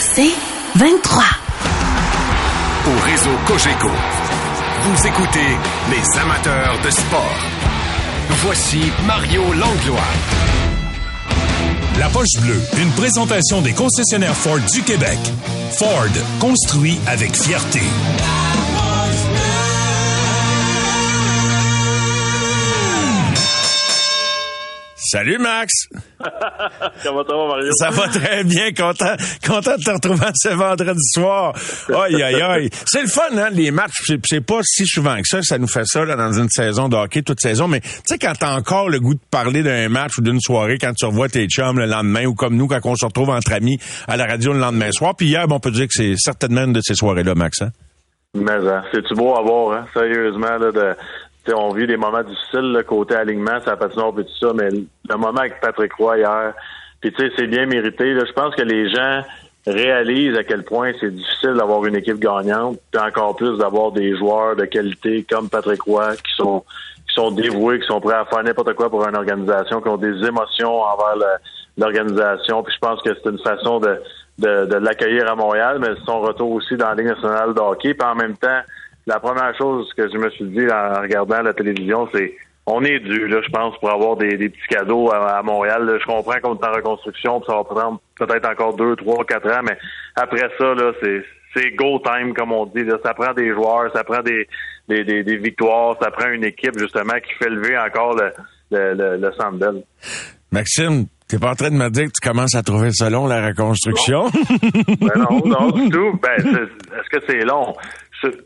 C'est 0.00 0.32
23. 0.76 1.24
Au 2.86 3.04
réseau 3.04 3.30
Cogeco, 3.46 3.88
vous 4.82 5.06
écoutez 5.06 5.56
les 5.90 6.20
amateurs 6.20 6.78
de 6.84 6.90
sport. 6.90 7.38
Voici 8.44 8.92
Mario 9.06 9.42
Langlois. 9.52 10.00
La 11.98 12.08
poche 12.08 12.40
bleue, 12.40 12.60
une 12.78 12.90
présentation 12.92 13.62
des 13.62 13.74
concessionnaires 13.74 14.34
Ford 14.34 14.58
du 14.72 14.82
Québec. 14.82 15.18
Ford, 15.78 16.08
construit 16.40 16.98
avec 17.06 17.36
fierté. 17.36 17.82
Salut 25.12 25.36
Max. 25.36 25.88
Comment 27.04 27.22
ça 27.22 27.36
va, 27.36 27.46
Mario? 27.46 27.70
Ça 27.74 27.90
va 27.90 28.08
très 28.08 28.44
bien, 28.44 28.72
content, 28.72 29.14
content 29.46 29.76
de 29.76 29.84
te 29.84 29.90
retrouver 29.90 30.32
ce 30.34 30.48
vendredi 30.48 31.10
soir. 31.12 31.52
Aïe, 31.90 32.22
aïe, 32.22 32.40
aïe. 32.40 32.70
C'est 32.86 33.02
le 33.02 33.08
fun, 33.08 33.36
hein, 33.36 33.50
les 33.52 33.70
matchs. 33.70 34.04
C'est, 34.06 34.18
c'est 34.24 34.40
pas 34.40 34.60
si 34.62 34.86
souvent 34.86 35.16
que 35.16 35.26
ça, 35.26 35.42
ça 35.42 35.58
nous 35.58 35.66
fait 35.66 35.84
ça 35.84 36.02
là, 36.06 36.16
dans 36.16 36.32
une 36.32 36.48
saison 36.48 36.88
de 36.88 36.96
hockey, 36.96 37.20
toute 37.20 37.40
saison. 37.40 37.68
Mais 37.68 37.80
tu 37.80 37.90
sais, 38.06 38.18
quand 38.18 38.32
t'as 38.38 38.56
encore 38.56 38.88
le 38.88 39.00
goût 39.00 39.12
de 39.12 39.20
parler 39.30 39.62
d'un 39.62 39.90
match 39.90 40.16
ou 40.16 40.22
d'une 40.22 40.40
soirée, 40.40 40.78
quand 40.78 40.94
tu 40.94 41.04
revois 41.04 41.28
tes 41.28 41.46
chums 41.46 41.78
le 41.78 41.84
lendemain, 41.84 42.24
ou 42.24 42.34
comme 42.34 42.56
nous, 42.56 42.66
quand 42.66 42.80
on 42.84 42.96
se 42.96 43.04
retrouve 43.04 43.28
entre 43.28 43.52
amis 43.52 43.78
à 44.08 44.16
la 44.16 44.24
radio 44.24 44.54
le 44.54 44.60
lendemain 44.60 44.92
soir. 44.92 45.14
Puis 45.14 45.26
hier, 45.26 45.46
bon, 45.46 45.56
on 45.56 45.60
peut 45.60 45.72
dire 45.72 45.88
que 45.88 45.92
c'est 45.94 46.14
certainement 46.16 46.64
une 46.64 46.72
de 46.72 46.80
ces 46.80 46.94
soirées-là, 46.94 47.34
Max. 47.34 47.60
Hein? 47.60 47.68
Mais 48.32 48.50
hein, 48.50 48.82
c'est-tu 48.90 49.14
beau 49.14 49.36
à 49.36 49.42
voir, 49.42 49.76
hein? 49.76 49.86
Sérieusement, 49.92 50.56
là, 50.56 50.72
de 50.72 50.96
T'sais, 51.44 51.54
on 51.54 51.70
vit 51.72 51.86
des 51.86 51.96
moments 51.96 52.22
difficiles, 52.22 52.72
le 52.72 52.82
côté 52.82 53.16
alignement, 53.16 53.60
ça 53.64 53.76
patinoire 53.76 54.12
et 54.18 54.24
tout 54.24 54.36
ça, 54.40 54.52
mais 54.54 54.70
le 54.70 55.16
moment 55.16 55.40
avec 55.40 55.60
Patrick 55.60 55.92
Roy 55.94 56.18
hier, 56.18 56.54
puis 57.00 57.12
tu 57.12 57.20
sais, 57.20 57.32
c'est 57.36 57.48
bien 57.48 57.66
mérité. 57.66 58.14
Là. 58.14 58.24
Je 58.24 58.32
pense 58.32 58.54
que 58.54 58.62
les 58.62 58.88
gens 58.88 59.22
réalisent 59.66 60.36
à 60.36 60.44
quel 60.44 60.64
point 60.64 60.92
c'est 61.00 61.14
difficile 61.14 61.54
d'avoir 61.54 61.84
une 61.84 61.96
équipe 61.96 62.18
gagnante, 62.18 62.78
puis 62.90 63.00
encore 63.00 63.36
plus 63.36 63.58
d'avoir 63.58 63.92
des 63.92 64.16
joueurs 64.16 64.56
de 64.56 64.64
qualité 64.64 65.24
comme 65.28 65.48
Patrick 65.48 65.82
Roy 65.82 66.14
qui 66.16 66.32
sont 66.36 66.64
qui 67.08 67.14
sont 67.14 67.30
dévoués, 67.30 67.80
qui 67.80 67.86
sont 67.86 68.00
prêts 68.00 68.14
à 68.14 68.24
faire 68.24 68.42
n'importe 68.42 68.74
quoi 68.74 68.88
pour 68.88 69.06
une 69.06 69.16
organisation, 69.16 69.80
qui 69.82 69.88
ont 69.88 69.98
des 69.98 70.24
émotions 70.24 70.80
envers 70.80 71.16
l'organisation. 71.76 72.62
Puis 72.62 72.74
je 72.74 72.78
pense 72.78 73.02
que 73.02 73.10
c'est 73.14 73.28
une 73.28 73.38
façon 73.38 73.80
de, 73.80 74.00
de, 74.38 74.66
de 74.66 74.76
l'accueillir 74.76 75.30
à 75.30 75.34
Montréal, 75.34 75.78
mais 75.80 75.88
son 76.06 76.20
retour 76.20 76.50
aussi 76.52 76.76
dans 76.76 76.88
la 76.88 76.94
Ligue 76.94 77.08
nationale 77.08 77.52
de 77.52 77.60
hockey. 77.60 77.94
Puis 77.94 78.08
en 78.08 78.14
même 78.14 78.36
temps, 78.36 78.60
la 79.06 79.20
première 79.20 79.56
chose 79.56 79.92
que 79.96 80.08
je 80.08 80.16
me 80.16 80.30
suis 80.30 80.44
dit 80.46 80.66
en 80.70 81.00
regardant 81.00 81.42
la 81.42 81.52
télévision, 81.52 82.08
c'est 82.12 82.34
on 82.66 82.84
est 82.84 83.00
dû, 83.00 83.26
là, 83.26 83.40
je 83.44 83.50
pense, 83.50 83.76
pour 83.78 83.90
avoir 83.90 84.16
des, 84.16 84.36
petits 84.36 84.68
cadeaux 84.68 85.10
à, 85.12 85.42
Montréal. 85.42 85.98
Je 86.00 86.06
comprends 86.06 86.38
qu'on 86.40 86.54
est 86.54 86.64
en 86.64 86.72
reconstruction, 86.72 87.40
puis 87.40 87.46
ça 87.48 87.56
va 87.56 87.64
prendre 87.64 88.00
peut-être 88.16 88.48
encore 88.48 88.76
deux, 88.76 88.94
trois, 88.94 89.24
quatre 89.24 89.50
ans, 89.50 89.62
mais 89.64 89.76
après 90.14 90.48
ça, 90.58 90.74
là, 90.74 90.92
c'est 91.02 91.24
c'est 91.54 91.70
go 91.72 92.00
time, 92.02 92.32
comme 92.32 92.50
on 92.52 92.64
dit. 92.64 92.82
Là. 92.82 92.96
Ça 93.04 93.12
prend 93.12 93.34
des 93.34 93.52
joueurs, 93.52 93.92
ça 93.92 94.04
prend 94.04 94.22
des, 94.22 94.48
des, 94.88 95.04
des, 95.04 95.36
victoires, 95.36 95.96
ça 96.00 96.10
prend 96.10 96.30
une 96.30 96.44
équipe, 96.44 96.78
justement, 96.78 97.14
qui 97.14 97.34
fait 97.34 97.50
lever 97.50 97.76
encore 97.76 98.16
le, 98.16 98.30
le, 98.70 98.94
le, 98.94 99.16
le 99.18 99.32
Sandel. 99.32 99.82
Maxime, 100.50 101.06
T'es 101.32 101.38
pas 101.38 101.52
en 101.52 101.54
train 101.54 101.70
de 101.70 101.76
me 101.76 101.88
dire 101.88 102.04
que 102.04 102.12
tu 102.20 102.28
commences 102.28 102.54
à 102.54 102.62
trouver 102.62 102.90
ça 102.92 103.08
long, 103.08 103.26
la 103.26 103.46
reconstruction? 103.46 104.24
Non, 104.24 104.96
ben 105.00 105.12
non, 105.16 105.42
non, 105.46 105.70
du 105.70 105.88
tout. 105.90 106.12
Ben, 106.22 106.36
est-ce 106.36 107.08
que 107.08 107.24
c'est 107.26 107.40
long? 107.46 107.74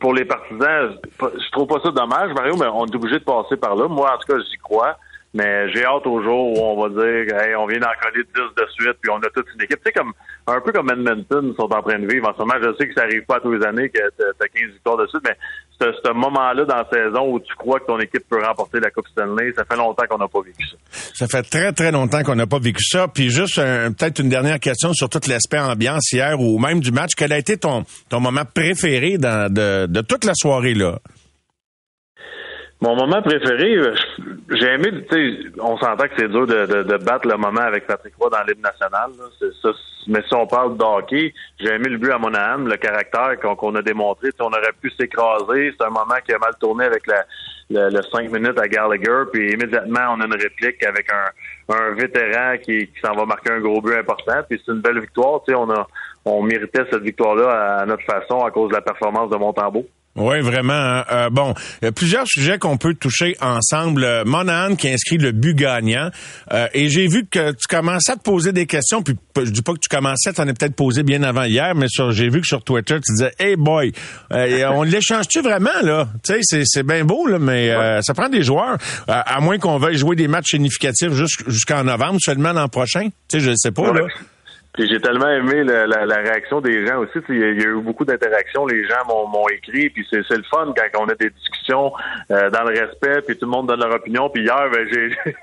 Pour 0.01 0.15
les 0.15 0.25
partisans, 0.25 0.97
je 1.21 1.51
trouve 1.51 1.67
pas 1.67 1.81
ça 1.83 1.91
dommage, 1.91 2.33
Mario, 2.35 2.57
mais 2.57 2.67
on 2.67 2.87
est 2.87 2.95
obligé 2.95 3.19
de 3.19 3.25
passer 3.25 3.57
par 3.57 3.75
là. 3.77 3.89
Moi, 3.89 4.11
en 4.13 4.19
tout 4.19 4.33
cas, 4.33 4.39
j'y 4.51 4.59
crois. 4.59 4.97
Mais 5.37 5.71
j'ai 5.71 5.85
hâte 5.85 6.07
au 6.07 6.23
jour 6.23 6.59
où 6.59 6.65
on 6.65 6.81
va 6.81 6.89
dire, 6.89 7.37
hey, 7.37 7.55
on 7.57 7.67
vient 7.67 7.79
d'en 7.79 7.93
coller 8.03 8.25
10 8.25 8.33
de 8.57 8.67
suite, 8.71 8.97
puis 9.03 9.11
on 9.11 9.19
a 9.19 9.29
toute 9.35 9.47
une 9.55 9.63
équipe. 9.63 9.77
Tu 9.85 9.91
sais, 9.91 9.93
comme, 9.93 10.15
un 10.47 10.61
peu 10.63 10.73
comme 10.73 10.91
Edmonton 10.91 11.53
sont 11.55 11.71
en 11.71 11.83
train 11.83 11.99
de 11.99 12.07
vivre 12.07 12.27
en 12.27 12.33
ce 12.33 12.39
moment. 12.39 12.55
Je 12.59 12.75
sais 12.79 12.89
que 12.89 12.95
ça 12.95 13.03
arrive 13.03 13.23
pas 13.27 13.37
à 13.37 13.41
tous 13.41 13.53
les 13.53 13.63
années 13.67 13.91
que 13.91 13.99
tu 13.99 14.25
as 14.25 14.49
15 14.49 14.73
victoires 14.73 14.97
de 14.97 15.07
suite, 15.09 15.21
mais 15.25 15.37
c'est 15.79 15.93
ce 16.03 16.11
moment-là 16.11 16.65
dans 16.65 16.77
la 16.77 16.89
saison 16.91 17.35
où 17.35 17.41
tu 17.41 17.55
crois 17.55 17.81
que 17.81 17.85
ton 17.85 17.99
équipe 17.99 18.27
peut 18.31 18.43
remporter 18.43 18.81
la 18.81 18.91
Coupe 18.91 19.07
Stanley, 19.09 19.53
ça 19.55 19.67
fait 19.67 19.77
longtemps 19.77 20.05
qu'on 20.09 20.17
n'a 20.17 20.29
pas 20.29 20.41
vécu 20.41 20.67
ça. 20.67 20.77
Ça 21.15 21.27
fait 21.27 21.43
très, 21.43 21.73
très 21.73 21.93
longtemps 21.93 22.23
qu'on 22.23 22.35
n'a 22.37 22.47
pas 22.47 22.59
vécu 22.59 22.83
ça. 22.83 23.07
Puis 23.07 23.29
juste 23.29 23.57
peut-être 23.57 24.21
une 24.21 24.31
dernière 24.31 24.59
question 24.59 24.95
sur 24.95 25.11
tout 25.11 25.21
l'aspect 25.29 25.59
ambiance 25.59 26.13
hier 26.13 26.41
ou 26.41 26.59
même 26.59 26.81
du 26.81 26.93
match. 26.93 27.11
Quel 27.15 27.33
a 27.35 27.39
été 27.39 27.59
ton, 27.59 27.85
ton 28.09 28.21
moment 28.21 28.45
préféré 28.55 29.19
dans, 29.19 29.53
de, 29.53 29.85
de 29.85 30.01
toute 30.01 30.25
la 30.25 30.33
soirée, 30.35 30.73
là? 30.73 30.99
Mon 32.83 32.95
moment 32.95 33.23
préféré, 33.23 33.75
euh, 33.77 33.95
j'ai 34.51 34.67
aimé, 34.67 34.91
tu 35.11 35.17
sais, 35.17 35.51
on 35.61 35.79
s'entend 35.79 36.05
que 36.05 36.15
c'est 36.19 36.29
dur 36.29 36.47
de, 36.47 36.67
de, 36.67 36.97
battre 36.99 37.27
le 37.27 37.37
moment 37.37 37.63
avec 37.63 37.87
Patrick 37.87 38.15
Roy 38.19 38.29
dans 38.29 38.43
l'hymne 38.43 38.63
national. 38.63 39.13
Ça, 39.63 39.71
mais 40.09 40.23
si 40.29 40.35
on 40.35 40.47
parle 40.47 40.77
de 40.77 40.85
hockey, 40.85 41.35
j'ai 41.59 41.71
aimé 41.71 41.89
le 41.89 41.97
but 41.97 42.13
à 42.13 42.19
Monahan, 42.19 42.59
le 42.59 42.77
caractère 42.77 43.41
qu'on 43.41 43.75
a 43.75 43.83
démontré. 43.83 44.29
on 44.41 44.47
aurait 44.47 44.75
pu 44.81 44.91
s'écraser. 44.91 45.75
C'est 45.77 45.87
un 45.87 45.91
moment 45.91 46.15
qui 46.25 46.33
a 46.33 46.39
mal 46.39 46.53
tourné 46.61 46.85
avec 46.85 47.07
la, 47.07 47.25
le, 47.71 48.03
5 48.03 48.31
minutes 48.31 48.59
à 48.59 48.69
Gallagher. 48.69 49.25
Puis 49.33 49.53
immédiatement, 49.53 50.15
on 50.15 50.21
a 50.21 50.27
une 50.27 50.35
réplique 50.35 50.85
avec 50.85 51.11
un, 51.11 51.75
un 51.75 51.95
vétéran 51.95 52.57
qui, 52.59 52.87
qui 52.87 53.01
s'en 53.03 53.15
va 53.15 53.25
marquer 53.25 53.53
un 53.53 53.61
gros 53.61 53.81
but 53.81 53.97
important. 53.97 54.43
Puis 54.49 54.63
c'est 54.65 54.73
une 54.73 54.81
belle 54.81 55.01
victoire. 55.01 55.41
On 55.49 55.71
a 55.71 55.87
on 56.27 56.43
méritait 56.43 56.85
cette 56.91 57.03
victoire-là 57.03 57.79
à 57.79 57.87
notre 57.87 58.03
façon 58.03 58.45
à 58.45 58.51
cause 58.51 58.71
de 58.71 58.75
la 58.75 58.81
performance 58.81 59.31
de 59.31 59.37
Montembeau. 59.37 59.87
Oui, 60.17 60.41
vraiment. 60.41 60.73
Hein. 60.73 61.05
Euh, 61.13 61.31
bon, 61.31 61.55
il 61.83 61.85
y 61.85 61.89
a 61.89 61.93
plusieurs 61.93 62.27
sujets 62.27 62.59
qu'on 62.59 62.79
peut 62.79 62.95
toucher 62.95 63.37
ensemble. 63.41 64.05
Euh, 64.05 64.25
Monahan 64.25 64.75
qui 64.75 64.89
inscrit 64.89 65.19
le 65.19 65.33
but 65.33 65.55
gagnant. 65.55 66.11
Euh, 66.53 66.69
et 66.73 66.89
j'ai 66.89 67.07
vu 67.07 67.27
que 67.27 67.53
tu 67.53 67.67
commençais 67.69 68.13
à 68.13 68.17
te 68.17 68.23
poser 68.23 68.53
des 68.53 68.67
questions. 68.67 69.03
Puis 69.03 69.17
je 69.37 69.51
dis 69.51 69.63
pas 69.63 69.73
que 69.73 69.79
tu 69.79 69.89
commençais, 69.89 70.33
tu 70.33 70.41
en 70.41 70.49
as 70.49 70.55
peut-être 70.55 70.75
posé 70.75 71.03
bien 71.03 71.23
avant 71.23 71.45
hier, 71.45 71.75
mais 71.75 71.87
j'ai 72.11 72.29
vu 72.29 72.41
que 72.41 72.47
sur 72.47 72.65
Twitter, 72.65 72.95
tu 72.95 73.13
disais 73.13 73.33
Hey 73.39 73.57
boy, 73.57 73.93
on 74.31 74.83
l'échange-tu 74.83 75.41
vraiment, 75.43 75.71
là? 75.83 76.09
Tu 76.25 76.43
sais, 76.43 76.63
c'est 76.65 76.83
bien 76.83 77.05
beau, 77.05 77.27
là, 77.27 77.39
mais 77.39 78.01
ça 78.03 78.15
prend 78.15 78.29
des 78.29 78.43
joueurs. 78.43 78.79
à 79.07 79.41
moins 79.41 79.59
qu'on 79.59 79.79
veuille 79.79 79.99
jouer 79.99 80.17
des 80.17 80.29
matchs 80.29 80.51
significatifs 80.51 81.13
jusqu'en 81.47 81.85
novembre, 81.85 82.19
seulement 82.21 82.53
l'an 82.53 82.69
prochain. 82.69 83.09
Tu 83.29 83.39
sais, 83.39 83.41
je 83.41 83.53
sais 83.57 83.71
pas, 83.71 83.93
là 83.93 84.07
j'ai 84.79 85.01
tellement 85.01 85.29
aimé 85.29 85.65
la, 85.65 85.87
la, 85.87 86.17
réaction 86.17 86.61
des 86.61 86.87
gens 86.87 86.99
aussi. 86.99 87.19
Il 87.29 87.39
y, 87.39 87.43
a 87.43 87.69
eu 87.69 87.81
beaucoup 87.81 88.05
d'interactions. 88.05 88.67
Les 88.67 88.85
gens 88.87 89.05
m'ont 89.07 89.49
écrit. 89.49 89.91
Puis 89.91 90.07
c'est 90.11 90.29
le 90.31 90.43
fun 90.45 90.73
quand 90.77 91.03
on 91.03 91.09
a 91.09 91.15
des 91.15 91.31
discussions 91.31 91.93
euh, 92.31 92.51
dans 92.51 92.65
le 92.65 92.79
respect. 92.79 93.23
Puis 93.27 93.39
tout 93.39 93.47
le 93.47 93.51
monde 93.53 93.69
donne 93.69 93.81
leur 93.81 93.95
opinion. 93.95 94.29
Puis 94.29 94.43
hier, 94.43 94.69
ben, 94.71 94.87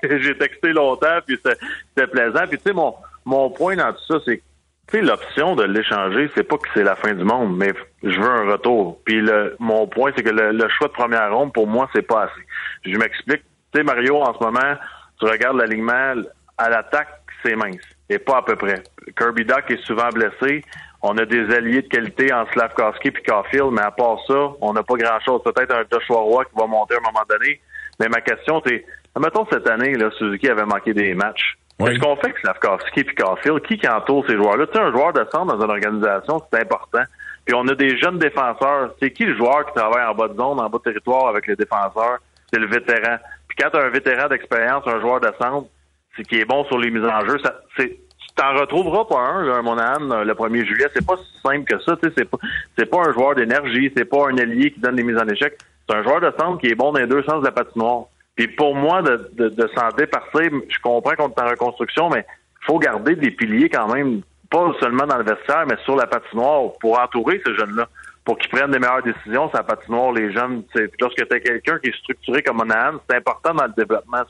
j'ai 0.02 0.38
texté 0.38 0.72
longtemps. 0.72 1.18
Puis 1.26 1.38
c'était 1.42 2.06
plaisant. 2.06 2.46
Puis 2.48 2.58
tu 2.58 2.64
sais, 2.64 2.72
mon, 2.72 2.94
mon 3.24 3.50
point 3.50 3.76
dans 3.76 3.92
tout 3.92 4.04
ça, 4.08 4.18
c'est 4.24 4.40
tu 4.88 5.00
l'option 5.00 5.56
de 5.56 5.64
l'échanger, 5.64 6.30
c'est 6.34 6.42
pas 6.42 6.58
que 6.58 6.68
c'est 6.74 6.82
la 6.82 6.94
fin 6.94 7.14
du 7.14 7.24
monde, 7.24 7.56
mais 7.56 7.72
je 8.02 8.20
veux 8.20 8.30
un 8.30 8.52
retour. 8.52 9.00
Puis 9.04 9.20
le, 9.20 9.56
mon 9.58 9.86
point, 9.86 10.12
c'est 10.14 10.22
que 10.22 10.30
le, 10.30 10.52
le, 10.52 10.68
choix 10.68 10.88
de 10.88 10.92
première 10.92 11.34
ronde, 11.34 11.52
pour 11.52 11.66
moi, 11.66 11.88
c'est 11.94 12.06
pas 12.06 12.24
assez. 12.24 12.46
Je 12.84 12.96
m'explique. 12.98 13.42
Tu 13.72 13.78
sais, 13.78 13.82
Mario, 13.82 14.20
en 14.20 14.34
ce 14.34 14.44
moment, 14.44 14.74
tu 15.18 15.24
regardes 15.24 15.56
l'alignement 15.56 16.14
à 16.58 16.68
l'attaque, 16.68 17.08
c'est 17.42 17.56
mince 17.56 17.82
et 18.08 18.18
pas 18.18 18.38
à 18.38 18.42
peu 18.42 18.56
près. 18.56 18.82
Kirby 19.16 19.44
Duck 19.44 19.70
est 19.70 19.84
souvent 19.84 20.08
blessé. 20.08 20.62
On 21.02 21.16
a 21.18 21.24
des 21.24 21.54
alliés 21.54 21.82
de 21.82 21.88
qualité 21.88 22.32
en 22.32 22.46
Slavkowski 22.52 23.08
et 23.08 23.22
Caulfield, 23.26 23.70
mais 23.72 23.82
à 23.82 23.90
part 23.90 24.18
ça, 24.26 24.52
on 24.60 24.72
n'a 24.72 24.82
pas 24.82 24.94
grand-chose. 24.94 25.42
Peut-être 25.44 25.74
un 25.74 25.84
Joshua 25.90 26.18
Roy 26.18 26.44
qui 26.46 26.58
va 26.58 26.66
monter 26.66 26.94
à 26.94 26.98
un 26.98 27.00
moment 27.00 27.24
donné. 27.28 27.60
Mais 28.00 28.08
ma 28.08 28.20
question, 28.20 28.62
c'est, 28.66 28.84
mettons 29.18 29.46
cette 29.50 29.68
année, 29.68 29.94
là, 29.94 30.10
Suzuki 30.18 30.48
avait 30.48 30.64
manqué 30.64 30.92
des 30.92 31.14
matchs. 31.14 31.56
Qu'est-ce 31.78 31.98
qu'on 31.98 32.16
fait 32.16 32.26
avec 32.26 32.38
Slavkowski 32.38 33.00
et 33.00 33.14
Caulfield? 33.14 33.60
Qui 33.62 33.78
qui 33.78 33.88
entoure 33.88 34.24
ces 34.26 34.36
joueurs-là? 34.36 34.66
Tu 34.66 34.74
sais, 34.74 34.84
un 34.84 34.92
joueur 34.92 35.12
de 35.12 35.26
centre 35.30 35.56
dans 35.56 35.64
une 35.64 35.70
organisation, 35.70 36.40
c'est 36.52 36.60
important. 36.60 37.02
Puis 37.44 37.54
on 37.54 37.66
a 37.68 37.74
des 37.74 37.98
jeunes 37.98 38.18
défenseurs. 38.18 38.94
C'est 39.00 39.10
qui 39.10 39.24
le 39.24 39.36
joueur 39.36 39.66
qui 39.66 39.74
travaille 39.74 40.06
en 40.06 40.14
bas 40.14 40.28
de 40.28 40.36
zone, 40.36 40.60
en 40.60 40.70
bas 40.70 40.78
de 40.78 40.90
territoire 40.90 41.28
avec 41.28 41.46
les 41.46 41.56
défenseurs? 41.56 42.18
C'est 42.52 42.60
le 42.60 42.66
vétéran. 42.66 43.16
Puis 43.48 43.58
quand 43.60 43.70
tu 43.70 43.76
as 43.76 43.82
un 43.82 43.90
vétéran 43.90 44.28
d'expérience, 44.28 44.84
un 44.86 45.00
joueur 45.00 45.20
de 45.20 45.30
centre, 45.38 45.68
c'est 46.16 46.24
qui 46.24 46.36
est 46.36 46.44
bon 46.44 46.64
sur 46.64 46.78
les 46.78 46.90
mises 46.90 47.04
en 47.04 47.20
jeu. 47.26 47.38
Ça, 47.42 47.60
c'est, 47.76 47.88
tu 47.90 48.34
t'en 48.36 48.54
retrouveras 48.54 49.04
pas 49.04 49.20
un, 49.20 49.62
mon 49.62 49.78
âme, 49.78 50.22
le 50.24 50.32
1er 50.34 50.66
juillet. 50.66 50.86
C'est 50.94 51.06
pas 51.06 51.16
si 51.16 51.40
simple 51.42 51.64
que 51.64 51.80
ça. 51.82 51.96
C'est 52.02 52.24
pas, 52.24 52.38
c'est 52.78 52.86
pas 52.86 53.02
un 53.06 53.12
joueur 53.12 53.34
d'énergie, 53.34 53.92
c'est 53.96 54.04
pas 54.04 54.28
un 54.28 54.38
allié 54.38 54.70
qui 54.72 54.80
donne 54.80 54.96
les 54.96 55.04
mises 55.04 55.18
en 55.18 55.28
échec. 55.28 55.56
C'est 55.88 55.96
un 55.96 56.02
joueur 56.02 56.20
de 56.20 56.32
centre 56.38 56.58
qui 56.60 56.68
est 56.68 56.74
bon 56.74 56.92
dans 56.92 57.00
les 57.00 57.06
deux 57.06 57.22
sens 57.24 57.40
de 57.40 57.46
la 57.46 57.52
patinoire. 57.52 58.04
Puis 58.36 58.48
pour 58.48 58.74
moi, 58.74 59.02
de, 59.02 59.30
de, 59.34 59.48
de 59.48 59.70
s'en 59.76 59.88
départir, 59.96 60.50
je 60.68 60.78
comprends 60.82 61.14
qu'on 61.14 61.28
est 61.28 61.40
en 61.40 61.50
reconstruction, 61.50 62.08
mais 62.10 62.26
faut 62.66 62.78
garder 62.78 63.14
des 63.14 63.30
piliers 63.30 63.68
quand 63.68 63.92
même, 63.92 64.22
pas 64.50 64.72
seulement 64.80 65.06
dans 65.06 65.18
le 65.18 65.24
vestiaire, 65.24 65.64
mais 65.68 65.76
sur 65.84 65.96
la 65.96 66.06
patinoire 66.06 66.72
pour 66.80 66.98
entourer 66.98 67.40
ces 67.44 67.54
jeunes-là, 67.54 67.88
pour 68.24 68.38
qu'ils 68.38 68.50
prennent 68.50 68.70
des 68.70 68.78
meilleures 68.78 69.02
décisions 69.02 69.48
sur 69.48 69.58
la 69.58 69.64
patinoire. 69.64 70.12
Les 70.12 70.32
jeunes, 70.32 70.64
lorsque 71.00 71.16
tu 71.16 71.34
as 71.34 71.40
quelqu'un 71.40 71.78
qui 71.78 71.90
est 71.90 71.98
structuré 71.98 72.42
comme 72.42 72.56
Monahan, 72.56 72.98
c'est 73.08 73.16
important 73.16 73.54
dans 73.54 73.66
le 73.66 73.72
développement. 73.76 74.22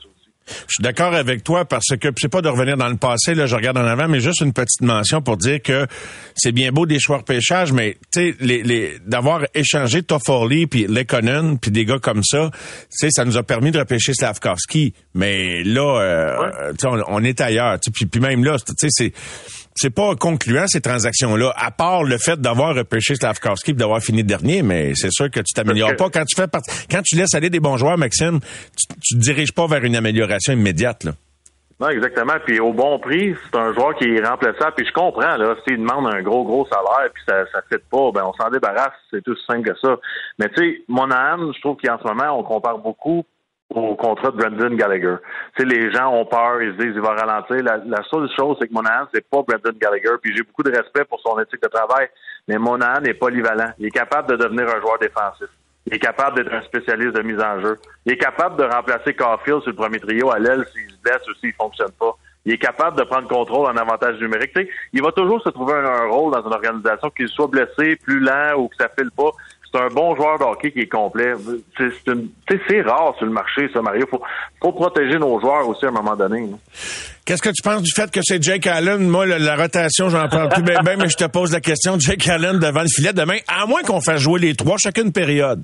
Je 0.47 0.75
suis 0.75 0.83
d'accord 0.83 1.13
avec 1.13 1.43
toi 1.43 1.65
parce 1.65 1.95
que 1.99 2.09
c'est 2.17 2.29
pas 2.29 2.41
de 2.41 2.49
revenir 2.49 2.77
dans 2.77 2.87
le 2.87 2.97
passé, 2.97 3.33
là, 3.33 3.47
je 3.47 3.55
regarde 3.55 3.77
en 3.77 3.85
avant, 3.85 4.07
mais 4.07 4.19
juste 4.19 4.41
une 4.41 4.53
petite 4.53 4.81
mention 4.81 5.21
pour 5.21 5.37
dire 5.37 5.61
que 5.61 5.87
c'est 6.35 6.51
bien 6.51 6.71
beau 6.71 6.85
des 6.85 6.99
choix 6.99 7.23
pêchage, 7.23 7.71
mais 7.71 7.97
tu 8.11 8.31
sais, 8.31 8.35
les, 8.39 8.61
les, 8.61 8.97
d'avoir 9.05 9.45
échangé 9.55 10.03
Toffoli 10.03 10.67
puis 10.67 10.85
Lekonen 10.87 11.57
puis 11.57 11.71
des 11.71 11.85
gars 11.85 11.99
comme 11.99 12.23
ça, 12.23 12.51
tu 12.53 12.59
sais, 12.89 13.09
ça 13.11 13.25
nous 13.25 13.37
a 13.37 13.43
permis 13.43 13.71
de 13.71 13.79
repêcher 13.79 14.13
Slavkovski. 14.13 14.93
Mais 15.15 15.63
là, 15.63 16.01
euh, 16.01 16.73
on, 16.83 17.01
on, 17.07 17.23
est 17.23 17.41
ailleurs. 17.41 17.79
Puis 17.93 18.19
même 18.19 18.43
là, 18.43 18.57
tu 18.59 18.73
sais, 18.77 18.87
c'est 18.91 19.13
c'est 19.75 19.93
pas 19.93 20.15
concluant 20.15 20.67
ces 20.67 20.81
transactions-là, 20.81 21.53
à 21.55 21.69
part 21.69 22.03
le 22.03 22.17
fait 22.17 22.39
d'avoir 22.39 22.75
repêché 22.75 23.15
Slavkovski 23.15 23.71
et 23.71 23.73
d'avoir 23.73 24.01
fini 24.01 24.23
dernier, 24.23 24.63
mais 24.63 24.93
c'est 24.95 25.11
sûr 25.11 25.29
que 25.29 25.41
tu 25.41 25.53
t'améliores 25.53 25.95
pas. 25.97 26.09
Quand 26.09 26.23
tu 26.23 26.35
fais 26.35 26.47
quand 26.89 27.01
tu 27.03 27.15
laisses 27.15 27.33
aller 27.35 27.49
des 27.49 27.59
bons 27.59 27.77
joueurs, 27.77 27.97
Maxime, 27.97 28.39
tu, 28.39 28.87
tu 29.01 29.15
te 29.15 29.19
diriges 29.19 29.53
pas 29.53 29.67
vers 29.67 29.83
une 29.83 29.95
amélioration 29.95 30.53
immédiate. 30.53 31.03
Là. 31.03 31.11
Non, 31.79 31.89
exactement. 31.89 32.35
Puis 32.45 32.59
au 32.61 32.71
bon 32.71 32.99
prix, 32.99 33.35
c'est 33.43 33.59
un 33.59 33.73
joueur 33.73 33.95
qui 33.95 34.05
est 34.05 34.25
remplaçable. 34.25 34.73
Puis 34.77 34.87
je 34.87 34.93
comprends, 34.93 35.35
là, 35.35 35.55
s'il 35.67 35.77
demande 35.77 36.07
un 36.07 36.21
gros, 36.21 36.45
gros 36.45 36.65
salaire, 36.67 37.09
puis 37.13 37.23
ça 37.27 37.45
ça 37.51 37.61
fait 37.69 37.83
pas, 37.91 38.11
ben 38.13 38.23
on 38.23 38.33
s'en 38.33 38.49
débarrasse. 38.49 38.93
C'est 39.11 39.23
tout 39.23 39.35
simple 39.45 39.69
que 39.69 39.77
ça. 39.79 39.97
Mais 40.39 40.47
tu 40.49 40.63
sais, 40.63 40.83
Monahan, 40.87 41.51
je 41.51 41.59
trouve 41.59 41.75
qu'en 41.83 41.99
ce 41.99 42.07
moment, 42.07 42.39
on 42.39 42.43
compare 42.43 42.77
beaucoup 42.77 43.25
au 43.69 43.95
contrat 43.95 44.31
de 44.31 44.37
Brendan 44.37 44.75
Gallagher. 44.75 45.15
Tu 45.55 45.63
sais, 45.63 45.67
les 45.67 45.91
gens 45.91 46.13
ont 46.13 46.25
peur, 46.25 46.61
ils 46.61 46.73
se 46.73 46.77
disent 46.77 46.93
il 46.95 47.01
va 47.01 47.15
ralentir. 47.15 47.63
La, 47.63 48.03
seule 48.09 48.29
chose, 48.37 48.57
c'est 48.59 48.67
que 48.67 48.73
Monahan, 48.73 49.07
c'est 49.13 49.27
pas 49.27 49.41
Brendan 49.41 49.75
Gallagher. 49.79 50.15
Puis 50.21 50.35
j'ai 50.35 50.43
beaucoup 50.43 50.63
de 50.63 50.71
respect 50.71 51.05
pour 51.05 51.19
son 51.21 51.39
éthique 51.39 51.61
de 51.61 51.67
travail, 51.67 52.07
mais 52.47 52.57
Monahan 52.57 53.03
est 53.03 53.13
polyvalent. 53.15 53.71
Il 53.79 53.87
est 53.87 53.91
capable 53.91 54.29
de 54.29 54.35
devenir 54.35 54.67
un 54.69 54.79
joueur 54.79 54.99
défensif. 54.99 55.47
Il 55.87 55.93
est 55.93 55.99
capable 55.99 56.37
d'être 56.37 56.53
un 56.53 56.61
spécialiste 56.61 57.13
de 57.13 57.21
mise 57.21 57.39
en 57.39 57.61
jeu. 57.61 57.77
Il 58.05 58.13
est 58.13 58.17
capable 58.17 58.57
de 58.57 58.63
remplacer 58.63 59.13
Caulfield 59.13 59.61
sur 59.61 59.71
le 59.71 59.75
premier 59.75 59.99
trio 59.99 60.31
à 60.31 60.39
l'aile 60.39 60.65
s'il 60.73 60.89
se 60.89 60.97
blesse 61.03 61.27
ou 61.27 61.33
s'il 61.35 61.53
fonctionne 61.53 61.91
pas. 61.99 62.15
Il 62.45 62.53
est 62.53 62.57
capable 62.59 62.97
de 62.97 63.03
prendre 63.03 63.27
contrôle 63.27 63.67
en 63.67 63.75
avantage 63.75 64.19
numérique. 64.19 64.55
il 64.93 65.01
va 65.01 65.11
toujours 65.11 65.41
se 65.41 65.49
trouver 65.49 65.73
un, 65.73 66.07
rôle 66.07 66.31
dans 66.31 66.45
une 66.45 66.53
organisation, 66.53 67.09
qu'il 67.09 67.27
soit 67.27 67.47
blessé, 67.47 67.95
plus 67.95 68.19
lent 68.19 68.53
ou 68.57 68.67
que 68.67 68.75
ça 68.79 68.89
file 68.97 69.09
pas. 69.11 69.31
C'est 69.75 69.81
un 69.81 69.89
bon 69.89 70.15
joueur 70.15 70.39
de 70.39 70.45
hockey 70.45 70.71
qui 70.71 70.79
est 70.81 70.87
complet. 70.87 71.33
C'est 71.77 72.81
rare 72.81 73.13
sur 73.17 73.25
le 73.25 73.31
marché, 73.31 73.67
ça, 73.73 73.81
Mario. 73.81 74.05
Faut, 74.09 74.21
faut 74.61 74.71
protéger 74.71 75.17
nos 75.17 75.37
joueurs 75.41 75.67
aussi 75.67 75.85
à 75.85 75.89
un 75.89 75.91
moment 75.91 76.15
donné. 76.15 76.49
Qu'est-ce 77.25 77.41
que 77.41 77.49
tu 77.49 77.61
penses 77.61 77.81
du 77.81 77.91
fait 77.93 78.09
que 78.09 78.21
c'est 78.23 78.41
Jake 78.41 78.67
Allen? 78.67 79.05
Moi, 79.05 79.25
la, 79.25 79.55
rotation, 79.57 80.07
j'en 80.07 80.29
parle 80.29 80.47
plus 80.47 80.63
bien, 80.63 80.77
mais 80.83 81.09
je 81.09 81.17
te 81.17 81.25
pose 81.25 81.51
la 81.51 81.59
question. 81.59 81.99
Jake 81.99 82.25
Allen 82.29 82.57
devant 82.57 82.83
le 82.83 82.87
filet 82.87 83.11
demain, 83.11 83.37
à 83.49 83.65
moins 83.65 83.81
qu'on 83.81 83.99
fasse 83.99 84.21
jouer 84.21 84.39
les 84.39 84.55
trois 84.55 84.77
chacune 84.77 85.11
période. 85.11 85.61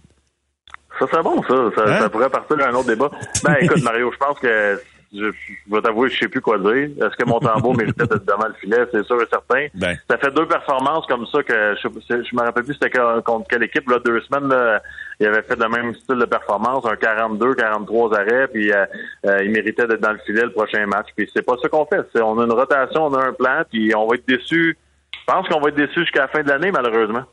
Ça 0.99 1.07
serait 1.07 1.23
bon, 1.23 1.41
ça. 1.43 1.55
Ça, 1.75 2.03
hein? 2.03 2.09
pourrait 2.09 2.29
partir 2.29 2.57
d'un 2.57 2.71
autre 2.71 2.87
débat. 2.87 3.09
Ben, 3.43 3.55
écoute, 3.61 3.81
Mario, 3.81 4.11
je 4.11 4.17
pense 4.17 4.37
que 4.39 4.81
je, 5.13 5.25
vais 5.69 5.81
t'avouer, 5.81 6.09
je 6.09 6.19
sais 6.19 6.27
plus 6.27 6.41
quoi 6.41 6.57
dire. 6.57 6.89
Est-ce 6.97 7.15
que 7.17 7.25
mon 7.25 7.39
tambour 7.39 7.75
méritait 7.77 8.07
d'être 8.07 8.25
devant 8.25 8.47
le 8.47 8.53
filet? 8.55 8.85
C'est 8.91 9.05
sûr 9.05 9.21
et 9.21 9.27
certain. 9.29 9.67
Ben. 9.75 9.97
Ça 10.09 10.17
fait 10.17 10.31
deux 10.31 10.47
performances 10.47 11.05
comme 11.07 11.25
ça 11.27 11.43
que 11.43 11.75
je, 11.83 11.87
je 12.09 12.35
me 12.35 12.41
rappelle 12.41 12.63
plus 12.63 12.73
c'était 12.73 12.97
contre 13.25 13.47
quelle 13.49 13.63
équipe, 13.63 13.89
là, 13.89 13.99
deux 14.03 14.21
semaines, 14.21 14.47
là, 14.47 14.81
il 15.19 15.27
avait 15.27 15.43
fait 15.43 15.57
le 15.57 15.69
même 15.69 15.93
style 15.95 16.17
de 16.17 16.25
performance, 16.25 16.85
un 16.85 16.95
42, 16.95 17.53
43 17.55 18.19
arrêts, 18.19 18.47
puis 18.47 18.71
euh, 18.71 18.85
euh, 19.25 19.43
il 19.43 19.51
méritait 19.51 19.85
d'être 19.85 20.01
dans 20.01 20.13
le 20.13 20.19
filet 20.25 20.43
le 20.43 20.51
prochain 20.51 20.85
match. 20.87 21.07
Puis 21.15 21.29
c'est 21.33 21.45
pas 21.45 21.55
ça 21.61 21.69
qu'on 21.69 21.85
fait. 21.85 22.01
on 22.21 22.39
a 22.39 22.45
une 22.45 22.53
rotation, 22.53 23.05
on 23.05 23.13
a 23.13 23.27
un 23.27 23.33
plan, 23.33 23.63
puis 23.69 23.93
on 23.95 24.07
va 24.07 24.15
être 24.15 24.27
déçu. 24.27 24.77
Je 25.13 25.33
pense 25.33 25.47
qu'on 25.47 25.59
va 25.59 25.69
être 25.69 25.75
déçu 25.75 25.99
jusqu'à 25.99 26.21
la 26.21 26.27
fin 26.29 26.41
de 26.41 26.49
l'année, 26.49 26.71
malheureusement. 26.71 27.23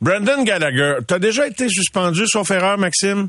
Brandon 0.00 0.42
Gallagher, 0.42 0.96
t'as 1.06 1.18
déjà 1.18 1.46
été 1.46 1.68
suspendu, 1.68 2.26
sauf 2.26 2.50
erreur, 2.50 2.78
Maxime? 2.78 3.28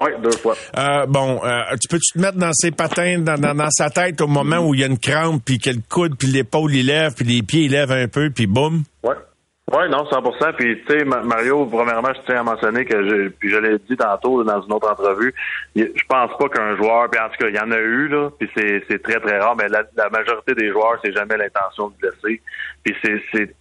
Oui, 0.00 0.10
deux 0.22 0.32
fois. 0.32 0.54
Euh, 0.76 1.06
bon, 1.06 1.40
euh, 1.42 1.62
tu 1.80 1.88
peux-tu 1.88 2.12
te 2.12 2.18
mettre 2.18 2.36
dans 2.36 2.52
ses 2.52 2.70
patins, 2.70 3.18
dans, 3.18 3.38
dans, 3.38 3.70
sa 3.70 3.88
tête 3.88 4.20
au 4.20 4.26
moment 4.26 4.58
où 4.58 4.74
il 4.74 4.80
y 4.80 4.84
a 4.84 4.86
une 4.86 4.98
crampe, 4.98 5.42
puis 5.44 5.58
que 5.58 5.70
le 5.70 5.80
coude, 5.88 6.16
puis 6.18 6.28
l'épaule, 6.28 6.74
il 6.74 6.86
lève, 6.86 7.14
puis 7.14 7.24
les 7.24 7.42
pieds, 7.42 7.64
il 7.64 7.72
lève 7.72 7.90
un 7.90 8.06
peu, 8.06 8.30
puis 8.30 8.46
boum? 8.46 8.82
Oui. 9.02 9.14
Oui, 9.72 9.88
non, 9.90 10.04
100% 10.04 10.52
Puis, 10.52 10.80
tu 10.86 10.98
sais, 10.98 11.04
Mario, 11.04 11.66
premièrement, 11.66 12.14
je 12.14 12.20
tiens 12.24 12.40
à 12.40 12.42
mentionner 12.44 12.84
que, 12.84 13.08
je, 13.08 13.28
puis 13.30 13.50
je 13.50 13.56
l'ai 13.56 13.78
dit 13.78 13.96
tantôt 13.96 14.44
dans 14.44 14.62
une 14.62 14.72
autre 14.72 14.88
entrevue, 14.88 15.34
je 15.74 16.04
pense 16.08 16.30
pas 16.38 16.48
qu'un 16.48 16.76
joueur, 16.76 17.10
puis 17.10 17.20
en 17.20 17.28
tout 17.30 17.36
cas, 17.40 17.48
il 17.48 17.56
y 17.56 17.58
en 17.58 17.72
a 17.72 17.78
eu, 17.78 18.06
là, 18.06 18.30
puis 18.38 18.48
c'est 18.54 19.02
très, 19.02 19.18
très 19.18 19.40
rare, 19.40 19.56
mais 19.56 19.66
la, 19.66 20.08
majorité 20.10 20.54
des 20.54 20.70
joueurs, 20.70 21.00
c'est 21.04 21.12
jamais 21.12 21.36
l'intention 21.36 21.88
de 21.88 21.94
blesser. 21.96 22.40
Puis 22.84 22.94
c'est, 23.02 23.20
c'est, 23.32 23.56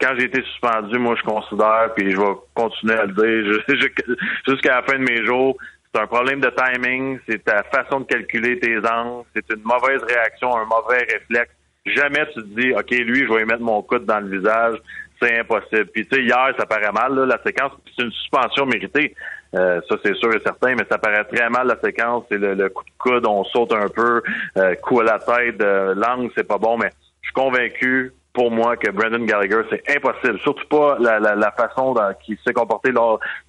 quand 0.00 0.14
j'ai 0.16 0.24
été 0.24 0.42
suspendu, 0.44 0.98
moi, 0.98 1.14
je 1.16 1.22
considère, 1.24 1.90
puis 1.94 2.10
je 2.10 2.16
vais 2.16 2.32
continuer 2.54 2.94
à 2.94 3.04
le 3.04 3.12
dire 3.12 3.62
jusqu'à 4.48 4.76
la 4.76 4.82
fin 4.82 4.98
de 4.98 5.04
mes 5.04 5.26
jours, 5.26 5.58
c'est 5.94 6.00
un 6.00 6.06
problème 6.06 6.40
de 6.40 6.50
timing, 6.56 7.18
c'est 7.28 7.44
ta 7.44 7.62
façon 7.64 8.00
de 8.00 8.06
calculer 8.06 8.58
tes 8.58 8.78
angles, 8.78 9.26
c'est 9.36 9.44
une 9.50 9.62
mauvaise 9.62 10.02
réaction, 10.04 10.56
un 10.56 10.64
mauvais 10.64 11.06
réflexe 11.12 11.52
Jamais 11.84 12.26
tu 12.32 12.42
te 12.42 12.60
dis, 12.60 12.72
OK, 12.72 12.90
lui, 12.90 13.26
je 13.26 13.32
vais 13.32 13.44
mettre 13.44 13.62
mon 13.62 13.82
coude 13.82 14.04
dans 14.04 14.20
le 14.20 14.38
visage. 14.38 14.76
C'est 15.22 15.38
impossible. 15.38 15.86
Puis, 15.86 16.06
tu 16.06 16.16
sais, 16.16 16.22
hier, 16.22 16.52
ça 16.58 16.66
paraît 16.66 16.90
mal, 16.92 17.14
là, 17.14 17.26
la 17.26 17.42
séquence. 17.42 17.72
C'est 17.96 18.02
une 18.02 18.10
suspension 18.10 18.66
méritée. 18.66 19.14
Euh, 19.54 19.80
ça, 19.88 19.96
c'est 20.04 20.14
sûr 20.16 20.34
et 20.34 20.40
certain, 20.40 20.74
mais 20.74 20.84
ça 20.90 20.98
paraît 20.98 21.24
très 21.24 21.48
mal, 21.48 21.68
la 21.68 21.78
séquence. 21.78 22.24
C'est 22.30 22.38
le, 22.38 22.68
coup 22.70 22.84
de 22.84 22.90
coude, 22.98 23.26
on 23.26 23.44
saute 23.44 23.72
un 23.72 23.88
peu, 23.88 24.22
euh, 24.56 24.74
coup 24.76 25.00
à 25.00 25.04
la 25.04 25.18
tête, 25.18 25.60
euh, 25.60 25.94
l'angle, 25.94 26.30
c'est 26.34 26.46
pas 26.46 26.58
bon, 26.58 26.78
mais 26.78 26.90
je 27.20 27.28
suis 27.28 27.34
convaincu, 27.34 28.12
pour 28.32 28.50
moi, 28.50 28.76
que 28.78 28.90
Brandon 28.90 29.24
Gallagher, 29.24 29.60
c'est 29.68 29.82
impossible. 29.94 30.40
Surtout 30.40 30.66
pas 30.68 30.96
la, 30.98 31.20
la, 31.20 31.52
façon 31.52 31.92
dont 31.92 32.14
il 32.26 32.38
s'est 32.44 32.54
comporté 32.54 32.90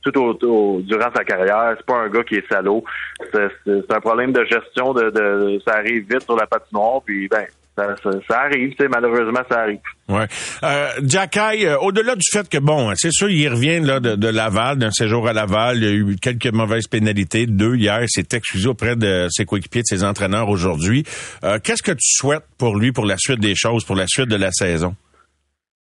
tout 0.03 0.17
au, 0.19 0.81
durant 0.81 1.09
sa 1.15 1.23
carrière. 1.23 1.73
C'est 1.77 1.85
pas 1.85 1.99
un 1.99 2.09
gars 2.09 2.23
qui 2.23 2.35
est 2.35 2.47
salaud. 2.49 2.83
C'est 3.31 3.91
un 3.91 4.01
problème 4.01 4.33
de 4.33 4.43
gestion, 4.43 4.93
de, 4.93 5.09
de 5.09 5.61
ça 5.65 5.75
arrive 5.75 6.05
vite 6.09 6.23
sur 6.23 6.35
la 6.35 6.47
patinoire, 6.47 7.01
puis 7.03 7.29
ben, 7.29 7.45
ça, 7.75 7.95
ça, 8.27 8.39
arrive, 8.41 8.75
malheureusement, 8.89 9.41
ça 9.49 9.61
arrive. 9.61 9.79
Ouais. 10.07 10.27
Euh, 10.63 10.89
Jacky, 11.03 11.65
euh, 11.65 11.77
au-delà 11.79 12.15
du 12.15 12.25
fait 12.31 12.47
que, 12.47 12.59
bon, 12.59 12.93
c'est 12.95 13.11
sûr, 13.11 13.29
il 13.29 13.47
revient 13.47 13.79
là, 13.79 13.99
de, 13.99 14.27
Laval, 14.27 14.77
d'un 14.77 14.91
séjour 14.91 15.27
à 15.27 15.33
Laval, 15.33 15.77
il 15.77 15.83
y 15.83 15.87
a 15.87 15.91
eu 15.91 16.15
quelques 16.21 16.53
mauvaises 16.53 16.87
pénalités, 16.87 17.47
deux 17.47 17.75
hier, 17.75 18.01
c'est 18.07 18.33
excusé 18.33 18.67
auprès 18.67 18.95
de 18.95 19.27
ses 19.29 19.45
coéquipiers, 19.45 19.81
de 19.81 19.87
ses 19.87 20.03
entraîneurs 20.03 20.49
aujourd'hui. 20.49 21.03
Euh, 21.43 21.57
qu'est-ce 21.63 21.83
que 21.83 21.91
tu 21.91 22.13
souhaites 22.15 22.45
pour 22.59 22.77
lui, 22.77 22.91
pour 22.91 23.05
la 23.05 23.17
suite 23.17 23.39
des 23.39 23.55
choses, 23.55 23.85
pour 23.85 23.95
la 23.95 24.07
suite 24.07 24.29
de 24.29 24.37
la 24.37 24.51
saison? 24.51 24.95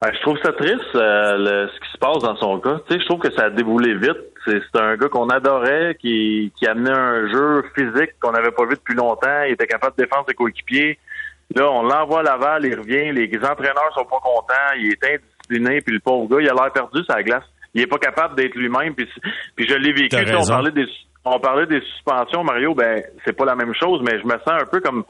Ben, 0.01 0.11
je 0.15 0.21
trouve 0.21 0.37
ça 0.41 0.51
triste, 0.53 0.95
euh, 0.95 1.67
ce 1.67 1.79
qui 1.79 1.91
se 1.91 1.97
passe 1.99 2.19
dans 2.19 2.35
son 2.37 2.59
cas. 2.59 2.79
Tu 2.87 2.95
sais, 2.95 3.01
je 3.01 3.05
trouve 3.05 3.19
que 3.19 3.31
ça 3.33 3.45
a 3.45 3.49
déboulé 3.51 3.95
vite. 3.95 4.17
C'est 4.47 4.61
un 4.75 4.95
gars 4.95 5.09
qu'on 5.09 5.29
adorait, 5.29 5.95
qui, 6.01 6.51
qui 6.57 6.65
amenait 6.65 6.89
un 6.89 7.29
jeu 7.29 7.63
physique 7.75 8.13
qu'on 8.19 8.31
n'avait 8.31 8.49
pas 8.49 8.65
vu 8.65 8.73
depuis 8.73 8.95
longtemps. 8.95 9.43
Il 9.47 9.53
était 9.53 9.67
capable 9.67 9.95
de 9.97 10.03
défendre 10.03 10.25
ses 10.27 10.33
coéquipiers. 10.33 10.97
Là, 11.55 11.71
on 11.71 11.83
l'envoie 11.83 12.19
à 12.19 12.23
Laval, 12.23 12.65
il 12.65 12.75
revient, 12.75 13.11
les 13.11 13.37
entraîneurs 13.37 13.91
sont 13.93 14.05
pas 14.05 14.19
contents, 14.21 14.73
il 14.77 14.91
est 14.93 15.03
indiscipliné, 15.03 15.81
puis 15.81 15.93
le 15.93 15.99
pauvre 15.99 16.27
gars, 16.29 16.41
il 16.41 16.49
a 16.49 16.53
l'air 16.53 16.71
perdu 16.71 17.01
sa 17.09 17.21
glace. 17.23 17.43
Il 17.73 17.81
est 17.81 17.87
pas 17.87 17.97
capable 17.97 18.35
d'être 18.35 18.55
lui-même, 18.55 18.93
puis, 18.93 19.07
puis 19.55 19.67
je 19.67 19.75
l'ai 19.75 19.93
vécu. 19.93 20.15
On 20.35 20.45
parlait 20.45 20.71
des 20.71 20.87
on 21.23 21.39
parlait 21.39 21.67
des 21.67 21.81
suspensions, 21.81 22.43
Mario, 22.43 22.73
ben 22.73 23.03
c'est 23.23 23.37
pas 23.37 23.45
la 23.45 23.55
même 23.55 23.73
chose, 23.75 24.01
mais 24.03 24.19
je 24.19 24.25
me 24.25 24.33
sens 24.39 24.61
un 24.61 24.65
peu 24.65 24.79
comme 24.79 25.03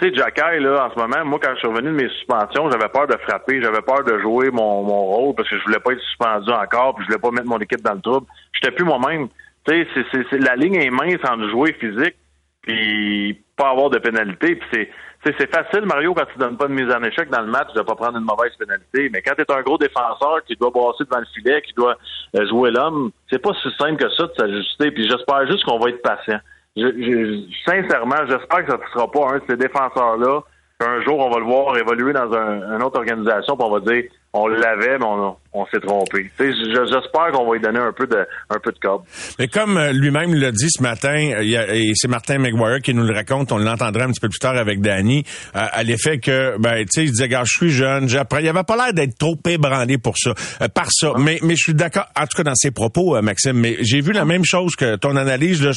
tu 0.00 0.08
sais, 0.08 0.14
Jacky, 0.14 0.58
là, 0.58 0.86
en 0.86 0.92
ce 0.92 0.98
moment, 0.98 1.24
moi, 1.24 1.38
quand 1.40 1.52
je 1.54 1.60
suis 1.60 1.68
revenu 1.68 1.90
de 1.90 2.02
mes 2.02 2.08
suspensions, 2.08 2.68
j'avais 2.68 2.88
peur 2.88 3.06
de 3.06 3.16
frapper, 3.18 3.62
j'avais 3.62 3.80
peur 3.80 4.02
de 4.02 4.18
jouer 4.18 4.50
mon, 4.50 4.82
mon 4.82 5.04
rôle 5.04 5.34
parce 5.36 5.48
que 5.48 5.56
je 5.56 5.62
voulais 5.62 5.78
pas 5.78 5.92
être 5.92 6.00
suspendu 6.00 6.50
encore, 6.50 6.96
puis 6.96 7.04
je 7.04 7.12
voulais 7.12 7.20
pas 7.20 7.30
mettre 7.30 7.46
mon 7.46 7.58
équipe 7.58 7.80
dans 7.80 7.94
le 7.94 8.00
trouble. 8.00 8.26
J'étais 8.52 8.74
plus 8.74 8.84
moi-même. 8.84 9.28
Tu 9.64 9.86
sais, 9.94 10.04
c'est, 10.30 10.38
la 10.38 10.56
ligne 10.56 10.74
est 10.74 10.90
mince 10.90 11.20
entre 11.22 11.48
jouer 11.48 11.72
physique 11.74 12.16
puis 12.62 13.40
pas 13.56 13.70
avoir 13.70 13.90
de 13.90 13.98
pénalité. 13.98 14.56
Puis 14.56 14.68
c'est 14.72 14.90
c'est 15.24 15.54
facile, 15.54 15.86
Mario, 15.86 16.12
quand 16.12 16.26
tu 16.32 16.38
donnes 16.38 16.56
pas 16.56 16.68
de 16.68 16.72
mise 16.72 16.92
en 16.92 17.02
échec 17.02 17.30
dans 17.30 17.40
le 17.40 17.50
match, 17.50 17.72
de 17.74 17.82
pas 17.82 17.94
prendre 17.94 18.18
une 18.18 18.24
mauvaise 18.24 18.52
pénalité. 18.58 19.08
Mais 19.10 19.22
quand 19.22 19.34
tu 19.34 19.42
es 19.42 19.52
un 19.52 19.62
gros 19.62 19.78
défenseur 19.78 20.42
qui 20.46 20.54
doit 20.56 20.70
brasser 20.70 21.04
devant 21.04 21.20
le 21.20 21.26
filet, 21.34 21.62
qui 21.62 21.72
doit 21.72 21.96
euh, 22.36 22.46
jouer 22.48 22.70
l'homme, 22.70 23.10
c'est 23.30 23.38
pas 23.38 23.52
si 23.62 23.68
simple 23.78 23.96
que 23.96 24.10
ça 24.10 24.26
de 24.26 24.32
s'ajuster. 24.36 24.90
Puis 24.90 25.08
j'espère 25.08 25.46
juste 25.46 25.64
qu'on 25.64 25.78
va 25.78 25.90
être 25.90 26.02
patient. 26.02 26.38
Je, 26.76 27.44
sincèrement, 27.64 28.26
j'espère 28.28 28.66
que 28.66 28.72
ça 28.72 28.78
ne 28.78 28.92
sera 28.92 29.10
pas 29.10 29.34
un 29.34 29.38
de 29.38 29.44
ces 29.48 29.56
défenseurs-là. 29.56 30.40
qu'un 30.80 31.00
jour, 31.02 31.18
on 31.18 31.30
va 31.30 31.38
le 31.38 31.44
voir 31.44 31.76
évoluer 31.78 32.12
dans 32.12 32.32
un, 32.32 32.76
une 32.76 32.82
autre 32.82 32.98
organisation, 32.98 33.56
puis 33.56 33.66
on 33.66 33.70
va 33.70 33.80
dire 33.80 34.04
on 34.34 34.48
l'avait, 34.48 34.98
mais 34.98 35.06
on, 35.06 35.36
s'est 35.70 35.80
trompé. 35.80 36.30
J'espère 36.38 37.30
qu'on 37.32 37.46
va 37.46 37.54
lui 37.54 37.60
donner 37.60 37.78
un 37.78 37.92
peu 37.92 38.06
de 38.06 38.26
un 38.50 38.58
peu 38.58 38.72
de 38.72 38.78
corde. 38.78 39.02
Mais 39.38 39.46
comme 39.46 39.76
euh, 39.76 39.92
lui-même 39.92 40.34
l'a 40.34 40.50
dit 40.50 40.68
ce 40.68 40.82
matin, 40.82 41.14
et 41.14 41.92
c'est 41.94 42.08
Martin 42.08 42.38
McGuire 42.38 42.80
qui 42.82 42.92
nous 42.92 43.04
le 43.04 43.14
raconte, 43.14 43.52
on 43.52 43.58
l'entendra 43.58 44.04
un 44.04 44.10
petit 44.10 44.20
peu 44.20 44.28
plus 44.28 44.40
tard 44.40 44.56
avec 44.56 44.80
Danny, 44.80 45.24
euh, 45.54 45.60
à 45.70 45.82
l'effet 45.84 46.18
que, 46.18 46.58
ben, 46.58 46.84
tu 46.84 46.88
sais, 46.90 47.04
il 47.04 47.10
disait, 47.10 47.28
gars, 47.28 47.44
je 47.44 47.52
suis 47.52 47.70
jeune, 47.70 48.08
j'apprends. 48.08 48.38
Il 48.38 48.48
avait 48.48 48.64
pas 48.64 48.76
l'air 48.76 48.92
d'être 48.92 49.16
trop 49.16 49.38
ébranlé 49.48 49.96
pour 49.98 50.18
ça, 50.18 50.34
euh, 50.60 50.68
par 50.68 50.88
ça. 50.90 51.12
Mais, 51.18 51.38
mais 51.42 51.54
je 51.54 51.62
suis 51.62 51.74
d'accord, 51.74 52.06
en 52.16 52.26
tout 52.26 52.36
cas 52.36 52.42
dans 52.42 52.54
ses 52.56 52.72
propos, 52.72 53.20
Maxime, 53.22 53.58
mais 53.58 53.76
j'ai 53.80 54.00
vu 54.00 54.12
la 54.12 54.24
même 54.24 54.44
chose 54.44 54.74
que 54.74 54.96
ton 54.96 55.16
analyse, 55.16 55.62
là, 55.62 55.70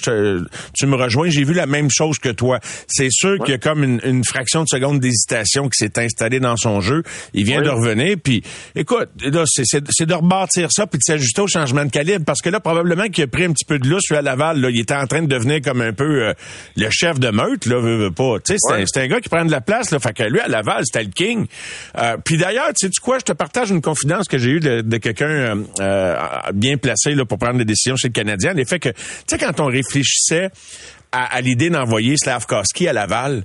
tu 0.73 0.87
me 0.87 0.95
rejoins, 0.95 1.29
j'ai 1.29 1.43
vu 1.43 1.53
la 1.53 1.67
même 1.67 1.89
chose 1.91 2.17
que 2.17 2.29
toi. 2.29 2.59
C'est 2.87 3.11
sûr 3.11 3.37
qu'il 3.39 3.51
y 3.51 3.55
a 3.55 3.59
comme 3.59 3.83
une, 3.83 4.23
fraction 4.23 4.63
de 4.63 4.67
seconde 4.67 4.99
d'hésitation 4.99 5.69
qui 5.69 5.77
s'est 5.77 5.99
installée 5.99 6.39
dans 6.39 6.57
son 6.57 6.81
jeu. 6.81 7.03
Il 7.33 7.45
vient 7.45 7.61
de 7.61 7.69
revenir, 7.69 8.17
puis 8.21 8.43
écoute, 8.75 9.09
là, 9.21 9.43
c'est 9.45 9.66
de 9.73 10.13
rebâtir 10.13 10.69
ça 10.71 10.87
puis 10.87 10.97
de 10.99 11.03
s'ajuster 11.03 11.41
au 11.41 11.47
changement 11.47 11.85
de 11.85 11.89
calibre 11.89 12.25
parce 12.25 12.41
que 12.41 12.49
là, 12.49 12.59
probablement 12.59 13.07
qu'il 13.07 13.23
a 13.23 13.27
pris 13.27 13.45
un 13.45 13.51
petit 13.51 13.65
peu 13.65 13.79
de 13.79 13.87
lousse 13.87 14.11
à 14.11 14.21
Laval. 14.21 14.59
Là, 14.59 14.69
il 14.69 14.79
était 14.79 14.95
en 14.95 15.07
train 15.07 15.21
de 15.21 15.27
devenir 15.27 15.61
comme 15.61 15.81
un 15.81 15.93
peu 15.93 16.27
euh, 16.27 16.33
le 16.75 16.89
chef 16.89 17.19
de 17.19 17.29
meute, 17.29 17.65
là, 17.65 17.79
veut, 17.79 18.11
pas. 18.11 18.39
Tu 18.39 18.53
sais, 18.57 18.85
c'est 18.85 19.01
un, 19.01 19.07
gars 19.07 19.19
qui 19.19 19.29
prend 19.29 19.45
de 19.45 19.51
la 19.51 19.61
place, 19.61 19.91
là. 19.91 19.99
Fait 19.99 20.13
que 20.13 20.23
lui, 20.23 20.39
à 20.39 20.47
Laval, 20.47 20.83
c'était 20.85 21.03
le 21.03 21.11
king. 21.11 21.47
Euh, 21.97 22.17
puis 22.23 22.37
d'ailleurs, 22.37 22.69
tu 22.69 22.87
sais 22.87 22.93
quoi, 23.01 23.19
je 23.19 23.25
te 23.25 23.33
partage 23.33 23.69
une 23.71 23.81
confidence 23.81 24.27
que 24.27 24.37
j'ai 24.37 24.51
eue 24.51 24.59
de, 24.59 24.97
quelqu'un 24.97 25.63
euh, 25.79 26.15
bien 26.53 26.77
placé 26.77 27.13
là, 27.15 27.25
pour 27.25 27.37
prendre 27.37 27.57
des 27.57 27.65
décisions 27.65 27.95
chez 27.95 28.07
le 28.07 28.13
Canadien. 28.13 28.53
L'effet 28.53 28.79
que, 28.79 28.89
tu 28.89 28.95
sais, 29.27 29.37
quand 29.37 29.59
on 29.59 29.67
réfléchissait 29.67 30.49
à, 31.11 31.35
à 31.35 31.41
l'idée 31.41 31.69
d'envoyer 31.69 32.15
Slavkovski 32.17 32.87
à 32.87 32.93
Laval, 32.93 33.43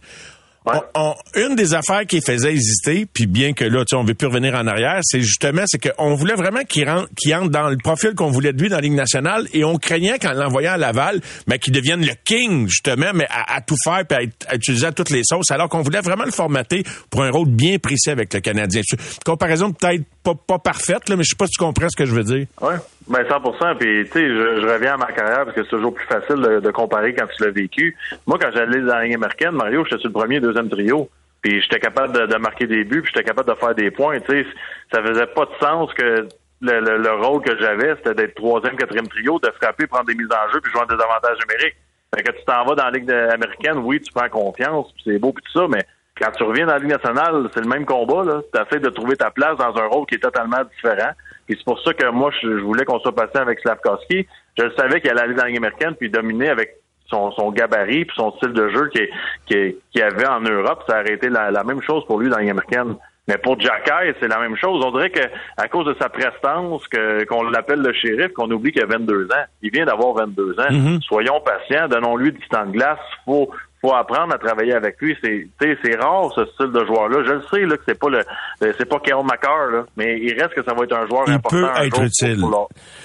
une 1.34 1.56
des 1.56 1.74
affaires 1.74 2.06
qui 2.06 2.20
faisait 2.20 2.54
hésiter, 2.54 3.06
puis 3.06 3.26
bien 3.26 3.52
que 3.52 3.64
là, 3.64 3.80
tu 3.80 3.90
sais, 3.90 3.96
on 3.96 4.04
veut 4.04 4.14
plus 4.14 4.28
revenir 4.28 4.54
en 4.54 4.66
arrière, 4.66 5.00
c'est 5.02 5.20
justement, 5.20 5.62
c'est 5.66 5.90
qu'on 5.90 6.14
voulait 6.14 6.34
vraiment 6.34 6.62
qu'il 6.62 6.88
rentre, 6.88 7.08
qu'il 7.16 7.34
entre 7.34 7.50
dans 7.50 7.68
le 7.68 7.76
profil 7.76 8.14
qu'on 8.14 8.30
voulait 8.30 8.52
de 8.52 8.62
lui 8.62 8.68
dans 8.68 8.76
la 8.76 8.82
Ligue 8.82 8.94
nationale, 8.94 9.48
et 9.52 9.64
on 9.64 9.76
craignait 9.76 10.18
qu'en 10.18 10.32
l'envoyant 10.32 10.72
à 10.72 10.76
Laval, 10.76 11.20
mais 11.48 11.58
qu'il 11.58 11.72
devienne 11.72 12.04
le 12.04 12.14
king, 12.24 12.68
justement, 12.68 13.10
mais 13.14 13.26
à, 13.28 13.60
tout 13.60 13.76
faire, 13.82 14.06
puis 14.06 14.30
à, 14.48 14.54
utiliser 14.54 14.86
à 14.86 14.92
toutes 14.92 15.10
les 15.10 15.22
sauces, 15.24 15.50
alors 15.50 15.68
qu'on 15.68 15.82
voulait 15.82 16.00
vraiment 16.00 16.24
le 16.24 16.32
formater 16.32 16.84
pour 17.10 17.24
un 17.24 17.30
rôle 17.30 17.48
bien 17.48 17.78
précis 17.78 18.10
avec 18.10 18.32
le 18.32 18.40
Canadien. 18.40 18.82
Comparaison 19.24 19.72
peut-être 19.72 20.04
pas, 20.22 20.34
pas 20.34 20.58
parfaite, 20.58 21.08
là, 21.08 21.16
mais 21.16 21.24
je 21.24 21.30
sais 21.30 21.36
pas 21.36 21.46
si 21.46 21.52
tu 21.52 21.64
comprends 21.64 21.88
ce 21.88 21.96
que 21.96 22.06
je 22.06 22.14
veux 22.14 22.24
dire. 22.24 22.46
Ouais. 22.60 22.76
Ben 23.08 23.26
100 23.28 23.74
Puis, 23.76 24.04
tu 24.04 24.10
sais, 24.12 24.28
je, 24.28 24.66
reviens 24.66 24.94
à 24.94 24.96
ma 24.96 25.12
carrière 25.12 25.44
parce 25.44 25.56
que 25.56 25.64
c'est 25.64 25.70
toujours 25.70 25.94
plus 25.94 26.06
facile 26.06 26.36
de, 26.36 26.70
comparer 26.70 27.14
quand 27.14 27.26
tu 27.26 27.42
l'as 27.42 27.50
vécu. 27.50 27.96
Moi, 28.26 28.38
quand 28.40 28.50
j'allais 28.52 28.80
dans 28.80 28.94
la 28.94 29.04
ligne 29.04 29.14
américaine, 29.14 29.52
Mario, 29.52 29.84
j'étais 29.84 30.00
sur 30.00 30.08
le 30.08 30.12
premier, 30.12 30.40
deuxième 30.40 30.68
trio. 30.68 31.08
Puis 31.40 31.60
j'étais 31.60 31.80
capable 31.80 32.28
de, 32.28 32.36
marquer 32.36 32.66
des 32.66 32.84
buts, 32.84 33.02
puis 33.02 33.10
j'étais 33.12 33.26
capable 33.26 33.50
de 33.50 33.54
faire 33.56 33.74
des 33.74 33.90
points. 33.90 34.20
Tu 34.20 34.44
sais, 34.44 34.46
ça 34.92 35.02
faisait 35.02 35.26
pas 35.26 35.46
de 35.46 35.50
sens 35.60 35.92
que 35.94 36.28
le, 36.60 37.12
rôle 37.24 37.42
que 37.42 37.58
j'avais, 37.58 37.96
c'était 37.96 38.14
d'être 38.14 38.36
troisième, 38.36 38.76
quatrième 38.76 39.08
trio, 39.08 39.40
de 39.40 39.50
frapper, 39.60 39.88
prendre 39.88 40.06
des 40.06 40.14
mises 40.14 40.28
en 40.30 40.52
jeu, 40.52 40.60
puis 40.60 40.70
jouer 40.70 40.86
des 40.88 40.94
avantages 40.94 41.38
numériques. 41.46 41.76
Fait 42.14 42.22
que 42.22 42.30
tu 42.30 42.44
t'en 42.44 42.64
vas 42.64 42.74
dans 42.76 42.84
la 42.84 42.90
Ligue 42.90 43.10
américaine, 43.10 43.78
oui, 43.78 44.00
tu 44.00 44.12
prends 44.12 44.28
confiance, 44.28 44.92
puis 44.92 45.02
c'est 45.06 45.18
beau, 45.18 45.32
puis 45.32 45.42
tout 45.42 45.58
ça, 45.60 45.66
mais 45.68 45.84
quand 46.20 46.30
tu 46.30 46.44
reviens 46.44 46.66
dans 46.66 46.74
la 46.74 46.78
Ligue 46.78 46.90
nationale, 46.92 47.48
c'est 47.52 47.60
le 47.60 47.68
même 47.68 47.86
combat. 47.86 48.42
Tu 48.52 48.60
essaies 48.60 48.80
de 48.80 48.90
trouver 48.90 49.16
ta 49.16 49.30
place 49.30 49.56
dans 49.56 49.76
un 49.76 49.86
rôle 49.86 50.06
qui 50.06 50.16
est 50.16 50.18
totalement 50.18 50.62
différent. 50.76 51.12
Et 51.48 51.54
c'est 51.54 51.64
pour 51.64 51.80
ça 51.82 51.92
que 51.92 52.08
moi, 52.10 52.30
je, 52.42 52.48
voulais 52.48 52.84
qu'on 52.84 53.00
soit 53.00 53.14
passé 53.14 53.38
avec 53.38 53.60
Slavkowski. 53.60 54.26
Je 54.58 54.70
savais 54.76 55.00
qu'il 55.00 55.10
allait 55.10 55.22
aller 55.22 55.34
dans 55.34 55.42
la 55.42 55.48
Ligue 55.48 55.58
américaine 55.58 55.94
puis 55.98 56.10
dominer 56.10 56.48
avec 56.48 56.76
son, 57.06 57.32
son 57.32 57.50
gabarit 57.50 58.04
puis 58.04 58.16
son 58.16 58.32
style 58.32 58.52
de 58.52 58.68
jeu 58.68 58.88
qu'il 58.88 59.08
qui, 59.46 59.76
qui 59.92 60.02
avait 60.02 60.26
en 60.26 60.40
Europe. 60.40 60.84
Ça 60.88 61.00
aurait 61.00 61.14
été 61.14 61.28
la, 61.28 61.64
même 61.64 61.82
chose 61.82 62.04
pour 62.06 62.20
lui 62.20 62.28
dans 62.28 62.36
la 62.36 62.42
Ligue 62.42 62.52
américaine. 62.52 62.96
Mais 63.28 63.38
pour 63.38 63.58
Jacky, 63.60 64.16
c'est 64.20 64.28
la 64.28 64.40
même 64.40 64.56
chose. 64.56 64.84
On 64.84 64.90
dirait 64.90 65.10
que 65.10 65.22
à 65.56 65.68
cause 65.68 65.86
de 65.86 65.94
sa 66.00 66.08
prestance, 66.08 66.86
que, 66.88 67.24
qu'on 67.24 67.44
l'appelle 67.44 67.80
le 67.80 67.92
shérif, 67.92 68.32
qu'on 68.32 68.50
oublie 68.50 68.72
qu'il 68.72 68.82
a 68.82 68.86
22 68.86 69.26
ans. 69.26 69.44
Il 69.62 69.70
vient 69.70 69.84
d'avoir 69.84 70.14
22 70.14 70.58
ans. 70.58 70.70
Mm-hmm. 70.70 71.02
Soyons 71.02 71.40
patients, 71.40 71.86
donnons-lui 71.88 72.32
du 72.32 72.48
temps 72.48 72.66
de 72.66 72.72
glace. 72.72 72.98
Faut 73.24 73.50
faut 73.82 73.92
apprendre 73.92 74.32
à 74.32 74.38
travailler 74.38 74.74
avec 74.74 75.00
lui. 75.00 75.16
C'est, 75.22 75.48
c'est 75.60 75.96
rare 75.96 76.32
ce 76.36 76.44
style 76.46 76.70
de 76.72 76.86
joueur-là. 76.86 77.18
Je 77.26 77.32
le 77.32 77.42
sais 77.50 77.66
là 77.66 77.76
que 77.76 77.82
c'est 77.86 77.98
pas 77.98 78.08
le, 78.08 78.22
c'est 78.60 78.88
pas 78.88 79.00
Kyle 79.00 79.24
McCarr, 79.24 79.72
là, 79.72 79.84
mais 79.96 80.18
il 80.20 80.40
reste 80.40 80.54
que 80.54 80.62
ça 80.62 80.72
va 80.72 80.84
être 80.84 80.94
un 80.94 81.06
joueur 81.08 81.24
il 81.26 81.34
important. 81.34 81.56
Peut 81.56 81.84
être 81.84 82.02
utile. 82.02 82.40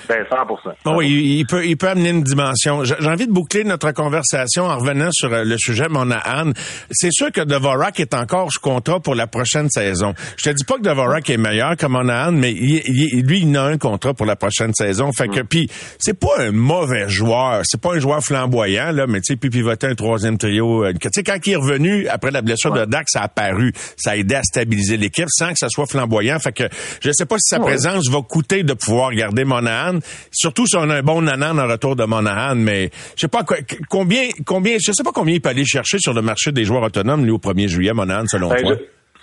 ben 0.07 0.23
100%. 0.23 0.95
oui, 0.95 1.39
il, 1.39 1.45
peut, 1.47 1.65
il 1.65 1.77
peut 1.77 1.89
amener 1.89 2.09
une 2.09 2.21
dimension. 2.21 2.83
J'ai 2.83 3.07
envie 3.07 3.25
de 3.25 3.33
boucler 3.33 3.63
notre 3.63 3.91
conversation 3.91 4.65
en 4.65 4.77
revenant 4.77 5.09
sur 5.11 5.33
euh, 5.33 5.43
le 5.43 5.57
sujet 5.57 5.87
Monahan. 5.89 6.51
C'est 6.91 7.11
sûr 7.11 7.31
que 7.31 7.41
Dvorak 7.41 7.99
est 7.99 8.13
encore 8.13 8.51
sous 8.51 8.61
contrat 8.61 8.99
pour 8.99 9.15
la 9.15 9.25
prochaine 9.25 9.69
saison. 9.69 10.13
Je 10.37 10.49
te 10.49 10.55
dis 10.55 10.63
pas 10.63 10.75
que 10.75 10.83
Dvorak 10.83 11.27
est 11.29 11.37
meilleur 11.37 11.75
que 11.75 11.87
Monahan, 11.87 12.33
mais 12.33 12.51
il, 12.51 13.25
lui, 13.25 13.41
il 13.41 13.57
a 13.57 13.63
un 13.63 13.79
contrat 13.79 14.13
pour 14.13 14.27
la 14.27 14.35
prochaine 14.35 14.73
saison. 14.75 15.11
Fait 15.11 15.27
que, 15.27 15.39
mm. 15.39 15.47
puis 15.47 15.69
c'est 15.97 16.19
pas 16.19 16.39
un 16.39 16.51
mauvais 16.51 17.09
joueur. 17.09 17.61
C'est 17.63 17.81
pas 17.81 17.95
un 17.95 17.99
joueur 17.99 18.21
flamboyant 18.21 18.91
là, 18.91 19.07
mais 19.07 19.21
tu 19.21 19.33
sais, 19.33 19.35
puis 19.37 19.49
pivoter 19.49 19.87
un 19.87 19.95
troisième 19.95 20.37
trio 20.37 20.66
euh, 20.83 20.93
tu 20.93 21.09
sais, 21.11 21.23
quand 21.23 21.37
il 21.45 21.53
est 21.53 21.57
revenu 21.57 22.07
après 22.07 22.31
la 22.31 22.41
blessure 22.41 22.71
de 22.71 22.85
Dak, 22.85 23.05
ça 23.07 23.21
a 23.21 23.23
apparu. 23.25 23.73
Ça 23.95 24.11
a 24.11 24.15
aidé 24.15 24.35
à 24.35 24.43
stabiliser 24.43 24.97
l'équipe 24.97 25.27
sans 25.29 25.51
que 25.51 25.57
ça 25.57 25.69
soit 25.69 25.85
flamboyant. 25.85 26.39
Fait 26.39 26.51
que 26.51 26.63
je 27.01 27.11
sais 27.11 27.25
pas 27.25 27.37
si 27.37 27.55
sa 27.55 27.59
présence 27.59 28.09
va 28.09 28.19
coûter 28.21 28.63
de 28.63 28.73
pouvoir 28.73 29.11
garder 29.11 29.45
Monahan. 29.45 29.99
Surtout 30.31 30.65
si 30.65 30.75
on 30.75 30.89
a 30.89 30.95
un 30.95 31.01
bon 31.01 31.21
Nanan 31.21 31.59
en 31.59 31.67
retour 31.67 31.95
de 31.95 32.05
Monahan, 32.05 32.55
mais 32.55 32.89
je 33.15 33.21
sais 33.21 33.27
pas 33.27 33.43
combien, 33.89 34.29
combien, 34.45 34.77
je 34.79 34.91
sais 34.91 35.03
pas 35.03 35.11
combien 35.13 35.35
il 35.35 35.41
peut 35.41 35.49
aller 35.49 35.65
chercher 35.65 35.99
sur 35.99 36.13
le 36.13 36.21
marché 36.21 36.51
des 36.51 36.63
joueurs 36.63 36.83
autonomes, 36.83 37.23
lui, 37.23 37.31
au 37.31 37.39
1er 37.39 37.67
juillet, 37.67 37.93
Monahan, 37.93 38.25
selon 38.27 38.49
ben, 38.49 38.61
toi. 38.61 38.75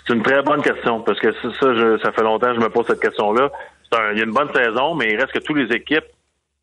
C'est 0.07 0.13
une 0.13 0.23
très 0.23 0.41
bonne 0.43 0.61
question, 0.61 1.01
parce 1.01 1.19
que 1.19 1.31
ça, 1.31 1.49
je, 1.61 1.97
ça 2.03 2.11
fait 2.11 2.23
longtemps 2.23 2.47
que 2.53 2.55
je 2.55 2.59
me 2.59 2.69
pose 2.69 2.85
cette 2.87 3.01
question-là. 3.01 3.49
il 4.13 4.19
y 4.19 4.21
a 4.21 4.25
une 4.25 4.33
bonne 4.33 4.53
saison, 4.53 4.95
mais 4.95 5.11
il 5.11 5.17
reste 5.17 5.33
que 5.33 5.39
toutes 5.39 5.57
les 5.57 5.75
équipes 5.75 6.05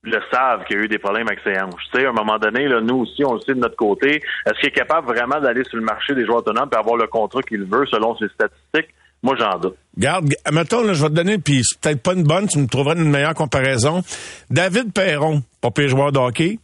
le 0.05 0.21
savent 0.33 0.65
qu'il 0.65 0.77
y 0.77 0.81
a 0.81 0.83
eu 0.85 0.89
des 0.89 0.99
problèmes 0.99 1.29
avec 1.29 1.41
ses 1.45 1.61
hanches. 1.61 1.83
Tu 1.93 2.01
sais, 2.01 2.07
à 2.07 2.11
un 2.11 2.13
moment 2.13 2.39
donné, 2.39 2.67
là, 2.67 2.81
nous 2.81 3.03
aussi, 3.03 3.25
on 3.25 3.35
le 3.35 3.41
sait 3.41 3.55
de 3.55 3.61
notre 3.61 3.77
côté. 3.77 4.17
Est-ce 4.17 4.59
qu'il 4.61 4.69
est 4.69 4.73
capable 4.73 5.07
vraiment 5.07 5.41
d'aller 5.41 5.63
sur 5.65 5.79
le 5.79 5.85
marché 5.85 6.15
des 6.15 6.25
joueurs 6.25 6.39
autonomes 6.39 6.69
et 6.73 6.77
avoir 6.77 6.97
le 6.97 7.07
contrat 7.07 7.43
qu'il 7.43 7.65
veut 7.65 7.87
selon 7.87 8.17
ses 8.17 8.29
statistiques? 8.29 8.95
Moi, 9.23 9.37
j'en 9.39 9.57
doute. 9.59 9.77
Garde, 9.97 10.35
mettons, 10.51 10.83
là, 10.83 10.95
je 10.95 11.03
vais 11.03 11.09
te 11.09 11.15
donner, 11.15 11.39
puis 11.39 11.63
c'est 11.63 11.81
peut-être 11.81 12.03
pas 12.03 12.15
une 12.15 12.25
bonne, 12.25 12.49
tu 12.49 12.59
me 12.59 12.67
trouveras 12.67 12.97
une 12.97 13.09
meilleure 13.09 13.35
comparaison. 13.35 14.03
David 14.51 14.93
Perron, 14.93 15.43
pas 15.61 15.71
pire 15.71 15.89
joueur 15.89 16.11
de 16.11 16.19
hockey, 16.19 16.59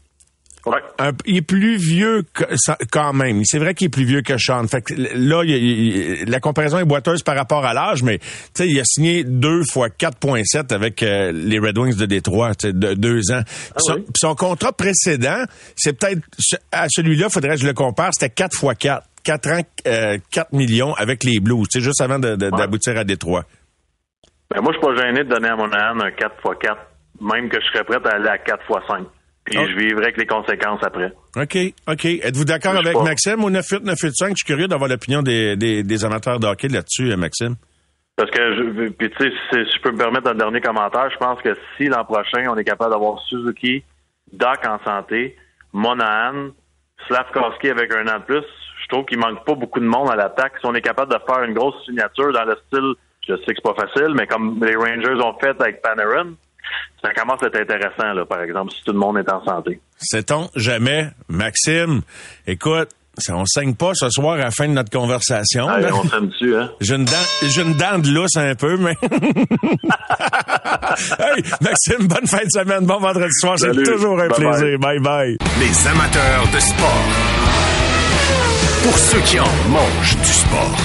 il 1.26 1.36
est 1.36 1.42
plus 1.42 1.76
vieux 1.76 2.22
que, 2.32 2.44
quand 2.90 3.12
même. 3.12 3.42
C'est 3.44 3.58
vrai 3.58 3.74
qu'il 3.74 3.86
est 3.86 3.90
plus 3.90 4.04
vieux 4.04 4.22
que 4.22 4.36
Sean. 4.38 4.66
Fait 4.66 4.82
que 4.82 4.94
là, 4.96 5.42
la 6.26 6.40
comparaison 6.40 6.78
est 6.78 6.84
boiteuse 6.84 7.22
par 7.22 7.36
rapport 7.36 7.64
à 7.64 7.74
l'âge, 7.74 8.02
mais 8.02 8.18
il 8.58 8.78
a 8.78 8.84
signé 8.84 9.24
deux 9.24 9.64
fois 9.64 9.88
4.7 9.88 10.72
avec 10.74 11.02
euh, 11.02 11.32
les 11.32 11.58
Red 11.58 11.78
Wings 11.78 11.96
de 11.96 12.06
Détroit, 12.06 12.52
de 12.62 12.94
deux 12.94 13.30
ans. 13.32 13.42
Ah 13.74 13.94
son, 14.14 14.34
contrat 14.34 14.72
précédent, 14.72 15.44
c'est 15.76 15.98
peut-être 15.98 16.20
à 16.72 16.86
celui-là, 16.88 17.28
faudrait 17.28 17.56
que 17.56 17.62
je 17.62 17.66
le 17.66 17.74
compare, 17.74 18.10
c'était 18.12 18.30
4 18.30 18.56
fois 18.56 18.74
4. 18.74 19.04
4 19.24 19.50
ans, 19.50 19.60
4 19.84 19.86
euh, 19.88 20.18
millions 20.52 20.94
avec 20.94 21.22
les 21.22 21.38
Blues, 21.38 21.66
juste 21.74 22.00
avant 22.00 22.18
d'aboutir 22.18 22.96
à 22.96 23.04
Détroit. 23.04 23.44
Ben 24.50 24.62
moi, 24.62 24.72
je 24.72 24.78
suis 24.78 24.86
pas 24.86 25.04
gêné 25.04 25.24
de 25.24 25.28
donner 25.28 25.48
à 25.48 25.56
mon 25.56 25.70
âne 25.70 26.00
un 26.02 26.10
4 26.10 26.36
x 26.42 26.58
4, 26.62 26.76
même 27.20 27.50
que 27.50 27.60
je 27.60 27.66
serais 27.66 27.84
prêt 27.84 27.98
à 28.02 28.14
aller 28.14 28.28
à 28.28 28.38
4 28.38 28.62
x 28.70 28.86
5. 28.88 29.06
Puis 29.50 29.70
je 29.70 29.76
vivrai 29.76 30.04
avec 30.04 30.16
les 30.16 30.26
conséquences 30.26 30.82
après. 30.82 31.12
OK, 31.36 31.56
OK. 31.86 32.04
Êtes-vous 32.04 32.44
d'accord 32.44 32.76
avec 32.76 32.96
Maxime 32.96 33.44
au 33.44 33.50
98 33.50 33.84
985? 33.84 34.28
Je 34.30 34.34
suis 34.36 34.46
curieux 34.46 34.68
d'avoir 34.68 34.88
l'opinion 34.88 35.22
des, 35.22 35.56
des, 35.56 36.04
amateurs 36.04 36.38
de 36.38 36.46
hockey 36.46 36.68
là-dessus, 36.68 37.10
euh, 37.10 37.16
Maxime. 37.16 37.56
Parce 38.16 38.30
que, 38.30 38.56
je, 38.56 38.88
puis 38.90 39.10
tu 39.10 39.16
sais, 39.18 39.30
si 39.50 39.58
je 39.58 39.80
peux 39.80 39.92
me 39.92 39.98
permettre 39.98 40.28
un 40.30 40.34
dernier 40.34 40.60
commentaire, 40.60 41.08
je 41.10 41.16
pense 41.18 41.40
que 41.40 41.56
si 41.76 41.86
l'an 41.86 42.04
prochain, 42.04 42.46
on 42.48 42.56
est 42.56 42.64
capable 42.64 42.92
d'avoir 42.92 43.20
Suzuki, 43.28 43.84
Doc 44.32 44.58
en 44.66 44.78
santé, 44.84 45.36
Monahan, 45.72 46.50
Slavkowski 47.06 47.70
avec 47.70 47.94
un 47.94 48.06
an 48.08 48.18
de 48.18 48.24
plus, 48.24 48.44
je 48.82 48.88
trouve 48.88 49.04
qu'il 49.04 49.18
manque 49.18 49.44
pas 49.44 49.54
beaucoup 49.54 49.80
de 49.80 49.84
monde 49.84 50.10
à 50.10 50.16
l'attaque. 50.16 50.54
Si 50.60 50.66
on 50.66 50.74
est 50.74 50.80
capable 50.80 51.12
de 51.12 51.18
faire 51.26 51.44
une 51.44 51.54
grosse 51.54 51.76
signature 51.84 52.32
dans 52.32 52.44
le 52.44 52.56
style, 52.66 52.94
je 53.28 53.36
sais 53.36 53.54
que 53.54 53.60
c'est 53.62 53.62
pas 53.62 53.74
facile, 53.74 54.14
mais 54.14 54.26
comme 54.26 54.58
les 54.64 54.74
Rangers 54.74 55.22
ont 55.22 55.38
fait 55.38 55.60
avec 55.60 55.82
Panarin, 55.82 56.32
ça 57.02 57.12
commence 57.14 57.42
à 57.42 57.46
être 57.46 57.60
intéressant, 57.60 58.12
là, 58.12 58.24
par 58.24 58.42
exemple, 58.42 58.72
si 58.72 58.82
tout 58.84 58.92
le 58.92 58.98
monde 58.98 59.18
est 59.18 59.30
en 59.30 59.44
santé. 59.44 59.80
Sait-on 59.98 60.48
jamais, 60.54 61.08
Maxime, 61.28 62.02
écoute, 62.46 62.90
on 63.30 63.44
saigne 63.46 63.74
pas 63.74 63.92
ce 63.94 64.10
soir 64.10 64.34
à 64.34 64.38
la 64.38 64.50
fin 64.50 64.68
de 64.68 64.72
notre 64.72 64.90
conversation. 64.90 65.66
Ah, 65.68 65.78
on 65.92 66.08
s'aime 66.08 66.28
dessus, 66.28 66.56
hein? 66.56 66.70
J'ai 66.80 66.94
une, 66.94 67.04
dent, 67.04 67.12
j'ai 67.42 67.62
une 67.62 67.74
dent 67.74 67.98
de 67.98 68.08
lousse 68.10 68.36
un 68.36 68.54
peu, 68.54 68.76
mais... 68.76 68.96
hey, 71.18 71.42
Maxime, 71.60 72.06
bonne 72.06 72.26
fin 72.26 72.44
de 72.44 72.50
semaine, 72.50 72.86
bon 72.86 72.98
vendredi 72.98 73.32
soir, 73.40 73.58
c'est 73.58 73.72
toujours 73.72 74.20
un 74.20 74.28
plaisir. 74.28 74.78
Bye. 74.78 75.00
bye 75.00 75.36
Les 75.58 75.88
amateurs 75.88 76.46
de 76.52 76.58
sport. 76.60 77.04
Pour 78.84 78.96
ceux 78.96 79.20
qui 79.20 79.40
en 79.40 79.52
mangent 79.68 80.16
du 80.16 80.32
sport. 80.32 80.76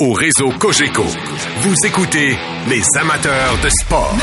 Au 0.00 0.12
réseau 0.12 0.50
Cogeco. 0.58 1.04
Vous 1.60 1.74
écoutez 1.84 2.36
les 2.68 2.82
amateurs 2.98 3.58
de 3.62 3.68
sport. 3.68 4.16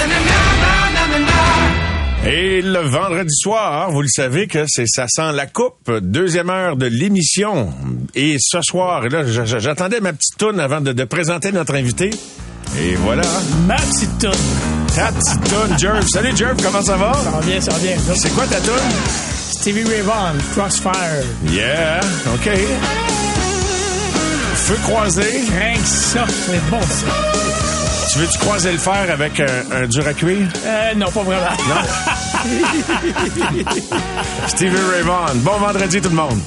Et 2.26 2.62
le 2.62 2.80
vendredi 2.80 3.34
soir, 3.34 3.92
vous 3.92 4.02
le 4.02 4.08
savez 4.08 4.48
que 4.48 4.66
c'est 4.68 4.88
ça 4.88 5.06
sent 5.08 5.32
la 5.34 5.46
coupe, 5.46 5.92
deuxième 6.02 6.50
heure 6.50 6.76
de 6.76 6.88
l'émission. 6.88 7.70
Et 8.16 8.38
ce 8.40 8.62
soir, 8.62 9.08
là, 9.08 9.24
j'attendais 9.24 10.02
ma 10.02 10.14
petite 10.14 10.38
toune 10.38 10.60
avant 10.60 10.82
de, 10.82 11.04
présenter 11.04 11.52
notre 11.52 11.76
invité. 11.76 12.10
Et 12.80 12.96
voilà. 12.96 13.24
Ma 13.68 13.76
petite 13.76 14.18
toune. 14.18 14.32
Ta 14.96 15.12
petite 15.12 15.44
toune, 15.44 15.78
Jerv. 15.78 16.08
Salut 16.08 16.36
Jerv, 16.36 16.58
comment 16.62 16.82
ça 16.82 16.98
va? 16.98 17.14
Ça 17.14 17.30
va 17.30 17.42
bien, 17.42 17.62
ça 17.62 17.72
va 17.72 17.80
bien. 17.80 17.98
C'est 18.16 18.34
quoi 18.34 18.48
ta 18.48 18.60
toune? 18.60 18.74
Stevie 19.52 19.84
Ray 19.84 20.02
Vaughan, 20.02 20.38
Crossfire. 20.54 21.24
Yeah, 21.50 22.02
OK. 22.34 22.50
Feu 24.66 24.76
croisé. 24.84 25.22
Rien 25.22 25.74
que 25.76 25.88
ça, 25.88 26.26
c'est 26.28 26.70
bon 26.70 26.82
ça. 26.82 27.06
Tu 28.12 28.20
veux-tu 28.20 28.38
croiser 28.40 28.72
le 28.72 28.78
fer 28.78 29.08
avec 29.12 29.40
un, 29.40 29.88
dur 29.88 30.08
à 30.08 30.14
cuire? 30.14 30.48
Euh, 30.66 30.94
non, 30.96 31.12
pas 31.12 31.24
vraiment. 31.24 31.50
Non? 31.70 31.82
Stevie 34.48 34.76
Ray 34.92 35.02
Vaughan. 35.04 35.36
Bon 35.36 35.58
vendredi 35.58 36.02
tout 36.02 36.10
le 36.10 36.16
monde. 36.16 36.40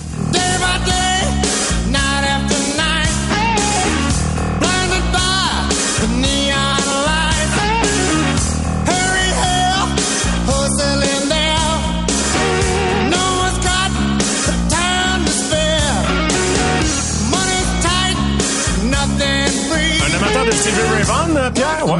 Stevie 20.52 20.80
Ray 20.94 21.02
Vaughan, 21.02 21.36
euh, 21.36 21.50
Pierre? 21.50 21.86
Ouais. 21.86 21.92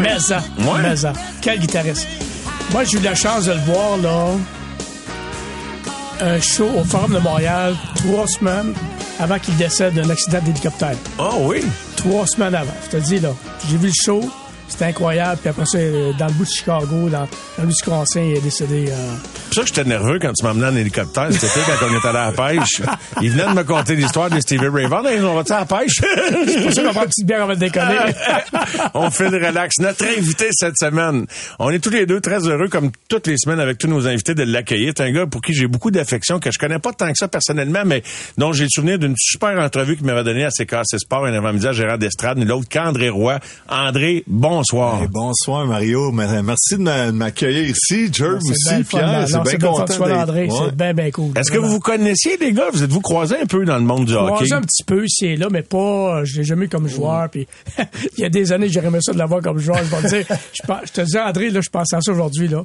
Ouais. 0.65 1.13
Quel 1.43 1.59
guitariste. 1.59 2.09
Moi, 2.73 2.85
j'ai 2.85 2.99
eu 2.99 3.03
la 3.03 3.15
chance 3.15 3.45
de 3.47 3.53
le 3.53 3.59
voir, 3.61 3.97
là. 3.99 4.27
un 6.23 6.41
show 6.41 6.69
au 6.79 6.85
Forum 6.85 7.15
de 7.15 7.19
Montréal 7.19 7.75
trois 7.97 8.27
semaines 8.27 8.75
avant 9.19 9.39
qu'il 9.39 9.57
décède 9.57 9.95
d'un 9.95 10.09
accident 10.09 10.39
d'hélicoptère. 10.43 10.97
Oh 11.19 11.31
oui. 11.43 11.65
Trois 11.97 12.27
semaines 12.27 12.55
avant. 12.55 12.73
Je 12.85 12.97
te 12.97 13.03
dis, 13.03 13.19
là, 13.21 13.31
j'ai 13.69 13.77
vu 13.77 13.89
le 13.89 13.93
show, 13.95 14.21
c'était 14.71 14.87
incroyable. 14.87 15.39
Puis 15.41 15.51
après 15.51 15.67
ça, 15.67 15.79
euh, 15.79 16.13
dans 16.19 16.27
le 16.27 16.33
bout 16.33 16.45
de 16.45 16.51
Chicago, 16.51 16.87
dans, 16.91 17.09
dans 17.11 17.21
le 17.21 17.63
bout 17.63 17.67
du 17.67 17.69
Wisconsin, 17.73 18.21
il 18.23 18.37
est 18.37 18.41
décédé. 18.41 18.87
euh, 18.91 18.95
C'est 19.25 19.45
pour 19.47 19.55
ça 19.55 19.61
que 19.63 19.67
j'étais 19.69 19.85
nerveux 19.85 20.19
quand 20.21 20.33
tu 20.33 20.45
m'emmenais 20.45 20.67
en 20.69 20.77
hélicoptère 20.77 21.29
été 21.31 21.47
quand 21.67 21.87
on 21.91 21.97
était 21.99 22.09
allé 22.09 22.19
à 22.19 22.27
la 22.27 22.33
pêche. 22.33 22.83
Il 23.23 23.31
venait 23.33 23.45
de 23.51 23.57
me 23.57 23.65
conter 23.65 23.97
l'histoire 23.97 24.31
de 24.31 24.41
Stevie 24.41 24.69
Ray 24.69 24.87
Vaughan. 24.87 25.07
Hey, 25.07 25.21
on 25.21 25.35
va-tu 25.35 25.53
à 25.53 25.61
la 25.61 25.65
pêche? 25.67 25.93
C'est 26.47 26.63
pour 26.63 26.73
ça 26.73 26.83
qu'on 26.83 26.91
prend 26.93 27.03
une 27.03 27.09
petite 27.09 27.27
bière 27.27 27.43
avant 27.43 27.55
de 27.55 27.59
déconner. 27.59 27.97
on 28.95 29.11
fait 29.11 29.29
le 29.31 29.45
relax. 29.47 29.79
Notre 29.81 30.05
invité 30.07 30.49
cette 30.53 30.77
semaine, 30.79 31.27
on 31.59 31.71
est 31.71 31.79
tous 31.81 31.91
les 31.91 32.07
deux 32.07 32.21
très 32.21 32.39
heureux, 32.47 32.69
comme 32.69 32.91
toutes 33.09 33.27
les 33.27 33.37
semaines 33.39 33.61
avec 33.61 33.79
tous 33.79 33.89
nos 33.89 34.07
invités, 34.07 34.35
de 34.35 34.43
l'accueillir. 34.45 34.93
C'est 34.97 35.03
un 35.05 35.13
gars 35.13 35.27
pour 35.27 35.41
qui 35.43 35.53
j'ai 35.55 35.67
beaucoup 35.67 35.91
d'affection, 35.91 36.39
que 36.41 36.51
je 36.51 36.59
connais 36.59 36.79
pas 36.79 36.93
tant 36.93 37.09
que 37.11 37.19
ça 37.19 37.29
personnellement, 37.29 37.83
mais 37.85 38.03
dont 38.39 38.53
j'ai 38.53 38.65
le 38.65 38.71
souvenir 38.71 38.99
d'une 38.99 39.15
super 39.19 39.59
entrevue 39.59 39.97
qu'il 39.97 40.07
m'avait 40.07 40.25
donnée 40.25 40.45
à 40.45 40.51
CKC 40.51 40.99
Sport 40.99 41.27
un 41.27 41.35
avant-midi 41.35 41.67
à 41.67 41.73
Gérard 41.73 41.99
d'Estrade, 41.99 42.39
l'autre 42.45 42.69
qu'André 42.71 43.09
Roy. 43.09 43.39
André, 43.69 44.25
bonsoir. 44.61 45.03
Hey, 45.03 45.09
bonsoir 45.09 45.67
Mario, 45.67 46.11
M- 46.11 46.43
merci 46.45 46.77
de 46.77 46.83
m'a- 46.83 47.07
de 47.07 47.13
m'accueillir 47.13 47.65
ici, 47.65 48.11
C'est 48.13 48.23
aussi, 48.29 48.85
Pierre, 48.85 49.27
c'est 49.29 49.43
bien 49.43 49.59
content. 49.71 49.87
Ouais. 50.05 50.49
C'est 50.51 50.77
bien, 50.77 50.95
bien 50.95 51.11
cool. 51.11 51.33
Est-ce 51.37 51.51
que 51.51 51.59
vous 51.59 51.69
vous 51.71 51.81
connaissiez, 51.81 52.37
les 52.37 52.53
gars? 52.53 52.69
Vous 52.73 52.83
êtes-vous 52.83 53.01
croisés 53.01 53.37
un 53.41 53.47
peu 53.47 53.65
dans 53.65 53.77
le 53.77 53.85
monde 53.85 54.05
du 54.07 54.15
hockey? 54.15 54.35
Croisé 54.35 54.53
un 54.55 54.61
petit 54.61 54.85
peu 54.85 55.05
ici 55.05 55.27
et 55.27 55.37
là, 55.37 55.49
mais 55.51 55.63
pas. 55.63 56.25
Je 56.25 56.39
l'ai 56.39 56.45
jamais 56.45 56.67
eu 56.67 56.69
comme 56.69 56.89
joueur. 56.89 57.29
Puis 57.31 57.47
il 58.17 58.21
y 58.21 58.25
a 58.25 58.29
des 58.29 58.53
années, 58.53 58.69
j'aurais 58.69 58.89
aimé 58.89 58.99
ça 59.01 59.13
de 59.13 59.19
l'avoir 59.19 59.41
comme 59.43 59.59
joueur. 59.59 59.79
Je 59.85 59.97
vais 59.97 60.03
te 60.03 60.09
dire. 60.09 60.27
Je 60.85 60.93
te 60.93 61.01
dis, 61.01 61.19
André, 61.19 61.51
là, 61.51 61.61
je 61.63 61.71
pense 61.71 61.93
à 61.93 62.01
ça 62.01 62.13
aujourd'hui. 62.13 62.49
là. 62.49 62.65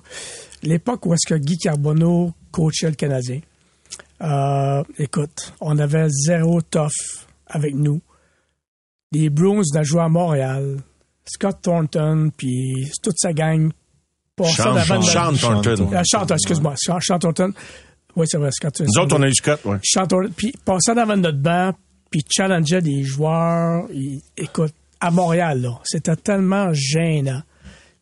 L'époque 0.64 1.06
où 1.06 1.14
est-ce 1.14 1.28
que 1.28 1.36
Guy 1.40 1.58
Carbonneau 1.58 2.32
coachait 2.52 2.90
le 2.90 2.96
Canadien. 2.96 3.40
Euh, 4.22 4.84
écoute, 4.98 5.54
on 5.62 5.78
avait 5.78 6.08
zéro 6.10 6.62
tough 6.62 6.90
avec 7.48 7.74
nous. 7.76 8.02
Les 9.12 9.30
Bruins 9.30 9.62
ont 9.76 9.84
joué 9.84 10.02
à 10.02 10.10
Montréal. 10.10 10.78
Scott 11.28 11.58
Thornton, 11.62 12.32
puis 12.36 12.90
toute 13.02 13.18
sa 13.18 13.34
gang. 13.34 13.72
Sean, 14.44 14.74
devant 14.74 15.02
Sean, 15.02 15.26
notre- 15.32 15.38
Sean 15.40 15.62
Thornton. 15.62 15.94
Euh, 15.94 16.02
Sean, 16.06 16.26
excuse-moi. 16.28 16.74
Sean, 16.78 17.00
Sean 17.00 17.20
Thornton. 17.20 17.54
Oui, 18.16 18.26
c'est 18.30 18.38
vrai, 18.38 18.50
Scott. 18.52 18.82
Nous 18.82 19.02
autres, 19.02 19.18
on 19.18 19.22
a 19.24 19.28
eu 19.28 19.34
Scott, 19.34 19.60
ouais. 19.66 19.78
chanteur, 19.84 20.22
puis 20.36 20.54
passait 20.64 20.94
devant 20.96 21.18
notre 21.18 21.38
banc, 21.40 21.74
puis 22.12 22.22
challengeait 22.30 22.82
des 22.82 23.04
joueurs. 23.04 23.86
Il- 23.94 24.22
écoute, 24.38 24.74
à 25.00 25.12
Montréal, 25.12 25.62
là, 25.62 25.80
c'était 25.84 26.16
tellement 26.16 26.72
gênant. 26.74 27.42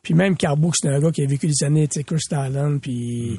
Puis 0.02 0.14
même 0.14 0.36
Carbo, 0.36 0.70
c'est 0.74 0.88
un 0.88 1.00
gars 1.00 1.10
qui 1.10 1.22
a 1.22 1.26
vécu 1.26 1.46
des 1.46 1.64
années, 1.64 1.88
tu 1.88 1.94
sais, 2.00 2.04
Chris 2.04 2.20
Allen, 2.30 2.78
puis 2.80 3.38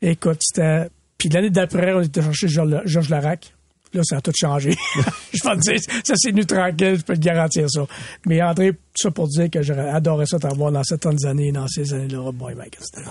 écoute, 0.00 0.38
c'était... 0.40 0.88
Puis 1.18 1.28
l'année 1.28 1.50
d'après, 1.50 1.92
on 1.92 2.00
était 2.00 2.22
chercher 2.22 2.48
Georges 2.48 3.08
Larac. 3.10 3.52
Là, 3.92 4.02
ça 4.04 4.18
a 4.18 4.20
tout 4.20 4.32
changé. 4.34 4.70
je 5.34 5.42
vais 5.42 5.56
te 5.56 5.60
dire, 5.62 5.80
ça 6.04 6.14
c'est 6.16 6.30
nu 6.32 6.46
tranquille, 6.46 6.96
je 6.96 7.02
peux 7.02 7.14
te 7.16 7.20
garantir 7.20 7.68
ça. 7.68 7.82
Mais 8.24 8.40
André, 8.40 8.72
ça 8.94 9.10
pour 9.10 9.28
dire 9.28 9.48
que 9.50 9.62
j'aurais 9.62 9.88
adoré 9.90 10.26
ça 10.26 10.38
t'avoir 10.38 10.72
dans 10.72 10.82
cette 10.84 11.06
années, 11.06 11.52
dans 11.52 11.66
ces 11.68 11.92
années-là. 11.94 12.30
Boy. 12.32 12.54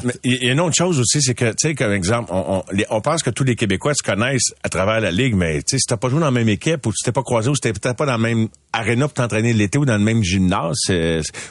Mais 0.03 0.13
il 0.23 0.43
y 0.43 0.49
a 0.49 0.53
une 0.53 0.59
autre 0.59 0.75
chose 0.75 0.99
aussi, 0.99 1.21
c'est 1.21 1.33
que, 1.33 1.49
tu 1.51 1.55
sais, 1.69 1.75
comme 1.75 1.91
exemple, 1.93 2.31
on, 2.33 2.57
on, 2.57 2.63
les- 2.73 2.85
on 2.89 3.01
pense 3.01 3.23
que 3.23 3.29
tous 3.29 3.43
les 3.43 3.55
Québécois 3.55 3.93
se 3.93 4.03
connaissent 4.03 4.53
à 4.63 4.69
travers 4.69 4.99
la 4.99 5.11
Ligue, 5.11 5.35
mais 5.35 5.57
tu 5.59 5.63
sais, 5.71 5.77
si 5.77 5.85
t'as 5.87 5.97
pas 5.97 6.09
joué 6.09 6.19
dans 6.19 6.25
la 6.25 6.31
même 6.31 6.49
équipe 6.49 6.85
ou 6.85 6.91
si 6.91 7.03
t'es 7.03 7.11
pas 7.11 7.23
croisé 7.23 7.49
ou 7.49 7.55
si 7.55 7.61
t'es 7.61 7.73
peut-être 7.73 7.95
pas 7.97 8.05
dans 8.05 8.11
la 8.13 8.17
même 8.17 8.47
aréna 8.71 9.07
pour 9.07 9.13
t'entraîner 9.13 9.53
l'été 9.53 9.77
ou 9.79 9.85
dans 9.85 9.97
le 9.97 10.03
même 10.03 10.21
gymnase, 10.23 10.77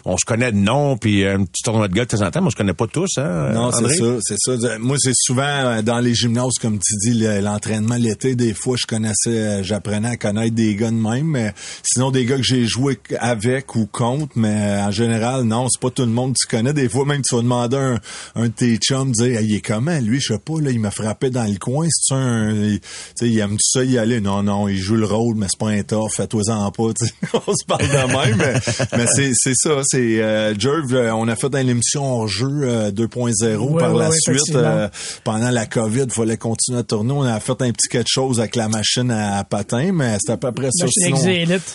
on 0.05 0.17
se 0.17 0.25
connaît 0.27 0.53
de 0.53 0.57
nom, 0.59 0.97
puis 0.97 1.27
un 1.27 1.45
petit 1.45 1.63
tournoi 1.65 1.89
de 1.89 1.95
golf 1.95 2.09
de 2.09 2.17
temps 2.17 2.25
en 2.27 2.31
temps, 2.31 2.41
mais 2.41 2.47
on 2.47 2.51
se 2.51 2.57
connaît 2.57 2.75
pas 2.75 2.87
tous, 2.87 3.11
hein, 3.19 3.51
Non, 3.53 3.71
c'est 3.73 3.89
ça, 3.97 4.05
c'est 4.21 4.37
ça. 4.61 4.79
Moi, 4.79 4.97
c'est 5.01 5.13
souvent 5.15 5.43
euh, 5.43 5.83
dans 5.83 5.99
les 6.01 6.15
gymnases, 6.15 6.55
comme 6.61 6.79
tu 6.79 6.95
dis, 7.03 7.19
le- 7.19 7.41
l'entraînement 7.41 7.97
l'été, 7.97 8.35
des 8.37 8.55
fois, 8.55 8.77
je 8.79 8.87
connaissais, 8.87 9.31
euh, 9.31 9.63
j'apprenais 9.63 10.09
à 10.11 10.17
connaître 10.17 10.55
des 10.55 10.75
gars 10.77 10.91
de 10.91 10.97
même, 10.97 11.27
mais 11.27 11.53
sinon 11.83 12.11
des 12.11 12.25
gars 12.25 12.37
que 12.37 12.43
j'ai 12.43 12.67
joué 12.67 12.99
avec 13.19 13.75
ou 13.75 13.87
contre, 13.87 14.18
mais 14.37 14.49
euh, 14.49 14.87
en 14.87 14.91
général, 14.91 15.43
non, 15.45 15.67
c'est 15.69 15.81
pas 15.81 15.91
tout 15.91 16.03
le 16.03 16.09
monde 16.09 16.35
que 16.35 16.41
tu 16.41 16.57
connais. 16.57 16.73
Des 16.73 16.89
fois, 16.89 17.05
même 17.05 17.23
tu 17.23 17.35
vas 17.35 17.43
demander 17.43 17.77
à 17.77 17.81
un, 17.81 18.01
un 18.37 18.43
de 18.45 18.53
tes 18.53 18.77
chums, 18.77 19.13
dire, 19.13 19.39
Hey, 19.39 19.47
il 19.47 19.57
est 19.57 19.61
comment, 19.61 19.99
lui, 20.01 20.21
je 20.21 20.35
sais 20.35 20.39
pas, 20.39 20.61
là, 20.61 20.71
il 20.71 20.81
m'a 20.81 20.91
frappé 20.91 21.31
dans 21.31 21.45
le 21.45 21.59
coin, 21.59 21.87
c'est 21.91 22.15
un, 22.15 22.53
tu 22.53 22.81
sais, 23.15 23.29
il 23.29 23.39
aime 23.39 23.53
tout 23.53 23.59
ça 23.79 23.85
y 23.85 23.99
aller? 23.99 24.21
Non, 24.21 24.43
non, 24.43 24.69
il 24.69 24.79
joue 24.79 24.97
le 24.97 25.07
rôle, 25.07 25.37
mais 25.37 25.47
c'est 25.49 25.59
pas 25.59 25.71
un 25.71 25.83
tough, 25.83 26.11
fais-toi-en 26.15 26.71
pas, 26.71 26.83
on 27.47 27.53
se 27.55 27.65
parle 27.67 27.83
de 27.83 28.33
même, 28.33 28.37
mais, 28.39 28.55
mais 28.97 29.07
c'est, 29.15 29.33
c'est 29.35 29.55
ça, 29.55 29.81
c'est, 29.85 30.21
euh, 30.23 30.55
Jerv, 30.59 30.93
euh, 30.95 31.13
on 31.15 31.29
a 31.29 31.37
fait 31.37 31.49
dans 31.51 31.65
l'émission 31.67 32.05
hors 32.05 32.29
jeu 32.29 32.91
2.0 32.91 33.57
Ouais, 33.59 33.81
par 33.81 33.95
la 33.95 34.11
suite. 34.11 34.55
euh, 34.55 34.89
pendant 35.25 35.51
la 35.51 35.67
COVID, 35.67 36.05
il 36.05 36.13
fallait 36.13 36.37
continuer 36.37 36.79
à 36.81 36.83
tourner. 36.83 37.13
On 37.13 37.23
a 37.23 37.41
fait 37.41 37.61
un 37.63 37.71
petit 37.73 37.89
quelque 37.89 38.09
chose 38.09 38.41
avec 38.41 38.57
la 38.57 38.69
machine 38.69 39.11
à, 39.11 39.45
patin, 39.45 39.91
mais 39.93 40.17
c'était 40.19 40.33
à 40.33 40.37
peu 40.37 40.53
près 40.53 40.69
ça. 40.73 40.87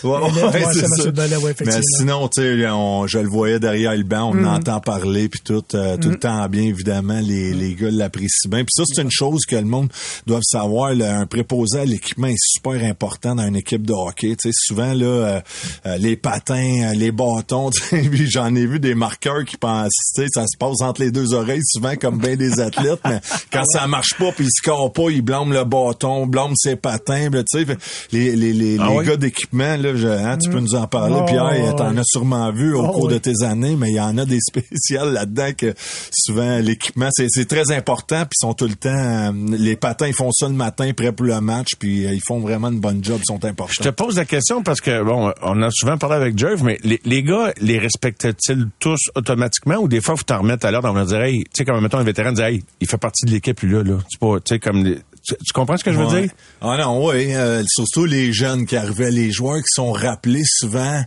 Ouais, 0.02 0.10
ouais, 0.10 0.18
ouais, 0.42 1.54
mais 1.64 1.80
sinon, 1.98 2.28
tu 2.34 2.42
sais, 2.42 2.68
on- 2.70 3.06
je 3.06 3.18
le 3.18 3.28
voyais 3.28 3.58
derrière 3.60 3.94
le 3.96 4.02
banc, 4.02 4.30
on 4.30 4.34
Mm. 4.34 4.46
entend 4.46 4.80
parler, 4.80 5.28
puis 5.28 5.40
tout, 5.44 5.62
euh, 5.74 5.96
tout 5.96 6.10
le 6.10 6.18
temps 6.18 6.48
bien, 6.48 6.62
évidemment, 6.62 7.20
les, 7.20 7.52
Mm. 7.54 7.58
les 7.58 7.74
gars 7.74 7.90
l'apprécient 7.90 8.48
bien. 8.50 8.60
Puis 8.64 8.72
ça, 8.74 8.82
c'est 8.86 9.02
une 9.02 9.10
chose 9.10 9.42
que 9.48 9.56
le 9.56 9.62
monde 9.64 9.88
doit 10.26 10.40
savoir. 10.42 10.94
là, 10.94 11.18
un 11.18 11.26
préposé 11.26 11.80
à 11.80 11.84
l'équipement 11.84 12.26
est 12.28 12.36
super 12.38 12.82
important 12.84 13.34
dans 13.34 13.46
une 13.46 13.56
équipe 13.56 13.86
de 13.86 13.92
hockey. 13.92 14.36
Tu 14.40 14.50
sais, 14.50 14.54
souvent, 14.54 14.92
là, 14.92 15.06
euh, 15.06 15.40
euh, 15.86 15.96
les 15.98 16.16
patins, 16.16 16.90
euh, 16.90 16.94
les 16.94 17.10
bâtons, 17.12 17.70
j'en 17.92 18.54
ai 18.54 18.66
vu 18.66 18.78
des 18.80 18.94
marqueurs 18.94 19.44
qui 19.44 19.56
pensent, 19.56 19.92
tu 20.14 20.22
sais, 20.22 20.28
ça 20.32 20.42
se 20.46 20.56
passe 20.58 20.80
entre 20.82 21.00
les 21.00 21.10
deux 21.10 21.32
oreilles, 21.34 21.62
souvent 21.64 21.94
comme 21.96 22.18
bien 22.18 22.36
des 22.36 22.60
athlètes, 22.60 23.00
mais 23.04 23.20
quand 23.52 23.64
ça 23.66 23.86
marche 23.86 24.14
pas, 24.18 24.32
puis 24.32 24.44
ils 24.46 24.50
scorent 24.50 24.92
pas, 24.92 25.10
ils 25.10 25.22
blâment 25.22 25.52
le 25.52 25.64
bâton, 25.64 26.26
blâment 26.26 26.54
ses 26.56 26.76
patins, 26.76 27.28
tu 27.30 27.64
sais, 27.64 27.76
les, 28.12 28.36
les, 28.36 28.52
les, 28.52 28.76
Ah 28.80 28.88
les 28.90 28.96
oui? 28.98 29.06
gars 29.06 29.16
d'équipement, 29.16 29.76
là, 29.76 29.94
je- 29.96 30.06
hein, 30.08 30.36
tu 30.38 30.50
peux 30.50 30.60
nous 30.60 30.74
en 30.74 30.86
parler, 30.86 31.16
Oh, 31.18 31.24
Pierre, 31.24 31.74
t'en 31.76 31.96
as 31.96 32.02
sûrement 32.24 32.50
vu 32.52 32.74
au 32.74 32.84
Oh, 32.84 32.92
cours 32.92 33.04
oui. 33.06 33.14
de 33.14 33.18
tes 33.18 33.42
années, 33.44 33.76
mais 33.76 33.90
il 33.90 33.96
y 33.96 34.00
en 34.00 34.16
a 34.18 34.24
des 34.24 34.38
spéciales 34.40 35.12
là-dedans 35.12 35.50
que 35.56 35.74
souvent 36.12 36.58
l'équipement, 36.58 37.08
c'est, 37.12 37.26
c'est 37.28 37.46
très 37.46 37.70
important, 37.72 38.20
puis 38.22 38.36
ils 38.40 38.46
sont 38.46 38.54
tout 38.54 38.66
le 38.66 38.74
temps, 38.74 38.88
euh, 38.90 39.30
les 39.58 39.76
patins, 39.76 40.06
ils 40.06 40.14
font 40.14 40.30
ça 40.32 40.48
le 40.48 40.54
matin, 40.54 40.90
prêt 40.94 41.12
pour 41.12 41.26
le 41.26 41.40
match, 41.40 41.70
puis 41.78 42.06
euh, 42.06 42.12
ils 42.14 42.22
font 42.22 42.40
vraiment 42.40 42.68
une 42.70 42.80
bonne 42.80 43.02
job, 43.04 43.20
ils 43.22 43.26
sont 43.26 43.44
importants. 43.44 43.72
Je 43.78 43.82
te 43.82 43.88
pose 43.90 44.16
la 44.16 44.24
question 44.24 44.62
parce 44.62 44.80
que, 44.80 45.02
bon, 45.02 45.32
on 45.42 45.62
a 45.62 45.68
souvent 45.70 45.98
parlé 45.98 46.16
avec 46.16 46.38
Jerv, 46.38 46.62
mais 46.64 46.78
les, 46.82 47.00
les 47.04 47.22
gars, 47.22 47.52
les 47.60 47.78
respectent-ils 47.78 48.66
tous 48.78 49.00
automatiquement 49.14 49.76
ou 49.76 49.88
des 49.88 50.00
fois, 50.00 50.16
faut 50.16 50.24
t'en 50.24 50.40
remettre 50.40 50.66
à 50.66 50.70
l'ordre, 50.70 50.88
on 50.90 50.94
va 50.94 51.04
dire, 51.04 51.20
hey, 51.22 51.44
tu 51.44 51.50
sais, 51.58 51.64
comme 51.64 51.80
mettons 51.82 51.98
un 51.98 52.04
vétéran 52.04 52.32
dit, 52.32 52.42
hey, 52.42 52.62
il 52.80 52.88
fait 52.88 52.98
partie 52.98 53.26
de 53.26 53.30
l'équipe, 53.30 53.60
lui, 53.60 53.72
là, 53.72 53.82
là. 53.82 53.98
C'est 54.10 54.18
pas, 54.20 54.36
tu 54.40 54.54
sais, 54.54 54.58
comme, 54.58 54.84
les- 54.84 54.98
tu, 55.26 55.34
tu 55.42 55.52
comprends 55.54 55.76
ce 55.78 55.84
que 55.84 55.92
je 55.92 55.98
veux 55.98 56.06
Ouais. 56.06 56.22
dire? 56.22 56.30
Ah 56.60 56.76
non, 56.78 57.06
oui. 57.08 57.34
euh, 57.34 57.62
surtout 57.66 58.04
les 58.04 58.32
jeunes 58.32 58.66
qui 58.66 58.76
arrivaient, 58.76 59.10
les 59.10 59.30
joueurs 59.32 59.56
qui 59.58 59.68
sont 59.74 59.90
rappelés 59.92 60.42
souvent. 60.44 61.02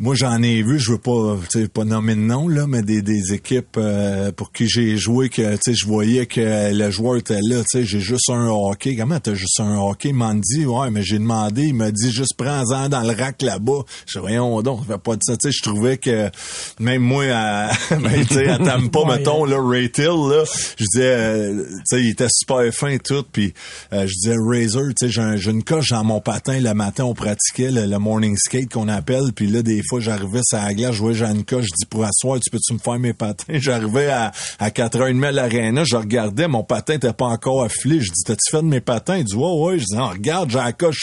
Moi, 0.00 0.14
j'en 0.14 0.40
ai 0.44 0.62
vu, 0.62 0.78
je 0.78 0.92
veux 0.92 0.98
pas, 0.98 1.36
pas 1.74 1.84
nommer 1.84 2.14
de 2.14 2.20
nom, 2.20 2.46
là, 2.46 2.68
mais 2.68 2.82
des, 2.82 3.02
des 3.02 3.32
équipes 3.34 3.76
euh, 3.78 4.30
pour 4.30 4.52
qui 4.52 4.68
j'ai 4.68 4.96
joué 4.96 5.28
que, 5.28 5.42
je 5.66 5.86
voyais 5.86 6.26
que 6.26 6.72
le 6.72 6.88
joueur 6.92 7.16
était 7.16 7.40
là, 7.42 7.62
j'ai 7.74 7.98
juste 7.98 8.30
un 8.30 8.46
hockey. 8.48 8.94
Comment 8.94 9.18
t'as 9.18 9.34
juste 9.34 9.58
un 9.58 9.76
hockey? 9.76 10.10
Il 10.10 10.14
m'a 10.14 10.32
dit, 10.34 10.66
ouais, 10.66 10.92
mais 10.92 11.02
j'ai 11.02 11.18
demandé, 11.18 11.62
il 11.64 11.74
m'a 11.74 11.90
dit, 11.90 12.12
juste 12.12 12.34
prends-en 12.38 12.88
dans 12.88 13.00
le 13.00 13.12
rack 13.12 13.42
là-bas. 13.42 13.80
Je 14.06 14.20
voyons 14.20 14.62
donc, 14.62 14.82
ça 14.86 14.94
fait 14.94 15.02
pas 15.02 15.16
de 15.16 15.20
ça, 15.24 15.34
je 15.50 15.62
trouvais 15.64 15.96
que, 15.98 16.30
même 16.78 17.02
moi, 17.02 17.24
à, 17.32 17.72
ben, 17.90 18.24
à 18.50 18.58
Tampa, 18.58 19.00
mettons, 19.04 19.44
là, 19.46 19.56
Ray 19.60 19.90
Till, 19.90 20.04
là, 20.04 20.44
je 20.76 20.84
disais, 20.92 21.06
euh, 21.12 21.64
tu 21.64 21.96
sais, 21.96 22.00
il 22.04 22.10
était 22.10 22.28
super 22.30 22.72
fin 22.72 22.90
et 22.90 23.00
tout, 23.00 23.24
puis 23.32 23.52
euh, 23.92 24.06
je 24.06 24.12
disais, 24.14 24.36
Razor, 24.38 24.94
tu 24.96 25.06
sais, 25.06 25.08
j'ai 25.10 25.22
un- 25.22 25.34
j'ai 25.36 25.50
une 25.50 25.64
coche 25.64 25.88
dans 25.90 26.04
mon 26.04 26.20
patin, 26.20 26.60
le 26.60 26.72
matin, 26.72 27.02
on 27.02 27.14
pratiquait 27.14 27.72
le, 27.72 27.86
le 27.86 27.98
morning 27.98 28.36
skate 28.36 28.70
qu'on 28.72 28.86
appelle, 28.86 29.32
puis 29.34 29.48
là, 29.48 29.62
des 29.62 29.82
fois, 29.88 30.00
j'arrivais 30.00 30.40
sur 30.42 30.58
la 30.58 30.74
glace, 30.74 30.94
je 30.94 31.24
une 31.24 31.44
coche, 31.44 31.64
je 31.64 31.74
dis, 31.76 31.86
pour 31.88 32.04
asseoir, 32.04 32.38
tu 32.40 32.50
peux-tu 32.50 32.74
me 32.74 32.78
faire 32.78 32.98
mes 32.98 33.12
patins? 33.12 33.44
J'arrivais 33.58 34.08
à, 34.10 34.32
à 34.58 34.68
4h30 34.70 35.24
à 35.24 35.32
l'aréna, 35.32 35.84
je 35.84 35.96
regardais, 35.96 36.48
mon 36.48 36.64
patin 36.64 36.94
était 36.94 37.12
pas 37.12 37.26
encore 37.26 37.64
affilé, 37.64 38.00
je 38.00 38.06
dis, 38.12 38.22
t'as-tu 38.24 38.50
fait 38.50 38.62
de 38.62 38.68
mes 38.68 38.80
patins? 38.80 39.16
Il 39.18 39.24
dit, 39.24 39.34
ouais, 39.36 39.52
ouais, 39.60 39.78
je 39.78 39.84
dis, 39.84 39.96
Ah, 39.96 40.06
regarde, 40.08 40.50
j'ai 40.50 40.58
la 40.58 40.72
coche 40.72 40.98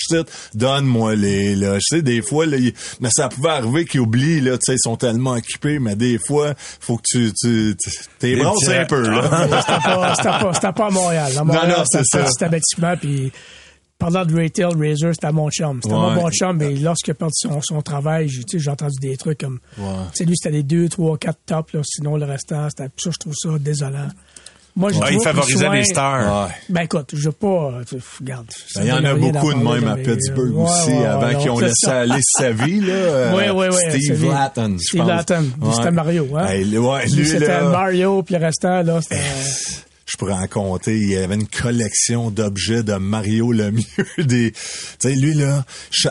donne-moi 0.53 1.15
les, 1.15 1.55
là. 1.55 1.75
Je 1.75 1.95
sais, 1.97 2.01
des 2.01 2.21
fois, 2.21 2.45
là, 2.45 2.57
mais 2.99 3.09
ça 3.15 3.29
pouvait 3.29 3.49
arriver 3.49 3.85
qu'ils 3.85 3.99
oublient, 4.01 4.41
là, 4.41 4.53
tu 4.57 4.65
sais, 4.65 4.73
ils 4.75 4.79
sont 4.81 4.95
tellement 4.97 5.31
occupés, 5.31 5.79
mais 5.79 5.95
des 5.95 6.17
fois, 6.17 6.53
faut 6.79 6.97
que 6.97 7.03
tu, 7.05 7.31
tu, 7.33 7.75
t'es 8.19 8.35
petits- 8.35 8.77
un 8.77 8.85
peu, 8.85 9.01
là. 9.09 9.47
C'était 9.61 9.81
pas, 9.83 10.15
c'était 10.15 10.29
pas, 10.29 10.53
c'était 10.53 10.73
pas 10.73 10.87
à 10.87 10.89
Montréal. 10.91 11.31
À 11.37 11.43
Montréal, 11.43 11.75
non, 11.77 11.83
c'était 11.85 12.03
c'est 12.11 12.17
ça. 12.17 12.23
puis 12.97 13.31
parlant 13.97 14.25
de 14.25 14.35
Retail 14.35 14.73
Razor, 14.77 15.13
c'était 15.13 15.31
mon 15.31 15.49
chum. 15.49 15.79
C'était 15.81 15.93
Ouais. 15.95 16.01
mon 16.01 16.13
bon 16.15 16.29
chum, 16.31 16.57
mais 16.57 16.71
lorsqu'il 16.75 17.11
a 17.11 17.15
perdu 17.15 17.33
son, 17.35 17.59
son 17.61 17.81
travail, 17.81 18.29
j'ai, 18.29 18.69
entendu 18.69 18.95
des 19.01 19.17
trucs 19.17 19.39
comme, 19.39 19.59
Ouais. 19.77 20.25
lui, 20.25 20.33
c'était 20.35 20.55
les 20.55 20.63
deux, 20.63 20.89
trois, 20.89 21.17
quatre 21.17 21.39
tops, 21.45 21.73
là, 21.73 21.81
sinon 21.83 22.17
le 22.17 22.25
restant, 22.25 22.67
c'était, 22.69 22.89
ça, 22.97 23.09
je 23.11 23.17
trouve 23.17 23.33
ça 23.35 23.49
désolant. 23.59 24.09
Moi, 24.77 24.91
je 24.91 24.99
Ah, 25.01 25.09
il 25.09 25.21
favorisait 25.23 25.69
les 25.69 25.85
stars. 25.85 26.47
Ouais. 26.47 26.53
Ben 26.67 26.81
écoute, 26.81 27.11
je 27.13 27.27
veux 27.27 27.31
pas, 27.31 27.47
euh, 27.47 27.83
regarde. 28.19 28.47
Ben, 28.75 28.81
Il 28.83 28.87
y 28.87 28.91
en 28.91 29.05
a 29.05 29.13
beaucoup 29.13 29.53
de 29.53 29.59
même 29.59 29.87
à 29.87 29.95
Pittsburgh 29.95 30.53
ouais, 30.53 30.63
aussi, 30.63 30.91
avant 30.91 31.39
qu'ils 31.39 31.49
ont 31.49 31.59
laissé 31.59 31.73
ça. 31.85 31.99
aller 32.01 32.19
sa 32.21 32.51
vie, 32.51 32.81
là. 32.81 33.33
Oui, 33.33 33.43
oui, 33.55 33.67
oui. 33.71 33.91
Steve 34.01 34.25
Latton, 34.29 34.75
Steve. 34.77 35.05
Latton. 35.07 35.45
C'était. 35.73 35.91
Mario, 35.91 36.27
hein? 36.35 36.53
Lui, 36.57 36.77
ouais, 36.77 37.05
Lui, 37.05 37.13
lui, 37.15 37.25
c'était 37.25 37.47
là, 37.47 37.69
Mario, 37.69 38.21
puis 38.23 38.35
le 38.35 38.41
restant, 38.45 38.81
là, 38.81 38.99
c'était... 39.01 39.21
je 40.05 40.17
pourrais 40.17 40.33
en 40.33 40.47
compter. 40.47 40.95
Il 40.97 41.09
y 41.09 41.17
avait 41.17 41.35
une 41.35 41.47
collection 41.47 42.29
d'objets 42.29 42.83
de 42.83 42.93
Mario 42.93 43.51
Lemieux. 43.51 43.83
Des, 44.17 44.51
tu 44.51 44.57
sais, 44.99 45.15
lui, 45.15 45.33
là, 45.33 45.65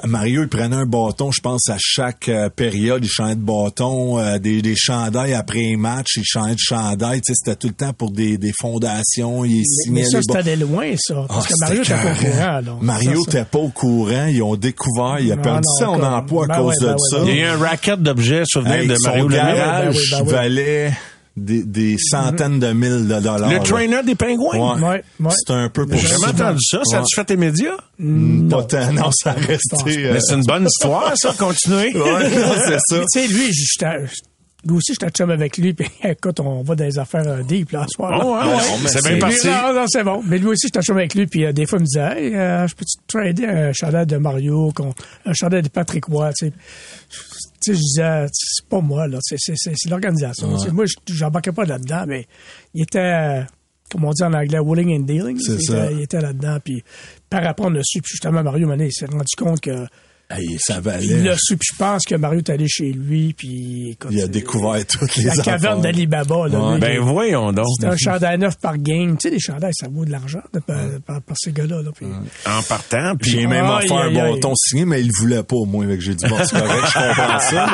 Mario, 0.05 0.43
il 0.43 0.49
prenait 0.49 0.77
un 0.77 0.87
bâton, 0.87 1.31
je 1.33 1.41
pense, 1.41 1.69
à 1.69 1.77
chaque 1.79 2.29
euh, 2.29 2.49
période, 2.49 3.05
il 3.05 3.09
changeait 3.09 3.37
de 3.37 3.41
bâton, 3.41 4.19
euh, 4.19 4.39
des, 4.39 4.63
des 4.63 4.75
chandails 4.77 5.35
après 5.35 5.73
un 5.73 5.77
match, 5.79 6.17
il 6.17 6.25
changeait 6.25 6.55
de 6.55 6.59
chandail. 6.61 7.21
Tu 7.21 7.33
sais, 7.33 7.35
c'était 7.43 7.57
tout 7.57 7.69
le 7.69 7.75
temps 7.75 7.93
pour 7.93 8.11
des, 8.11 8.37
des 8.37 8.53
fondations. 8.61 9.45
Il 9.45 9.59
Mais, 9.59 9.63
signait 9.65 10.03
mais 10.03 10.09
ça, 10.11 10.19
c'était 10.23 10.57
loin, 10.57 10.93
ça. 10.99 11.25
Parce 11.29 11.47
Ah, 11.47 11.49
que 11.49 11.55
Mario 11.61 11.83
était 11.83 11.95
pas 11.95 12.11
au 12.11 12.15
courant, 12.15 12.61
là. 12.61 12.77
Mario 12.81 13.21
n'était 13.21 13.45
pas 13.45 13.59
au 13.59 13.69
courant. 13.69 14.27
Ils 14.27 14.43
ont 14.43 14.57
découvert. 14.57 15.17
Il 15.21 15.33
a 15.33 15.37
Non, 15.37 15.43
perdu 15.43 15.69
non, 15.81 15.87
son 15.87 15.99
comme- 16.01 16.05
emploi 16.13 16.45
à 16.45 16.49
ben 16.49 16.57
cause 16.57 16.75
ouais, 16.75 16.81
de 16.81 16.87
ben 16.93 16.99
ça. 16.99 17.19
ben 17.21 17.27
Il 17.29 17.37
y 17.37 17.43
a 17.43 17.45
eu 17.45 17.47
un 17.49 17.57
racket 17.59 18.03
d'objets 18.03 18.43
souvenir 18.47 18.75
Hey, 18.75 18.89
de 18.89 18.97
Mario 19.05 19.29
Lemieux. 19.29 19.37
garage 19.39 19.95
Ben 19.95 20.01
oui, 20.01 20.11
ben 20.11 20.25
oui. 20.27 20.33
valait 20.33 20.93
des, 21.37 21.65
des 21.65 21.97
centaines 21.99 22.61
de 22.61 22.73
mille 22.73 23.09
de 23.09 23.21
dollars. 23.21 23.49
Le 23.51 23.57
là. 23.57 23.61
trainer 23.63 24.03
des 24.05 24.15
pingouins. 24.15 24.77
Ouais. 24.79 24.81
Ouais, 24.89 25.03
ouais. 25.21 25.31
C'est 25.37 25.53
un 25.53 25.69
peu 25.69 25.85
pour 25.87 25.99
J'ai 25.99 26.07
jamais 26.07 26.27
entendu 26.27 26.61
ça. 26.63 26.81
Ça 26.85 26.99
a-tu 27.01 27.15
fait 27.15 27.25
tes 27.25 27.37
médias? 27.37 27.77
Pas 28.51 28.65
tant, 28.65 28.93
non, 28.93 29.11
ça 29.13 29.31
a 29.31 29.35
resté. 29.35 30.07
euh, 30.07 30.13
Mais 30.15 30.21
c'est 30.21 30.35
une 30.35 30.45
bonne 30.45 30.67
histoire, 30.67 31.13
ça. 31.17 31.35
Continuez. 31.39 31.93
Ouais, 31.97 32.31
non, 32.31 32.55
c'est 32.67 32.79
ça. 32.79 33.01
Tu 33.13 33.21
sais, 33.21 33.27
lui, 33.27 33.53
j'étais- 33.53 34.07
lui 34.67 34.77
aussi, 34.77 34.95
j'étais 34.95 35.11
chum 35.11 35.29
avec 35.31 35.59
lui, 35.59 35.75
puis 35.75 35.87
écoute, 36.03 36.41
on 36.41 36.63
va 36.63 36.75
dans 36.75 36.85
les 36.85 36.99
affaires 36.99 37.27
euh, 37.29 37.43
deep, 37.43 37.73
là, 37.73 37.85
ce 37.87 37.97
soir. 37.97 38.13
là. 38.13 38.21
Oh, 38.25 38.33
ouais, 38.35 38.55
ouais. 38.55 38.63
mais 38.83 38.89
C'est 38.89 39.07
bien 39.07 39.19
parti. 39.19 39.47
Non, 39.47 39.75
non, 39.75 39.85
c'est 39.89 40.05
bon. 40.05 40.23
Mais 40.27 40.39
lui 40.39 40.47
aussi, 40.47 40.69
j'étais 40.69 40.81
chum 40.81 40.97
avec 40.97 41.15
lui, 41.15 41.27
puis 41.27 41.45
euh, 41.45 41.53
des 41.53 41.67
fois, 41.67 41.79
il 41.79 41.83
me 41.83 41.87
disait, 41.87 42.01
hey, 42.29 42.35
euh, 42.35 42.67
je 42.67 42.75
peux-tu 42.75 42.97
trader 43.07 43.47
un 43.47 43.73
chandail 43.75 44.07
de 44.07 44.17
Mario, 44.17 44.73
un 45.27 45.33
chandail 45.35 45.61
de 45.63 45.69
Patrick 45.69 46.05
Roy, 46.07 46.33
tu 46.33 46.47
sais. 46.47 46.53
Tu 47.65 47.73
sais, 47.73 47.75
je 47.75 47.81
disais, 47.81 48.27
c'est 48.33 48.69
pas 48.69 48.81
moi, 48.81 49.07
là, 49.09 49.19
c'est, 49.23 49.37
c'est, 49.39 49.55
c'est, 49.57 49.73
c'est 49.77 49.89
l'organisation. 49.89 50.57
Tu 50.59 50.65
sais, 50.67 50.71
Moi, 50.71 50.85
je- 50.87 51.15
j'embarquais 51.15 51.53
pas 51.53 51.65
là-dedans, 51.65 52.05
mais 52.07 52.27
il 52.75 52.83
était, 52.83 52.99
euh, 52.99 53.43
comme 53.91 54.05
on 54.05 54.11
dit 54.11 54.23
en 54.23 54.33
anglais, 54.35 54.59
willing 54.63 54.97
and 55.01 55.05
dealing. 55.05 55.39
C'est 55.41 55.55
il, 55.55 55.63
ça. 55.63 55.85
Était, 55.87 55.95
il 55.95 56.01
était 56.03 56.21
là-dedans, 56.21 56.59
puis 56.63 56.83
par 57.31 57.43
rapport, 57.43 57.67
a 57.71 57.81
su, 57.83 58.01
puis 58.03 58.11
justement, 58.13 58.43
Mario 58.43 58.67
Mané, 58.69 58.87
il 58.87 58.93
s'est 58.93 59.07
rendu 59.07 59.35
compte 59.37 59.61
que 59.61 59.87
Hey, 60.31 60.57
ça 60.59 60.77
il 60.77 60.81
valait. 60.81 61.23
l'a 61.23 61.37
su, 61.39 61.57
puis 61.57 61.69
je 61.73 61.77
pense 61.79 62.05
que 62.07 62.15
Mario 62.15 62.39
est 62.39 62.49
allé 62.51 62.67
chez 62.67 62.91
lui, 62.93 63.35
puis 63.35 63.91
écoute, 63.91 64.11
Il 64.11 64.19
a 64.21 64.23
c'est- 64.23 64.29
découvert 64.29 64.85
toutes 64.87 65.15
les 65.17 65.25
la 65.25 65.37
caverne 65.37 65.83
d'Alibaba, 65.83 66.49
là. 66.49 66.59
Ouais. 66.61 66.73
lui, 66.75 66.81
Ben 66.81 66.93
il- 66.95 67.01
voyons 67.01 67.53
donc. 67.53 67.67
c'était 67.79 67.93
un 67.93 67.97
chandail 67.97 68.39
neuf 68.39 68.55
par 68.59 68.79
game. 68.79 69.17
Tu 69.19 69.29
sais, 69.29 69.35
les 69.35 69.39
chandails, 69.41 69.75
ça 69.79 69.87
vaut 69.93 70.05
de 70.07 70.11
l'argent 70.11 70.41
de- 70.55 70.61
par, 70.61 70.77
par- 71.07 71.21
par 71.23 71.37
ces 71.39 71.53
gars-là. 71.53 71.83
Là, 71.83 71.91
puis- 71.95 72.07
En 72.47 72.63
partant, 72.63 73.15
puis 73.17 73.33
J'ai 73.33 73.47
même 73.47 73.67
offert 73.67 73.97
un 73.99 74.09
aïe. 74.09 74.15
bâton 74.35 74.55
signé, 74.57 74.87
mais 74.87 75.03
il 75.03 75.11
voulait 75.21 75.43
pas, 75.43 75.57
au 75.57 75.67
moins. 75.67 75.87
Que 75.87 76.01
j'ai 76.01 76.15
dit, 76.15 76.27
bon, 76.27 76.39
c'est 76.43 76.59
correct, 76.59 76.85
je 76.87 76.95
comprends 76.95 77.39
ça. 77.51 77.67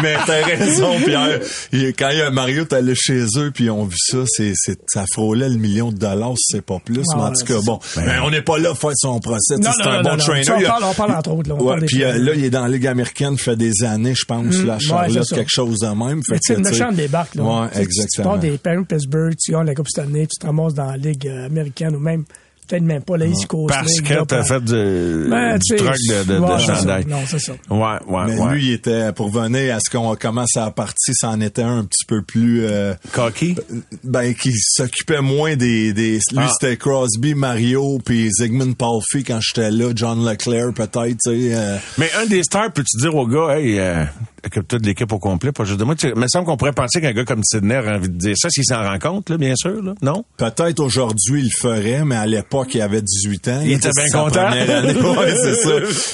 Mais, 0.00 0.02
mais 0.02 0.14
t'as 0.26 0.44
raison, 0.44 0.98
Pierre. 1.04 1.40
Il- 1.72 1.92
Quand 1.94 2.08
il 2.10 2.18
y 2.18 2.22
a 2.22 2.30
Mario, 2.30 2.64
t'es 2.64 2.76
allé 2.76 2.94
chez 2.94 3.24
eux, 3.36 3.50
puis 3.52 3.64
ils 3.64 3.70
ont 3.70 3.84
vu 3.84 3.96
ça, 3.98 4.18
c'est, 4.26 4.52
c'est, 4.54 4.78
ça 4.86 5.04
frôlait 5.12 5.48
le 5.48 5.56
million 5.56 5.90
de 5.92 5.98
dollars, 5.98 6.34
si 6.36 6.56
c'est 6.56 6.64
pas 6.64 6.78
plus. 6.84 7.02
Ah, 7.12 7.16
mais 7.16 7.22
en 7.22 7.26
ouais, 7.30 7.32
tout 7.38 7.44
cas, 7.46 7.54
c'est 7.58 7.66
bon. 7.66 7.80
Mais 7.96 8.18
on 8.24 8.30
n'est 8.30 8.42
pas 8.42 8.58
là 8.58 8.70
pour 8.70 8.78
faire 8.78 8.90
son 8.96 9.18
procès. 9.20 9.56
tu 9.56 9.62
sais, 9.62 9.68
Non, 9.68 9.74
c'est 9.76 9.88
un 9.88 10.02
non, 10.02 10.11
bon 10.12 10.16
non, 10.18 10.24
trainer. 10.24 10.44
Ça, 10.44 10.56
on 10.56 10.62
parle- 10.62 10.84
on 10.84 10.94
parle 10.94 11.12
entre 11.14 11.30
autres, 11.32 11.48
là, 11.48 11.54
Ouais, 11.56 11.76
puis 11.86 12.02
euh, 12.04 12.18
là, 12.18 12.32
il 12.34 12.44
est 12.44 12.50
dans 12.50 12.62
la 12.62 12.68
Ligue 12.68 12.86
américaine, 12.86 13.36
fait 13.38 13.56
des 13.56 13.72
années, 13.84 14.14
je 14.14 14.24
pense, 14.24 14.54
là, 14.64 14.74
à 14.74 14.76
ouais, 14.76 14.80
Charlotte, 14.82 15.28
quelque 15.34 15.50
chose 15.50 15.78
de 15.80 15.86
même. 15.88 16.20
Fait 16.28 16.34
que, 16.36 16.40
sais, 16.42 16.56
méchante 16.56 16.94
débarque. 16.96 17.34
Là. 17.34 17.42
Ouais, 17.42 17.66
sais, 17.68 17.74
Tu 17.74 17.80
exactement. 17.82 18.30
pars 18.30 18.38
des 18.38 18.50
de 18.50 18.82
Pittsburgh, 18.84 19.34
tu 19.42 19.52
gagnes 19.52 19.66
la 19.66 19.74
Coupe 19.74 19.88
cette 19.88 20.04
année, 20.04 20.26
tu 20.26 20.38
te 20.40 20.46
ramasses 20.46 20.74
dans 20.74 20.90
la 20.90 20.96
Ligue 20.96 21.26
euh, 21.26 21.46
américaine 21.46 21.94
ou 21.96 22.00
même, 22.00 22.24
peut-être 22.72 22.84
même 22.84 23.02
pas 23.02 23.16
la 23.18 23.26
East 23.26 23.46
Coast 23.46 23.68
parce 23.68 23.92
League, 23.92 24.06
que 24.08 24.24
t'as 24.24 24.42
fait 24.44 24.60
du, 24.64 25.28
Ben, 25.30 25.58
du 25.58 25.76
truc 25.76 25.90
de, 26.08 26.24
de, 26.24 26.34
de 26.34 26.38
ouais, 26.38 26.58
ça. 26.58 27.00
Non, 27.06 27.18
c'est 27.26 27.38
ça. 27.38 27.52
Ouais, 27.70 27.78
ouais, 28.08 28.24
Mais 28.28 28.38
ouais. 28.38 28.54
lui, 28.54 28.66
il 28.68 28.72
était, 28.72 29.12
pour 29.12 29.28
venir 29.30 29.76
à 29.76 29.78
ce 29.80 29.90
qu'on 29.90 30.14
commence 30.16 30.56
à 30.56 30.70
partir, 30.70 31.14
c'en 31.18 31.40
était 31.40 31.62
un 31.62 31.72
un 31.82 31.84
petit 31.84 32.04
peu 32.06 32.22
plus, 32.22 32.64
euh, 32.64 32.94
Cocky? 33.12 33.56
ben, 34.04 34.34
qui 34.34 34.52
s'occupait 34.56 35.20
moins 35.20 35.56
des, 35.56 35.92
des 35.92 36.12
lui, 36.32 36.38
Ah. 36.38 36.48
c'était 36.58 36.76
Crosby, 36.76 37.34
Mario, 37.34 37.98
puis 38.04 38.30
Zygmunt 38.30 38.72
Palffy 38.74 39.24
quand 39.24 39.38
j'étais 39.40 39.70
là, 39.70 39.90
John 39.94 40.24
Leclerc, 40.24 40.72
peut-être, 40.74 41.16
tu 41.24 41.30
sais, 41.48 41.54
euh, 41.54 41.76
Mais 41.98 42.10
un 42.22 42.26
des 42.26 42.42
stars, 42.42 42.72
peux-tu 42.72 42.98
dire 43.00 43.14
au 43.14 43.26
gars, 43.26 43.56
hey, 43.58 43.78
euh, 43.80 44.04
occupe-toi 44.46 44.78
de 44.78 44.86
l'équipe 44.86 45.10
au 45.12 45.18
complet, 45.18 45.50
pas 45.50 45.64
juste 45.64 45.80
de 45.80 45.84
moi. 45.84 45.94
Tu 45.96 46.06
sais, 46.08 46.12
Il 46.14 46.20
me 46.20 46.28
semble 46.28 46.44
qu'on 46.46 46.56
pourrait 46.56 46.72
penser 46.72 47.00
qu'un 47.00 47.12
gars 47.12 47.24
comme 47.24 47.42
Sidney 47.42 47.76
aurait 47.78 47.94
envie 47.96 48.08
de 48.10 48.16
dire 48.18 48.34
ça 48.36 48.48
s'il 48.50 48.64
s'en 48.64 48.82
rend 48.82 48.98
compte, 48.98 49.30
là, 49.30 49.38
bien 49.38 49.54
sûr, 49.56 49.82
là. 49.82 49.94
Non? 50.02 50.24
Peut-être 50.36 50.78
aujourd'hui 50.80 51.40
il 51.42 51.44
le 51.44 51.50
ferait, 51.58 52.04
mais 52.04 52.16
à 52.16 52.26
l'époque 52.26 52.61
il 52.74 52.80
avait 52.80 53.02
18 53.02 53.48
ans. 53.48 53.60
Il 53.64 53.72
était 53.72 53.90
bien 53.96 54.08
content. 54.12 54.50
Ouais, 55.22 55.34
c'est 55.42 55.54
ça. 55.56 55.70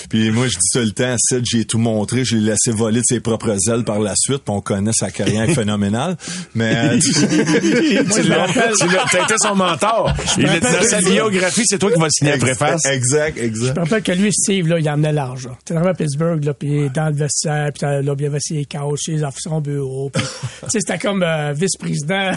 Puis 0.09 0.31
moi 0.31 0.47
je 0.47 0.55
dis 0.55 0.69
ça 0.73 0.81
le 0.81 0.91
temps, 0.91 1.15
Sid, 1.19 1.45
j'ai 1.45 1.65
tout 1.65 1.79
montré, 1.79 2.25
je 2.25 2.37
l'ai 2.37 2.51
laissé 2.51 2.71
voler 2.71 3.01
de 3.01 3.05
ses 3.07 3.21
propres 3.21 3.57
ailes 3.71 3.85
par 3.85 4.01
la 4.01 4.15
suite, 4.17 4.39
puis 4.45 4.55
on 4.55 4.61
connaît 4.61 4.93
sa 4.93 5.11
carrière 5.11 5.49
phénoménale. 5.55 6.17
Mais 6.55 6.75
euh, 6.77 6.99
tu 7.01 8.23
l'as, 8.23 8.47
tu 8.47 8.87
l'as- 8.89 9.05
t'as 9.11 9.23
été 9.25 9.35
son 9.41 9.55
mentor. 9.55 10.13
Il 10.37 10.45
dans 10.47 10.83
sa 10.83 11.01
biographie, 11.01 11.63
c'est 11.67 11.79
toi 11.79 11.93
qui 11.93 12.01
vas 12.01 12.09
signer 12.11 12.33
la 12.33 12.39
préface. 12.39 12.85
Exact, 12.87 13.37
Je 13.39 13.43
exact. 13.45 13.77
me 13.77 13.81
rappelle 13.83 14.03
que 14.03 14.13
lui, 14.13 14.33
Steve, 14.33 14.69
là, 14.69 14.79
il 14.79 14.89
emmenait 14.89 15.13
l'argent. 15.13 15.57
Tu 15.65 15.73
arrivé 15.75 15.91
à 15.91 15.95
Pittsburgh, 15.95 16.45
là, 16.45 16.55
puis 16.55 16.89
dans 16.95 17.07
le 17.09 17.15
vestiaire, 17.15 17.71
puis 17.73 17.83
là, 17.87 18.01
il 18.03 18.23
y 18.23 18.27
avait 18.27 18.41
ses 18.41 18.65
couches, 18.65 19.01
ses 19.07 19.19
son 19.39 19.61
bureau. 19.61 20.11
tu 20.15 20.21
sais, 20.69 20.79
c'était 20.81 20.99
comme 20.99 21.23
euh, 21.23 21.53
vice-président, 21.53 22.33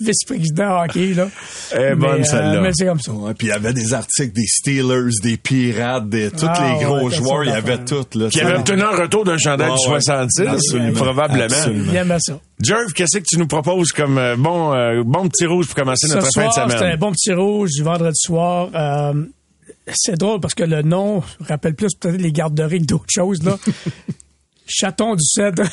vice-président 0.00 0.82
hockey, 0.82 1.14
là. 1.14 1.28
Est 1.72 1.94
bonne, 1.94 2.18
Mais, 2.18 2.24
celle-là. 2.24 2.60
C'est 2.84 2.90
comme 2.90 3.00
ça. 3.00 3.12
Ouais, 3.12 3.34
puis 3.34 3.48
il 3.48 3.50
y 3.50 3.52
avait 3.52 3.72
des 3.72 3.94
articles 3.94 4.32
des 4.32 4.46
Steelers, 4.46 5.10
des 5.22 5.36
Pirates, 5.36 6.08
des 6.08 6.30
tous 6.30 6.46
Ah, 6.48 6.76
les 6.78 6.84
gros 6.84 7.08
ouais, 7.08 7.14
joueurs, 7.14 7.44
il 7.44 7.50
y 7.50 7.54
avait 7.54 7.78
tout 7.84 8.04
là. 8.14 8.28
Qui 8.28 8.40
avait 8.40 8.58
obtenu 8.58 8.82
un 8.82 8.96
retour 8.96 9.24
d'un 9.24 9.38
chandail 9.38 9.68
du 9.68 9.90
ouais. 9.90 10.00
66, 10.00 10.46
Absolument. 10.46 10.92
probablement. 10.92 11.44
Absolument. 11.44 11.92
Il 11.92 11.96
aimait 11.96 12.16
ça. 12.20 12.38
Jerv, 12.60 12.92
qu'est-ce 12.94 13.18
que 13.18 13.24
tu 13.24 13.38
nous 13.38 13.46
proposes 13.46 13.92
comme 13.92 14.18
euh, 14.18 14.36
bon, 14.36 14.74
euh, 14.74 15.02
bon 15.04 15.28
petit 15.28 15.46
rouge 15.46 15.66
pour 15.66 15.76
commencer 15.76 16.08
Ce 16.08 16.14
notre 16.14 16.26
fin 16.26 16.50
soir, 16.50 16.66
de 16.66 16.72
c'était 16.72 16.74
un 16.74 16.78
semaine? 16.78 16.98
bon 16.98 17.12
petit 17.12 17.32
rouge 17.32 17.70
du 17.76 17.82
vendredi 17.82 18.18
soir. 18.20 18.68
Euh, 18.74 19.12
c'est 19.92 20.16
drôle 20.18 20.40
parce 20.40 20.54
que 20.54 20.64
le 20.64 20.82
nom 20.82 21.22
rappelle 21.48 21.74
plus 21.74 21.94
peut-être 21.94 22.20
les 22.20 22.32
garderies 22.32 22.80
que 22.80 22.86
d'autres 22.86 23.04
choses, 23.08 23.42
là. 23.42 23.56
Chaton 24.66 25.14
du 25.14 25.22
Cèdre. 25.22 25.64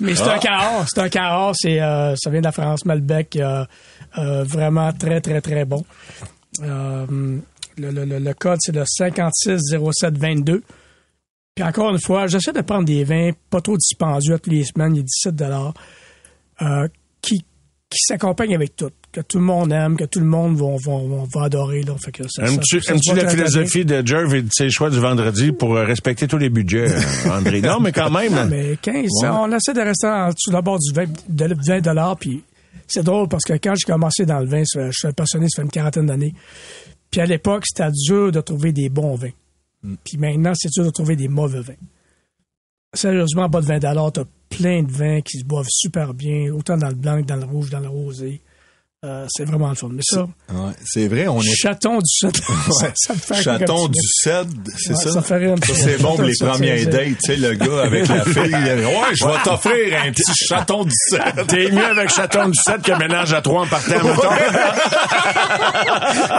Mais 0.00 0.14
c'est 0.16 0.28
un 0.28 0.38
carré, 0.38 0.84
c'est 0.92 1.00
un 1.00 1.08
carré, 1.08 1.52
c'est 1.54 1.80
euh, 1.80 2.14
ça 2.16 2.28
vient 2.30 2.40
de 2.40 2.44
la 2.46 2.52
France 2.52 2.84
Malbec, 2.84 3.36
euh, 3.36 3.64
vraiment 4.16 4.92
très 4.92 5.20
très 5.20 5.40
très 5.40 5.64
bon. 5.64 5.82
Euh, 6.62 7.06
le, 7.76 7.90
le- 7.90 8.04
le- 8.04 8.18
le 8.18 8.34
code 8.34 8.58
c'est 8.60 8.74
le 8.74 8.84
560722. 8.86 10.62
Puis 11.54 11.64
encore 11.64 11.90
une 11.90 12.00
fois, 12.00 12.26
j'essaie 12.26 12.52
de 12.52 12.60
prendre 12.62 12.84
des 12.84 13.04
vins 13.04 13.30
pas 13.50 13.60
trop 13.60 13.76
dispendieux 13.76 14.34
à 14.34 14.38
toutes 14.38 14.52
les 14.52 14.64
semaines, 14.64 14.94
il 14.94 14.98
y 14.98 15.00
a 15.00 15.04
17 15.04 15.36
dollars 15.36 15.74
euh, 16.62 16.88
qui, 17.22 17.38
qui 17.90 17.98
s'accompagnent 18.08 18.56
avec 18.56 18.74
tout, 18.74 18.90
que 19.12 19.20
tout 19.20 19.38
le 19.38 19.44
monde 19.44 19.70
aime, 19.72 19.96
que 19.96 20.02
tout 20.04 20.18
le 20.18 20.26
monde 20.26 20.56
va, 20.56 20.66
va, 20.84 21.24
va, 21.32 21.44
adorer. 21.44 21.82
Là. 21.82 21.94
Fait 22.04 22.10
que 22.10 22.24
ça, 22.28 22.42
Aimes-tu 22.44 22.80
ça- 22.80 22.86
ça 22.88 22.92
aimes-tu 22.94 23.08
se 23.10 23.14
voit 23.14 23.22
la 23.22 23.30
philosophie 23.30 23.84
de 23.84 24.04
Jerv 24.04 24.34
et 24.34 24.42
de 24.42 24.48
ses 24.52 24.68
choix 24.68 24.90
du 24.90 24.98
vendredi 24.98 25.52
pour 25.52 25.76
euh, 25.76 25.84
respecter 25.84 26.26
tous 26.26 26.38
les 26.38 26.50
budgets, 26.50 26.90
euh, 26.90 27.30
André? 27.30 27.60
Non, 27.60 27.78
mais 27.78 27.92
quand 27.92 28.10
même. 28.10 28.32
bien. 28.32 28.46
Mais 28.46 28.76
15, 28.82 29.06
on 29.30 29.52
essaie 29.52 29.74
de 29.74 29.80
rester 29.80 30.08
en 30.08 30.30
dessous 30.30 30.50
barre 30.60 30.78
du 30.80 30.92
20, 30.92 31.04
de 31.28 31.54
20 31.68 31.80
dollars, 31.82 32.16
puis 32.16 32.42
c'est 32.86 33.02
drôle 33.02 33.28
parce 33.28 33.44
que 33.44 33.54
quand 33.54 33.74
j'ai 33.74 33.90
commencé 33.90 34.26
dans 34.26 34.40
le 34.40 34.46
vin, 34.46 34.62
je 34.62 34.90
suis 34.90 35.08
un 35.08 35.12
passionné, 35.12 35.48
ça 35.48 35.62
fait 35.62 35.66
une 35.66 35.70
quarantaine 35.70 36.06
d'années. 36.06 36.34
Puis 37.10 37.20
à 37.20 37.26
l'époque, 37.26 37.64
c'était 37.66 37.90
dur 38.06 38.32
de 38.32 38.40
trouver 38.40 38.72
des 38.72 38.88
bons 38.88 39.14
vins. 39.14 39.30
Puis 40.04 40.16
maintenant, 40.18 40.52
c'est 40.54 40.70
dur 40.70 40.84
de 40.84 40.90
trouver 40.90 41.16
des 41.16 41.28
mauvais 41.28 41.60
vins. 41.60 41.74
Sérieusement, 42.92 43.44
en 43.44 43.48
bas 43.48 43.60
de 43.60 43.66
20 43.66 43.78
dollars, 43.80 44.12
t'as 44.12 44.24
plein 44.48 44.82
de 44.82 44.90
vins 44.90 45.20
qui 45.20 45.38
se 45.38 45.44
boivent 45.44 45.68
super 45.68 46.14
bien, 46.14 46.52
autant 46.52 46.76
dans 46.76 46.88
le 46.88 46.94
blanc 46.94 47.20
que 47.20 47.26
dans 47.26 47.36
le 47.36 47.44
rouge, 47.44 47.70
dans 47.70 47.80
le 47.80 47.88
rosé. 47.88 48.40
Euh, 49.04 49.26
c'est 49.28 49.44
vraiment 49.44 49.68
le 49.68 49.74
fun. 49.74 49.88
Mais 49.92 50.02
ça, 50.02 50.22
Ouais, 50.22 50.72
c'est 50.84 51.08
vrai, 51.08 51.28
on 51.28 51.40
est 51.42 51.54
chaton 51.54 51.98
du 51.98 52.04
Sud, 52.06 52.34
ça, 52.80 52.88
ça 52.94 53.12
me 53.12 53.18
fait 53.18 53.42
chaton 53.42 53.88
du 53.88 54.00
cèdre, 54.22 54.50
c'est 54.78 54.90
Ouais, 54.90 54.96
ça? 54.96 55.10
ça 55.12 55.22
fait 55.22 55.36
rire 55.36 55.52
un 55.52 55.56
petit 55.56 55.74
Ça, 55.74 55.84
peu. 55.84 55.90
c'est 55.90 56.02
bon 56.02 56.14
pour 56.16 56.24
les 56.24 56.34
premières 56.40 56.78
c'est- 56.78 56.86
dates, 56.86 57.04
tu 57.08 57.14
sais, 57.26 57.36
le 57.36 57.54
gars 57.54 57.82
avec 57.82 58.08
la 58.08 58.24
fille. 58.24 58.54
Ouais, 58.54 59.14
je 59.14 59.24
vais 59.26 59.32
t'offrir 59.44 60.00
un 60.06 60.10
petit 60.12 60.32
chaton 60.48 60.84
du 60.84 60.92
cèdre. 61.10 61.46
T'es 61.48 61.70
mieux 61.70 61.84
avec 61.84 62.08
Chaton 62.08 62.48
du 62.48 62.58
7 62.58 62.80
que 62.82 62.92
ménage 62.98 63.32
à 63.34 63.42
3 63.42 63.62
en 63.62 63.66
partant, 63.66 63.94
mettons. 64.02 64.22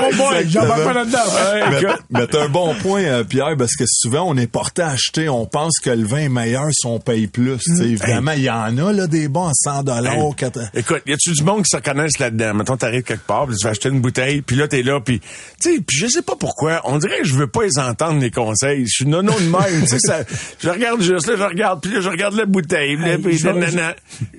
Oh 0.04 0.16
boy, 0.16 0.50
j'en 0.50 0.66
parle 0.68 0.84
pas 0.84 0.94
là-dedans. 0.94 2.00
Mais, 2.10 2.28
t'as 2.28 2.44
un 2.46 2.50
bon 2.50 2.74
point, 2.82 3.04
euh, 3.04 3.24
Pierre, 3.24 3.56
parce 3.58 3.76
que 3.76 3.84
souvent, 3.88 4.24
on 4.28 4.38
est 4.38 4.48
porté 4.48 4.82
à 4.82 4.90
acheter, 4.90 5.30
on 5.30 5.46
pense 5.46 5.80
que 5.80 5.90
le 5.90 6.06
vin 6.06 6.18
est 6.20 6.30
meilleur 6.30 6.66
si 6.72 6.86
on 6.88 7.00
paye 7.00 7.28
plus. 7.28 7.60
Évidemment, 7.82 8.32
il 8.32 8.44
y 8.44 8.50
en 8.50 8.78
a, 8.78 8.92
là, 8.94 9.08
des 9.08 9.28
bons 9.28 9.48
à 9.48 9.54
100 9.54 9.84
dollars. 9.84 10.14
Hey, 10.14 10.50
Écoute, 10.74 11.02
y 11.06 11.14
a-tu 11.14 11.32
du 11.34 11.44
monde 11.44 11.64
qui 11.64 11.70
se 11.70 11.76
reconnaissent 11.78 12.20
là-dedans? 12.20 12.54
Mettons, 12.56 12.78
t'arrives 12.78 13.04
quelque 13.04 13.26
part, 13.26 13.46
puis 13.48 13.56
tu 13.56 13.66
vas 13.66 13.72
acheter 13.72 13.90
une 13.90 14.02
bouteille, 14.02 14.42
puis 14.42 14.56
là, 14.56 14.68
t'es 14.68 14.82
là, 14.82 15.00
puis... 15.00 15.20
Tu 15.20 15.76
sais, 15.76 15.82
puis 15.86 15.98
je 15.98 16.08
sais 16.08 16.22
pas 16.22 16.36
pourquoi, 16.36 16.82
on 16.86 16.98
dirait 16.98 17.20
que 17.20 17.28
je 17.28 17.36
veux 17.36 17.48
pas 17.48 17.64
les 17.64 17.78
entendre, 17.78 18.20
les 18.22 18.32
conseils. 18.32 18.86
Je 18.88 18.92
suis 18.92 19.06
nono 19.06 19.34
de 19.34 19.46
même, 19.46 19.82
tu 19.84 19.88
sais, 19.88 20.00
ça... 20.00 20.24
Je 20.60 20.70
regarde 20.70 21.02
juste, 21.02 21.28
là, 21.28 21.36
je 21.38 21.44
regarde, 21.44 21.82
puis 21.82 21.92
là, 21.94 22.02
je 22.02 22.10
regarde 22.10 22.36
la 22.36 22.46
bouteille, 22.46 22.96
puis 22.96 23.06
là, 23.06 23.12
Hey, 23.14 23.18
puis 23.22 23.38
je 23.38 23.48
nanana. 23.48 23.96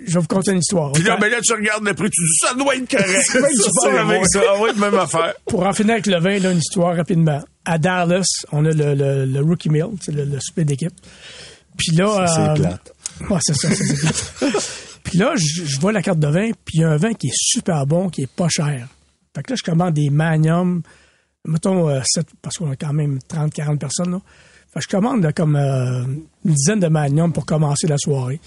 Je 0.06 0.14
vais 0.14 0.20
vous 0.20 0.26
conter 0.26 0.52
une 0.52 0.58
histoire. 0.58 0.92
Puis 0.92 1.02
là, 1.02 1.16
ben 1.20 1.28
là, 1.30 1.38
tu 1.42 1.52
regardes 1.52 1.84
le 1.84 1.94
prix, 1.94 2.10
tu 2.10 2.22
dis, 2.22 2.36
ça 2.40 2.54
doit 2.54 2.74
être 2.76 2.90
correct. 2.90 3.22
Ça, 3.24 3.40
pars 3.82 4.08
avec 4.08 4.22
ça. 4.28 4.40
Ah 4.48 4.80
même 4.80 4.94
affaire. 4.94 5.34
Pour 5.46 5.66
en 5.66 5.72
finir 5.72 5.92
avec 5.94 6.06
le 6.06 6.18
vin, 6.20 6.38
là, 6.38 6.52
une 6.52 6.58
histoire 6.58 6.96
rapidement. 6.96 7.42
À 7.64 7.78
Dallas, 7.78 8.24
on 8.52 8.64
a 8.64 8.70
le, 8.70 8.94
le, 8.94 9.24
le 9.26 9.40
rookie 9.40 9.68
meal, 9.70 9.86
c'est 10.00 10.12
le, 10.12 10.24
le 10.24 10.38
souper 10.40 10.64
d'équipe. 10.64 10.92
Puis 11.76 11.96
là, 11.96 12.26
Ça, 12.26 12.34
c'est 12.34 12.40
euh, 12.40 12.54
plate. 12.54 12.92
Ouais, 13.28 13.38
c'est 13.40 13.56
ça, 13.56 13.68
c'est 13.74 14.48
plate. 14.50 14.70
Puis 15.06 15.18
là, 15.18 15.34
je, 15.36 15.78
vois 15.78 15.92
la 15.92 16.02
carte 16.02 16.18
de 16.18 16.26
vin, 16.26 16.50
puis 16.64 16.78
il 16.78 16.80
y 16.80 16.84
a 16.84 16.90
un 16.90 16.96
vin 16.96 17.14
qui 17.14 17.28
est 17.28 17.34
super 17.34 17.86
bon, 17.86 18.08
qui 18.08 18.22
est 18.22 18.30
pas 18.30 18.48
cher. 18.48 18.88
Fait 19.34 19.42
que 19.44 19.52
là, 19.52 19.56
je 19.56 19.62
commande 19.62 19.94
des 19.94 20.10
Magnum, 20.10 20.82
mettons, 21.46 21.88
euh, 21.88 22.00
sept- 22.04 22.26
parce 22.42 22.56
qu'on 22.56 22.72
a 22.72 22.76
quand 22.76 22.92
même 22.92 23.20
30, 23.28 23.54
40 23.54 23.78
personnes, 23.78 24.10
là. 24.10 24.20
Fait 24.72 24.80
que 24.80 24.84
je 24.84 24.88
commande 24.88 25.32
comme 25.32 25.54
euh, 25.54 26.02
une 26.44 26.52
dizaine 26.52 26.80
de 26.80 26.88
Magnum 26.88 27.32
pour 27.32 27.46
commencer 27.46 27.86
la 27.86 27.98
soirée. 27.98 28.40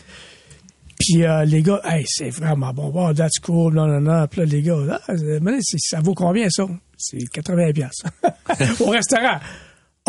Puis 1.00 1.24
euh, 1.24 1.45
les 1.45 1.62
gars, 1.62 1.80
hey, 1.86 2.04
c'est 2.06 2.30
vraiment 2.30 2.74
bon. 2.74 2.89
Wow, 2.89 3.13
that's 3.13 3.39
cool, 3.39 3.74
non, 3.74 3.88
non, 3.88 4.02
non. 4.02 4.28
Puis 4.28 4.41
là, 4.41 4.45
les 4.45 4.62
gars, 4.62 5.00
ah, 5.08 5.12
euh, 5.12 5.60
ça 5.78 6.02
vaut 6.02 6.13
combien 6.13 6.50
ça? 6.50 6.67
C'est 6.98 7.24
80 7.32 7.72
pièces 7.72 8.02
Au 8.82 8.89
restaurant. 8.89 9.39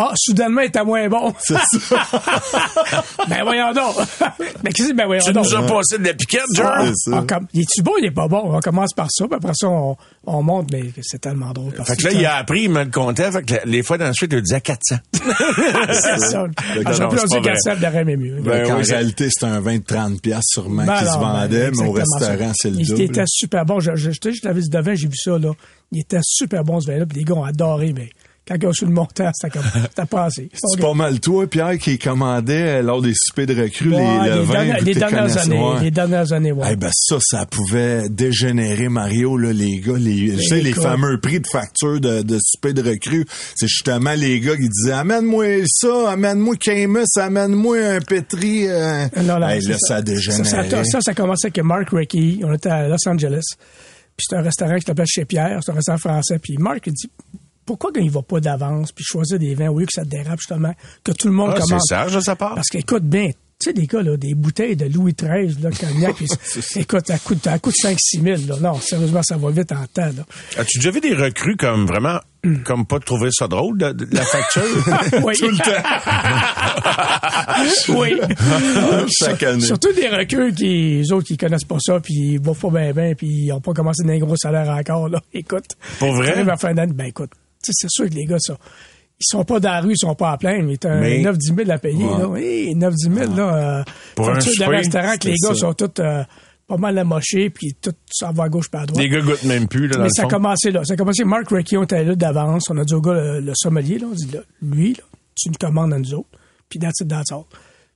Ah, 0.02 0.12
soudainement, 0.16 0.62
il 0.62 0.68
était 0.68 0.82
moins 0.84 1.06
bon. 1.08 1.34
ben 3.28 3.42
voyons 3.42 3.72
donc. 3.72 3.96
ben 4.62 4.72
qu'est-ce 4.72 4.88
que 4.88 4.94
ben 4.94 5.06
voyons 5.06 5.22
Tu 5.24 5.32
donc. 5.32 5.44
nous 5.44 5.54
as 5.56 5.66
passé 5.66 5.98
de 5.98 6.04
la 6.06 6.14
piquette, 6.14 6.40
Ah? 6.58 6.84
C'est 6.86 7.10
ça. 7.10 7.18
on 7.18 7.26
com- 7.26 7.46
il 7.52 7.60
est-tu 7.62 7.82
bon, 7.82 7.92
il 7.98 8.06
est 8.06 8.10
pas 8.10 8.28
bon? 8.28 8.42
On 8.56 8.60
commence 8.60 8.92
par 8.94 9.08
ça, 9.10 9.26
puis 9.26 9.34
après 9.36 9.52
ça, 9.54 9.68
on, 9.68 9.96
on 10.26 10.42
monte, 10.42 10.70
mais 10.72 10.84
c'est 11.02 11.20
tellement 11.20 11.50
drôle. 11.52 11.72
parce 11.74 11.90
Fait 11.90 11.96
que 11.96 12.04
là, 12.04 12.12
il 12.12 12.24
a 12.26 12.36
appris, 12.36 12.62
il 12.62 12.70
me 12.70 12.84
le 12.84 12.90
comptait. 12.90 13.30
Fait 13.30 13.42
que 13.42 13.54
les 13.66 13.82
fois 13.82 13.98
d'ensuite, 13.98 14.32
il 14.32 14.36
le 14.36 14.42
disait 14.42 14.60
400. 14.60 14.96
c'est 15.12 16.18
ça. 16.18 16.46
Ah, 16.56 16.92
J'aurais 16.92 17.08
pu 17.08 17.18
c'est 17.18 17.26
dire 17.26 17.28
pas 17.28 17.40
vrai. 17.40 17.42
qu'à 17.42 17.54
ça, 17.56 17.74
j'aurais 17.76 18.00
aimé 18.02 18.16
mieux. 18.16 18.40
Ben 18.40 18.72
en 18.72 18.78
oui, 18.78 18.84
c'est- 18.86 18.92
réalité, 18.94 19.28
c'est 19.30 19.44
un 19.46 19.60
vin 19.60 19.76
de 19.78 19.82
30 19.84 20.20
pièces 20.22 20.44
sûrement 20.46 20.84
Ben 20.86 20.98
qui 20.98 21.04
se 21.06 21.10
ben, 21.12 21.18
vendait, 21.18 21.70
mais 21.72 21.86
au 21.88 21.96
ça. 21.96 22.02
restaurant, 22.02 22.52
c'est 22.54 22.70
le 22.70 22.76
Il 22.80 22.86
double. 22.88 23.02
était 23.02 23.24
super 23.26 23.64
bon. 23.64 23.80
Je, 23.80 23.94
je, 23.96 24.10
je, 24.10 24.30
je 24.30 24.40
l'avais 24.44 24.60
dit 24.60 24.68
de 24.70 24.78
vin, 24.78 24.94
j'ai 24.94 25.08
vu 25.08 25.16
ça, 25.16 25.38
là. 25.38 25.50
Il 25.92 26.00
était 26.00 26.20
super 26.22 26.62
bon, 26.64 26.80
ce 26.80 26.86
vin-là, 26.90 27.04
puis 27.06 27.18
les 27.18 27.24
gars 27.24 27.34
ont 27.34 27.44
adoré, 27.44 27.92
mais 27.96 28.10
quand 28.50 28.56
ils 28.62 28.66
ont 28.66 28.72
su 28.72 28.84
le 28.84 28.90
montant, 28.92 29.30
c'était 29.34 29.58
comme, 29.58 29.68
c'était 29.94 30.06
passé. 30.06 30.48
C'est 30.54 30.80
pas 30.80 30.94
mal 30.94 31.20
toi, 31.20 31.46
Pierre, 31.46 31.78
qui 31.78 31.98
commandait 31.98 32.78
euh, 32.80 32.82
lors 32.82 33.00
des 33.02 33.12
soupers 33.14 33.46
de 33.46 33.54
recrues 33.62 33.94
Ouais, 33.94 33.98
les, 34.24 34.30
le 34.30 34.34
les, 34.40 34.44
vin. 34.44 34.52
dernières, 34.52 34.82
les 35.26 35.38
années, 35.38 35.58
Ouais. 35.60 35.80
les 35.82 35.90
dernières 35.90 36.32
années, 36.32 36.52
ouais. 36.52 36.68
Eh 36.72 36.76
ben 36.76 36.90
ça, 36.92 37.16
ça 37.20 37.46
pouvait 37.46 38.08
dégénérer 38.08 38.88
Mario, 38.88 39.36
là, 39.36 39.52
les 39.52 39.78
gars, 39.80 39.96
les, 39.98 40.36
tu 40.36 40.42
sais, 40.44 40.60
les 40.60 40.72
fameux 40.72 41.18
prix 41.20 41.40
de 41.40 41.46
facture 41.46 42.00
de, 42.00 42.22
de 42.22 42.38
souper 42.40 42.72
de 42.72 42.82
recrues. 42.82 43.26
C'est 43.56 43.68
justement 43.68 44.12
les 44.14 44.40
gars 44.40 44.56
qui 44.56 44.68
disaient 44.68 44.92
Amène-moi 44.92 45.64
ça, 45.66 46.10
amène-moi 46.10 46.56
Camus, 46.56 47.04
amène-moi 47.16 47.76
un 47.78 48.00
pétri. 48.00 48.66
euh. 48.68 49.06
Non, 49.22 49.40
Hey, 49.46 49.60
là, 49.62 49.76
ça, 49.78 50.02
dégénérait. 50.02 50.44
Ça, 50.44 50.62
ça, 50.68 50.84
ça, 50.84 50.98
ça 51.00 51.10
a 51.10 51.14
commencé 51.14 51.46
avec 51.46 51.62
Mark 51.64 51.88
Rickey. 51.92 52.40
On 52.44 52.52
était 52.52 52.68
à 52.68 52.88
Los 52.88 52.96
Angeles. 53.08 53.42
Puis 54.16 54.26
c'était 54.28 54.36
un 54.36 54.42
restaurant 54.42 54.76
qui 54.76 54.82
s'appelait 54.86 55.06
Chez 55.06 55.24
Pierre. 55.24 55.60
C'est 55.64 55.72
un 55.72 55.74
restaurant 55.74 55.98
français. 55.98 56.38
Puis 56.38 56.56
Mark, 56.58 56.80
il 56.86 56.92
dit 56.92 57.10
pourquoi 57.70 57.92
quand 57.94 58.00
il 58.00 58.11
va 58.11 58.22
pas 58.22 58.40
d'avance 58.40 58.90
puis 58.90 59.04
choisir 59.04 59.38
des 59.38 59.54
vins 59.54 59.68
au 59.68 59.78
lieu 59.78 59.87
que 59.87 59.92
ça 59.92 60.02
te 60.02 60.09
dérape 60.09 60.40
justement, 60.40 60.74
que 61.04 61.12
tout 61.12 61.28
le 61.28 61.35
monde 61.35 61.50
Ah, 61.52 61.59
c'est 61.61 61.68
commence. 61.68 61.87
sage 61.87 62.14
de 62.16 62.20
sa 62.20 62.35
part. 62.35 62.56
Parce 62.56 62.66
qu'écoute 62.68 63.04
bien, 63.04 63.28
tu 63.28 63.35
sais, 63.61 63.72
des 63.72 63.87
gars, 63.87 64.02
là, 64.02 64.16
des 64.16 64.35
bouteilles 64.35 64.74
de 64.74 64.87
Louis 64.87 65.14
XIII, 65.14 65.54
là, 65.62 65.70
cognac, 65.70 66.14
puis, 66.16 66.26
écoute, 66.76 67.06
ça 67.06 67.18
coûte, 67.18 67.38
ça 67.44 67.59
coûte 67.61 67.74
5-6 67.80 68.22
000, 68.22 68.26
là. 68.48 68.56
Non, 68.61 68.74
sérieusement, 68.80 69.22
ça 69.22 69.37
va 69.37 69.50
vite 69.50 69.70
en 69.70 69.87
temps, 69.87 70.11
là. 70.16 70.24
As-tu 70.59 70.78
déjà 70.78 70.90
vu 70.90 71.00
des 71.00 71.14
recrues 71.14 71.56
comme 71.56 71.87
vraiment, 71.87 72.18
comme 72.64 72.87
pas 72.87 72.98
trouver 72.98 73.28
ça 73.30 73.46
drôle, 73.46 73.78
de, 73.78 73.92
de 73.92 74.16
la 74.16 74.22
facture? 74.24 74.62
Oui. 75.22 75.35
oui. 77.90 78.20
Chaque 79.18 79.42
année. 79.42 79.61
Surtout 79.61 79.92
des 79.92 80.09
recrues 80.09 80.52
qui, 80.54 80.98
les 80.98 81.12
autres, 81.12 81.26
qui 81.26 81.37
connaissent 81.37 81.64
pas 81.64 81.76
ça, 81.80 82.00
puis 82.00 82.14
ils 82.14 82.40
vont 82.40 82.54
pas 82.54 82.70
bien, 82.70 82.92
bien, 82.92 83.14
puis 83.14 83.28
ils 83.28 83.52
ont 83.52 83.61
pas 83.61 83.72
commencé 83.74 84.02
d'un 84.04 84.18
gros 84.18 84.37
salaire 84.37 84.68
encore, 84.70 85.09
là. 85.09 85.20
Écoute. 85.33 85.76
Pour 85.98 86.12
vrai? 86.14 86.48
À 86.48 86.56
fin 86.56 86.72
d'année, 86.74 86.92
ben 86.94 87.06
écoute, 87.06 87.30
c'est 87.62 87.90
sûr 87.90 88.08
que 88.08 88.14
les 88.14 88.24
gars, 88.24 88.38
ça, 88.38 88.56
ils 89.18 89.26
sont 89.26 89.44
pas 89.44 89.60
dans 89.60 89.70
la 89.70 89.80
rue, 89.80 89.92
ils 89.92 89.98
sont 89.98 90.14
pas 90.14 90.32
à 90.32 90.38
plein, 90.38 90.62
mais 90.62 90.76
t'as 90.76 90.92
un 90.92 91.00
Mais- 91.00 91.22
9-10 91.22 91.54
000 91.56 91.70
à 91.70 91.78
payer, 91.78 92.04
là. 92.04 92.26
Oui, 92.28 92.74
9-10 92.74 93.14
000, 93.14 93.34
là. 93.36 93.80
Euh, 93.80 93.84
Pour 94.14 94.30
un 94.30 94.34
restaurant 94.34 95.16
que 95.18 95.28
les 95.28 95.34
gars 95.34 95.48
ça. 95.48 95.54
sont 95.54 95.74
tous, 95.74 96.00
euh, 96.00 96.22
pas 96.66 96.76
mal 96.76 96.96
amochés, 96.98 97.50
puis 97.50 97.74
tout 97.80 97.92
ça 98.10 98.30
va 98.32 98.44
à 98.44 98.48
gauche 98.48 98.70
pas 98.70 98.80
à 98.82 98.86
droite. 98.86 99.02
les 99.02 99.08
gars 99.10 99.20
goûtent 99.20 99.42
même 99.44 99.66
plus, 99.68 99.88
là, 99.88 99.94
dans 99.96 100.02
Mais 100.02 100.08
le 100.08 100.10
ça 100.14 100.22
a 100.22 100.26
commencé 100.26 100.70
là. 100.70 100.84
Ça 100.84 100.94
a 100.94 100.96
commencé, 100.96 101.24
Mark 101.24 101.48
Ricky, 101.50 101.76
on 101.76 101.82
était 101.82 102.04
là 102.04 102.14
d'avance. 102.14 102.70
On 102.70 102.78
a 102.78 102.84
dit 102.84 102.94
au 102.94 103.00
gars, 103.00 103.12
le, 103.14 103.40
le 103.40 103.52
sommelier, 103.54 103.98
là, 103.98 104.06
on 104.10 104.14
dit, 104.14 104.30
là, 104.32 104.40
lui, 104.62 104.94
là, 104.94 105.02
tu 105.34 105.48
nous 105.48 105.56
commandes 105.60 105.92
à 105.92 105.98
nous 105.98 106.14
autres. 106.14 106.28
Puis 106.68 106.78
that's 106.78 107.00
it, 107.00 107.08
that's 107.08 107.32
all. 107.32 107.42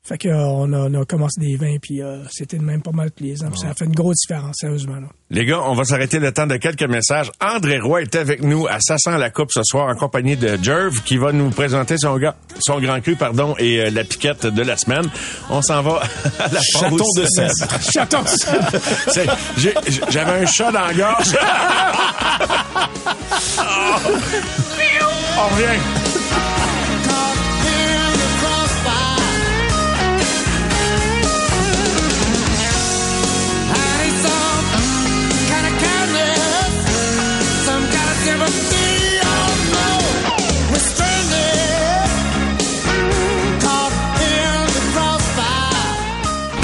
Fait 0.06 0.18
que, 0.18 0.28
euh, 0.28 0.36
on, 0.36 0.70
a, 0.74 0.80
on 0.90 1.00
a 1.00 1.04
commencé 1.06 1.40
des 1.40 1.56
vins, 1.56 1.76
puis 1.80 2.02
euh, 2.02 2.18
c'était 2.30 2.58
même 2.58 2.82
pas 2.82 2.90
mal 2.92 3.10
plaisant. 3.10 3.48
Puis 3.50 3.60
Ça 3.60 3.68
a 3.70 3.74
fait 3.74 3.86
une 3.86 3.94
grosse 3.94 4.18
différence, 4.26 4.56
sérieusement. 4.60 4.96
Là. 4.96 5.06
Les 5.30 5.46
gars, 5.46 5.62
on 5.62 5.74
va 5.74 5.84
s'arrêter 5.84 6.18
le 6.18 6.30
temps 6.30 6.46
de 6.46 6.56
quelques 6.56 6.82
messages. 6.82 7.32
André 7.40 7.78
Roy 7.80 8.02
est 8.02 8.14
avec 8.14 8.42
nous 8.42 8.66
à 8.66 8.80
sent 8.80 8.96
la 9.18 9.30
coupe 9.30 9.50
ce 9.50 9.62
soir 9.64 9.88
en 9.88 9.94
compagnie 9.94 10.36
de 10.36 10.58
Jerv 10.62 11.00
qui 11.04 11.16
va 11.16 11.32
nous 11.32 11.48
présenter 11.48 11.96
son, 11.98 12.18
gars, 12.18 12.36
son 12.60 12.80
grand 12.80 13.00
cru 13.00 13.16
pardon, 13.16 13.54
et 13.58 13.80
euh, 13.80 13.90
la 13.90 14.04
piquette 14.04 14.44
de 14.46 14.62
la 14.62 14.76
semaine. 14.76 15.08
On 15.48 15.62
s'en 15.62 15.80
va 15.80 16.02
à 16.38 16.48
la 16.52 16.60
Chaton 16.60 16.96
pause. 16.98 17.14
de 17.16 17.24
sel. 17.26 17.50
Chaton! 17.92 18.24
C'est- 19.08 19.26
j'ai- 19.56 19.74
J'avais 20.10 20.42
un 20.42 20.46
chat 20.46 20.70
dans 20.70 20.84
la 20.86 20.92
gorge. 20.92 21.34
On 25.36 25.48
revient. 25.54 26.13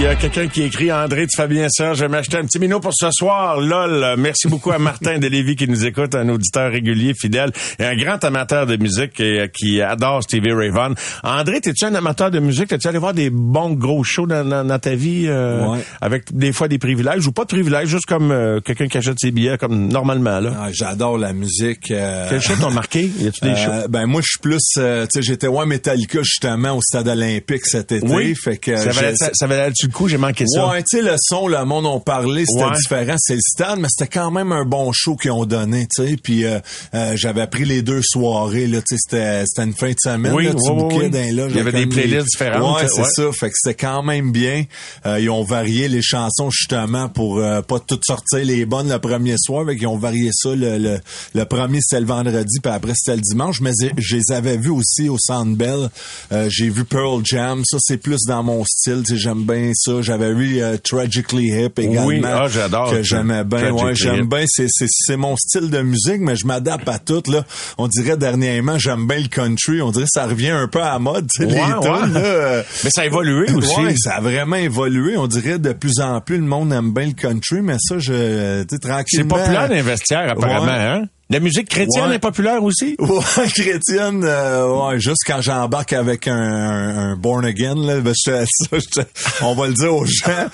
Il 0.00 0.04
y 0.04 0.06
a 0.06 0.14
quelqu'un 0.14 0.46
qui 0.46 0.62
écrit 0.62 0.92
André, 0.92 1.26
tu 1.26 1.36
fais 1.36 1.48
bien 1.48 1.66
ça. 1.68 1.92
Je 1.92 2.02
vais 2.02 2.08
m'acheter 2.08 2.36
un 2.36 2.44
petit 2.44 2.60
minot 2.60 2.78
pour 2.78 2.92
ce 2.94 3.10
soir. 3.10 3.60
Lol. 3.60 4.14
Merci 4.16 4.46
beaucoup 4.46 4.70
à 4.70 4.78
Martin 4.78 5.18
de 5.18 5.26
Lévis 5.26 5.56
qui 5.56 5.66
nous 5.66 5.84
écoute, 5.84 6.14
un 6.14 6.28
auditeur 6.28 6.70
régulier, 6.70 7.14
fidèle 7.14 7.50
et 7.80 7.84
un 7.84 7.96
grand 7.96 8.22
amateur 8.22 8.64
de 8.64 8.76
musique 8.76 9.18
et, 9.18 9.40
euh, 9.40 9.46
qui 9.48 9.82
adore 9.82 10.22
Stevie 10.22 10.52
Ray 10.52 10.70
Vaughan. 10.70 10.94
André, 11.24 11.56
es-tu 11.56 11.84
un 11.84 11.96
amateur 11.96 12.30
de 12.30 12.38
musique? 12.38 12.68
T'es-tu 12.68 12.86
allé 12.86 12.98
voir 12.98 13.12
des 13.12 13.28
bons 13.28 13.70
gros 13.70 14.04
shows 14.04 14.28
dans, 14.28 14.44
dans- 14.48 14.64
dans 14.64 14.78
ta 14.78 14.94
vie 14.94 15.24
euh, 15.26 15.66
Ouais. 15.66 15.80
avec 16.00 16.32
des 16.32 16.52
fois 16.52 16.68
des 16.68 16.78
privilèges 16.78 17.26
ou 17.26 17.32
pas 17.32 17.42
de 17.42 17.48
privilèges, 17.48 17.88
juste 17.88 18.06
comme 18.06 18.30
euh, 18.30 18.60
quelqu'un 18.60 18.86
qui 18.86 18.98
achète 18.98 19.18
ses 19.18 19.32
billets 19.32 19.58
comme 19.58 19.88
normalement 19.88 20.38
là? 20.38 20.52
Ah, 20.60 20.68
J'adore 20.70 21.18
la 21.18 21.32
musique. 21.32 21.90
euh, 21.90 22.28
Quels 22.30 22.40
shows 22.40 22.54
t'ont 22.60 22.70
marqué? 22.70 23.10
Y 23.18 23.26
a-tu 23.26 23.40
des 23.44 23.56
shows? 23.56 23.70
Euh, 23.72 23.88
ben 23.88 24.06
moi 24.06 24.20
je 24.24 24.28
suis 24.30 24.38
plus 24.40 24.58
tu 24.74 24.80
sais 24.80 25.22
j'étais 25.22 25.48
ouais 25.48 25.66
Metallica 25.66 26.20
justement 26.22 26.76
au 26.76 26.82
stade 26.82 27.08
olympique 27.08 27.66
cet 27.66 27.90
été 27.90 28.06
Oui. 28.06 28.36
fait 28.36 28.58
que 28.58 28.76
ça 28.76 28.90
valait, 28.90 29.16
ça, 29.16 29.30
ça 29.34 29.46
valait-tu 29.48 29.87
le 29.88 29.92
coup? 29.92 30.08
J'ai 30.08 30.16
manqué 30.18 30.44
ça. 30.46 30.68
Ouais, 30.68 30.82
tu 30.82 30.98
sais, 30.98 31.02
le 31.02 31.14
son, 31.20 31.48
le 31.48 31.64
monde 31.64 31.86
ont 31.86 32.00
parlé, 32.00 32.44
c'était 32.46 32.64
Ouais. 32.68 32.76
différent, 32.76 33.14
c'est 33.18 33.34
le 33.34 33.40
stade, 33.40 33.78
mais 33.80 33.88
c'était 33.90 34.10
quand 34.10 34.30
même 34.30 34.52
un 34.52 34.64
bon 34.64 34.90
show 34.92 35.16
qu'ils 35.16 35.32
ont 35.32 35.44
donné, 35.44 35.86
tu 35.94 36.06
sais. 36.06 36.16
Puis 36.22 36.44
euh, 36.44 36.60
euh, 36.94 37.12
j'avais 37.16 37.46
pris 37.46 37.64
les 37.64 37.82
deux 37.82 38.00
soirées, 38.02 38.66
là, 38.66 38.78
tu 38.78 38.96
sais, 38.96 38.96
c'était, 38.98 39.44
c'était 39.46 39.64
une 39.66 39.74
fin 39.74 39.90
de 39.90 39.96
semaine, 40.02 40.32
Oui, 40.32 40.44
là, 40.44 40.50
tu 40.52 40.70
oui, 40.70 40.82
oui, 40.94 41.10
là. 41.10 41.46
Il 41.48 41.56
y 41.56 41.60
avait 41.60 41.72
des 41.72 41.86
playlists 41.86 42.26
différentes, 42.30 42.80
Ouais, 42.80 42.88
c'est 42.88 43.00
ouais. 43.00 43.08
ça. 43.10 43.32
Fait 43.32 43.48
que 43.50 43.54
c'était 43.56 43.74
quand 43.86 44.02
même 44.02 44.32
bien. 44.32 44.64
Euh, 45.06 45.18
ils 45.20 45.30
ont 45.30 45.42
varié 45.44 45.88
les 45.88 46.02
chansons 46.02 46.50
justement 46.50 47.08
pour 47.08 47.38
euh, 47.38 47.62
pas 47.62 47.78
toutes 47.80 48.04
sortir 48.06 48.38
les 48.44 48.64
bonnes 48.66 48.88
le 48.88 48.98
premier 48.98 49.34
soir, 49.38 49.64
fait 49.66 49.76
qu'ils 49.76 49.86
ont 49.88 49.98
varié 49.98 50.30
ça. 50.32 50.50
Le, 50.54 50.78
le, 50.78 50.98
le 51.34 51.44
premier 51.44 51.80
c'était 51.80 52.00
le 52.00 52.06
vendredi, 52.06 52.58
puis 52.62 52.72
après 52.72 52.92
c'était 52.94 53.16
le 53.16 53.22
dimanche. 53.22 53.60
Mais 53.60 53.72
je 53.96 54.16
les 54.16 54.32
avais 54.32 54.56
vus 54.56 54.70
aussi 54.70 55.08
au 55.08 55.16
Sandbell. 55.18 55.90
Euh, 56.32 56.48
j'ai 56.50 56.68
vu 56.68 56.84
Pearl 56.84 57.22
Jam, 57.24 57.62
ça 57.64 57.78
c'est 57.80 57.96
plus 57.96 58.20
dans 58.26 58.42
mon 58.42 58.64
style. 58.64 59.02
tu 59.06 59.14
sais, 59.14 59.16
J'aime 59.18 59.44
bien 59.44 59.72
ça. 59.78 60.02
J'avais 60.02 60.34
vu 60.34 60.60
euh, 60.62 60.76
Tragically 60.76 61.48
Hip 61.48 61.78
également. 61.78 62.06
Oui, 62.06 62.20
ah, 62.24 62.46
j'adore 62.48 62.90
Que 62.90 63.02
j'aimais 63.02 63.44
bien. 63.44 63.70
Ouais, 63.72 63.94
j'aime 63.94 64.28
bien. 64.28 64.44
C'est, 64.46 64.66
c'est, 64.68 64.86
c'est 64.88 65.16
mon 65.16 65.36
style 65.36 65.70
de 65.70 65.80
musique, 65.82 66.20
mais 66.20 66.36
je 66.36 66.46
m'adapte 66.46 66.88
à 66.88 66.98
tout. 66.98 67.22
Là. 67.28 67.44
On 67.78 67.88
dirait 67.88 68.16
dernièrement, 68.16 68.78
j'aime 68.78 69.06
bien 69.06 69.18
le 69.20 69.28
country. 69.28 69.80
On 69.82 69.90
dirait 69.90 70.04
que 70.04 70.10
ça 70.12 70.26
revient 70.26 70.50
un 70.50 70.68
peu 70.68 70.82
à 70.82 70.92
la 70.92 70.98
mode. 70.98 71.28
les 71.38 71.46
Ouais, 71.46 71.58
là, 71.58 72.62
Mais 72.84 72.90
ça 72.90 73.02
a 73.02 73.06
évolué 73.06 73.50
aussi. 73.54 73.80
Ouais, 73.80 73.94
ça 73.96 74.14
a 74.16 74.20
vraiment 74.20 74.56
évolué. 74.56 75.16
On 75.16 75.26
dirait 75.26 75.58
de 75.58 75.72
plus 75.72 76.00
en 76.00 76.20
plus 76.20 76.36
le 76.38 76.44
monde 76.44 76.72
aime 76.72 76.92
bien 76.92 77.06
le 77.06 77.12
country, 77.12 77.60
mais 77.62 77.76
ça, 77.78 77.98
je, 77.98 78.62
tu 78.62 78.68
sais, 78.70 78.76
C'est 78.82 78.88
tranquillement. 78.88 79.36
populaire 79.36 79.68
d'investir, 79.68 80.18
apparemment, 80.28 80.66
Ouais. 80.66 80.72
hein? 80.72 81.04
La 81.30 81.40
musique 81.40 81.68
chrétienne 81.68 82.08
Ouais. 82.08 82.14
est 82.14 82.18
populaire 82.20 82.62
aussi? 82.62 82.96
Ouais, 83.08 83.48
chrétienne, 83.54 84.22
euh, 84.24 84.66
ouais, 84.88 84.98
juste 84.98 85.24
quand 85.26 85.42
j'embarque 85.42 85.92
avec 85.92 86.26
un, 86.26 86.34
un, 86.34 87.10
un 87.12 87.16
born 87.16 87.44
again, 87.44 87.74
là, 87.74 88.00
ben, 88.00 88.14
je- 88.14 88.30
ça, 88.46 88.46
je- 88.72 89.02
on 89.44 89.54
va 89.54 89.66
le 89.68 89.74
dire 89.74 89.94
aux 89.94 90.06
gens. 90.06 90.46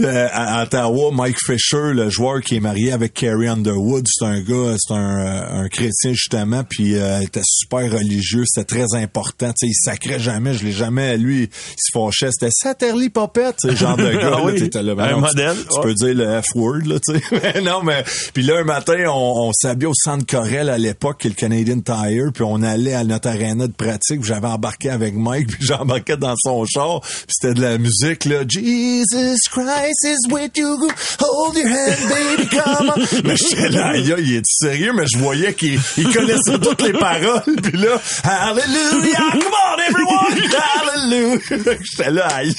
Euh, 0.00 0.28
à, 0.30 0.58
à 0.58 0.62
Ottawa, 0.64 1.10
Mike 1.12 1.38
Fisher, 1.44 1.92
le 1.94 2.10
joueur 2.10 2.42
qui 2.42 2.56
est 2.56 2.60
marié 2.60 2.92
avec 2.92 3.14
Carrie 3.14 3.48
Underwood, 3.48 4.06
c'est 4.06 4.26
un 4.26 4.40
gars, 4.42 4.74
c'est 4.78 4.92
un, 4.92 5.26
euh, 5.26 5.62
un 5.64 5.68
chrétien 5.68 6.12
justement, 6.12 6.62
puis 6.68 6.96
euh, 6.96 7.20
il 7.20 7.24
était 7.24 7.40
super 7.42 7.90
religieux, 7.90 8.44
c'était 8.46 8.66
très 8.66 8.94
important, 9.00 9.48
tu 9.58 9.66
sais, 9.66 9.68
il 9.68 9.74
sacrait 9.74 10.20
jamais, 10.20 10.52
je 10.52 10.64
l'ai 10.64 10.72
jamais, 10.72 11.16
lui, 11.16 11.44
il 11.44 11.48
se 11.78 11.90
fâchait, 11.92 12.28
c'était 12.32 12.52
Satterly 12.52 13.08
Popette, 13.08 13.56
ce 13.62 13.74
genre 13.74 13.96
de 13.96 14.02
gars, 14.12 14.18
Ah 14.34 14.40
là, 14.40 14.44
oui, 14.44 14.56
t'étais 14.58 14.82
là, 14.82 14.94
ben 14.94 15.04
un 15.04 15.10
non, 15.12 15.16
tu- 15.16 15.22
modèle, 15.22 15.56
tu, 15.70 15.76
ouais. 15.76 15.82
peux 15.82 15.94
dire 15.94 16.14
le 16.14 16.42
F-word, 16.42 16.80
là, 16.84 16.96
tu 17.00 17.14
sais. 17.18 17.22
Mais 17.54 17.60
non, 17.62 17.82
mais, 17.82 18.04
puis 18.34 18.42
là, 18.42 18.58
un 18.58 18.64
matin, 18.64 18.96
on, 19.08 19.48
on 19.48 19.52
s'habillait 19.54 19.86
au 19.88 19.94
centre 19.94 20.17
Corel 20.24 20.68
à 20.68 20.78
l'époque, 20.78 21.18
qui 21.20 21.26
est 21.28 21.30
le 21.30 21.36
Canadian 21.36 21.80
Tire, 21.80 22.32
puis 22.32 22.44
on 22.46 22.62
allait 22.62 22.94
à 22.94 23.04
notre 23.04 23.28
aréna 23.28 23.66
de 23.66 23.72
pratique, 23.72 24.24
j'avais 24.24 24.46
embarqué 24.46 24.90
avec 24.90 25.14
Mike, 25.14 25.48
puis 25.58 25.66
j'embarquais 25.66 26.16
dans 26.16 26.34
son 26.36 26.64
char, 26.66 27.00
puis 27.00 27.10
c'était 27.28 27.54
de 27.54 27.62
la 27.62 27.78
musique, 27.78 28.24
là, 28.24 28.42
Jesus 28.46 29.38
Christ 29.50 30.04
is 30.04 30.32
with 30.32 30.56
you, 30.56 30.76
hold 31.20 31.56
your 31.56 31.68
hand, 31.68 31.96
baby, 32.08 32.48
come 32.48 32.92
on. 32.96 33.22
Mais 33.24 33.36
j'étais 33.36 33.68
là, 33.68 33.96
il 33.96 34.34
est 34.34 34.42
sérieux, 34.44 34.92
mais 34.94 35.06
je 35.06 35.18
voyais 35.18 35.54
qu'il 35.54 35.78
il 35.96 36.12
connaissait 36.12 36.58
toutes 36.58 36.82
les 36.82 36.92
paroles, 36.92 37.42
puis 37.62 37.78
là, 37.78 38.00
Hallelujah, 38.24 39.30
come 39.32 39.42
on 39.42 39.78
everyone, 39.88 40.48
Hallelujah. 40.58 41.76
J'étais 41.82 42.10
là, 42.10 42.26
aïe. 42.28 42.54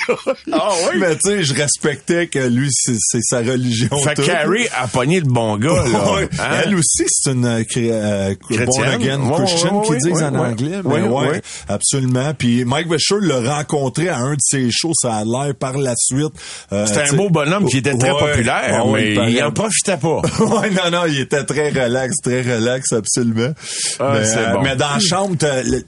Ah 0.52 0.70
oui? 0.84 1.00
Mais 1.00 1.16
tu 1.16 1.30
sais, 1.30 1.44
je 1.44 1.54
respectais 1.54 2.28
que 2.28 2.40
lui, 2.40 2.70
c'est 2.72 3.22
sa 3.22 3.40
religion. 3.40 3.98
Fait 4.04 4.16
que. 4.16 4.26
Carrie 4.26 4.68
a 4.76 4.88
pogné 4.88 5.20
le 5.20 5.28
bon 5.28 5.58
gars, 5.58 5.86
là. 5.92 6.20
Hein? 6.40 6.62
Elle 6.66 6.76
aussi, 6.76 7.04
c'est 7.08 7.32
une 7.32 7.46
euh, 7.58 7.64
euh, 7.78 8.36
born 8.50 8.68
Chrétienne. 8.68 8.86
again 9.18 9.20
Ouais, 9.22 9.46
Christian 9.46 9.82
ouais, 9.82 9.88
qui 9.88 10.10
disent 10.10 10.24
en 10.24 10.36
anglais. 10.36 10.78
Ouais, 10.84 11.02
ouais. 11.02 11.42
absolument. 11.68 12.34
Puis 12.38 12.66
Mike 12.66 12.88
Fisher 12.92 13.16
l'a 13.22 13.56
rencontré 13.58 14.10
à 14.10 14.18
un 14.18 14.34
de 14.34 14.40
ses 14.42 14.70
shows, 14.72 14.94
ça 14.96 15.16
a 15.16 15.24
l'air 15.26 15.54
par 15.56 15.78
la 15.78 15.94
suite. 15.98 16.34
Euh, 16.72 16.86
C'était 16.86 17.10
un 17.10 17.14
beau 17.16 17.30
bonhomme 17.30 17.66
qui 17.68 17.78
était 17.78 17.96
très 17.98 18.12
populaire, 18.12 18.86
Ouais, 18.88 19.10
mais 19.10 19.16
paraît. 19.16 19.32
il 19.34 19.44
en 19.44 19.52
profitait 19.52 19.98
pas. 19.98 20.22
ouais, 20.40 20.70
non, 20.72 20.92
non, 20.92 21.06
il 21.08 21.20
était 21.20 21.44
très 21.44 21.70
relax, 21.70 22.16
très 22.24 22.42
relax, 22.42 22.92
absolument. 22.94 23.54
Ah, 24.00 24.12
mais, 24.14 24.38
euh, 24.38 24.54
bon. 24.54 24.62
mais 24.62 24.76
dans 24.76 24.90
la 24.94 25.00
chambre, 25.00 25.36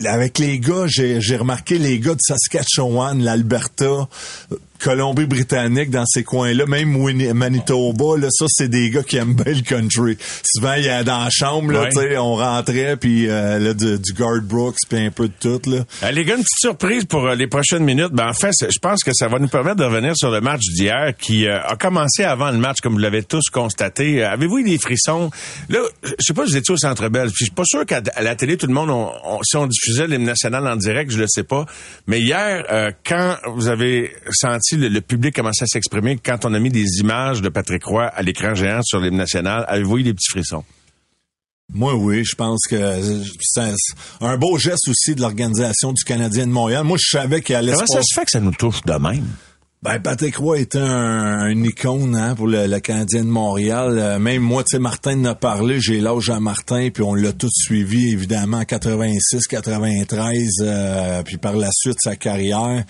avec 0.06 0.40
les 0.40 0.60
gars, 0.60 0.86
j'ai 0.88 1.38
remarqué 1.38 1.78
les 1.78 2.00
gars 2.00 2.14
de 2.14 2.20
Saskatchewan, 2.22 3.22
l'Alberta, 3.24 3.86
euh, 3.86 4.56
Colombie-Britannique, 4.84 5.90
dans 5.90 6.06
ces 6.06 6.24
coins-là, 6.24 6.66
même 6.66 6.96
Manitoba, 7.34 8.18
là, 8.20 8.28
ça, 8.32 8.46
c'est 8.50 8.68
des 8.70 8.90
gars 8.90 9.04
qui 9.04 9.18
aiment 9.18 9.34
bien 9.36 9.54
le 9.54 9.62
country. 9.62 10.18
Souvent, 10.46 10.74
il 10.74 10.86
y 10.86 10.90
a 10.90 11.04
dans 11.04 11.24
la 11.24 11.30
chambre, 11.30 11.72
là, 11.72 11.82
Ouais. 11.82 11.90
tu 11.90 12.00
sais, 12.00 12.18
on 12.18 12.36
rentrait, 12.36 12.98
puis 12.98 13.28
euh, 13.30 13.60
là, 13.60 13.74
du, 13.74 14.00
du 14.00 14.14
Guard 14.14 14.42
Brooks, 14.44 14.78
puis 14.90 15.00
un 15.06 15.12
peu 15.12 15.28
de 15.28 15.34
tout, 15.40 15.62
là. 15.70 15.84
Euh, 16.04 16.12
les 16.12 16.24
gars, 16.26 16.36
une 16.36 16.42
petite 16.44 16.60
surprise 16.60 17.06
pour 17.06 17.26
euh, 17.28 17.36
les 17.36 17.48
prochaines 17.48 17.84
minutes. 17.84 18.12
Ben, 18.12 18.30
en 18.30 18.34
fait, 18.34 18.52
je 18.62 18.80
pense 18.80 19.04
que 19.04 19.12
ça 19.14 19.28
va 19.28 19.40
nous 19.40 19.48
permettre 19.48 19.78
de 19.78 19.84
revenir 19.86 20.16
sur 20.16 20.30
le 20.32 20.42
match 20.42 20.62
d'hier 20.76 21.14
qui 21.20 21.48
euh, 21.48 21.60
a 21.62 21.76
commencé 21.76 22.24
avant 22.24 22.52
le 22.52 22.58
match, 22.58 22.78
comme 22.82 22.94
vous 22.94 23.00
l'avez 23.00 23.24
tous 23.24 23.50
constaté. 23.52 24.24
Euh, 24.24 24.30
Avez-vous 24.32 24.60
eu 24.60 24.64
des 24.64 24.78
frissons? 24.78 25.30
Là, 25.70 25.80
je 26.04 26.14
sais 26.20 26.34
pas, 26.34 26.44
vous 26.46 26.56
étiez 26.58 26.74
au 26.74 26.78
Centre 26.78 27.10
Bell. 27.10 27.30
Je 27.30 27.46
suis 27.46 27.54
pas 27.54 27.64
sûr 27.66 27.86
qu'à 27.86 28.02
la 28.22 28.36
télé, 28.36 28.58
tout 28.58 28.68
le 28.68 28.74
monde, 28.74 28.90
on- 28.90 29.12
on- 29.26 29.40
si 29.44 29.58
on 29.58 29.68
diffusait 29.68 30.08
l'hymne 30.08 30.24
national 30.26 30.68
en 30.68 30.76
direct, 30.76 31.12
je 31.12 31.18
le 31.20 31.26
sais 31.28 31.44
pas. 31.44 31.66
Mais 32.08 32.20
hier, 32.22 32.66
euh, 32.72 32.92
quand 33.06 33.36
vous 33.56 33.68
avez 33.68 34.12
senti 34.32 34.71
le, 34.78 34.88
le 34.88 35.02
public 35.02 35.36
commencer 35.36 35.64
à 35.64 35.68
s'exprimer, 35.68 36.18
quand 36.18 36.46
on 36.46 36.54
a 36.54 36.60
mis 36.60 36.70
des 36.70 37.00
images 37.00 37.42
de 37.42 37.50
Patrick 37.50 37.84
Roy 37.84 38.06
à 38.06 38.22
l'écran 38.22 38.56
géant 38.56 38.82
sur 38.84 39.00
l'hymne 39.00 39.18
national, 39.18 39.66
avez-vous 39.68 40.00
eu 40.00 40.04
des 40.04 40.14
petits 40.14 40.30
frissons? 40.32 40.64
Moi, 41.74 41.96
oui, 41.96 42.24
je 42.26 42.36
pense 42.36 42.62
que 42.70 43.00
c'est 43.40 43.74
un, 44.20 44.38
beau 44.38 44.58
geste 44.58 44.90
aussi 44.90 45.16
de 45.16 45.22
l'organisation 45.22 45.94
du 45.94 46.04
Canadien 46.04 46.46
de 46.46 46.52
Montréal. 46.52 46.84
Moi, 46.84 46.98
je 47.00 47.18
savais 47.18 47.42
qu'il 47.42 47.56
allait 47.56 47.72
Comment 47.72 47.86
se 47.88 47.96
ça 47.96 48.02
se 48.04 48.14
fait 48.14 48.26
que 48.26 48.32
ça 48.32 48.42
nous 48.42 48.52
touche 48.52 48.82
de 48.82 48.94
même? 48.94 49.26
Ben, 49.84 49.98
Patrick 49.98 50.36
Roy 50.36 50.60
était 50.60 50.78
un, 50.78 51.40
un 51.40 51.64
icône 51.64 52.16
hein, 52.16 52.36
pour 52.36 52.46
le, 52.46 52.68
le 52.68 52.80
Canadien 52.80 53.24
de 53.24 53.30
Montréal. 53.30 53.98
Euh, 53.98 54.20
même 54.20 54.44
moi, 54.44 54.64
tu 54.64 54.76
sais, 54.76 54.80
Martin 54.80 55.20
en 55.22 55.26
a 55.26 55.34
parlé, 55.34 55.82
j'ai 55.82 56.00
l'âge 56.02 56.30
à 56.30 56.40
Martin, 56.40 56.90
puis 56.94 57.02
on 57.02 57.16
l'a 57.16 57.34
tout 57.34 57.50
suivi, 57.52 58.12
évidemment, 58.12 58.58
en 58.58 58.64
86, 58.64 59.48
93, 59.48 60.50
euh, 60.62 61.24
puis 61.24 61.38
par 61.38 61.56
la 61.56 61.70
suite, 61.74 61.98
sa 62.00 62.16
carrière. 62.16 62.84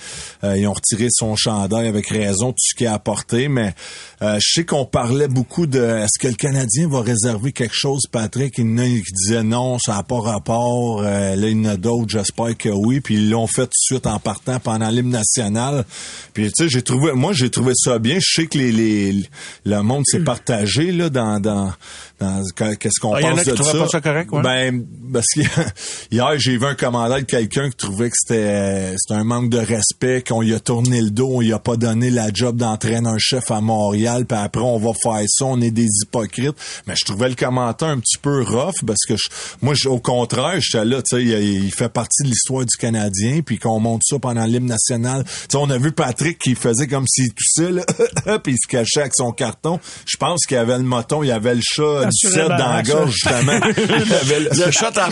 Euh, 0.44 0.58
ils 0.58 0.68
ont 0.68 0.74
retiré 0.74 1.08
son 1.12 1.38
chandail 1.38 1.88
avec 1.88 2.10
raison, 2.10 2.52
tout 2.52 2.58
ce 2.60 2.76
qu'il 2.76 2.88
a 2.88 2.94
apporté, 2.94 3.48
mais 3.48 3.74
euh, 4.22 4.38
je 4.42 4.54
sais 4.56 4.66
qu'on 4.66 4.86
parlait 4.86 5.30
beaucoup 5.30 5.68
de 5.68 5.80
est-ce 5.80 6.20
que 6.20 6.28
le 6.28 6.36
Canadien 6.36 6.90
va 6.90 7.00
réserver 7.00 7.54
quelque 7.54 7.74
chose, 7.74 8.02
Patrick? 8.12 8.58
Il 8.58 8.66
y 8.66 9.02
qui 9.02 9.44
non, 9.46 9.80
ça 9.80 9.96
n'a 9.96 10.04
pas 10.04 10.20
rapport. 10.20 11.02
Euh, 11.02 11.38
là, 11.38 11.48
il 11.48 11.58
y 11.58 11.68
en 11.68 11.72
a 11.72 11.78
d'autres, 11.78 12.10
j'espère 12.10 12.58
que 12.58 12.68
oui, 12.68 13.00
puis 13.00 13.16
ils 13.16 13.30
l'ont 13.30 13.48
fait 13.48 13.64
tout 13.64 13.70
de 13.70 13.96
suite 13.96 14.08
en 14.08 14.20
partant 14.20 14.60
pendant 14.60 14.90
l'hymne 14.90 15.10
national. 15.10 15.86
Puis 16.34 16.52
tu 16.52 16.66
sais, 16.66 16.81
j'ai 16.82 16.84
trouvé, 16.84 17.14
moi 17.14 17.32
j'ai 17.34 17.50
trouvé 17.50 17.74
ça 17.76 18.00
bien. 18.00 18.18
Je 18.20 18.42
sais 18.42 18.48
que 18.48 18.58
les, 18.58 18.72
les 18.72 19.24
le 19.66 19.82
monde 19.82 20.04
s'est 20.08 20.20
partagé 20.24 20.92
là 20.92 21.10
dans 21.10 21.40
dans 21.40 21.72
dans 22.20 22.44
qu'est-ce 22.80 23.00
qu'on 23.00 23.14
Ah, 23.14 23.22
y 23.22 23.26
en 23.26 23.38
a 23.38 23.44
qui 23.44 23.50
de 23.52 23.56
trouvaient 23.56 23.72
ça. 23.72 23.78
pas 23.80 23.88
ça 23.88 24.02
correct, 24.02 24.32
ouais? 24.32 24.42
Ben 24.42 24.84
parce 25.14 25.26
que 25.36 25.42
hier 26.12 26.28
j'ai 26.40 26.58
vu 26.58 26.66
un 26.66 26.76
commentaire 26.76 27.20
de 27.20 27.26
quelqu'un 27.26 27.70
qui 27.70 27.78
trouvait 27.78 28.10
que 28.10 28.16
c'était 28.18 28.96
c'était 28.98 29.20
un 29.20 29.24
manque 29.24 29.50
de 29.50 29.58
respect, 29.60 30.24
qu'on 30.28 30.42
lui 30.42 30.54
a 30.54 30.60
tourné 30.60 31.02
le 31.02 31.12
dos, 31.12 31.30
on 31.36 31.42
lui 31.42 31.54
a 31.54 31.60
pas 31.60 31.78
donné 31.78 32.10
la 32.10 32.30
job 32.34 32.58
d'entraîneur-chef 32.58 33.52
à 33.52 33.62
Montréal, 33.62 34.26
puis 34.26 34.38
après 34.38 34.62
on 34.62 34.78
va 34.80 34.92
faire 35.02 35.24
ça, 35.28 35.46
on 35.46 35.62
est 35.62 35.72
des 35.72 35.88
hypocrites. 36.04 36.56
Mais 36.88 36.94
je 37.00 37.06
trouvais 37.06 37.30
le 37.30 37.36
commentaire 37.36 37.90
un 37.90 38.00
petit 38.00 38.18
peu 38.18 38.42
rough 38.44 38.84
parce 38.86 39.06
que 39.08 39.16
je- 39.16 39.30
moi 39.62 39.74
je- 39.76 39.88
au 39.88 40.00
contraire, 40.00 40.60
j'étais 40.60 40.86
là, 40.86 41.02
tu 41.02 41.18
sais, 41.18 41.24
il, 41.24 41.64
il 41.66 41.72
fait 41.74 41.90
partie 41.90 42.24
de 42.24 42.30
l'histoire 42.30 42.66
du 42.66 42.76
Canadien, 42.78 43.42
puis 43.46 43.58
qu'on 43.60 43.80
monte 43.80 44.02
ça 44.06 44.18
pendant 44.20 44.46
l'hymne 44.46 44.66
national. 44.68 45.24
Tu 45.24 45.32
sais, 45.52 45.58
on 45.58 45.70
a 45.70 45.78
vu 45.78 45.92
Patrick 45.92 46.38
qui 46.40 46.56
faisait 46.72 46.88
comme 46.88 47.06
s'il 47.08 47.34
toussait 47.34 47.72
là, 47.72 48.40
puis 48.44 48.54
il 48.54 48.58
se 48.58 48.68
cachait 48.68 49.02
avec 49.02 49.14
son 49.16 49.32
carton. 49.32 49.80
Je 50.06 50.18
pense 50.18 50.46
qu'il 50.46 50.56
y 50.58 50.60
avait 50.60 50.78
le 50.78 50.84
moton, 50.84 51.24
il 51.24 51.28
y 51.28 51.32
avait 51.32 51.56
le 51.56 51.62
chat 51.64 52.06
du 52.06 52.30
set 52.30 52.48
dans 52.48 52.74
la 52.74 52.84
gorge 52.84 53.12
justement. 53.12 53.60
Il 53.78 54.14
avait 54.14 54.40
le- 54.42 54.50
Le 54.66 54.72
shot 54.72 54.86
à 54.96 55.10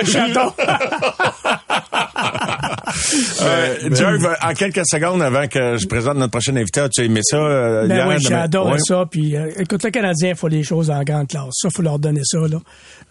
Le 0.00 0.04
chaton. 0.06 0.52
Euh, 3.42 3.94
Jerry, 3.94 4.18
en 4.42 4.52
quelques 4.54 4.82
secondes 4.86 5.22
avant 5.22 5.46
que 5.46 5.76
je 5.76 5.86
présente 5.86 6.16
notre 6.16 6.32
prochain 6.32 6.54
invité, 6.56 6.80
as-tu 6.80 7.02
aimé 7.04 7.20
ça? 7.22 7.36
euh, 7.36 7.86
Ben 7.86 7.94
hier, 7.96 8.08
oui, 8.08 8.14
demain? 8.16 8.28
j'ai 8.28 8.34
adoré 8.34 8.72
Ouais. 8.72 8.78
ça. 8.84 9.04
Puis, 9.10 9.36
euh, 9.36 9.50
écoute, 9.58 9.82
le 9.84 9.90
Canadien, 9.90 10.30
il 10.30 10.36
faut 10.36 10.48
des 10.48 10.62
choses 10.62 10.90
en 10.90 11.02
grande 11.02 11.28
classe. 11.28 11.50
Ça, 11.52 11.68
faut 11.74 11.82
leur 11.82 11.98
donner 11.98 12.22
ça. 12.24 12.38
Là. 12.40 12.58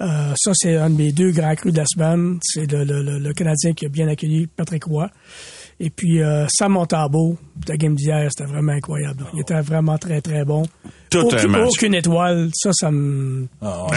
Euh, 0.02 0.34
ça, 0.38 0.52
c'est 0.54 0.76
un 0.76 0.90
de 0.90 0.96
mes 0.96 1.12
deux 1.12 1.32
grands 1.32 1.56
crus 1.56 1.74
de 1.74 1.78
la 1.80 1.86
semaine. 1.86 2.40
C'est 2.44 2.70
le, 2.72 2.84
le, 2.84 3.02
le, 3.02 3.20
le 3.20 3.34
Canadien 3.34 3.74
qui 3.74 3.86
a 3.86 3.90
bien 3.90 4.08
accueilli 4.08 4.48
Patrick 4.48 4.84
Roy. 4.86 5.10
Et 5.80 5.90
puis, 5.90 6.22
euh, 6.22 6.46
Sam 6.50 6.74
Montambeau, 6.74 7.38
la 7.68 7.78
game 7.78 7.96
d'hier, 7.96 8.30
c'était 8.30 8.50
vraiment 8.50 8.74
incroyable. 8.74 9.26
Il 9.34 9.42
était 9.42 9.62
vraiment 9.62 9.98
très, 9.98 10.22
très 10.22 10.44
bon. 10.44 10.64
Tout 11.10 11.20
un 11.32 11.38
aucune, 11.38 11.48
match. 11.52 11.68
aucune 11.70 11.96
étoile, 11.96 12.50
ça, 12.54 12.72
ça 12.74 12.92
me 12.92 13.48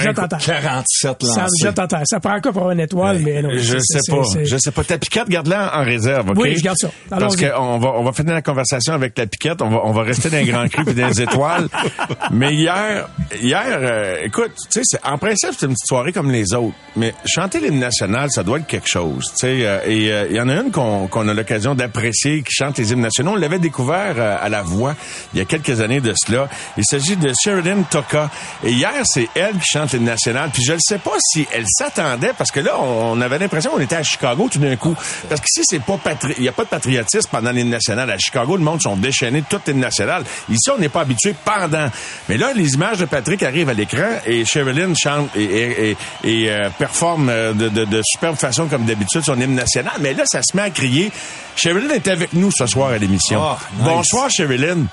jette 0.02 0.18
en 0.18 0.28
terre. 0.28 0.38
47 0.38 1.22
Ça 1.22 1.30
me 1.32 1.40
lancés. 1.42 1.48
jette 1.62 1.78
en 1.78 1.86
terre. 1.86 2.02
Ça 2.04 2.20
prend 2.20 2.40
quoi 2.40 2.52
pour 2.52 2.70
une 2.70 2.80
étoile, 2.80 3.18
mais 3.20 3.42
non. 3.42 3.50
Je 3.54 3.78
sais 3.80 4.00
pas. 4.08 4.22
Je 4.42 4.56
sais 4.56 4.70
pas. 4.70 4.84
Ta 4.84 4.98
piquette, 4.98 5.28
garde-la 5.28 5.78
en 5.78 5.84
réserve, 5.84 6.30
OK? 6.30 6.36
Oui, 6.38 6.56
je 6.56 6.62
garde 6.62 6.78
ça. 6.78 6.90
Parce 7.10 7.36
qu'on 7.36 7.78
va, 7.78 7.92
on 7.96 8.04
va 8.04 8.12
finir 8.12 8.34
la 8.34 8.42
conversation 8.42 8.94
avec 8.94 9.16
la 9.18 9.26
piquette. 9.26 9.60
On 9.62 9.68
va, 9.68 9.80
on 9.84 9.92
va 9.92 10.02
rester 10.02 10.30
dans 10.30 10.38
les 10.38 10.44
grands 10.46 10.66
crus 10.68 10.86
et 10.88 10.94
dans 10.94 11.08
les 11.08 11.22
étoiles. 11.22 11.68
Mais 12.32 12.54
hier, 12.54 13.08
hier, 13.40 13.64
euh, 13.68 14.16
écoute, 14.24 14.52
tu 14.70 14.80
sais, 14.84 14.98
en 15.04 15.18
principe, 15.18 15.50
c'est 15.58 15.66
une 15.66 15.72
petite 15.72 15.86
soirée 15.86 16.12
comme 16.12 16.30
les 16.30 16.54
autres. 16.54 16.74
Mais 16.96 17.14
chanter 17.26 17.60
l'hymne 17.60 17.78
national, 17.80 18.30
ça 18.30 18.42
doit 18.42 18.58
être 18.58 18.66
quelque 18.66 18.88
chose, 18.88 19.26
tu 19.32 19.36
sais. 19.38 19.66
euh, 19.66 19.78
et 19.86 20.12
euh, 20.12 20.26
il 20.30 20.36
y 20.36 20.40
en 20.40 20.48
a 20.48 20.54
une 20.54 20.70
qu'on 20.70 21.06
qu'on 21.08 21.26
a 21.28 21.34
l'occasion 21.34 21.74
d'apprécier, 21.74 22.42
qui 22.42 22.52
chante 22.52 22.78
les 22.78 22.92
hymnes 22.92 23.00
nationaux. 23.00 23.32
On 23.32 23.36
l'avait 23.36 23.58
découvert 23.58 24.14
euh, 24.18 24.36
à 24.40 24.48
la 24.48 24.62
voix 24.62 24.94
il 25.32 25.38
y 25.38 25.42
a 25.42 25.44
quelques 25.44 25.80
années 25.80 26.00
de 26.00 26.12
cela. 26.16 26.48
Il 26.76 26.84
de 27.10 27.32
Sheridan 27.42 27.82
Toka. 27.90 28.30
Et 28.64 28.70
hier, 28.70 28.92
c'est 29.04 29.28
elle 29.34 29.54
qui 29.58 29.66
chante 29.72 29.92
l'hymne 29.92 30.04
national. 30.04 30.50
Puis 30.52 30.62
je 30.64 30.72
ne 30.72 30.78
sais 30.80 30.98
pas 30.98 31.14
si 31.18 31.46
elle 31.52 31.64
s'attendait, 31.66 32.32
parce 32.36 32.50
que 32.50 32.60
là, 32.60 32.80
on, 32.80 33.20
avait 33.20 33.38
l'impression 33.38 33.70
qu'on 33.70 33.80
était 33.80 33.96
à 33.96 34.02
Chicago 34.02 34.48
tout 34.50 34.58
d'un 34.58 34.76
coup. 34.76 34.94
Parce 35.28 35.40
qu'ici, 35.40 35.62
c'est 35.64 35.82
pas 35.82 35.98
il 36.38 36.44
y 36.44 36.48
a 36.48 36.52
pas 36.52 36.64
de 36.64 36.68
patriotisme 36.68 37.28
pendant 37.30 37.50
l'hymne 37.50 37.70
national. 37.70 38.10
À 38.10 38.18
Chicago, 38.18 38.56
le 38.56 38.62
monde 38.62 38.80
sont 38.80 38.96
déchaînés 38.96 39.42
toute 39.48 39.66
l'hymne 39.68 39.80
national. 39.80 40.24
Ici, 40.48 40.70
on 40.70 40.78
n'est 40.78 40.88
pas 40.88 41.00
habitué 41.00 41.34
pendant. 41.44 41.88
Mais 42.28 42.36
là, 42.36 42.52
les 42.54 42.74
images 42.74 42.98
de 42.98 43.04
Patrick 43.04 43.42
arrivent 43.42 43.68
à 43.68 43.74
l'écran 43.74 44.08
et 44.26 44.44
Sherilyn 44.44 44.94
chante 44.94 45.30
et, 45.36 45.90
et, 45.90 45.96
et- 46.24 46.52
performe 46.78 47.26
de, 47.54 47.68
de, 47.68 48.00
superbe 48.04 48.36
façon 48.36 48.66
comme 48.66 48.84
d'habitude 48.84 49.22
son 49.24 49.38
hymne 49.40 49.54
national. 49.54 49.92
Mais 50.00 50.14
là, 50.14 50.24
ça 50.26 50.40
se 50.42 50.56
met 50.56 50.62
à 50.62 50.70
crier. 50.70 51.10
Sherilyn 51.56 51.90
est 51.90 52.08
avec 52.08 52.32
nous 52.32 52.50
ce 52.50 52.66
soir 52.66 52.90
à 52.90 52.98
l'émission. 52.98 53.42
Ah, 53.42 53.58
nice. 53.78 53.84
Bonsoir, 53.84 54.30
Sherilyn. 54.30 54.86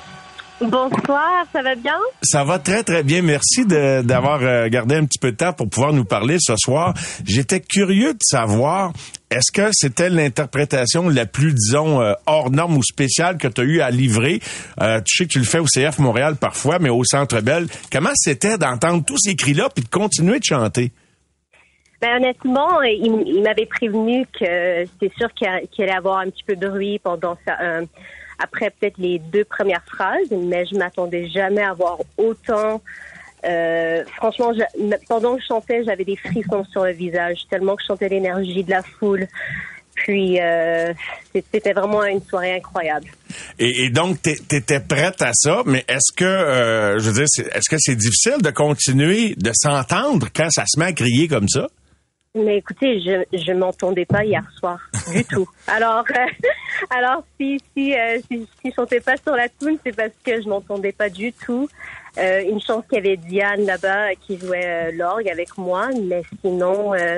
Bonsoir, 0.62 1.46
ça 1.54 1.62
va 1.62 1.76
bien? 1.76 1.96
Ça 2.22 2.44
va 2.44 2.60
très, 2.60 2.84
très 2.84 3.02
bien. 3.04 3.22
Merci 3.22 3.66
de- 3.66 4.02
d'avoir 4.02 4.42
euh, 4.44 4.68
gardé 4.68 4.96
un 4.96 5.06
petit 5.06 5.18
peu 5.20 5.32
de 5.32 5.38
temps 5.38 5.54
pour 5.54 5.70
pouvoir 5.70 5.94
nous 5.94 6.04
parler 6.04 6.36
ce 6.40 6.54
soir. 6.58 6.94
J'étais 7.26 7.62
curieux 7.62 8.14
de 8.14 8.20
savoir, 8.22 8.92
est-ce 9.32 9.52
que 9.54 9.70
c'était 9.72 10.10
l'interprétation 10.10 11.08
la 11.08 11.26
plus, 11.26 11.54
disons, 11.54 12.02
euh, 12.02 12.14
hors 12.26 12.52
norme 12.52 12.76
ou 12.78 12.84
spéciale 12.84 13.38
que 13.38 13.48
tu 13.48 13.62
as 13.62 13.64
eu 13.64 13.80
à 13.82 13.90
livrer? 13.90 14.42
Euh, 14.82 15.00
tu 15.06 15.16
sais 15.18 15.24
que 15.28 15.32
tu 15.32 15.40
le 15.40 15.46
fais 15.46 15.60
au 15.60 15.66
CF 15.66 15.98
Montréal 16.00 16.36
parfois, 16.36 16.78
mais 16.80 16.90
au 16.90 17.06
Centre 17.06 17.40
Bell. 17.40 17.68
Comment 17.92 18.12
c'était 18.16 18.58
d'entendre 18.58 19.06
tous 19.06 19.18
ces 19.18 19.36
cris-là 19.36 19.70
puis 19.74 19.84
de 19.86 19.90
continuer 19.90 20.40
de 20.40 20.44
chanter? 20.46 20.92
Ben, 22.02 22.18
honnêtement, 22.18 22.82
il, 22.82 23.24
il 23.28 23.42
m'avait 23.44 23.66
prévenu 23.66 24.26
que 24.38 24.86
c'est 25.02 25.12
sûr 25.18 25.28
qu'il 25.36 25.48
allait 25.84 25.92
avoir 25.96 26.20
un 26.20 26.30
petit 26.30 26.44
peu 26.46 26.56
de 26.56 26.68
bruit 26.68 27.00
pendant 27.00 27.38
ça, 27.46 27.56
euh, 27.62 27.86
après 28.40 28.70
peut-être 28.72 28.98
les 28.98 29.20
deux 29.20 29.46
premières 29.46 29.84
phrases, 29.86 30.30
mais 30.32 30.66
je 30.66 30.76
m'attendais 30.76 31.28
jamais 31.30 31.62
à 31.62 31.72
avoir 31.72 31.98
autant. 32.18 32.82
euh, 33.46 34.04
franchement, 34.18 34.52
je- 34.54 34.96
pendant 35.08 35.36
que 35.38 35.42
je 35.42 35.48
chantais, 35.48 35.84
j'avais 35.86 36.04
des 36.04 36.18
frissons 36.18 36.66
sur 36.72 36.84
le 36.84 36.92
visage, 36.92 37.38
tellement 37.50 37.76
que 37.78 37.82
je 37.82 37.88
sentais 37.88 38.10
l'énergie 38.10 38.64
de 38.66 38.70
la 38.70 38.84
foule. 38.84 39.28
Puis, 39.96 40.40
euh, 40.42 40.94
c'était 41.34 41.74
vraiment 41.74 42.04
une 42.06 42.22
soirée 42.22 42.56
incroyable. 42.56 43.08
Et, 43.58 43.90
donc, 43.90 44.22
tu 44.22 44.32
étais 44.56 44.80
prête 44.80 45.22
à 45.22 45.32
ça, 45.34 45.62
mais 45.66 45.84
est-ce 45.90 46.14
que, 46.16 46.24
euh, 46.26 47.00
je 47.00 47.10
veux 47.10 47.14
dire, 47.14 47.26
est-ce 47.54 47.70
que 47.70 47.76
c'est 47.80 47.96
difficile 47.96 48.42
de 48.42 48.50
continuer 48.50 49.36
de 49.38 49.52
s'entendre 49.54 50.28
quand 50.34 50.50
ça 50.50 50.64
se 50.68 50.80
met 50.80 50.86
à 50.88 50.94
crier 50.94 51.28
comme 51.28 51.48
ça? 51.50 51.68
Mais 52.46 52.58
écoutez, 52.58 53.00
je 53.02 53.24
je 53.38 53.52
m'entendais 53.52 54.06
pas 54.06 54.24
hier 54.24 54.44
soir 54.58 54.80
du 55.14 55.24
tout. 55.26 55.48
Alors 55.68 56.06
euh, 56.10 56.26
alors 56.90 57.24
si 57.40 57.60
si 57.76 57.94
euh, 57.94 58.20
si, 58.30 58.48
si 58.62 58.70
je 58.70 58.74
chantais 58.74 59.00
pas 59.00 59.18
sur 59.18 59.36
la 59.36 59.50
tune, 59.50 59.78
c'est 59.84 59.96
parce 59.96 60.14
que 60.24 60.42
je 60.42 60.48
m'entendais 60.48 60.92
pas 60.92 61.10
du 61.10 61.34
tout. 61.34 61.68
Euh, 62.18 62.42
une 62.44 62.60
chance 62.60 62.84
qu'il 62.90 62.98
y 62.98 63.00
avait 63.00 63.18
Diane 63.18 63.66
là-bas 63.66 64.16
qui 64.16 64.38
jouait 64.38 64.66
euh, 64.66 64.92
l'orgue 64.94 65.30
avec 65.30 65.58
moi, 65.58 65.90
mais 66.08 66.24
sinon 66.42 66.94
euh, 66.94 67.18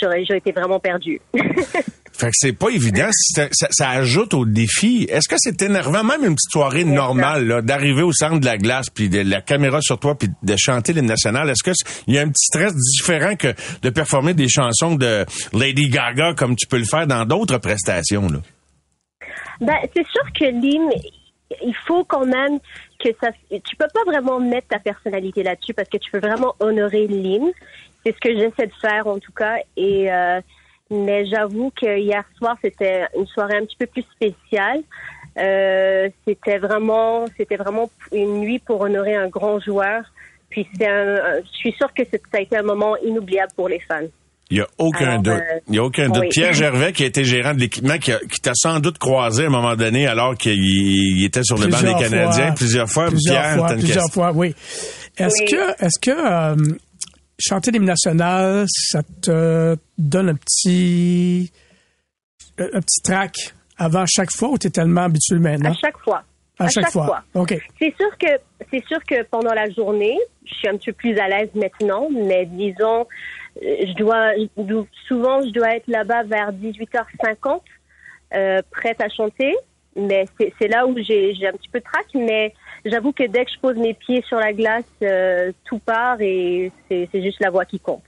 j'aurais 0.00 0.24
j'aurais 0.24 0.38
été 0.38 0.52
vraiment 0.52 0.78
perdue. 0.78 1.20
Fait 2.18 2.26
que 2.26 2.32
c'est 2.34 2.52
pas 2.52 2.70
évident. 2.70 3.08
Ça, 3.12 3.46
ça 3.52 3.90
ajoute 3.90 4.34
au 4.34 4.44
défi. 4.44 5.06
Est-ce 5.08 5.28
que 5.28 5.36
c'est 5.38 5.62
énervant, 5.62 6.02
même 6.02 6.24
une 6.24 6.34
petite 6.34 6.50
soirée 6.50 6.82
normale, 6.84 7.46
là, 7.46 7.62
d'arriver 7.62 8.02
au 8.02 8.12
centre 8.12 8.40
de 8.40 8.44
la 8.44 8.58
glace, 8.58 8.90
puis 8.90 9.08
de 9.08 9.20
la 9.20 9.40
caméra 9.40 9.80
sur 9.80 10.00
toi, 10.00 10.16
puis 10.18 10.28
de 10.42 10.54
chanter 10.56 10.92
l'hymne 10.92 11.06
national? 11.06 11.48
Est-ce 11.48 11.62
que 11.62 11.70
il 12.08 12.14
y 12.14 12.18
a 12.18 12.22
un 12.22 12.28
petit 12.28 12.46
stress 12.46 12.74
différent 12.74 13.36
que 13.36 13.54
de 13.82 13.90
performer 13.90 14.34
des 14.34 14.48
chansons 14.48 14.96
de 14.96 15.24
Lady 15.52 15.88
Gaga 15.90 16.34
comme 16.34 16.56
tu 16.56 16.66
peux 16.66 16.78
le 16.78 16.86
faire 16.86 17.06
dans 17.06 17.24
d'autres 17.24 17.58
prestations? 17.58 18.28
Là? 18.28 18.40
Ben, 19.60 19.76
c'est 19.94 20.06
sûr 20.08 20.24
que 20.38 20.44
l'hymne, 20.44 20.90
il 21.62 21.74
faut 21.86 22.02
quand 22.04 22.26
même 22.26 22.58
que 22.98 23.10
ça. 23.20 23.30
Tu 23.48 23.76
peux 23.76 23.86
pas 23.94 24.04
vraiment 24.04 24.40
mettre 24.40 24.68
ta 24.68 24.80
personnalité 24.80 25.44
là-dessus 25.44 25.72
parce 25.72 25.88
que 25.88 25.98
tu 25.98 26.10
peux 26.10 26.18
vraiment 26.18 26.54
honorer 26.58 27.06
l'hymne. 27.06 27.52
C'est 28.04 28.12
ce 28.12 28.20
que 28.20 28.34
j'essaie 28.34 28.66
de 28.66 28.74
faire 28.80 29.06
en 29.06 29.18
tout 29.20 29.32
cas. 29.32 29.56
Et 29.76 30.12
euh, 30.12 30.40
mais 30.90 31.26
j'avoue 31.26 31.70
que 31.80 31.98
hier 31.98 32.24
soir 32.36 32.56
c'était 32.62 33.02
une 33.16 33.26
soirée 33.26 33.56
un 33.58 33.64
petit 33.64 33.76
peu 33.76 33.86
plus 33.86 34.04
spéciale. 34.14 34.80
Euh, 35.38 36.08
c'était 36.26 36.58
vraiment, 36.58 37.24
c'était 37.36 37.56
vraiment 37.56 37.90
une 38.12 38.40
nuit 38.40 38.58
pour 38.58 38.80
honorer 38.80 39.14
un 39.14 39.28
grand 39.28 39.60
joueur. 39.60 40.02
Puis 40.50 40.66
c'est 40.76 40.88
un, 40.88 41.40
je 41.44 41.56
suis 41.58 41.72
sûre 41.72 41.92
que 41.94 42.02
ça 42.04 42.18
a 42.32 42.40
été 42.40 42.56
un 42.56 42.62
moment 42.62 42.96
inoubliable 43.04 43.52
pour 43.54 43.68
les 43.68 43.80
fans. 43.80 44.00
Il 44.50 44.56
y 44.56 44.60
a 44.62 44.66
aucun 44.78 45.10
Alors, 45.10 45.22
doute. 45.22 45.34
euh, 45.34 45.60
Il 45.68 45.74
y 45.74 45.78
a 45.78 45.84
aucun 45.84 46.08
doute. 46.08 46.22
oui. 46.22 46.28
Pierre 46.30 46.54
Gervais, 46.54 46.92
qui 46.94 47.02
a 47.04 47.06
été 47.06 47.22
gérant 47.22 47.52
de 47.52 47.60
l'équipement, 47.60 47.98
qui, 47.98 48.12
a- 48.12 48.18
qui 48.18 48.40
t'a 48.40 48.52
sans 48.54 48.80
doute 48.80 48.96
croisé 48.98 49.44
à 49.44 49.46
un 49.48 49.50
moment 49.50 49.76
donné 49.76 50.06
alors 50.06 50.34
qu'il 50.36 50.54
il 50.58 51.22
était 51.26 51.42
sur 51.44 51.58
le 51.58 51.66
banc 51.66 51.82
des 51.82 51.92
Canadiens 52.02 52.46
fois. 52.46 52.54
plusieurs 52.56 52.88
fois. 52.88 53.06
Plusieurs 53.08 53.42
Pierre, 53.42 53.56
fois, 53.58 53.66
t'as 53.68 53.74
une 53.74 53.80
plusieurs 53.80 54.04
question? 54.04 54.22
fois, 54.22 54.32
oui. 54.34 54.54
Est-ce 55.18 55.42
Oui. 55.42 55.50
que, 55.50 55.84
est-ce 55.84 56.00
que 56.00 56.10
euh, 56.10 56.56
chanter 57.38 57.70
l'hymne 57.70 57.84
national, 57.84 58.66
ça 58.68 59.02
te 59.22 59.76
donne 59.96 60.30
un 60.30 60.34
petit, 60.34 61.52
un 62.58 62.80
petit 62.80 63.00
track 63.02 63.54
avant 63.76 64.04
chaque 64.06 64.32
fois 64.32 64.50
ou 64.50 64.58
t'es 64.58 64.70
tellement 64.70 65.02
habitué 65.02 65.38
maintenant? 65.38 65.70
À 65.70 65.74
chaque 65.74 65.98
fois. 65.98 66.24
À 66.58 66.68
chaque 66.68 66.90
fois. 66.90 67.22
OK. 67.34 67.54
C'est 67.78 67.94
sûr 67.96 68.18
que 68.18 68.26
c'est 68.70 68.84
sûr 68.86 68.98
que 69.04 69.22
pendant 69.24 69.54
la 69.54 69.70
journée, 69.70 70.18
je 70.44 70.54
suis 70.54 70.68
un 70.68 70.76
petit 70.76 70.90
peu 70.90 70.96
plus 70.96 71.18
à 71.18 71.28
l'aise 71.28 71.50
maintenant, 71.54 72.08
mais 72.10 72.46
disons, 72.46 73.06
je 73.62 73.94
dois 73.94 74.32
souvent 75.06 75.40
je 75.42 75.50
dois 75.50 75.76
être 75.76 75.86
là-bas 75.86 76.24
vers 76.24 76.52
18h50, 76.52 77.60
euh, 78.34 78.60
prête 78.72 79.00
à 79.00 79.08
chanter. 79.08 79.54
Mais 79.94 80.26
c'est 80.58 80.68
là 80.68 80.86
où 80.86 80.96
j'ai 80.96 81.34
j'ai 81.34 81.46
un 81.46 81.52
petit 81.52 81.68
peu 81.68 81.78
de 81.78 81.84
trac, 81.84 82.06
mais 82.14 82.52
j'avoue 82.90 83.12
que 83.12 83.24
dès 83.24 83.44
que 83.44 83.50
je 83.52 83.58
pose 83.58 83.76
mes 83.76 83.94
pieds 83.94 84.22
sur 84.22 84.38
la 84.38 84.52
glace, 84.52 84.84
euh, 85.02 85.52
tout 85.64 85.78
part 85.78 86.20
et 86.20 86.72
c'est 86.88 87.08
c'est 87.10 87.22
juste 87.22 87.40
la 87.40 87.50
voix 87.50 87.64
qui 87.64 87.80
compte. 87.80 88.02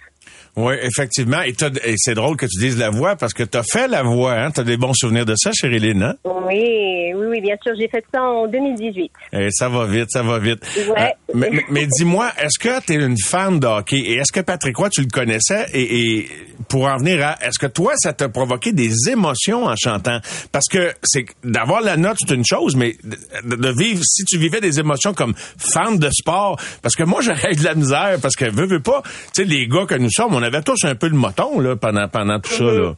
Oui, 0.56 0.74
effectivement. 0.82 1.42
Et, 1.42 1.54
c'est 1.96 2.14
drôle 2.14 2.36
que 2.36 2.46
tu 2.46 2.58
dises 2.60 2.76
la 2.78 2.90
voix 2.90 3.14
parce 3.16 3.32
que 3.32 3.44
tu 3.44 3.56
as 3.56 3.62
fait 3.62 3.86
la 3.88 4.02
voix. 4.02 4.34
Hein? 4.34 4.50
Tu 4.50 4.60
as 4.60 4.64
des 4.64 4.76
bons 4.76 4.92
souvenirs 4.94 5.24
de 5.24 5.34
ça, 5.36 5.50
Chériline. 5.52 6.02
Hein? 6.02 6.14
Oui, 6.24 7.12
oui, 7.14 7.26
oui, 7.30 7.40
bien 7.40 7.54
sûr, 7.62 7.72
j'ai 7.78 7.88
fait 7.88 8.04
ça 8.12 8.20
en 8.22 8.46
2018. 8.48 9.12
Et 9.32 9.48
ça 9.52 9.68
va 9.68 9.86
vite, 9.86 10.08
ça 10.10 10.22
va 10.22 10.38
vite. 10.38 10.60
Euh, 10.76 10.90
Ouais. 10.92 11.14
mais 11.34 11.50
mais- 11.52 11.64
mais 11.70 11.86
dis-moi, 11.86 12.32
est-ce 12.38 12.58
que 12.58 12.80
tu 12.84 12.92
es 12.94 12.96
une 12.96 13.16
fan 13.18 13.60
de 13.60 13.66
hockey? 13.66 13.98
Et 13.98 14.14
est-ce 14.16 14.32
que 14.32 14.40
Patrick 14.40 14.76
Roy, 14.76 14.90
tu 14.90 15.02
le 15.02 15.06
connaissais? 15.08 15.66
Et, 15.72 16.00
et 16.18 16.28
pour 16.68 16.84
en 16.86 16.96
venir 16.98 17.24
à, 17.24 17.38
est-ce 17.46 17.58
que 17.58 17.66
toi, 17.66 17.92
ça 17.96 18.12
t'a 18.12 18.28
provoqué 18.28 18.72
des 18.72 19.08
émotions 19.08 19.66
en 19.66 19.76
chantant? 19.76 20.18
Parce 20.52 20.66
que 20.68 20.92
c'est 21.04 21.26
d'avoir 21.44 21.80
la 21.80 21.96
note, 21.96 22.16
c'est 22.20 22.34
une 22.34 22.44
chose, 22.44 22.74
mais 22.76 22.96
de, 23.44 23.54
de 23.54 23.68
vivre, 23.78 24.02
si 24.04 24.24
tu 24.24 24.36
vivais 24.38 24.60
des 24.60 24.80
émotions 24.80 25.14
comme 25.14 25.34
fan 25.36 25.96
de 25.98 26.10
sport, 26.10 26.58
parce 26.82 26.96
que 26.96 27.04
moi, 27.04 27.20
j'aurais 27.22 27.54
de 27.54 27.64
la 27.64 27.74
misère 27.74 28.18
parce 28.20 28.34
que 28.34 28.46
veux, 28.50 28.66
veux 28.66 28.82
pas, 28.82 29.02
tu 29.32 29.42
sais, 29.42 29.44
les 29.44 29.68
gars 29.68 29.86
que 29.86 29.94
nous 29.94 30.09
sommes, 30.10 30.34
on 30.34 30.42
avait 30.42 30.62
tous 30.62 30.84
un 30.84 30.94
peu 30.94 31.08
le 31.08 31.16
moton 31.16 31.60
là, 31.60 31.76
pendant, 31.76 32.08
pendant 32.08 32.38
tout 32.40 32.50
ça. 32.50 32.64
Là. 32.64 32.94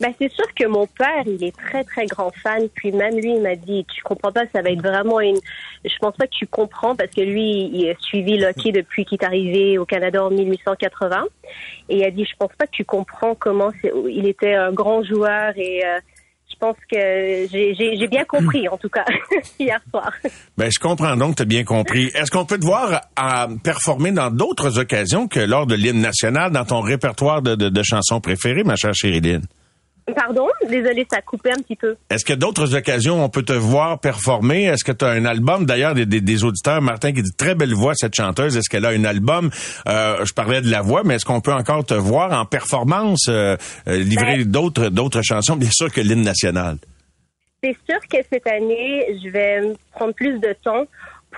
Ben, 0.00 0.14
c'est 0.16 0.30
sûr 0.30 0.46
que 0.54 0.64
mon 0.66 0.86
père, 0.86 1.24
il 1.26 1.42
est 1.42 1.56
très, 1.56 1.82
très 1.82 2.06
grand 2.06 2.30
fan. 2.42 2.68
Puis 2.74 2.92
même 2.92 3.16
lui, 3.16 3.34
il 3.34 3.42
m'a 3.42 3.56
dit, 3.56 3.84
tu 3.92 4.02
comprends 4.02 4.30
pas, 4.30 4.44
ça 4.52 4.62
va 4.62 4.70
être 4.70 4.82
vraiment 4.82 5.20
une... 5.20 5.38
Je 5.84 5.96
pense 6.00 6.16
pas 6.16 6.26
que 6.26 6.34
tu 6.38 6.46
comprends 6.46 6.94
parce 6.94 7.10
que 7.10 7.20
lui, 7.20 7.68
il 7.72 7.90
a 7.90 7.94
suivi 7.98 8.38
Lucky 8.38 8.70
depuis 8.70 9.04
qu'il 9.04 9.18
est 9.20 9.24
arrivé 9.24 9.76
au 9.76 9.84
Canada 9.84 10.24
en 10.24 10.30
1880. 10.30 11.24
Et 11.88 11.96
il 11.96 12.04
a 12.04 12.10
dit, 12.12 12.24
je 12.24 12.36
pense 12.38 12.52
pas 12.56 12.66
que 12.66 12.72
tu 12.72 12.84
comprends 12.84 13.34
comment 13.34 13.72
c'est... 13.82 13.92
il 14.08 14.28
était 14.28 14.54
un 14.54 14.72
grand 14.72 15.02
joueur 15.02 15.52
et 15.56 15.84
euh, 15.84 15.98
je 16.50 16.56
pense 16.58 16.76
que 16.90 17.46
j'ai- 17.50 18.08
bien 18.08 18.24
compris, 18.24 18.68
en 18.68 18.76
tout 18.76 18.88
cas, 18.88 19.04
hier 19.60 19.80
soir. 19.90 20.10
Ben, 20.56 20.70
je 20.72 20.78
comprends 20.78 21.16
donc, 21.16 21.36
tu 21.36 21.42
as 21.42 21.44
bien 21.44 21.64
compris. 21.64 22.06
Est-ce 22.14 22.30
qu'on 22.30 22.44
peut 22.46 22.58
te 22.58 22.64
voir 22.64 23.02
à 23.16 23.48
performer 23.62 24.10
dans 24.12 24.30
d'autres 24.30 24.78
occasions 24.78 25.28
que 25.28 25.40
lors 25.40 25.66
de 25.66 25.74
l'hymne 25.74 26.00
national 26.00 26.50
dans 26.52 26.64
ton 26.64 26.80
répertoire 26.80 27.42
de, 27.42 27.54
de- 27.54 27.68
de 27.68 27.82
chansons 27.82 28.20
préférées, 28.20 28.64
ma 28.64 28.76
chère 28.76 28.94
Chériline? 28.94 29.42
Pardon, 30.14 30.46
désolé, 30.68 31.06
ça 31.10 31.18
a 31.18 31.22
coupé 31.22 31.50
un 31.50 31.56
petit 31.60 31.76
peu. 31.76 31.96
Est-ce 32.10 32.24
a 32.24 32.32
d'autres 32.32 32.74
occasions 32.74 33.22
on 33.22 33.28
peut 33.28 33.42
te 33.42 33.52
voir 33.52 33.98
performer? 34.00 34.64
Est-ce 34.64 34.84
que 34.84 34.92
tu 34.92 35.04
as 35.04 35.08
un 35.08 35.24
album? 35.24 35.66
D'ailleurs, 35.66 35.94
des, 35.94 36.06
des- 36.06 36.20
des 36.20 36.44
auditeurs, 36.44 36.80
Martin 36.80 37.12
qui 37.12 37.22
dit 37.22 37.32
très 37.36 37.54
belle 37.54 37.74
voix, 37.74 37.92
cette 37.94 38.14
chanteuse. 38.14 38.56
Est-ce 38.56 38.68
qu'elle 38.70 38.86
a 38.86 38.90
un 38.90 39.04
album? 39.04 39.50
Euh, 39.88 40.24
je 40.24 40.32
parlais 40.32 40.60
de 40.60 40.70
la 40.70 40.80
voix, 40.82 41.02
mais 41.04 41.16
est-ce 41.16 41.24
qu'on 41.24 41.40
peut 41.40 41.52
encore 41.52 41.84
te 41.84 41.94
voir 41.94 42.32
en 42.32 42.44
performance, 42.46 43.26
euh, 43.28 43.56
euh, 43.86 43.96
livrer 43.98 44.38
Ben- 44.38 44.50
d'autres, 44.50 44.88
d'autres 44.88 45.22
chansons, 45.22 45.56
bien 45.56 45.70
sûr 45.70 45.92
que 45.92 46.00
l'hymne 46.00 46.22
national? 46.22 46.78
C'est 47.62 47.76
sûr 47.88 47.98
que 48.10 48.18
cette 48.32 48.46
année, 48.46 49.04
je 49.24 49.28
vais 49.30 49.60
prendre 49.92 50.14
plus 50.14 50.38
de 50.38 50.54
temps 50.64 50.84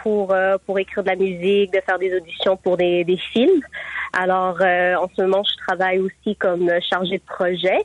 pour 0.03 0.33
euh, 0.33 0.57
pour 0.67 0.79
écrire 0.79 1.03
de 1.03 1.09
la 1.09 1.17
musique, 1.17 1.73
de 1.73 1.81
faire 1.85 1.99
des 1.99 2.15
auditions 2.15 2.57
pour 2.57 2.77
des, 2.77 3.05
des 3.05 3.17
films. 3.17 3.63
Alors, 4.13 4.59
euh, 4.61 4.97
en 4.97 5.09
ce 5.15 5.23
moment, 5.23 5.43
je 5.45 5.57
travaille 5.65 5.99
aussi 5.99 6.35
comme 6.37 6.69
chargée 6.89 7.19
de 7.19 7.23
projet, 7.25 7.79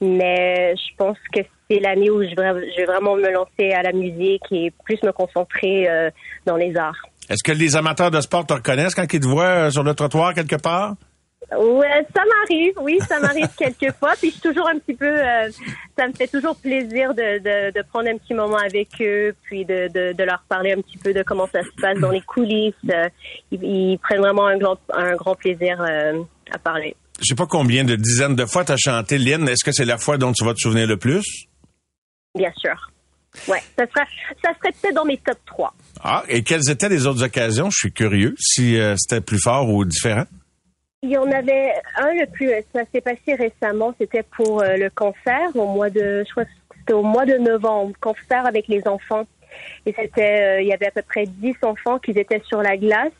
mais 0.00 0.74
je 0.76 0.96
pense 0.96 1.16
que 1.32 1.40
c'est 1.70 1.78
l'année 1.78 2.10
où 2.10 2.22
je 2.22 2.34
vais, 2.34 2.84
vraiment 2.84 3.14
me 3.14 3.30
lancer 3.30 3.72
à 3.72 3.82
la 3.82 3.92
musique 3.92 4.42
et 4.50 4.72
plus 4.84 5.00
me 5.02 5.12
concentrer 5.12 5.88
euh, 5.88 6.10
dans 6.46 6.56
les 6.56 6.76
arts. 6.76 7.06
Est-ce 7.28 7.44
que 7.44 7.52
les 7.52 7.76
amateurs 7.76 8.10
de 8.10 8.20
sport 8.20 8.46
te 8.46 8.54
reconnaissent 8.54 8.94
quand 8.94 9.12
ils 9.12 9.20
te 9.20 9.26
voient 9.26 9.70
sur 9.70 9.82
le 9.82 9.94
trottoir 9.94 10.34
quelque 10.34 10.56
part? 10.56 10.94
Ouais, 11.56 12.06
ça 12.14 12.22
m'arrive, 12.26 12.74
oui, 12.82 12.98
ça 13.08 13.20
m'arrive 13.20 13.48
quelques 13.58 13.94
fois. 13.96 14.12
Puis 14.20 14.28
je 14.28 14.32
suis 14.34 14.42
toujours 14.42 14.68
un 14.68 14.78
petit 14.78 14.94
peu, 14.94 15.06
euh, 15.06 15.50
ça 15.96 16.06
me 16.06 16.12
fait 16.12 16.26
toujours 16.26 16.56
plaisir 16.56 17.14
de, 17.14 17.38
de, 17.38 17.72
de 17.72 17.82
prendre 17.88 18.08
un 18.08 18.18
petit 18.18 18.34
moment 18.34 18.58
avec 18.58 18.88
eux, 19.00 19.34
puis 19.44 19.64
de, 19.64 19.88
de, 19.88 20.12
de 20.12 20.24
leur 20.24 20.42
parler 20.48 20.72
un 20.72 20.80
petit 20.82 20.98
peu 20.98 21.14
de 21.14 21.22
comment 21.22 21.46
ça 21.46 21.62
se 21.62 21.80
passe 21.80 21.98
dans 21.98 22.10
les 22.10 22.20
coulisses. 22.20 22.74
Euh, 22.90 23.08
ils, 23.50 23.62
ils 23.62 23.98
prennent 23.98 24.20
vraiment 24.20 24.46
un 24.46 24.58
grand, 24.58 24.78
un 24.92 25.14
grand 25.16 25.34
plaisir 25.34 25.80
euh, 25.80 26.22
à 26.52 26.58
parler. 26.58 26.94
Je 27.20 27.26
sais 27.26 27.34
pas 27.34 27.46
combien 27.46 27.82
de 27.84 27.96
dizaines 27.96 28.36
de 28.36 28.46
fois 28.46 28.64
tu 28.64 28.72
as 28.72 28.76
chanté 28.76 29.18
l'hymne. 29.18 29.48
Est-ce 29.48 29.64
que 29.64 29.72
c'est 29.72 29.84
la 29.84 29.98
fois 29.98 30.18
dont 30.18 30.32
tu 30.32 30.44
vas 30.44 30.54
te 30.54 30.60
souvenir 30.60 30.86
le 30.86 30.96
plus? 30.98 31.46
Bien 32.36 32.52
sûr. 32.56 32.90
Ouais, 33.48 33.62
ça 33.76 33.86
serait, 33.86 34.06
ça 34.42 34.50
serait 34.58 34.72
peut-être 34.80 34.94
dans 34.94 35.04
mes 35.04 35.18
top 35.18 35.38
3. 35.46 35.74
Ah, 36.02 36.22
et 36.28 36.42
quelles 36.42 36.70
étaient 36.70 36.88
les 36.88 37.06
autres 37.06 37.24
occasions? 37.24 37.70
Je 37.70 37.76
suis 37.76 37.92
curieux 37.92 38.34
si 38.38 38.78
euh, 38.78 38.94
c'était 38.96 39.20
plus 39.20 39.40
fort 39.40 39.68
ou 39.68 39.84
différent. 39.84 40.24
Il 41.02 41.10
y 41.10 41.16
en 41.16 41.30
avait 41.30 41.72
un 41.96 42.12
le 42.12 42.26
plus, 42.26 42.50
ça 42.72 42.82
s'est 42.92 43.00
passé 43.00 43.34
récemment, 43.34 43.94
c'était 43.98 44.24
pour 44.24 44.62
euh, 44.62 44.76
le 44.76 44.90
cancer 44.90 45.48
au 45.54 45.66
mois 45.66 45.90
de, 45.90 46.24
je 46.26 46.30
crois 46.32 46.44
c'était 46.80 46.92
au 46.92 47.02
mois 47.04 47.24
de 47.24 47.36
novembre, 47.36 47.92
cancer 48.00 48.44
avec 48.46 48.66
les 48.66 48.86
enfants. 48.88 49.24
Et 49.86 49.94
c'était, 49.98 50.58
euh, 50.58 50.60
il 50.60 50.66
y 50.66 50.72
avait 50.72 50.86
à 50.88 50.90
peu 50.90 51.02
près 51.02 51.24
10 51.26 51.54
enfants 51.62 51.98
qui 51.98 52.10
étaient 52.10 52.42
sur 52.46 52.62
la 52.62 52.76
glace 52.76 53.12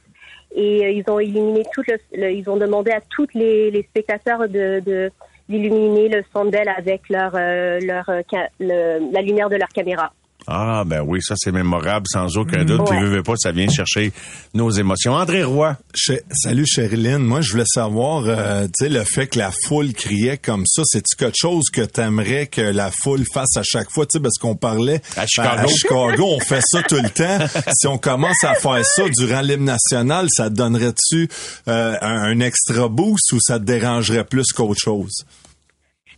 et 0.55 0.85
euh, 0.87 0.91
ils 0.91 1.05
ont 1.09 1.20
éliminé 1.20 1.62
tout 1.72 1.83
le, 1.87 1.99
le- 2.14 2.33
ils 2.33 2.51
ont 2.51 2.57
demandé 2.57 2.91
à 2.91 3.01
tous 3.01 3.29
les, 3.35 3.70
spectateurs 3.91 4.49
de, 4.49 5.11
d'illuminer 5.49 6.09
le 6.09 6.24
sondel 6.33 6.68
avec 6.68 7.09
leur 7.09 7.33
leur 7.35 8.11
le- 8.59 9.12
la 9.12 9.22
lumière 9.22 9.49
de 9.51 9.57
leur 9.57 9.68
caméra. 9.68 10.12
Ah, 10.51 10.82
ben 10.86 11.03
oui, 11.07 11.20
ça 11.22 11.34
c'est 11.36 11.53
mémorable, 11.53 12.07
sans 12.11 12.38
aucun 12.38 12.64
doute. 12.64 12.86
Puis, 12.88 12.99
veux, 12.99 13.16
veux 13.16 13.22
pas, 13.22 13.34
ça 13.36 13.53
vient 13.53 13.68
chercher 13.68 14.12
nos 14.55 14.70
émotions. 14.70 15.12
André 15.12 15.44
Roy. 15.44 15.76
Che- 15.94 16.22
Salut 16.32 16.64
Sherilyn, 16.66 17.18
moi 17.18 17.42
je 17.42 17.51
voulais 17.53 17.66
savoir, 17.66 18.22
euh, 18.26 18.64
tu 18.66 18.70
sais, 18.84 18.88
le 18.88 19.05
fait 19.05 19.26
que 19.26 19.38
la 19.38 19.51
foule 19.66 19.92
criait 19.92 20.38
comme 20.38 20.64
ça, 20.66 20.82
c'est-tu 20.86 21.16
quelque 21.16 21.36
chose 21.38 21.64
que 21.70 21.82
t'aimerais 21.82 22.46
que 22.46 22.62
la 22.62 22.90
foule 23.03 23.24
fasse 23.34 23.57
à 23.59 23.62
chaque 23.62 23.90
fois, 23.90 24.07
tu 24.07 24.16
sais, 24.16 24.22
parce 24.22 24.38
qu'on 24.38 24.57
parlait 24.57 25.03
À 25.18 25.26
Chicago. 25.26 25.68
Chicago, 25.68 26.26
on 26.36 26.40
fait 26.40 26.62
ça 26.64 26.82
tout 26.82 26.96
le 26.96 27.11
temps. 27.11 27.46
Si 27.78 27.86
on 27.86 27.99
commence 27.99 28.42
à 28.42 28.55
faire 28.55 28.84
ça 28.86 29.03
durant 29.18 29.42
l'hymne 29.42 29.64
national, 29.66 30.28
ça 30.30 30.49
te 30.49 30.55
donnerait-tu 30.55 31.28
euh, 31.68 31.94
un, 32.01 32.22
un 32.22 32.40
extra 32.40 32.88
boost 32.88 33.32
ou 33.34 33.38
ça 33.40 33.59
te 33.59 33.64
dérangerait 33.64 34.24
plus 34.24 34.46
qu'autre 34.55 34.80
chose? 34.80 35.24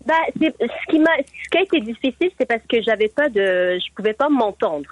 Bah, 0.06 0.14
ce 0.40 0.90
qui 0.90 0.98
m'a, 0.98 1.10
ce 1.18 1.48
qui 1.50 1.58
a 1.58 1.62
été 1.62 1.80
difficile, 1.80 2.30
c'est 2.38 2.46
parce 2.46 2.62
que 2.68 2.80
j'avais 2.82 3.08
pas 3.08 3.28
de, 3.28 3.78
je 3.78 3.92
pouvais 3.94 4.14
pas 4.14 4.28
m'entendre. 4.28 4.88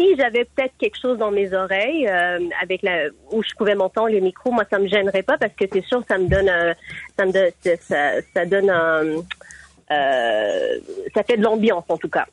Si 0.00 0.16
j'avais 0.16 0.44
peut-être 0.44 0.72
quelque 0.78 0.98
chose 0.98 1.18
dans 1.18 1.30
mes 1.30 1.52
oreilles, 1.52 2.06
euh, 2.08 2.38
avec 2.62 2.82
la, 2.82 3.08
où 3.32 3.42
je 3.42 3.52
pouvais 3.54 3.74
m'entendre 3.74 4.10
le 4.10 4.20
micro, 4.20 4.50
moi 4.52 4.64
ça 4.70 4.78
me 4.78 4.86
gênerait 4.88 5.22
pas 5.24 5.36
parce 5.36 5.52
que 5.54 5.64
c'est 5.72 5.84
sûr 5.84 6.02
ça 6.08 6.16
me 6.18 6.28
donne, 6.28 6.48
un, 6.48 6.72
ça 7.18 7.26
me 7.26 7.32
donne, 7.32 7.50
ça- 7.80 8.22
ça 8.32 8.46
donne 8.46 8.70
un, 8.70 9.02
euh, 9.90 10.78
ça 11.14 11.22
fait 11.24 11.36
de 11.36 11.42
l'ambiance 11.42 11.84
en 11.88 11.96
tout 11.98 12.08
cas. 12.08 12.26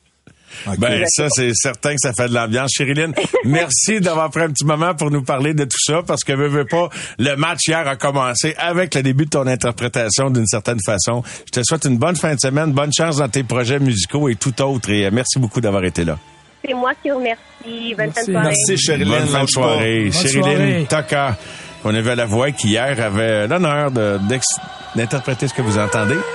Ben, 0.78 1.04
ça, 1.08 1.26
c'est 1.30 1.52
certain 1.54 1.90
que 1.90 2.00
ça 2.00 2.12
fait 2.12 2.28
de 2.28 2.34
l'ambiance. 2.34 2.72
Chériline, 2.72 3.14
merci 3.44 4.00
d'avoir 4.00 4.30
pris 4.30 4.42
un 4.42 4.50
petit 4.50 4.64
moment 4.64 4.94
pour 4.94 5.10
nous 5.10 5.22
parler 5.22 5.54
de 5.54 5.64
tout 5.64 5.78
ça, 5.78 6.02
parce 6.06 6.24
que 6.24 6.32
veux, 6.32 6.48
veux 6.48 6.64
pas, 6.66 6.88
le 7.18 7.34
match 7.36 7.68
hier 7.68 7.86
a 7.86 7.96
commencé 7.96 8.54
avec 8.58 8.94
le 8.94 9.02
début 9.02 9.24
de 9.24 9.30
ton 9.30 9.46
interprétation 9.46 10.30
d'une 10.30 10.46
certaine 10.46 10.80
façon. 10.84 11.22
Je 11.46 11.60
te 11.60 11.62
souhaite 11.62 11.84
une 11.84 11.98
bonne 11.98 12.16
fin 12.16 12.34
de 12.34 12.40
semaine, 12.40 12.72
bonne 12.72 12.92
chance 12.92 13.16
dans 13.16 13.28
tes 13.28 13.42
projets 13.42 13.78
musicaux 13.78 14.28
et 14.28 14.34
tout 14.36 14.60
autre, 14.62 14.90
et 14.90 15.06
euh, 15.06 15.10
merci 15.12 15.38
beaucoup 15.38 15.60
d'avoir 15.60 15.84
été 15.84 16.04
là. 16.04 16.18
C'est 16.64 16.74
moi 16.74 16.92
qui 17.00 17.10
vous 17.10 17.18
remercie. 17.18 17.94
Bonne 17.96 18.12
fin 18.12 18.24
de 18.24 18.32
Merci. 18.32 18.32
soirée. 18.32 18.54
Merci 18.68 18.78
Sherilyn. 18.78 19.18
Bonne 19.18 19.28
fin 19.28 19.44
de 19.44 19.48
soirée. 19.50 20.10
Bonne 20.10 20.12
Chériline. 20.30 20.86
Taka, 20.86 21.36
qu'on 21.82 21.94
avait 21.94 22.10
à 22.10 22.14
la 22.16 22.26
voix, 22.26 22.50
qui 22.50 22.68
hier 22.68 23.00
avait 23.00 23.46
l'honneur 23.46 23.90
d'interpréter 23.92 25.46
ce 25.48 25.54
que 25.54 25.62
vous 25.62 25.78
entendez. 25.78 26.16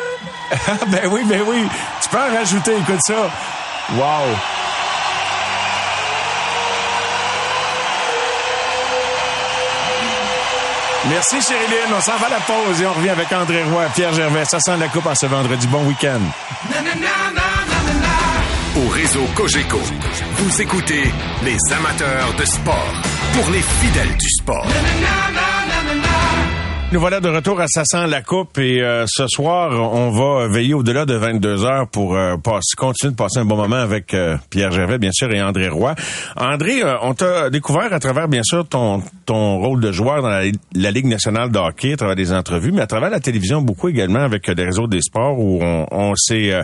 Ah, 0.67 0.73
ben 0.91 1.09
oui, 1.09 1.21
ben 1.29 1.39
oui. 1.47 1.63
Tu 2.03 2.09
peux 2.09 2.17
en 2.17 2.35
rajouter, 2.35 2.71
écoute 2.73 2.99
ça. 3.07 3.31
Wow. 3.89 4.35
Merci, 11.09 11.41
Chériline. 11.41 11.93
On 11.95 12.01
s'en 12.01 12.15
va 12.17 12.27
à 12.27 12.29
la 12.29 12.39
pause 12.39 12.81
et 12.81 12.85
on 12.85 12.93
revient 12.93 13.09
avec 13.09 13.31
André 13.31 13.63
Roy, 13.63 13.85
Pierre 13.95 14.13
Gervais. 14.13 14.45
Ça 14.45 14.59
sent 14.59 14.77
la 14.77 14.87
coupe 14.87 15.05
en 15.07 15.15
ce 15.15 15.25
vendredi. 15.25 15.67
Bon 15.67 15.83
week-end. 15.85 16.19
Au 18.77 18.87
réseau 18.89 19.25
Cogeco, 19.35 19.81
vous 20.37 20.61
écoutez 20.61 21.11
les 21.43 21.57
amateurs 21.73 22.33
de 22.37 22.45
sport 22.45 22.93
pour 23.33 23.49
les 23.51 23.61
fidèles 23.61 24.15
du 24.17 24.29
sport. 24.29 24.65
Nous 26.93 26.99
voilà 26.99 27.21
de 27.21 27.29
retour 27.29 27.57
à 27.61 27.67
sent 27.69 28.07
la 28.07 28.21
coupe 28.21 28.57
et 28.57 28.81
euh, 28.81 29.05
ce 29.07 29.25
soir, 29.27 29.71
on 29.93 30.09
va 30.09 30.49
veiller 30.49 30.73
au-delà 30.73 31.05
de 31.05 31.13
22 31.13 31.63
heures 31.63 31.87
pour 31.87 32.17
euh, 32.17 32.35
passer- 32.35 32.75
continuer 32.75 33.11
de 33.11 33.15
passer 33.15 33.39
un 33.39 33.45
bon 33.45 33.55
moment 33.55 33.77
avec 33.77 34.13
euh, 34.13 34.35
Pierre 34.49 34.71
Gervais, 34.71 34.97
bien 34.97 35.11
sûr, 35.13 35.31
et 35.31 35.41
André 35.41 35.69
Roy. 35.69 35.95
André, 36.35 36.83
euh, 36.83 36.95
on 37.03 37.13
t'a 37.13 37.49
découvert 37.49 37.93
à 37.93 37.99
travers, 38.01 38.27
bien 38.27 38.43
sûr, 38.43 38.67
ton, 38.67 39.01
ton 39.25 39.59
rôle 39.59 39.79
de 39.79 39.93
joueur 39.93 40.21
dans 40.21 40.27
la, 40.27 40.91
Ligue 40.91 41.05
nationale 41.05 41.49
de 41.49 41.59
hockey, 41.59 41.93
à 41.93 41.95
travers 41.95 42.17
des 42.17 42.33
entrevues, 42.33 42.73
mais 42.73 42.81
à 42.81 42.87
travers 42.87 43.09
la 43.09 43.21
télévision 43.21 43.61
beaucoup 43.61 43.87
également 43.87 44.19
avec 44.19 44.49
euh, 44.49 44.53
les 44.53 44.65
réseaux 44.65 44.87
des 44.87 45.01
sports 45.01 45.39
où 45.39 45.59
on, 45.63 45.85
on 45.91 46.13
s'est 46.17 46.51
euh, 46.51 46.63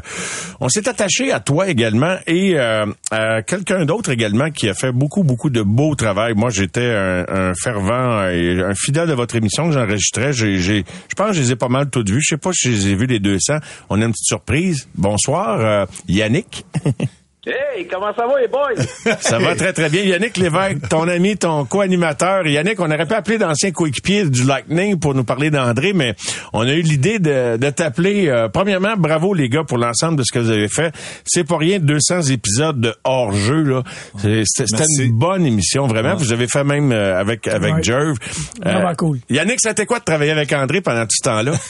on 0.59 0.67
s'est 0.67 0.89
attaché 0.89 1.31
à 1.31 1.39
toi 1.39 1.69
également 1.69 2.17
et 2.27 2.55
euh, 2.59 2.85
à 3.11 3.43
quelqu'un 3.43 3.85
d'autre 3.85 4.09
également 4.11 4.49
qui 4.51 4.67
a 4.67 4.73
fait 4.73 4.91
beaucoup, 4.91 5.23
beaucoup 5.23 5.49
de 5.49 5.61
beau 5.61 5.95
travail. 5.95 6.33
Moi, 6.35 6.49
j'étais 6.49 6.93
un, 6.93 7.23
un 7.29 7.53
fervent 7.53 8.27
et 8.27 8.61
un 8.61 8.75
fidèle 8.75 9.07
de 9.07 9.13
votre 9.13 9.37
émission 9.37 9.67
que 9.69 9.71
j'enregistrais. 9.73 10.16
Je 10.17 10.83
pense 11.15 11.29
que 11.29 11.33
je 11.33 11.41
les 11.41 11.51
ai 11.51 11.55
pas 11.55 11.69
mal 11.69 11.89
toutes 11.89 12.09
vues. 12.09 12.21
Je 12.21 12.35
sais 12.35 12.37
pas 12.37 12.51
si 12.53 12.75
je 12.75 12.75
les 12.75 12.87
ai 12.89 12.95
vues 12.95 13.07
les 13.07 13.19
200. 13.19 13.57
On 13.89 14.01
a 14.01 14.05
une 14.05 14.11
petite 14.11 14.25
surprise. 14.25 14.87
Bonsoir, 14.95 15.59
euh, 15.59 15.85
Yannick. 16.07 16.65
Hey, 17.49 17.87
comment 17.87 18.13
ça 18.13 18.27
va, 18.27 18.39
les 18.41 18.47
boys? 18.47 18.75
Ça 19.21 19.39
va 19.39 19.55
très, 19.55 19.71
très 19.71 19.89
bien. 19.89 20.03
Yannick 20.03 20.35
Lévesque, 20.37 20.89
ton 20.89 21.07
ami, 21.07 21.37
ton 21.37 21.63
co-animateur. 21.65 22.45
Yannick, 22.45 22.79
on 22.81 22.91
aurait 22.91 23.05
pu 23.05 23.13
appeler 23.13 23.37
d'anciens 23.37 23.71
coéquipiers 23.71 24.29
du 24.29 24.43
Lightning 24.43 24.99
pour 24.99 25.13
nous 25.15 25.23
parler 25.23 25.49
d'André, 25.49 25.93
mais 25.93 26.15
on 26.51 26.61
a 26.67 26.71
eu 26.71 26.81
l'idée 26.81 27.19
de, 27.19 27.55
de 27.57 27.69
t'appeler. 27.69 28.27
euh, 28.27 28.49
premièrement, 28.49 28.95
bravo 28.97 29.33
les 29.33 29.47
gars 29.47 29.63
pour 29.63 29.77
l'ensemble 29.77 30.17
de 30.17 30.23
ce 30.23 30.33
que 30.33 30.39
vous 30.39 30.49
avez 30.51 30.67
fait. 30.67 30.93
C'est 31.25 31.47
pas 31.47 31.57
rien 31.57 31.79
200 31.79 32.23
épisodes 32.23 32.81
de 32.81 32.93
hors-jeu. 33.05 33.63
là. 33.63 33.83
C'est- 34.17 34.43
C'était 34.45 34.83
une 35.03 35.17
bonne 35.17 35.45
émission, 35.45 35.87
vraiment. 35.87 36.15
Vous 36.15 36.33
avez 36.33 36.47
fait 36.47 36.63
même 36.65 36.91
euh, 36.91 37.17
avec, 37.19 37.47
avec 37.47 37.75
Ouais. 37.75 37.83
Jerv. 37.83 38.15
Vraiment 38.61 38.95
cool. 38.95 39.19
Yannick, 39.29 39.59
c'était 39.61 39.85
quoi 39.85 39.99
de 39.99 40.03
travailler 40.03 40.31
avec 40.31 40.51
André 40.51 40.81
pendant 40.81 41.03
tout 41.03 41.15
ce 41.23 41.29
temps-là? 41.29 41.51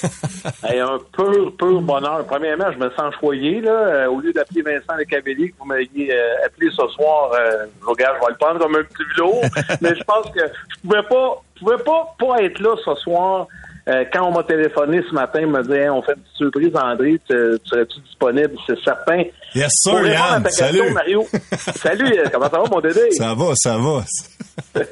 Hey, 0.63 0.80
un 0.80 0.97
pur, 1.15 1.53
pur 1.57 1.82
bonheur. 1.82 2.25
Premièrement, 2.28 2.65
je 2.73 2.78
me 2.78 2.89
sens 2.91 3.13
choyé, 3.19 3.61
là. 3.61 3.71
Euh, 3.71 4.07
au 4.09 4.19
lieu 4.19 4.34
d'appeler 4.34 4.61
Vincent 4.63 4.97
Le 4.97 5.05
Cavalier, 5.05 5.49
que 5.49 5.55
vous 5.68 5.74
m'aviez 5.74 6.13
euh, 6.13 6.45
appelé 6.45 6.70
ce 6.72 6.88
soir, 6.89 7.32
euh, 7.34 7.65
je 7.82 7.86
regarde, 7.86 8.18
je 8.22 8.26
vais 8.26 8.32
le 8.32 8.38
prendre 8.38 8.59
comme 8.59 8.76
un 8.76 8.84
petit 8.84 9.03
vélo. 9.15 9.34
mais 9.82 9.95
je 9.95 10.03
pense 10.03 10.32
que 10.32 10.39
je 10.39 10.82
pouvais 10.82 11.03
pas, 11.03 11.43
je 11.55 11.59
pouvais 11.59 11.84
pas, 11.84 12.15
pas 12.18 12.41
être 12.43 12.59
là 12.59 12.76
ce 12.84 12.95
soir. 12.95 13.47
Euh, 13.88 14.04
quand 14.12 14.28
on 14.28 14.32
m'a 14.32 14.44
téléphoné 14.44 15.02
ce 15.10 15.14
matin, 15.14 15.40
il 15.42 15.48
m'a 15.48 15.64
dit 15.64 15.72
Hey, 15.72 15.90
on 15.90 16.02
fait 16.02 16.14
une 16.14 16.22
petite 16.22 16.38
surprise, 16.38 16.76
André, 16.76 17.20
tu, 17.26 17.34
tu 17.34 17.70
serais-tu 17.70 18.00
disponible? 18.02 18.56
C'est 18.68 18.80
certain. 18.84 19.24
Yes, 19.56 19.72
sir, 19.72 20.06
Yann. 20.06 20.44
ta 20.44 20.50
question, 20.50 20.66
Salut. 20.66 20.92
Mario. 20.92 21.26
Salut, 21.32 22.20
euh, 22.20 22.26
comment 22.32 22.50
ça 22.50 22.60
va, 22.60 22.64
mon 22.70 22.82
dédé? 22.82 23.12
Ça 23.12 23.34
va, 23.34 23.46
ça 23.56 23.78
va. 23.78 24.04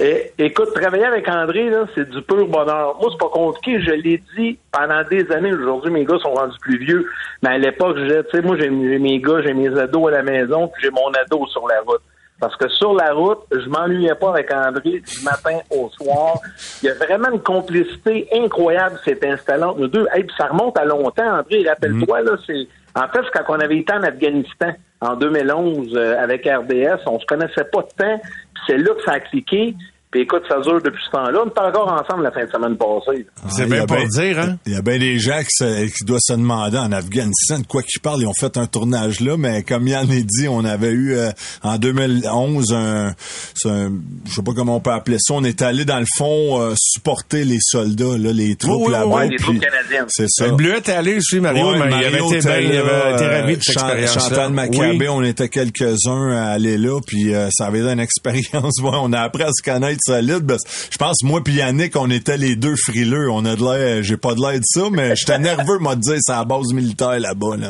Et, 0.00 0.32
écoute, 0.38 0.72
travailler 0.72 1.04
avec 1.04 1.28
André, 1.28 1.68
là, 1.68 1.86
c'est 1.96 2.08
du 2.08 2.22
pur 2.22 2.46
bonheur. 2.46 2.96
Moi, 3.00 3.10
c'est 3.10 3.18
pas 3.18 3.28
compliqué. 3.28 3.80
Je 3.82 3.90
l'ai 3.90 4.22
dit 4.36 4.56
pendant 4.70 5.02
des 5.10 5.28
années. 5.32 5.52
Aujourd'hui, 5.52 5.90
mes 5.90 6.04
gars 6.04 6.18
sont 6.22 6.34
rendus 6.34 6.58
plus 6.60 6.78
vieux. 6.78 7.06
Mais 7.42 7.50
à 7.50 7.58
l'époque, 7.58 7.96
je 7.98 8.22
tu 8.22 8.30
sais, 8.30 8.42
moi, 8.42 8.56
j'ai 8.56 8.66
j'ai 8.68 8.98
mes 8.98 9.20
gars, 9.20 9.42
j'ai 9.44 9.54
mes 9.54 9.76
ados 9.76 10.08
à 10.08 10.10
la 10.12 10.22
maison, 10.22 10.68
puis 10.68 10.84
j'ai 10.84 10.90
mon 10.90 11.08
ado 11.10 11.44
sur 11.48 11.66
la 11.66 11.80
route. 11.80 12.02
Parce 12.40 12.54
que 12.56 12.68
sur 12.68 12.94
la 12.94 13.12
route, 13.12 13.40
je 13.50 13.68
m'ennuyais 13.68 14.14
pas 14.14 14.30
avec 14.30 14.52
André 14.52 15.00
du 15.00 15.24
matin 15.24 15.58
au 15.70 15.88
soir. 15.90 16.38
Il 16.82 16.86
y 16.86 16.88
a 16.88 16.94
vraiment 16.94 17.30
une 17.32 17.40
complicité 17.40 18.28
incroyable 18.32 18.98
qui 18.98 19.10
s'est 19.10 19.28
installée 19.28 19.64
entre 19.64 19.80
nous 19.80 19.88
deux. 19.88 20.06
Et 20.14 20.22
puis 20.22 20.34
ça 20.38 20.46
remonte 20.46 20.78
à 20.78 20.84
longtemps, 20.84 21.38
André. 21.38 21.64
Rappelle-toi, 21.68 22.20
là, 22.22 22.32
c'est. 22.46 22.68
En 22.94 23.08
fait, 23.08 23.20
c'est 23.24 23.44
quand 23.44 23.56
on 23.56 23.60
avait 23.60 23.78
été 23.78 23.92
en 23.92 24.02
Afghanistan 24.02 24.72
en 25.00 25.14
2011 25.16 25.94
euh, 25.94 26.18
avec 26.18 26.46
RDS, 26.46 27.02
on 27.06 27.18
se 27.20 27.26
connaissait 27.26 27.64
pas 27.64 27.82
de 27.82 28.04
temps. 28.04 28.20
Puis 28.54 28.62
c'est 28.66 28.78
là 28.78 28.94
que 28.94 29.02
ça 29.02 29.12
a 29.12 29.20
cliqué. 29.20 29.74
Puis 30.10 30.22
écoute, 30.22 30.42
ça 30.48 30.58
dure 30.62 30.80
depuis 30.82 31.02
ce 31.04 31.10
temps-là. 31.10 31.38
On 31.44 31.48
est 31.48 31.68
encore 31.68 31.92
ensemble 31.92 32.22
la 32.22 32.30
fin 32.30 32.42
de 32.42 32.50
semaine 32.50 32.78
passée. 32.78 33.26
C'est 33.50 33.64
Ah, 33.64 33.66
bien 33.66 33.76
y 33.76 33.80
a 33.80 33.86
pour 33.86 33.96
ben- 33.98 34.08
dire, 34.08 34.38
hein? 34.38 34.56
Il 34.64 34.72
y 34.72 34.76
a 34.76 34.80
bien 34.80 34.98
des 34.98 35.18
gens 35.18 35.38
qui, 35.40 35.50
se- 35.50 35.84
qui 35.86 36.04
doivent 36.06 36.20
se 36.22 36.32
demander 36.32 36.78
en 36.78 36.90
Afghanistan 36.92 37.58
de 37.58 37.66
quoi 37.66 37.82
qu'ils 37.82 38.00
parlent. 38.00 38.22
Ils 38.22 38.26
ont 38.26 38.32
fait 38.32 38.56
un 38.56 38.66
tournage 38.66 39.20
là, 39.20 39.36
mais 39.36 39.62
comme 39.64 39.86
Yann 39.86 40.10
a 40.10 40.14
dit, 40.14 40.48
on 40.48 40.64
avait 40.64 40.92
eu 40.92 41.14
euh, 41.14 41.28
en 41.62 41.76
2011 41.76 42.72
un, 42.72 43.14
c'est 43.54 43.68
un- 43.68 43.92
je 44.26 44.32
sais 44.32 44.42
pas 44.42 44.52
comment 44.56 44.76
on 44.76 44.80
peut 44.80 44.92
appeler 44.92 45.18
ça. 45.20 45.34
On 45.34 45.44
est 45.44 45.60
allé 45.60 45.84
dans 45.84 45.98
le 46.00 46.06
fond 46.16 46.58
euh, 46.58 46.72
supporter 46.78 47.44
les 47.44 47.58
soldats, 47.60 48.16
là, 48.16 48.32
les 48.32 48.56
troupes 48.56 48.86
oui, 48.86 48.92
là-bas. 48.92 49.24
oui, 49.24 49.28
les 49.28 49.36
troupes 49.36 49.60
canadiennes. 49.60 50.06
C'est 50.08 50.28
ça. 50.30 50.46
Le 50.46 50.52
bleu 50.54 50.76
était 50.78 50.92
allé 50.92 51.16
aussi, 51.16 51.38
Mario, 51.38 51.66
Ouais, 51.72 51.78
mais 51.80 51.86
il 51.88 51.92
avait 52.06 52.10
Mario 52.20 52.32
été, 52.32 52.48
ben, 52.48 52.58
il 52.60 52.66
était 52.68 52.78
avait 52.78 52.88
là, 52.88 53.14
été 53.14 53.24
euh, 53.24 53.40
ravi 53.42 53.56
de 53.58 53.62
cette 53.62 53.74
Chan- 53.78 53.88
expérience 53.88 54.28
Chantal 54.30 54.52
Maccabé, 54.54 55.08
on 55.10 55.22
était 55.22 55.50
quelques-uns 55.50 56.30
à 56.30 56.46
aller 56.52 56.78
là, 56.78 56.98
puis 57.06 57.34
euh, 57.34 57.48
ça 57.52 57.66
avait 57.66 57.80
été 57.80 57.88
une 57.90 58.00
expérience. 58.08 58.80
Ouais, 58.82 58.90
on 58.94 59.12
a 59.12 59.20
appris 59.20 59.42
à 59.42 59.50
se 59.52 59.62
connaître 59.62 59.97
solide. 60.00 60.46
parce 60.46 60.62
que 60.64 60.70
je 60.90 60.96
pense, 60.98 61.22
moi 61.22 61.42
puis 61.42 61.54
Yannick, 61.54 61.96
on 61.96 62.10
était 62.10 62.36
les 62.36 62.56
deux 62.56 62.76
frileux. 62.76 63.30
On 63.30 63.44
a 63.44 63.56
de 63.56 63.62
l'air, 63.62 64.02
j'ai 64.02 64.16
pas 64.16 64.34
de 64.34 64.40
l'air 64.40 64.58
de 64.58 64.64
ça, 64.64 64.82
mais 64.90 65.16
j'étais 65.16 65.38
nerveux, 65.38 65.78
moi, 65.78 65.96
de 65.96 66.00
dire, 66.00 66.16
c'est 66.20 66.32
à 66.32 66.38
la 66.38 66.44
base 66.44 66.72
militaire 66.72 67.18
là-bas. 67.18 67.56
Là. 67.56 67.68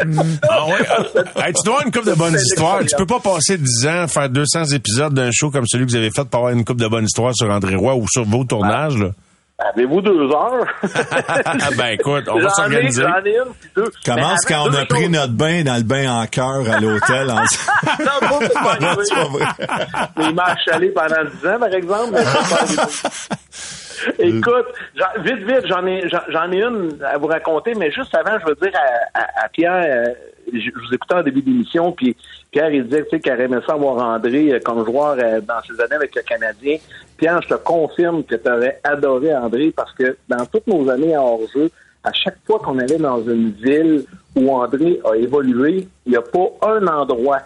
Ah 0.49 0.67
ouais? 0.67 0.73
Hey, 1.37 1.53
tu 1.53 1.63
dois 1.65 1.75
avoir 1.75 1.87
une 1.87 1.93
coupe 1.93 2.07
de 2.07 2.15
bonnes 2.15 2.35
histoires. 2.37 2.81
Tu 2.81 2.97
peux 2.97 3.07
pas 3.07 3.21
passer 3.21 3.59
10 3.59 3.87
ans, 3.87 4.09
faire 4.09 4.29
200 4.31 4.65
épisodes 4.67 5.15
d'un 5.15 5.31
show 5.33 5.51
comme 5.51 5.67
celui 5.67 5.87
que 5.87 5.91
vous 5.91 5.97
avez 5.97 6.11
fait 6.11 6.25
pour 6.25 6.39
avoir 6.41 6.53
une 6.53 6.65
coupe 6.65 6.81
de 6.81 6.89
bonnes 6.89 7.05
histoires 7.05 7.35
sur 7.35 7.51
André 7.51 7.75
Roy 7.75 7.95
ou 7.95 8.07
sur 8.09 8.25
vos 8.25 8.45
tournages, 8.45 8.97
là. 8.97 9.11
Avez-vous 9.59 10.01
deux 10.01 10.31
heures? 10.31 10.65
Ah, 11.45 11.55
ben, 11.77 11.87
écoute, 11.89 12.29
on 12.29 12.39
va 12.39 12.49
s'organiser. 12.51 13.03
J'en 13.03 13.25
ai 13.25 13.37
une, 13.39 13.53
puis 13.61 13.69
deux. 13.75 13.91
Commence 14.05 14.45
quand 14.47 14.69
on 14.69 14.73
a 14.75 14.87
pris 14.87 15.03
choses- 15.03 15.11
notre 15.11 15.33
bain 15.33 15.65
dans 15.65 15.75
le 15.77 15.83
bain 15.83 16.09
en 16.13 16.27
cœur 16.27 16.63
à 16.71 16.79
l'hôtel. 16.79 17.29
en- 17.29 17.39
Non, 17.99 18.21
pas 18.21 18.29
pour 18.29 18.39
pas 18.39 18.49
pas 18.49 18.71
arriver. 18.71 19.03
vrai. 19.31 19.47
Mais 20.17 20.25
il 20.29 20.35
m'a 20.37 20.45
achalé 20.45 20.91
pendant 20.91 21.25
10 21.25 21.45
ans, 21.49 21.59
par 21.59 21.75
exemple. 21.75 22.13
mais. 22.13 22.23
Écoute, 24.29 24.67
vite, 25.25 25.39
vite, 25.45 25.67
j'en 25.69 25.85
ai, 25.87 26.09
j'en- 26.09 26.53
ai 26.53 26.63
une 26.63 26.97
à 27.05 27.19
vous 27.19 27.27
raconter, 27.27 27.75
mais 27.75 27.91
juste 27.91 28.15
avant, 28.15 28.39
je 28.41 28.47
veux 28.47 28.55
dire 28.63 28.71
à, 29.15 29.19
à- 29.19 29.45
à 29.45 29.49
Pierre, 29.49 29.83
euh, 29.85 30.05
je 30.53 30.61
je 30.61 30.71
vous 30.87 30.95
écoutais 30.95 31.15
en 31.17 31.23
début 31.23 31.43
d'émission, 31.43 31.91
puis 31.91 32.17
Pierre, 32.51 32.71
il 32.71 32.85
disait 32.85 33.05
qu'il 33.07 33.33
aimait 33.33 33.61
ça 33.67 33.75
avoir 33.75 33.97
André 33.99 34.53
euh, 34.53 34.61
comme 34.65 34.85
joueur 34.85 35.17
euh, 35.19 35.41
dans 35.41 35.61
ses 35.67 35.81
années 35.83 35.97
avec 35.97 36.15
le 36.15 36.23
Canadien. 36.23 36.79
Pierre, 37.17 37.43
je 37.43 37.49
te 37.49 37.55
confirme 37.55 38.25
que 38.25 38.37
tu 38.37 38.51
aurais 38.51 38.81
adoré 38.85 39.35
André 39.35 39.73
parce 39.75 39.93
que 39.93 40.17
dans 40.29 40.47
toutes 40.47 40.67
nos 40.67 40.89
années 40.89 41.17
en 41.17 41.25
hors-jeu, 41.25 41.71
à 42.05 42.13
chaque 42.13 42.39
fois 42.47 42.59
qu'on 42.61 42.79
allait 42.79 42.97
dans 42.97 43.23
une 43.23 43.51
ville 43.51 44.05
où 44.35 44.51
André 44.51 45.01
a 45.05 45.15
évolué, 45.15 45.89
il 46.07 46.11
n'y 46.13 46.17
a 46.17 46.23
pas 46.23 46.49
un 46.63 46.87
endroit 46.87 47.41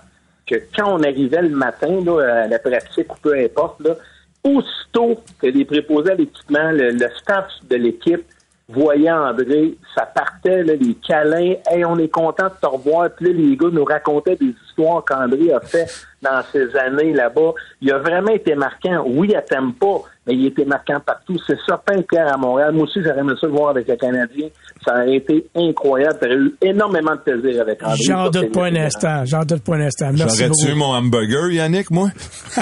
que 0.47 0.57
quand 0.77 0.99
on 0.99 1.03
arrivait 1.03 1.43
le 1.43 1.49
matin 1.49 2.01
là, 2.05 2.43
à 2.45 2.47
la 2.47 2.59
pratique 2.59 3.13
ou 3.13 3.17
peu 3.21 3.37
importe, 3.37 3.81
là, 3.81 3.97
aussitôt 4.45 5.21
que 5.41 5.47
les 5.47 5.65
préposés 5.65 6.13
à 6.13 6.15
l'équipement, 6.15 6.71
le, 6.71 6.91
le 6.91 7.09
staff 7.21 7.47
de 7.69 7.77
l'équipe 7.77 8.25
voyait 8.69 9.11
André, 9.11 9.77
ça 9.95 10.07
partait, 10.07 10.63
là, 10.63 10.75
les 10.75 10.95
câlins, 10.95 11.55
hey, 11.71 11.85
on 11.85 11.99
est 11.99 12.09
content 12.09 12.45
de 12.45 12.55
te 12.61 12.67
revoir. 12.67 13.11
Puis 13.11 13.27
là, 13.27 13.33
les 13.33 13.57
gars 13.57 13.69
nous 13.71 13.85
racontaient 13.85 14.37
des 14.37 14.55
histoires 14.73 15.05
qu'André 15.05 15.53
a 15.53 15.61
fait 15.61 15.87
dans 16.23 16.41
ces 16.53 16.75
années 16.77 17.13
là-bas. 17.13 17.53
Il 17.81 17.93
a 17.93 17.99
vraiment 17.99 18.31
été 18.33 18.55
marquant. 18.55 19.03
Oui, 19.07 19.33
elle 19.35 19.45
t'aime 19.45 19.73
pas, 19.75 20.03
mais 20.27 20.35
il 20.35 20.47
était 20.47 20.65
marquant 20.65 21.01
partout. 21.05 21.37
C'est 21.47 21.59
certain, 21.67 22.01
Pierre, 22.03 22.33
à 22.33 22.37
Montréal. 22.37 22.73
Moi 22.73 22.85
aussi, 22.85 23.01
j'aurais 23.05 23.19
aimé 23.21 23.33
ça 23.41 23.47
le 23.49 23.53
voir 23.53 23.71
avec 23.71 23.89
le 23.89 23.97
Canadien. 23.97 24.49
Ça 24.85 24.93
aurait 24.95 25.17
été 25.17 25.45
incroyable. 25.57 26.19
T'aurais 26.21 26.37
eu 26.37 26.55
énormément 26.63 27.13
de 27.17 27.21
plaisir 27.21 27.61
avec 27.63 27.83
André. 27.83 27.97
J'en 28.07 28.31
doute 28.31 28.53
pas 28.53 28.67
un 28.67 28.77
instant. 28.77 29.25
J'en 29.25 29.45
doute 29.45 29.65
pas 29.65 29.75
un 29.77 29.81
instant. 29.83 30.11
Merci 30.17 30.39
J'aurais 30.45 30.51
tué 30.51 30.75
mon 30.75 30.93
hamburger, 30.95 31.51
Yannick, 31.53 31.91
moi? 31.91 32.09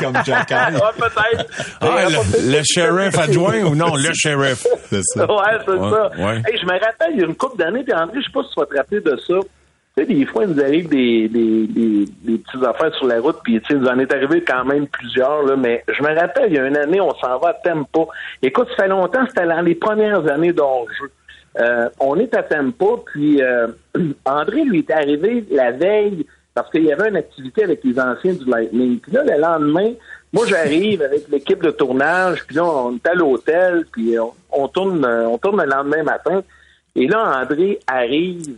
Comme 0.00 0.16
Jack 0.24 0.50
Hall. 0.50 0.74
Ouais, 0.74 0.80
peut-être. 0.98 1.46
Ah, 1.80 1.86
Euh, 1.86 2.08
le, 2.08 2.56
le 2.58 2.62
sheriff 2.64 3.18
adjoint 3.18 3.62
ou 3.64 3.74
non, 3.74 3.94
le 3.96 4.10
sheriff? 4.14 4.66
C'est 4.90 5.02
ça. 5.02 5.26
Ouais, 5.26 5.36
c'est 5.64 5.70
Ouais, 5.72 5.90
ça. 5.90 6.10
ouais. 6.18 6.36
Hey, 6.46 6.58
je 6.60 6.66
me 6.66 6.72
rappelle, 6.72 7.12
il 7.14 7.20
y 7.20 7.22
a 7.22 7.26
une 7.26 7.34
couple 7.36 7.58
d'années, 7.58 7.82
puis 7.84 7.92
André, 7.94 8.18
je 8.20 8.26
sais 8.26 8.32
pas 8.32 8.42
si 8.42 8.54
tu 8.54 8.60
vas 8.60 8.66
te 8.66 8.76
rappeler 8.76 9.00
de 9.00 9.16
ça. 9.26 9.34
Tu 9.94 10.02
sais, 10.02 10.14
des 10.14 10.24
fois, 10.24 10.44
il 10.44 10.50
nous 10.50 10.60
arrive 10.60 10.88
des, 10.88 11.28
des, 11.28 11.66
des, 11.66 12.06
des 12.22 12.38
petites 12.38 12.64
affaires 12.64 12.94
sur 12.94 13.06
la 13.06 13.20
route, 13.20 13.36
puis 13.44 13.60
tu 13.60 13.66
sais, 13.66 13.74
il 13.74 13.80
nous 13.80 13.88
en 13.88 13.98
est 13.98 14.10
arrivé 14.10 14.42
quand 14.42 14.64
même 14.64 14.86
plusieurs, 14.86 15.42
là, 15.42 15.54
mais 15.54 15.84
je 15.86 16.02
me 16.02 16.14
rappelle, 16.18 16.50
il 16.50 16.54
y 16.54 16.58
a 16.58 16.66
une 16.66 16.78
année, 16.78 17.00
on 17.00 17.14
s'en 17.16 17.38
va 17.38 17.50
à 17.50 17.54
Tempa. 17.54 18.06
Écoute, 18.40 18.68
ça 18.70 18.84
fait 18.84 18.88
longtemps, 18.88 19.24
c'était 19.28 19.46
dans 19.46 19.60
les 19.60 19.74
premières 19.74 20.26
années 20.28 20.54
d'hors-jeu. 20.54 21.10
Euh, 21.58 21.90
on 22.00 22.16
est 22.18 22.34
à 22.34 22.42
Tempa, 22.42 22.86
puis 23.12 23.42
euh, 23.42 23.66
André, 24.24 24.64
lui, 24.64 24.78
est 24.78 24.90
arrivé 24.90 25.44
la 25.50 25.72
veille, 25.72 26.24
parce 26.54 26.70
qu'il 26.70 26.84
y 26.84 26.92
avait 26.92 27.10
une 27.10 27.16
activité 27.16 27.64
avec 27.64 27.84
les 27.84 28.00
anciens 28.00 28.32
du 28.32 28.46
Lightning. 28.46 28.98
Puis 28.98 29.12
là, 29.12 29.24
le 29.24 29.38
lendemain, 29.38 29.92
moi, 30.32 30.46
j'arrive 30.46 31.02
avec 31.02 31.28
l'équipe 31.28 31.62
de 31.62 31.70
tournage, 31.70 32.46
puis 32.46 32.56
là, 32.56 32.64
on 32.64 32.94
est 32.94 33.06
à 33.06 33.14
l'hôtel, 33.14 33.84
puis 33.92 34.18
on, 34.18 34.32
on 34.52 34.68
tourne 34.68 35.04
on 35.04 35.36
tourne 35.36 35.62
le 35.62 35.68
lendemain 35.68 36.02
matin. 36.02 36.42
Et 36.94 37.06
là, 37.06 37.42
André 37.42 37.78
arrive, 37.86 38.56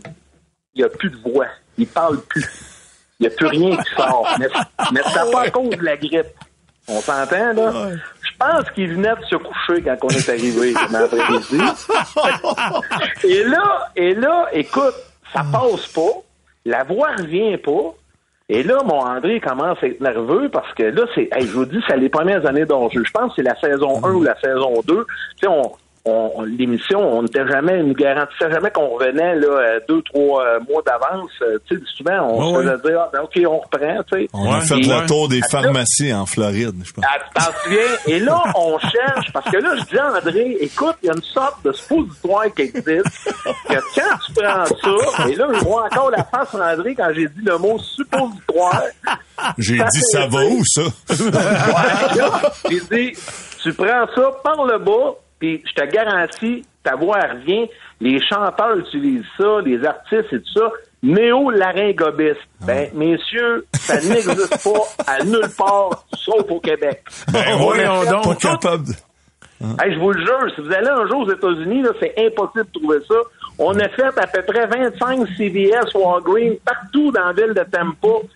il 0.75 0.79
n'y 0.79 0.83
a 0.85 0.89
plus 0.89 1.09
de 1.09 1.17
voix. 1.17 1.47
Il 1.77 1.87
parle 1.87 2.21
plus. 2.21 2.45
Il 3.19 3.27
n'y 3.27 3.33
a 3.33 3.35
plus 3.35 3.47
rien 3.47 3.77
qui 3.77 3.95
sort. 3.95 4.27
Mais, 4.39 4.47
mais 4.91 5.01
c'est 5.05 5.31
pas 5.31 5.41
à 5.41 5.49
cause 5.49 5.69
de 5.69 5.83
la 5.83 5.95
grippe. 5.97 6.25
On 6.87 6.99
s'entend, 6.99 7.53
là? 7.53 7.71
Je 8.21 8.37
pense 8.37 8.69
qu'il 8.71 8.93
venait 8.93 9.15
de 9.15 9.25
se 9.29 9.35
coucher 9.37 9.81
quand 9.81 9.95
on 10.03 10.09
est 10.09 10.29
arrivé 10.29 10.73
dans 10.73 10.99
l'après-midi. 10.99 11.59
Et 13.23 13.43
là, 13.43 13.89
et 13.95 14.13
là, 14.13 14.47
écoute, 14.51 14.93
ça 15.33 15.43
passe 15.51 15.87
pas. 15.87 16.01
La 16.65 16.83
voix 16.83 17.09
revient 17.17 17.57
pas. 17.57 17.93
Et 18.49 18.61
là, 18.61 18.83
mon 18.83 18.99
André 18.99 19.39
commence 19.39 19.77
à 19.81 19.87
être 19.87 20.01
nerveux 20.01 20.49
parce 20.49 20.71
que 20.73 20.83
là, 20.83 21.03
c'est, 21.15 21.29
hey, 21.31 21.47
je 21.47 21.51
vous 21.53 21.65
dis, 21.65 21.79
c'est 21.87 21.97
les 21.97 22.09
premières 22.09 22.45
années 22.45 22.65
d'enjeu. 22.65 23.03
Je 23.03 23.11
pense 23.11 23.29
que 23.29 23.35
c'est 23.37 23.47
la 23.49 23.59
saison 23.59 24.03
1 24.05 24.11
ou 24.11 24.23
la 24.23 24.39
saison 24.39 24.81
2. 24.85 25.05
Tu 25.05 25.05
sais, 25.41 25.47
on- 25.47 25.71
l'émission, 26.45 26.99
on 26.99 27.23
n'était 27.23 27.47
jamais, 27.47 27.81
nous 27.81 27.93
garantissait 27.95 28.51
jamais 28.51 28.69
qu'on 28.69 28.89
revenait, 28.89 29.35
là, 29.35 29.47
euh, 29.47 29.79
deux, 29.89 30.01
trois 30.03 30.43
euh, 30.45 30.59
mois 30.69 30.83
d'avance. 30.85 31.31
Euh, 31.41 31.57
Tu 31.67 31.77
sais, 31.77 31.83
souvent, 31.97 32.29
on 32.29 32.57
Ouais, 32.57 32.63
se 32.63 32.69
faisait 32.77 32.89
dire, 32.89 32.99
ah, 33.01 33.09
ben, 33.11 33.21
OK, 33.21 33.39
on 33.47 33.57
reprend, 33.59 34.03
tu 34.11 34.19
sais. 34.21 34.29
On 34.33 34.53
a 34.53 34.61
fait 34.61 34.75
ouais. 34.75 34.81
le 35.01 35.07
tour 35.07 35.27
des 35.27 35.39
là- 35.39 35.47
pharmacies 35.49 36.13
en 36.13 36.25
Floride, 36.27 36.75
je 36.83 36.93
pense. 36.93 37.05
Tu 37.05 37.33
t'en 37.33 37.51
souviens? 37.63 37.79
Et 38.07 38.19
là, 38.19 38.43
on 38.55 38.77
cherche, 38.79 39.31
parce 39.33 39.49
que 39.49 39.57
là, 39.57 39.75
je 39.79 39.83
dis 39.85 39.97
à 39.97 40.07
André, 40.13 40.57
écoute, 40.61 40.95
il 41.01 41.07
y 41.07 41.09
a 41.09 41.13
une 41.15 41.21
sorte 41.23 41.63
de 41.65 41.71
suppositoire 41.71 42.45
qui 42.55 42.61
existe, 42.63 42.85
que 43.67 43.73
quand 43.73 44.17
tu 44.27 44.33
prends 44.33 44.65
ça, 44.65 45.27
et 45.27 45.35
là, 45.35 45.47
je 45.53 45.59
vois 45.65 45.85
encore 45.85 46.11
la 46.11 46.23
face 46.23 46.53
André 46.53 46.93
quand 46.95 47.09
j'ai 47.15 47.27
dit 47.27 47.41
le 47.43 47.57
mot 47.57 47.79
suppositoire. 47.79 48.83
J'ai 49.57 49.77
dit, 49.77 50.01
ça 50.11 50.27
va 50.27 50.45
où, 50.45 50.61
ça? 50.65 50.81
Ouais, 51.09 52.17
là, 52.17 52.41
j'ai 52.69 52.79
dit, 53.11 53.17
tu 53.61 53.73
prends 53.73 54.05
ça 54.15 54.31
par 54.43 54.63
le 54.65 54.77
bas, 54.79 55.15
puis 55.39 55.63
je 55.65 55.73
te 55.73 55.85
garantis, 55.89 56.65
ta 56.83 56.95
voix 56.95 57.19
revient. 57.19 57.67
Les 58.01 58.19
chanteurs 58.21 58.77
utilisent 58.77 59.23
ça, 59.37 59.59
les 59.65 59.83
artistes 59.85 60.33
et 60.33 60.39
tout 60.39 60.59
ça. 60.59 60.71
Néo-laryngobiste. 61.03 62.41
Ben, 62.65 62.89
messieurs, 62.93 63.65
ça 63.73 63.95
n'existe 63.95 64.63
pas 64.63 65.03
à 65.07 65.23
nulle 65.23 65.49
part, 65.57 66.05
sauf 66.13 66.49
au 66.49 66.59
Québec. 66.59 67.03
Ben, 67.31 67.43
On 67.53 67.57
voyons 67.57 68.03
donc. 68.05 68.23
Pas 68.23 68.35
capable 68.35 68.87
de... 68.87 68.93
Hey, 69.81 69.93
je 69.93 69.99
vous 69.99 70.11
le 70.11 70.19
jure, 70.19 70.51
si 70.53 70.61
vous 70.61 70.71
allez 70.73 70.89
un 70.89 71.07
jour 71.07 71.21
aux 71.21 71.31
États-Unis, 71.31 71.83
c'est 71.99 72.13
impossible 72.17 72.65
de 72.73 72.79
trouver 72.79 72.97
ça. 73.07 73.15
On 73.57 73.73
a 73.79 73.87
fait 73.89 74.19
à 74.19 74.27
peu 74.27 74.41
près 74.41 74.67
25 74.67 75.27
CVS 75.37 75.93
Walgreens 75.95 76.55
partout 76.65 77.11
dans 77.11 77.25
la 77.27 77.33
ville 77.33 77.53
de 77.53 77.63
Tampa. 77.63 78.27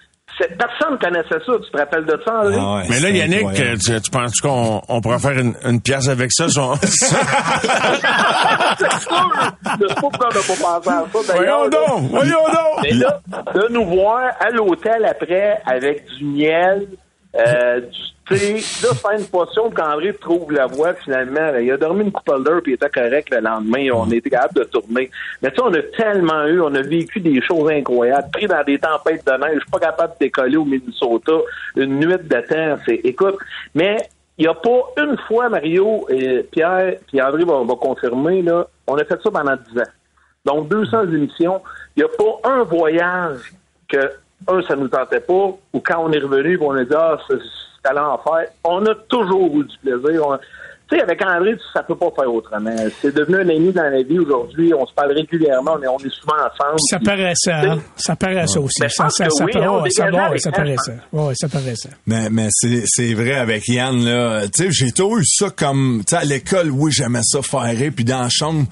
Personne 0.57 0.93
ne 0.93 0.97
connaissait 0.97 1.29
ça. 1.45 1.53
Tu 1.63 1.71
te 1.71 1.77
rappelles 1.77 2.05
de 2.05 2.19
ça, 2.25 2.39
André? 2.41 2.55
Ah 2.59 2.75
ouais, 2.77 2.83
Mais 2.89 2.99
là, 2.99 3.09
Yannick, 3.09 3.59
euh, 3.59 3.75
tu, 3.77 4.01
tu 4.01 4.09
penses 4.11 4.39
qu'on 4.41 4.81
on 4.87 5.01
pourrait 5.01 5.19
faire 5.19 5.37
une, 5.37 5.53
une 5.65 5.81
pièce 5.81 6.07
avec 6.07 6.31
ça? 6.31 6.47
son- 6.49 6.75
c'est 6.81 6.89
sûr! 9.01 9.31
Je 9.79 9.87
sais 9.87 9.93
pas 9.95 10.01
pourquoi 10.01 10.29
on 10.31 10.35
n'a 10.35 10.41
pas 10.41 10.81
pensé 10.81 10.89
à 10.89 11.03
ça. 11.23 11.33
d'ailleurs. 11.33 11.59
voyons 11.59 11.69
donc! 11.69 12.11
Voyons 12.11 12.45
donc! 12.47 12.83
Mais 12.83 12.91
là, 12.91 13.19
de 13.53 13.67
nous 13.73 13.85
voir 13.85 14.21
à 14.39 14.49
l'hôtel 14.49 15.05
après 15.05 15.61
avec 15.65 16.05
du 16.17 16.25
miel, 16.25 16.87
euh, 17.35 17.81
du 17.81 18.37
thé, 18.37 18.53
là, 18.55 18.93
faire 18.95 19.19
une 19.19 19.25
potion 19.25 19.69
pour 19.69 19.73
qu'André 19.73 20.13
trouve 20.15 20.51
la 20.51 20.65
voie 20.65 20.93
finalement. 20.95 21.55
Il 21.59 21.71
a 21.71 21.77
dormi 21.77 22.03
une 22.03 22.11
couple 22.11 22.43
d'heures 22.43 22.61
puis 22.61 22.71
il 22.71 22.75
était 22.75 22.89
correct 22.89 23.29
le 23.31 23.39
lendemain. 23.39 23.89
On 23.93 24.09
était 24.11 24.29
capable 24.29 24.55
de 24.55 24.63
tourner. 24.63 25.11
Mais 25.41 25.49
tu 25.51 25.57
sais, 25.57 25.61
on 25.61 25.73
a 25.73 25.81
tellement 25.95 26.45
eu, 26.45 26.61
on 26.61 26.73
a 26.73 26.81
vécu 26.81 27.19
des 27.19 27.41
choses 27.41 27.69
incroyables, 27.69 28.29
pris 28.31 28.47
dans 28.47 28.63
des 28.63 28.79
tempêtes 28.79 29.25
de 29.25 29.31
neige, 29.31 29.55
je 29.55 29.59
suis 29.59 29.71
pas 29.71 29.79
capable 29.79 30.13
de 30.13 30.25
décoller 30.25 30.57
au 30.57 30.65
Minnesota, 30.65 31.33
une 31.75 31.99
nuit 31.99 32.17
de 32.17 32.41
temps. 32.41 32.81
C'est, 32.85 33.01
écoute, 33.03 33.37
mais 33.75 33.97
il 34.39 34.43
n'y 34.43 34.47
a 34.47 34.53
pas 34.53 34.89
une 34.97 35.17
fois, 35.27 35.49
Mario, 35.49 36.07
et 36.09 36.43
Pierre, 36.43 36.95
puis 37.07 37.21
André 37.21 37.43
va, 37.43 37.61
va 37.61 37.75
confirmer, 37.75 38.41
là, 38.41 38.67
on 38.87 38.95
a 38.95 39.03
fait 39.03 39.21
ça 39.21 39.29
pendant 39.29 39.55
10 39.55 39.79
ans. 39.79 39.83
Donc, 40.45 40.69
200 40.69 41.11
émissions. 41.11 41.61
Il 41.95 42.03
n'y 42.03 42.05
a 42.05 42.07
pas 42.07 42.49
un 42.49 42.63
voyage 42.63 43.53
que, 43.89 44.11
un, 44.47 44.61
ça 44.63 44.75
nous 44.75 44.87
tentait 44.87 45.19
pas, 45.19 45.33
ou 45.73 45.79
quand 45.79 45.99
on 46.03 46.11
est 46.11 46.19
revenu, 46.19 46.57
on 46.61 46.71
a 46.71 46.83
dit, 46.83 46.93
ah, 46.95 47.17
c'est 47.27 47.89
en 47.97 48.17
faire. 48.17 48.47
On 48.63 48.85
a 48.85 48.95
toujours 49.07 49.51
eu 49.59 49.63
du 49.65 49.77
plaisir. 49.81 50.27
On- 50.27 50.37
Tu 50.91 50.95
sais, 50.97 51.03
avec 51.03 51.23
André, 51.23 51.55
ça 51.71 51.83
peut 51.83 51.95
pas 51.95 52.09
faire 52.15 52.33
autrement. 52.33 52.73
C'est 52.99 53.13
devenu 53.13 53.35
un 53.37 53.47
ami 53.49 53.71
dans 53.71 53.83
la 53.83 54.01
vie 54.01 54.17
aujourd'hui. 54.17 54.73
On 54.73 54.87
se 54.87 54.93
parle 54.95 55.11
régulièrement. 55.11 55.79
Est, 55.79 55.87
on 55.87 55.99
est 55.99 56.09
souvent 56.11 56.33
ensemble. 56.33 56.79
Ça 56.89 56.97
Puis- 56.97 57.05
paraissait, 57.05 57.51
hein? 57.51 57.77
Ça 57.95 58.15
paraissait 58.15 58.57
aussi. 58.57 58.81
Ben, 58.81 58.89
je 58.89 58.95
ça, 58.95 59.09
ça, 59.09 59.29
ça, 59.29 59.45
oui, 59.45 59.51
on 59.55 59.83
ouais, 59.83 59.89
ça, 59.91 60.05
ouais, 60.09 60.39
ça 60.39 60.49
elle, 60.49 60.55
paraissait. 60.55 60.97
Ouais, 61.13 61.33
ça 61.35 61.47
paraissait. 61.47 61.89
Mais, 62.07 62.29
mais 62.31 62.47
c'est, 62.49 62.81
c'est 62.87 63.13
vrai 63.13 63.35
avec 63.35 63.67
Yann, 63.67 64.03
là. 64.03 64.47
Tu 64.47 64.63
sais, 64.63 64.71
j'ai 64.71 64.91
toujours 64.91 65.19
eu 65.19 65.25
ça 65.25 65.51
comme, 65.55 66.01
tu 66.07 66.15
sais, 66.15 66.21
à 66.23 66.25
l'école, 66.25 66.71
oui, 66.71 66.91
j'aimais 66.91 67.21
ça 67.21 67.43
faire, 67.43 67.91
puis 67.95 68.03
dans 68.03 68.23
la 68.23 68.29
chambre, 68.29 68.65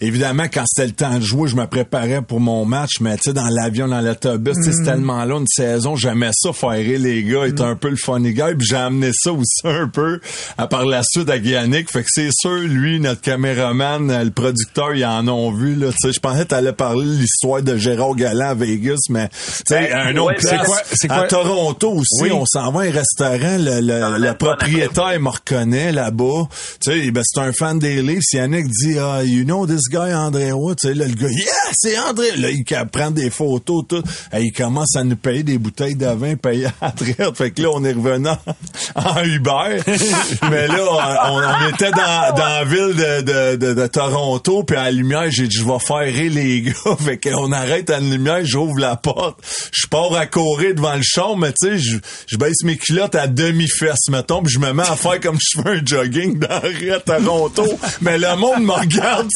évidemment, 0.00 0.44
quand 0.52 0.64
c'était 0.66 0.86
le 0.86 0.92
temps 0.94 1.16
de 1.18 1.22
jouer, 1.24 1.48
je 1.48 1.56
me 1.56 1.66
préparais 1.66 2.22
pour 2.22 2.40
mon 2.40 2.64
match, 2.64 3.00
mais 3.00 3.16
tu 3.16 3.24
sais, 3.24 3.32
dans 3.32 3.48
l'avion, 3.48 3.88
dans 3.88 4.00
l'autobus, 4.00 4.54
sais, 4.62 4.72
c'est 4.72 4.84
tellement 4.84 5.24
long, 5.24 5.40
une 5.40 5.46
saison, 5.48 5.96
j'aimais 5.96 6.30
ça 6.32 6.52
faire 6.52 6.72
les 6.72 7.22
gars, 7.24 7.46
être 7.46 7.62
un 7.62 7.76
peu 7.76 7.88
le 7.90 7.96
funny 7.96 8.32
guy, 8.32 8.54
puis 8.56 8.66
j'ai 8.68 8.76
amené 8.76 9.10
ça 9.12 9.32
aussi 9.32 9.60
un 9.64 9.88
peu 9.88 10.20
à 10.56 10.66
par 10.66 10.86
la 10.86 11.02
suite 11.02 11.28
à 11.30 11.36
Yannick, 11.36 11.90
fait 11.90 12.02
que 12.02 12.08
c'est 12.12 12.30
sûr, 12.32 12.50
lui, 12.58 13.00
notre 13.00 13.20
caméraman, 13.20 14.10
euh, 14.10 14.24
le 14.24 14.30
producteur, 14.30 14.94
ils 14.94 15.04
en 15.04 15.26
ont 15.28 15.50
vu, 15.52 15.74
là, 15.74 15.88
tu 15.90 15.96
sais, 16.08 16.12
je 16.12 16.20
pensais 16.20 16.42
que 16.44 16.48
t'allais 16.48 16.72
parler 16.72 17.06
de 17.06 17.12
l'histoire 17.20 17.62
de 17.62 17.76
Gérard 17.76 18.14
Galland 18.14 18.50
à 18.50 18.54
Vegas, 18.54 18.96
mais, 19.10 19.28
tu 19.28 19.34
sais, 19.66 19.88
Ben, 19.90 20.08
un 20.08 20.16
autre 20.16 20.26
ouais, 20.28 20.34
place, 20.36 20.50
c'est 20.50 20.64
quoi- 20.64 20.82
c'est 20.92 21.10
à 21.10 21.14
quoi- 21.18 21.26
Toronto 21.28 21.90
aussi, 21.92 22.22
Oui. 22.22 22.30
on 22.32 22.44
s'en 22.46 22.70
va 22.72 22.80
à 22.80 22.84
un 22.84 22.90
restaurant, 22.90 23.56
le, 23.58 23.80
le, 23.80 24.18
le 24.18 24.34
propriétaire 24.34 25.20
me 25.20 25.28
reconnaît 25.28 25.92
là-bas. 25.92 26.48
Tu 26.84 26.92
sais, 26.92 27.10
ben, 27.10 27.22
c'est 27.24 27.40
un 27.40 27.52
fan 27.52 27.78
des 27.78 28.02
livres. 28.02 28.22
Si 28.22 28.36
Yannick 28.36 28.66
dit, 28.68 28.98
ah, 28.98 29.22
you 29.24 29.44
know 29.44 29.66
this 29.66 29.87
guy, 29.88 30.14
André 30.14 30.52
Roy, 30.52 30.74
tu 30.74 30.88
sais, 30.88 30.94
là, 30.94 31.06
le 31.06 31.14
gars, 31.14 31.28
yeah, 31.28 31.72
c'est 31.72 31.98
André. 31.98 32.36
Là, 32.36 32.50
il 32.50 32.64
prend 32.64 33.10
des 33.10 33.30
photos, 33.30 33.84
tout. 33.88 34.02
Et 34.32 34.42
il 34.42 34.52
commence 34.52 34.96
à 34.96 35.04
nous 35.04 35.16
payer 35.16 35.42
des 35.42 35.58
bouteilles 35.58 35.94
de 35.96 36.06
vin 36.06 36.36
payées 36.36 36.68
à 36.80 36.90
traite. 36.90 37.36
Fait 37.36 37.50
que 37.50 37.62
là, 37.62 37.70
on 37.72 37.84
est 37.84 37.92
revenu 37.92 38.28
en, 38.94 39.24
Uber. 39.24 39.82
Mais 40.50 40.66
là, 40.66 40.78
on, 40.90 41.66
on 41.66 41.68
était 41.68 41.90
dans, 41.90 42.34
dans 42.34 42.48
la 42.48 42.64
ville 42.64 42.94
de, 42.94 43.22
de, 43.22 43.56
de, 43.56 43.74
de 43.74 43.86
Toronto, 43.86 44.62
puis 44.64 44.76
à 44.76 44.84
la 44.84 44.90
lumière, 44.90 45.30
j'ai 45.30 45.48
dit, 45.48 45.56
je 45.56 45.64
vais 45.64 45.78
faire 45.78 45.98
rire 45.98 46.32
les 46.32 46.60
gars. 46.62 46.96
Fait 46.98 47.18
qu'on 47.18 47.52
arrête 47.52 47.90
à 47.90 48.00
la 48.00 48.06
lumière, 48.06 48.40
j'ouvre 48.44 48.78
la 48.78 48.96
porte, 48.96 49.38
je 49.72 49.86
pars 49.86 50.14
à 50.14 50.26
courir 50.26 50.74
devant 50.74 50.94
le 50.94 51.02
champ, 51.02 51.36
mais 51.36 51.52
tu 51.52 51.68
sais, 51.68 51.78
je, 51.78 51.98
je 52.26 52.36
baisse 52.36 52.62
mes 52.64 52.76
culottes 52.76 53.14
à 53.14 53.26
demi-fesse, 53.26 54.08
mettons, 54.10 54.42
puis 54.42 54.52
je 54.52 54.58
me 54.58 54.72
mets 54.72 54.88
à 54.88 54.96
faire 54.96 55.20
comme 55.20 55.38
je 55.40 55.60
fais 55.60 55.68
un 55.68 55.80
jogging 55.84 56.38
dans 56.38 56.48
la 56.48 56.60
rue 56.60 56.92
à 56.92 57.00
Toronto. 57.00 57.64
mais 58.00 58.18
le 58.18 58.36
monde 58.36 58.62
me 58.62 58.72
regarde, 58.72 59.28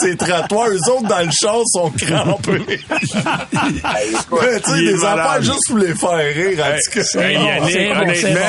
ces 0.42 0.48
trottoirs, 0.48 0.68
eux 0.70 0.90
autres 0.90 1.08
dans 1.08 1.18
le 1.20 1.30
champ 1.42 1.62
sont 1.66 1.90
crampés. 1.90 2.80
Mais 4.42 4.60
tu 4.60 4.70
sais, 4.70 4.82
des 4.84 5.04
affaires 5.04 5.42
juste 5.42 5.60
pour 5.68 5.78
les 5.78 5.94
faire 5.94 6.34
rire. 6.34 6.64
Hey, 7.14 7.34
Yannick, 7.34 7.94
bon, 7.94 8.00
honnêtement, 8.02 8.40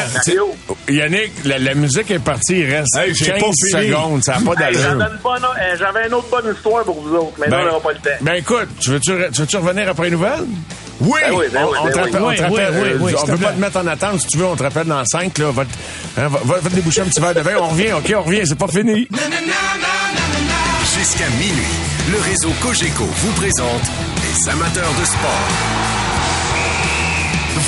bon. 0.67 0.75
Yannick, 0.89 1.31
la, 1.45 1.57
la 1.59 1.73
musique 1.73 2.11
est 2.11 2.19
partie, 2.19 2.59
il 2.59 2.71
reste 2.73 2.95
Hey, 2.97 3.13
j'ai 3.15 3.25
15 3.31 3.39
pas 3.39 3.45
fini. 3.45 3.87
secondes, 3.89 4.23
ça 4.23 4.39
n'a 4.39 4.53
pas 4.53 4.65
Hey, 4.67 4.73
d'allure. 4.75 5.07
J'avais 5.77 5.99
une 5.99 6.03
euh, 6.03 6.07
une 6.07 6.13
autre 6.15 6.27
bonne 6.29 6.53
histoire 6.53 6.83
pour 6.83 7.01
vous 7.01 7.15
autres, 7.15 7.33
mais 7.39 7.47
là, 7.47 7.59
on 7.61 7.65
n'aura 7.65 7.79
pas 7.79 7.91
le 7.93 7.97
temps. 7.97 8.09
ben 8.21 8.33
écoute, 8.35 8.67
tu 8.79 8.89
veux-tu, 8.91 9.11
veux-tu 9.13 9.57
revenir 9.57 9.89
après 9.89 10.05
les 10.05 10.11
nouvelles? 10.11 10.45
Oui! 11.01 11.19
Ben 11.27 11.33
oui, 11.35 11.45
ben 11.51 11.63
on, 11.65 11.71
oui, 11.71 11.77
on 11.81 11.85
ben 11.85 11.91
te 11.91 11.97
oui. 11.97 12.03
rappelle, 12.03 12.21
on 12.21 12.27
Oui, 12.29 12.35
te 12.35 12.41
rappelle, 12.43 12.73
oui, 12.73 12.79
oui, 12.83 12.89
euh, 12.91 12.97
oui, 13.01 13.13
on 13.17 13.25
te 13.25 13.31
veut 13.31 13.37
pas 13.37 13.51
te 13.51 13.59
mettre 13.59 13.77
en 13.77 13.87
attente, 13.87 14.21
si 14.21 14.27
tu 14.27 14.37
veux, 14.37 14.45
on 14.45 14.55
te 14.55 14.63
rappelle 14.63 14.87
dans 14.87 15.03
5, 15.03 15.37
là, 15.39 15.51
va, 15.51 15.65
te- 15.65 15.69
hein, 16.21 16.27
va, 16.27 16.39
va- 16.43 16.59
va 16.59 16.69
te 16.69 16.75
déboucher 16.75 17.01
un 17.01 17.05
petit 17.05 17.19
verre 17.19 17.33
de 17.33 17.41
vin, 17.41 17.53
on 17.59 17.67
revient, 17.69 17.93
ok, 17.93 18.13
on 18.15 18.21
revient, 18.21 18.41
c'est 18.45 18.57
pas 18.57 18.67
fini. 18.67 19.07
Jusqu'à 20.83 21.29
minuit, 21.29 21.79
le 22.11 22.19
réseau 22.19 22.49
Cogeco 22.61 23.05
vous 23.05 23.31
présente 23.33 23.83
les 24.21 24.49
amateurs 24.49 24.93
de 24.99 25.05
sport. 25.05 25.47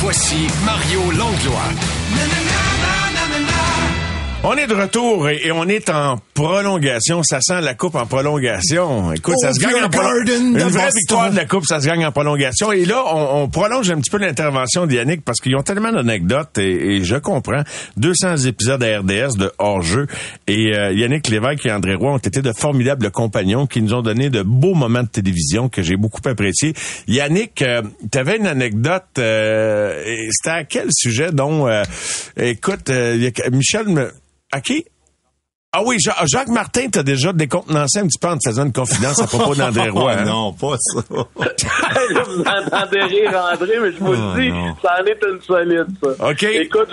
Voici 0.02 0.48
Mario 0.66 1.12
Langlois. 1.12 1.72
On 4.48 4.56
est 4.58 4.68
de 4.68 4.76
retour 4.76 5.28
et, 5.28 5.42
et 5.48 5.52
on 5.52 5.68
est 5.68 5.90
en 5.90 6.20
prolongation. 6.36 7.24
Ça 7.24 7.40
sent 7.42 7.62
la 7.62 7.74
coupe 7.74 7.96
en 7.96 8.06
prolongation. 8.06 9.12
Écoute, 9.12 9.34
ça 9.42 9.52
se 9.54 9.60
gagne 9.60 9.84
en 9.84 9.90
prolongation. 9.90 10.46
Une 10.46 10.60
vraie 10.60 10.92
victoire 10.96 11.32
de 11.32 11.36
la 11.36 11.46
coupe, 11.46 11.66
ça 11.66 11.82
se 11.82 11.88
gagne 11.88 12.06
en 12.06 12.12
prolongation. 12.12 12.72
Et 12.72 12.86
là, 12.86 13.04
on, 13.12 13.42
on 13.44 13.50
prolonge 13.50 13.90
un 13.90 14.00
petit 14.00 14.12
peu 14.12 14.20
l'intervention 14.20 14.86
d'Yannick 14.86 15.26
parce 15.26 15.40
qu'ils 15.42 15.56
ont 15.56 15.64
tellement 15.64 15.92
d'anecdotes 15.92 16.60
et, 16.60 16.98
et 16.98 17.04
je 17.04 17.16
comprends. 17.16 17.64
200 17.98 18.38
épisodes 18.46 18.84
à 18.84 19.00
RDS 19.00 19.36
de 19.36 19.52
hors-jeu 19.58 20.06
et 20.46 20.76
euh, 20.76 20.92
Yannick 20.94 21.28
Lévesque 21.30 21.66
et 21.66 21.72
André 21.72 21.96
Roy 21.96 22.12
ont 22.12 22.18
été 22.20 22.44
de 22.44 22.52
formidables 22.56 23.10
compagnons 23.10 23.66
qui 23.66 23.82
nous 23.82 23.96
ont 23.96 24.04
donné 24.04 24.30
de 24.30 24.44
beaux 24.44 24.76
moments 24.76 25.02
de 25.04 25.08
télévision 25.08 25.70
que 25.70 25.82
j'ai 25.82 25.98
beaucoup 25.98 26.22
appréciés. 26.24 26.76
Yannick, 27.08 27.64
tu 28.12 28.18
avais 28.18 28.38
une 28.38 28.46
anecdote. 28.48 29.04
euh, 29.18 30.04
et 30.06 30.30
C'était 30.32 30.50
à 30.56 30.64
quel 30.66 30.90
sujet? 30.92 31.32
Dont, 31.32 31.68
euh, 31.68 31.82
écoute, 32.38 32.92
euh, 32.92 33.32
Michel 33.52 33.88
me... 33.88 34.12
À 34.56 34.62
qui? 34.62 34.86
Ah 35.74 35.82
oui, 35.86 35.98
Ja- 36.00 36.16
Jacques 36.26 36.48
Martin 36.48 36.88
t'a 36.88 37.04
déjà 37.04 37.34
décontenancé 37.34 38.00
un 38.00 38.08
petit 38.08 38.18
peu 38.18 38.30
en 38.30 38.38
te 38.38 38.48
faisant 38.48 38.64
une 38.66 38.72
confidence 38.72 39.22
à 39.22 39.28
propos 39.28 39.54
d'André 39.54 39.90
Roy. 39.90 40.14
Hein? 40.14 40.24
non, 40.24 40.54
pas 40.54 40.78
ça. 40.80 41.02
Vous 41.10 42.42
entendez 42.42 43.02
rire 43.02 43.44
André, 43.54 43.80
mais 43.82 43.92
je 43.92 43.98
vous 43.98 44.14
Oh, 44.14 44.34
le 44.38 44.42
dis, 44.42 44.50
non. 44.52 44.74
ça 44.82 44.96
en 45.02 45.06
est 45.06 45.20
une 45.30 45.42
solide, 45.42 45.88
ça. 46.02 46.30
OK. 46.30 46.44
Écoute, 46.44 46.88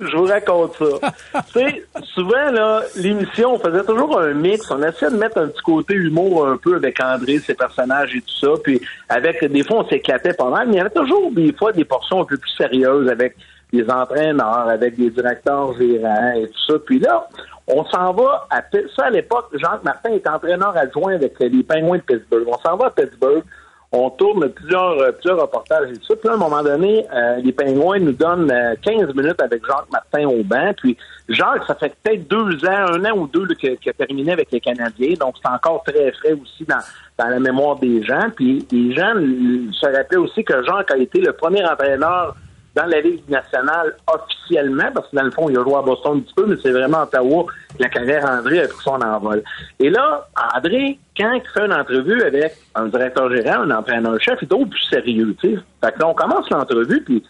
je, 0.00 0.06
je 0.08 0.16
vous 0.16 0.24
raconte 0.24 0.72
ça. 0.78 1.12
tu 1.52 1.60
sais, 1.60 1.84
souvent, 2.14 2.50
là, 2.50 2.82
l'émission, 2.96 3.54
on 3.54 3.58
faisait 3.60 3.84
toujours 3.84 4.18
un 4.18 4.34
mix. 4.34 4.68
On 4.72 4.82
essayait 4.82 5.12
de 5.12 5.16
mettre 5.16 5.38
un 5.38 5.46
petit 5.46 5.62
côté 5.62 5.94
humour 5.94 6.48
un 6.48 6.56
peu 6.56 6.74
avec 6.74 6.98
André, 7.00 7.38
ses 7.38 7.54
personnages 7.54 8.12
et 8.16 8.20
tout 8.22 8.34
ça. 8.40 8.60
Puis, 8.64 8.80
avec, 9.08 9.44
des 9.44 9.62
fois, 9.62 9.84
on 9.84 9.88
s'éclatait 9.88 10.34
pas 10.34 10.50
mal, 10.50 10.66
mais 10.66 10.74
il 10.74 10.78
y 10.78 10.80
avait 10.80 10.90
toujours 10.90 11.30
des 11.30 11.52
fois 11.52 11.72
des 11.72 11.84
portions 11.84 12.22
un 12.22 12.24
peu 12.24 12.36
plus 12.36 12.50
sérieuses 12.56 13.08
avec 13.08 13.36
des 13.72 13.88
entraîneurs, 13.90 14.68
avec 14.68 14.96
des 14.96 15.10
directeurs 15.10 15.76
gérants 15.78 16.32
et 16.36 16.46
tout 16.46 16.72
ça. 16.72 16.78
Puis 16.84 16.98
là, 16.98 17.28
on 17.68 17.84
s'en 17.84 18.12
va 18.12 18.46
à 18.50 18.62
ça 18.96 19.06
à 19.06 19.10
l'époque, 19.10 19.46
Jacques 19.54 19.84
Martin 19.84 20.10
est 20.10 20.26
entraîneur 20.26 20.74
adjoint 20.76 21.14
avec 21.14 21.38
les 21.38 21.62
Penguins 21.62 21.98
de 21.98 22.02
Pittsburgh. 22.02 22.46
On 22.46 22.58
s'en 22.58 22.76
va 22.76 22.86
à 22.86 22.90
Pittsburgh. 22.90 23.42
On 23.90 24.10
tourne 24.10 24.50
plusieurs, 24.50 24.98
euh, 24.98 25.12
plusieurs 25.12 25.40
reportages 25.40 25.90
et 25.90 25.94
tout 25.94 26.04
ça. 26.08 26.16
Puis 26.16 26.28
à 26.28 26.34
un 26.34 26.36
moment 26.36 26.62
donné, 26.62 27.06
euh, 27.10 27.36
les 27.36 27.52
Pingouins 27.52 27.98
nous 27.98 28.12
donnent 28.12 28.50
euh, 28.50 28.74
15 28.82 29.14
minutes 29.14 29.40
avec 29.40 29.64
Jacques 29.66 29.90
Martin 29.90 30.26
au 30.26 30.42
banc. 30.42 30.72
Puis 30.76 30.96
Jacques, 31.30 31.64
ça 31.66 31.74
fait 31.74 31.94
peut-être 32.02 32.28
deux 32.28 32.64
ans, 32.66 32.92
un 32.92 33.04
an 33.06 33.16
ou 33.16 33.26
deux 33.26 33.46
là, 33.46 33.54
qu'il 33.54 33.76
a 33.88 33.92
terminé 33.94 34.32
avec 34.32 34.50
les 34.50 34.60
Canadiens. 34.60 35.14
Donc 35.18 35.36
c'est 35.42 35.50
encore 35.50 35.82
très 35.84 36.12
frais 36.12 36.32
aussi 36.32 36.64
dans, 36.64 36.80
dans 37.18 37.28
la 37.28 37.40
mémoire 37.40 37.76
des 37.76 38.02
gens. 38.02 38.28
Puis 38.36 38.66
les 38.70 38.94
gens 38.94 39.14
euh, 39.16 39.72
se 39.72 39.86
rappelaient 39.86 40.18
aussi 40.18 40.44
que 40.44 40.62
Jacques 40.64 40.90
a 40.90 40.96
été 40.98 41.20
le 41.20 41.32
premier 41.32 41.64
entraîneur 41.64 42.36
dans 42.74 42.86
la 42.86 43.00
Ligue 43.00 43.28
nationale 43.28 43.96
officiellement, 44.06 44.90
parce 44.94 45.08
que 45.08 45.16
dans 45.16 45.24
le 45.24 45.30
fond, 45.30 45.48
il 45.48 45.58
a 45.58 45.62
joué 45.62 45.74
à 45.74 45.82
Boston 45.82 46.18
un 46.18 46.20
petit 46.20 46.34
peu, 46.34 46.46
mais 46.46 46.56
c'est 46.62 46.70
vraiment 46.70 47.02
Ottawa 47.02 47.46
que 47.76 47.82
la 47.82 47.88
carrière 47.88 48.24
André 48.24 48.60
a 48.60 48.68
pris 48.68 48.82
son 48.82 49.00
envol. 49.00 49.42
Et 49.78 49.90
là, 49.90 50.28
André, 50.54 50.98
quand 51.16 51.32
il 51.32 51.42
fait 51.52 51.66
une 51.66 51.72
entrevue 51.72 52.22
avec 52.22 52.54
un 52.74 52.86
directeur 52.86 53.30
gérant, 53.30 53.62
un 53.62 53.70
entraîneur-chef, 53.70 54.38
il 54.42 54.48
est 54.48 54.52
au 54.52 54.66
plus 54.66 54.82
sérieux, 54.82 55.34
tu 55.40 55.54
sais. 55.54 55.62
Fait 55.82 55.92
que 55.92 55.98
là, 56.00 56.08
on 56.08 56.14
commence 56.14 56.48
l'entrevue, 56.50 57.02
puis 57.02 57.22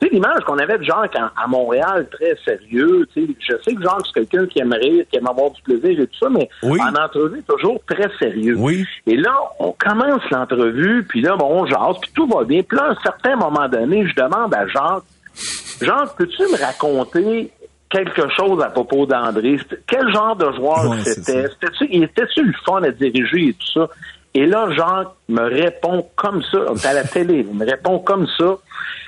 tu 0.00 0.06
sais, 0.08 0.12
l'image 0.14 0.40
qu'on 0.44 0.58
avait 0.58 0.76
de 0.78 0.84
Jacques 0.84 1.16
à 1.16 1.46
Montréal, 1.46 2.06
très 2.10 2.36
sérieux, 2.44 3.08
tu 3.14 3.26
sais, 3.26 3.32
je 3.40 3.54
sais 3.62 3.74
que 3.74 3.82
Jacques, 3.82 4.02
c'est 4.06 4.12
quelqu'un 4.28 4.46
qui 4.46 4.58
aime 4.60 4.72
rire, 4.74 5.04
qui 5.10 5.16
aime 5.16 5.26
avoir 5.26 5.50
du 5.52 5.62
plaisir 5.62 5.98
et 6.00 6.06
tout 6.06 6.18
ça, 6.20 6.28
mais 6.28 6.48
Oui. 6.62 6.78
en 6.82 6.94
entrevue, 7.02 7.42
toujours 7.48 7.80
très 7.88 8.08
sérieux. 8.18 8.56
Oui. 8.58 8.84
Et 9.06 9.16
là, 9.16 9.34
on 9.58 9.72
commence 9.72 10.22
l'entrevue, 10.30 11.04
puis 11.08 11.22
là, 11.22 11.34
bon, 11.36 11.62
on 11.62 11.66
jase, 11.66 11.96
puis 12.02 12.10
tout 12.14 12.26
va 12.26 12.44
bien. 12.44 12.62
Puis 12.62 12.76
là, 12.76 12.84
à 12.84 12.90
un 12.90 12.96
certain 13.02 13.36
moment 13.36 13.68
donné, 13.68 14.06
je 14.06 14.14
demande 14.14 14.52
à 14.54 14.66
Jacques, 14.66 15.04
Jacques, 15.80 16.16
peux-tu 16.16 16.42
me 16.42 16.58
raconter 16.62 17.50
quelque 17.88 18.28
chose 18.36 18.62
à 18.62 18.68
propos 18.70 19.06
d'André? 19.06 19.58
Quel 19.86 20.12
genre 20.12 20.34
de 20.36 20.50
joueur 20.56 20.90
Ouais, 20.90 20.96
c'était? 21.04 21.46
C'était-tu, 21.48 21.86
il 21.90 22.02
était-tu 22.04 22.42
le 22.42 22.52
fun 22.64 22.82
à 22.82 22.90
diriger 22.90 23.48
et 23.48 23.52
tout 23.54 23.72
ça? 23.80 23.88
Et 24.36 24.44
là, 24.44 24.68
Jacques 24.70 25.14
me 25.30 25.44
répond 25.48 26.06
comme 26.14 26.42
ça, 26.42 26.58
à 26.90 26.92
la 26.92 27.04
télé, 27.04 27.46
il 27.48 27.56
me 27.56 27.64
répond 27.64 28.00
comme 28.00 28.26
ça. 28.36 28.58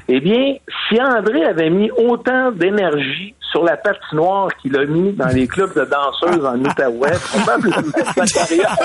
Eh 0.09 0.21
bien, 0.21 0.57
si 0.89 0.99
André 0.99 1.45
avait 1.45 1.69
mis 1.69 1.91
autant 1.91 2.51
d'énergie 2.51 3.35
sur 3.51 3.65
la 3.65 3.77
patinoire 3.77 4.49
qu'il 4.61 4.77
a 4.77 4.85
mis 4.85 5.13
dans 5.13 5.29
les 5.29 5.47
clubs 5.47 5.75
de 5.75 5.85
danseuses 5.85 6.45
en 6.45 6.59
Outaouais, 6.59 7.13
probablement 7.33 7.77
sa 8.15 8.27
carrière 8.27 8.77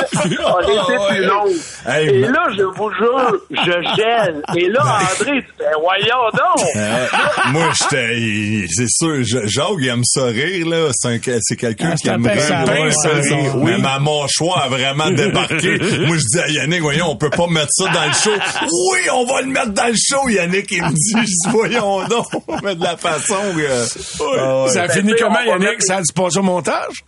aurait 0.45 0.73
été 0.73 1.05
plus 1.09 1.25
longue. 1.25 1.51
Hey, 1.85 2.07
Et 2.09 2.19
là, 2.21 2.47
je 2.57 2.63
vous 2.63 2.91
jure, 2.93 3.37
je 3.51 3.71
gêne. 3.97 4.41
Et 4.55 4.69
là, 4.69 4.81
André, 4.83 5.41
tu 5.41 5.47
fais, 5.57 5.65
voyons 5.81 6.29
donc! 6.33 6.65
Euh, 6.75 7.05
moi, 7.51 7.69
j'étais, 7.73 8.65
c'est 8.69 8.87
sûr, 8.89 9.17
Jacques, 9.23 9.67
il 9.79 9.87
aime 9.89 10.03
ça 10.05 10.25
rire, 10.25 10.67
là. 10.67 10.87
C'est 10.93 11.07
un- 11.09 11.37
c'est 11.41 11.55
quelqu'un 11.57 11.89
Ah, 11.93 11.95
qui 11.95 12.07
aime 12.09 12.23
pince 12.23 12.45
rire. 12.47 12.57
à 12.59 12.63
Ouais, 12.65 12.83
rire, 12.83 12.93
c'est 13.01 13.13
ouais, 13.13 13.23
ça. 13.23 13.35
ouais. 13.35 13.51
Mais 13.65 13.77
ma 13.79 13.99
mâchoire 13.99 14.63
a 14.65 14.69
vraiment 14.69 15.09
débarqué. 15.11 15.77
moi, 16.07 16.15
je 16.17 16.21
dis 16.31 16.39
à 16.39 16.47
Yannick, 16.49 16.81
voyons, 16.81 17.07
on 17.09 17.15
peut 17.17 17.29
pas 17.29 17.47
mettre 17.47 17.71
ça 17.71 17.85
dans 17.91 18.05
le 18.05 18.13
show. 18.13 18.41
Oui, 18.63 18.99
on 19.13 19.25
va 19.25 19.41
le 19.41 19.47
mettre 19.47 19.71
dans 19.73 19.87
le 19.87 19.95
show, 19.95 20.29
Yannick. 20.29 20.71
Il 20.71 20.83
me 20.83 20.89
dit, 20.89 21.13
je 21.17 21.23
dis, 21.25 21.49
voyons 21.51 22.07
donc, 22.07 22.27
mais 22.63 22.75
de 22.75 22.83
la 22.83 22.95
façon 22.97 23.35
que... 23.55 24.29
Ah 24.39 24.52
ouais. 24.63 24.69
Ça 24.69 24.83
a 24.83 24.87
fini 24.89 25.13
comment, 25.19 25.39
Yannick? 25.41 25.81
Ça 25.83 25.97
a 25.97 26.01
dû 26.01 26.13
passer 26.13 26.39
au 26.39 26.43
montage? 26.43 27.03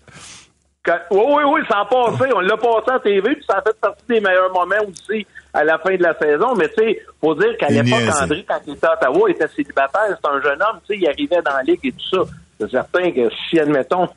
Quand- 0.83 0.99
Oui, 1.11 1.23
oui, 1.27 1.43
oui, 1.47 1.61
ça 1.69 1.79
a 1.79 1.85
passé. 1.85 2.29
On 2.35 2.39
l'a 2.41 2.57
passé 2.57 2.91
à 2.91 2.99
TV, 2.99 3.21
puis 3.21 3.43
ça 3.49 3.57
a 3.57 3.61
fait 3.61 3.79
partie 3.79 4.03
des 4.07 4.19
meilleurs 4.19 4.53
moments 4.53 4.75
aussi 4.87 5.25
à 5.53 5.63
la 5.63 5.79
fin 5.79 5.95
de 5.95 6.03
la 6.03 6.15
saison. 6.17 6.53
Mais 6.55 6.67
tu 6.69 6.75
sais, 6.83 7.01
faut 7.19 7.33
dire 7.35 7.57
qu'à 7.57 7.67
l'époque. 7.69 7.99
André, 8.23 8.45
quand 8.47 8.59
il 8.67 8.73
était 8.73 8.87
à 8.87 8.93
Ottawa, 8.93 9.29
il 9.29 9.31
était 9.31 9.47
célibataire. 9.55 10.01
C'était 10.09 10.27
un 10.27 10.41
jeune 10.41 10.61
homme, 10.61 10.79
tu 10.87 10.93
sais, 10.93 10.99
il 11.01 11.07
arrivait 11.07 11.41
dans 11.41 11.53
la 11.55 11.63
ligue 11.63 11.79
et 11.83 11.91
tout 11.91 12.17
ça. 12.25 12.31
C'est 12.59 12.69
certain 12.71 13.11
que 13.11 13.29
si, 13.49 13.59
admettons, 13.59 14.07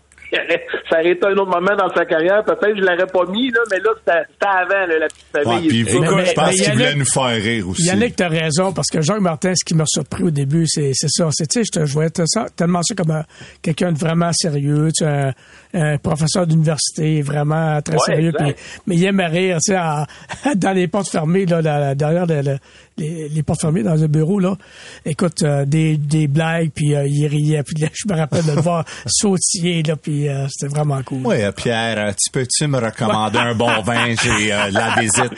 ça 0.90 0.98
aurait 1.00 1.10
été 1.10 1.26
un 1.26 1.32
autre 1.32 1.46
moment 1.50 1.76
dans 1.76 1.92
sa 1.94 2.04
carrière, 2.04 2.44
peut-être 2.44 2.76
je 2.76 2.80
l'aurais 2.82 3.06
pas 3.06 3.24
mis, 3.30 3.50
là, 3.50 3.60
mais 3.70 3.78
là, 3.78 3.90
c'était 3.98 4.46
avant, 4.46 4.86
là, 4.86 4.98
la 4.98 5.06
petite 5.06 5.24
Ouais, 5.34 5.44
famille. 5.44 5.86
ça. 5.86 5.98
mais- 6.16 6.24
je 6.26 6.32
pense 6.34 6.50
qu'il 6.54 6.72
voulait 6.72 6.94
nous 6.94 7.04
faire 7.04 7.42
rire 7.42 7.68
aussi. 7.68 7.86
Yannick, 7.86 8.16
t'as 8.16 8.28
raison, 8.28 8.72
parce 8.72 8.88
que 8.88 9.00
Jacques 9.00 9.20
Martin, 9.20 9.52
ce 9.54 9.64
qui 9.64 9.74
m'a 9.74 9.84
surpris 9.86 10.24
au 10.24 10.30
début, 10.30 10.64
c'est 10.66 10.90
c'est 10.94 11.08
ça. 11.10 11.28
C'est, 11.32 11.46
tu 11.46 11.64
sais, 11.64 11.64
je 11.64 11.80
te 11.80 12.08
te- 12.10 12.22
ça, 12.26 12.46
tellement 12.56 12.82
ça 12.82 12.94
comme 12.94 13.10
un- 13.10 13.24
quelqu'un 13.62 13.92
de 13.92 13.98
vraiment 13.98 14.30
sérieux, 14.32 14.88
tu 14.96 15.04
sais, 15.04 15.10
un, 15.10 15.32
un 15.74 15.98
professeur 15.98 16.46
d'université, 16.46 17.22
vraiment 17.22 17.80
très 17.82 17.94
Ouais, 17.94 18.00
sérieux. 18.06 18.32
puis- 18.36 18.54
mais 18.86 18.96
il 18.96 19.04
aimait 19.04 19.26
rire, 19.26 19.58
tu 19.64 19.72
sais, 19.72 19.78
en- 19.78 20.04
dans 20.56 20.72
les 20.72 20.88
portes 20.88 21.08
fermées, 21.08 21.46
là, 21.46 21.94
derrière 21.94 22.26
le- 22.26 22.42
le- 22.42 22.58
les, 22.98 23.28
les 23.28 23.42
portes 23.42 23.60
fermées 23.60 23.82
dans 23.82 23.94
le 23.94 24.06
bureau, 24.06 24.38
là. 24.40 24.56
Écoute, 25.04 25.42
euh, 25.42 25.64
des, 25.64 25.96
des 25.96 26.26
blagues, 26.26 26.70
puis 26.74 26.94
euh, 26.94 27.06
il 27.06 27.26
riait, 27.26 27.62
puis 27.62 27.80
là, 27.82 27.88
je 27.94 28.12
me 28.12 28.18
rappelle 28.18 28.44
de 28.44 28.52
le 28.52 28.60
voir 28.60 28.84
sautiller, 29.06 29.82
là, 29.82 29.96
puis 29.96 30.28
euh, 30.28 30.46
c'était 30.48 30.72
vraiment 30.72 31.02
cool. 31.02 31.20
Oui, 31.24 31.36
Pierre, 31.56 32.14
tu 32.14 32.30
peux-tu 32.32 32.66
me 32.66 32.78
recommander 32.78 33.38
un 33.38 33.54
bon 33.54 33.80
vin? 33.82 34.14
J'ai 34.22 34.52
euh, 34.52 34.70
la 34.70 34.96
visite 35.00 35.32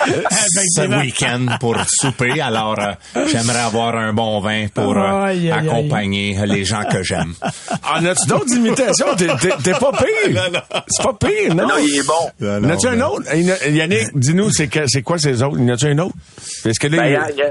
ce 0.74 0.86
week-end 1.00 1.46
pour 1.60 1.76
souper, 1.88 2.40
alors 2.40 2.78
euh, 2.78 3.24
j'aimerais 3.26 3.60
avoir 3.60 3.96
un 3.96 4.12
bon 4.12 4.40
vin 4.40 4.66
pour 4.74 4.96
euh, 4.96 5.24
Aïe, 5.24 5.50
aïe, 5.50 5.52
aïe. 5.52 5.68
accompagner 5.68 6.36
les 6.46 6.64
gens 6.64 6.82
que 6.90 7.02
j'aime. 7.02 7.34
En 7.92 8.04
as-tu 8.04 8.28
d'autres 8.28 8.54
imitations? 8.54 9.14
T'es- 9.16 9.26
pas 9.80 9.92
pire. 9.92 10.50
C'est 10.88 11.02
pas 11.02 11.14
pire, 11.14 11.54
non? 11.54 11.68
Non, 11.68 11.74
il 11.80 11.96
est 11.98 12.06
bon. 12.06 12.30
Non, 12.40 12.60
non, 12.60 12.68
un 12.84 12.96
ben- 12.96 13.02
autre? 13.02 13.34
Yannick, 13.68 14.08
dis-nous, 14.14 14.50
c'est 14.50 15.02
quoi 15.02 15.18
ces 15.18 15.42
autres? 15.42 15.58
Y 15.58 15.62
en 15.70 15.74
a-tu 15.74 15.86
un 15.86 15.98
autre? 15.98 16.14
Parce 16.64 16.78
que 16.78 16.86
là, 16.88 16.96
Ben, 16.98 17.20
il- 17.36 17.49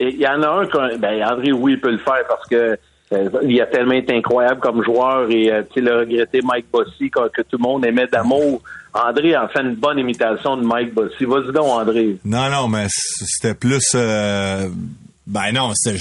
a- 0.00 0.04
il 0.04 0.20
y 0.20 0.26
en 0.26 0.42
a 0.42 0.48
un, 0.48 0.66
qu'on- 0.66 0.98
ben, 0.98 1.22
André, 1.24 1.52
oui, 1.52 1.72
il 1.72 1.80
peut 1.80 1.90
le 1.90 1.98
faire 1.98 2.24
parce 2.28 2.46
que 2.48 2.76
euh, 3.12 3.28
il 3.44 3.60
a 3.60 3.66
tellement 3.66 3.92
été 3.94 4.14
incroyable 4.16 4.60
comme 4.60 4.82
joueur 4.84 5.30
et 5.30 5.52
euh, 5.52 5.62
tu 5.72 5.80
le 5.80 5.96
regretter 6.00 6.40
Mike 6.42 6.66
Bossy 6.72 7.08
que, 7.10 7.28
que 7.28 7.42
tout 7.42 7.56
le 7.58 7.62
monde 7.62 7.84
aimait 7.86 8.06
d'amour. 8.08 8.60
André 8.92 9.36
en 9.36 9.46
fait 9.48 9.60
une 9.60 9.74
bonne 9.74 9.98
imitation 9.98 10.56
de 10.56 10.64
Mike 10.64 10.92
Bossy. 10.94 11.24
Vas-y 11.24 11.52
donc, 11.52 11.66
André. 11.66 12.16
Non, 12.24 12.48
non, 12.50 12.66
mais 12.68 12.86
c'était 12.88 13.54
plus... 13.54 13.92
euh, 13.94 14.68
ben 15.26 15.52
non, 15.52 15.70
c'était... 15.74 15.98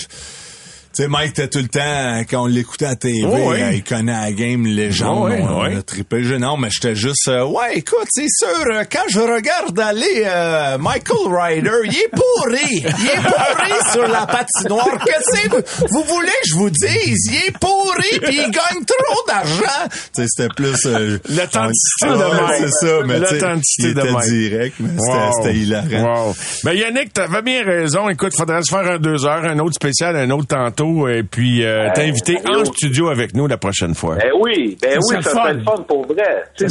Tu 0.96 1.02
sais, 1.04 1.08
Mike 1.10 1.32
était 1.32 1.48
tout 1.50 1.60
le 1.60 1.68
temps, 1.68 2.22
quand 2.30 2.44
on 2.44 2.46
l'écoutait 2.46 2.86
à 2.86 2.90
la 2.90 2.96
TV, 2.96 3.26
Oh 3.26 3.50
oui. 3.52 3.62
euh, 3.62 3.72
il 3.74 3.84
connaît 3.84 4.14
la 4.14 4.32
game, 4.32 4.66
légende, 4.66 5.30
Oh 5.30 5.34
oui, 5.34 5.42
on, 5.42 5.64
oui. 5.66 5.76
a 5.76 5.82
trippé. 5.82 6.22
Non, 6.40 6.56
mais 6.58 6.70
j'étais 6.72 6.96
juste, 6.96 7.28
euh, 7.28 7.44
ouais, 7.46 7.78
écoute, 7.80 8.08
c'est 8.10 8.28
sûr, 8.30 8.64
euh, 8.72 8.84
quand 8.90 9.04
je 9.10 9.20
regarde 9.20 9.78
aller 9.80 10.24
euh, 10.26 10.78
Michael 10.78 11.18
Ryder, 11.28 11.72
il 11.86 11.96
est 11.96 12.10
pourri. 12.12 12.60
Il 12.80 12.86
est 12.86 13.22
pourri 13.22 13.74
sur 13.92 14.08
la 14.08 14.26
patinoire. 14.26 15.04
Qu'est-ce 15.06 15.42
que 15.44 15.50
vous, 15.50 15.88
vous 15.92 16.04
voulez 16.04 16.28
que 16.28 16.48
je 16.50 16.54
vous 16.56 16.70
dise? 16.70 17.28
Il 17.30 17.36
est 17.50 17.58
pourri, 17.60 18.20
puis 18.22 18.38
il 18.38 18.52
gagne 18.52 18.86
trop 18.86 19.26
d'argent. 19.28 19.90
Tu 20.14 20.22
sais, 20.24 20.28
c'était 20.28 20.50
plus... 20.56 20.86
euh, 20.86 21.18
L'authenticité 21.30 22.08
de 22.08 22.42
Mike. 22.42 22.64
C'est 22.80 22.88
ça, 22.88 22.94
mais 23.06 23.20
L'authenticité 23.20 23.94
de 23.94 24.02
Mike. 24.12 24.30
direct, 24.30 24.76
mais 24.80 24.90
Wow. 24.98 25.32
c'était 25.44 25.56
hilarant. 25.58 26.28
Wow. 26.28 26.36
Ben 26.64 26.74
Yannick, 26.74 27.12
t'avais 27.14 27.42
bien 27.42 27.64
raison. 27.66 28.08
Écoute, 28.10 28.34
faudrait 28.38 28.62
se 28.64 28.70
faire 28.74 28.90
un 28.90 28.98
deux 28.98 29.26
heures, 29.26 29.44
un 29.44 29.60
autre 29.60 29.76
spécial, 29.76 30.16
un 30.16 30.30
autre 30.30 30.48
tantôt, 30.48 30.85
et 31.08 31.24
puis 31.24 31.64
euh, 31.66 31.90
t'inviter 31.94 32.38
en 32.46 32.52
Mario. 32.52 32.66
studio 32.66 33.10
avec 33.10 33.34
nous 33.36 33.48
la 33.48 33.58
prochaine 33.58 33.94
fois. 33.96 34.16
Ben 34.16 34.32
oui, 34.40 34.78
ben 34.82 34.92
Ça 34.92 34.98
oui, 35.02 35.24
ça 35.24 35.30
serait 35.32 35.54
le 35.54 35.64
fun 35.64 35.84
pour 35.88 36.06
vrai. 36.08 36.44
C'est 36.56 36.70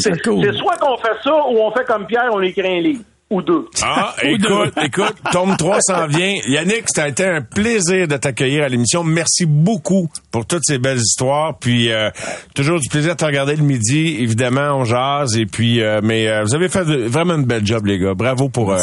soit 0.52 0.76
qu'on 0.76 0.96
fait 0.96 1.16
ça 1.22 1.34
ou 1.50 1.58
on 1.58 1.70
fait 1.72 1.84
comme 1.84 2.06
Pierre, 2.06 2.30
on 2.32 2.40
écrit 2.42 2.66
un 2.78 2.80
livre. 2.80 3.02
Ou 3.34 3.42
deux. 3.42 3.66
Ah, 3.82 4.14
écoute, 4.22 4.72
écoute, 4.80 5.14
tome 5.32 5.56
3 5.56 5.80
s'en 5.80 6.06
vient. 6.06 6.34
Yannick, 6.46 6.84
ça 6.86 7.04
a 7.04 7.08
été 7.08 7.24
un 7.24 7.42
plaisir 7.42 8.06
de 8.06 8.16
t'accueillir 8.16 8.62
à 8.62 8.68
l'émission. 8.68 9.02
Merci 9.02 9.44
beaucoup 9.44 10.08
pour 10.30 10.46
toutes 10.46 10.62
ces 10.64 10.78
belles 10.78 10.98
histoires. 10.98 11.58
Puis 11.58 11.90
euh, 11.90 12.10
toujours 12.54 12.78
du 12.78 12.88
plaisir 12.88 13.14
de 13.14 13.16
te 13.16 13.24
regarder 13.24 13.56
le 13.56 13.64
midi. 13.64 14.18
Évidemment, 14.20 14.78
on 14.78 14.84
jase. 14.84 15.36
Et 15.36 15.46
puis, 15.46 15.82
euh, 15.82 16.00
mais 16.00 16.28
euh, 16.28 16.42
vous 16.42 16.54
avez 16.54 16.68
fait 16.68 16.84
vraiment 16.84 17.34
une 17.34 17.44
belle 17.44 17.66
job, 17.66 17.86
les 17.86 17.98
gars. 17.98 18.14
Bravo 18.14 18.48
pour 18.48 18.72
euh, 18.72 18.78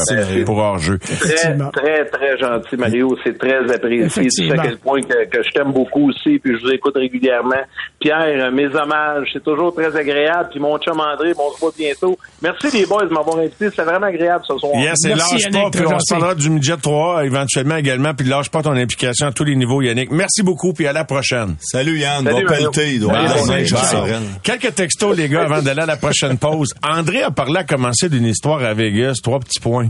pour 0.46 0.58
hors-jeu. 0.58 0.98
Très, 0.98 1.14
Effectivement. 1.14 1.70
très, 1.72 2.06
très 2.06 2.38
gentil, 2.38 2.76
Mario. 2.76 3.16
C'est 3.24 3.38
très 3.38 3.72
apprécié. 3.74 4.28
Tu 4.28 4.48
sais 4.48 4.52
à 4.52 4.64
quel 4.64 4.78
point 4.80 5.02
que, 5.02 5.30
que 5.30 5.44
je 5.44 5.52
t'aime 5.52 5.72
beaucoup 5.72 6.10
aussi, 6.10 6.40
puis 6.40 6.58
je 6.58 6.66
vous 6.66 6.72
écoute 6.74 6.96
régulièrement. 6.96 7.64
Pierre, 8.00 8.52
mes 8.52 8.68
hommages, 8.68 9.30
c'est 9.32 9.44
toujours 9.44 9.74
très 9.74 9.96
agréable. 9.96 10.50
Puis 10.52 10.60
mon 10.60 10.78
chum 10.80 11.00
André, 11.00 11.34
bon, 11.34 11.44
on 11.50 11.56
se 11.56 11.60
voit 11.62 11.72
bientôt. 11.78 12.18
Merci 12.42 12.78
les 12.78 12.86
boys 12.86 13.06
de 13.06 13.14
m'avoir 13.14 13.38
invité. 13.38 13.70
C'était 13.70 13.84
vraiment 13.84 14.08
agréable 14.08 14.41
ce 14.48 14.58
soir. 14.58 14.74
Yes, 14.76 14.98
et 15.06 15.10
lâche 15.10 15.32
Yannick, 15.44 15.52
pas, 15.64 15.70
puis 15.72 15.86
on 15.88 16.00
se 16.00 16.06
parlera 16.14 16.36
du 16.36 16.50
midget 16.50 16.78
3 16.78 17.26
éventuellement 17.26 17.76
également, 17.78 18.14
puis 18.14 18.28
lâche 18.28 18.50
pas 18.50 18.62
ton 18.62 18.72
implication 18.76 19.28
à 19.28 19.32
tous 19.32 19.44
les 19.44 19.56
niveaux, 19.56 19.82
Yannick. 19.82 20.12
Merci 20.12 20.44
beaucoup, 20.44 20.74
puis 20.74 20.88
à 20.88 20.94
la 20.94 21.04
prochaine. 21.06 21.56
Salut 21.60 22.00
Yann, 22.00 22.24
Salut. 22.26 23.66
Jean 23.68 23.84
Sorel. 23.84 24.22
Quelques 24.44 24.76
textos, 24.76 25.16
les 25.18 25.30
gars, 25.30 25.44
avant 25.44 25.62
d'aller 25.62 25.82
à 25.82 25.86
la 25.86 25.98
prochaine 25.98 26.38
pause. 26.38 26.74
André 26.84 27.22
a 27.24 27.32
parlé 27.32 27.60
à 27.60 27.64
commencer 27.64 28.10
d'une 28.10 28.26
histoire 28.26 28.64
à 28.64 28.74
Vegas, 28.74 29.16
trois 29.24 29.40
petits 29.40 29.60
points. 29.60 29.90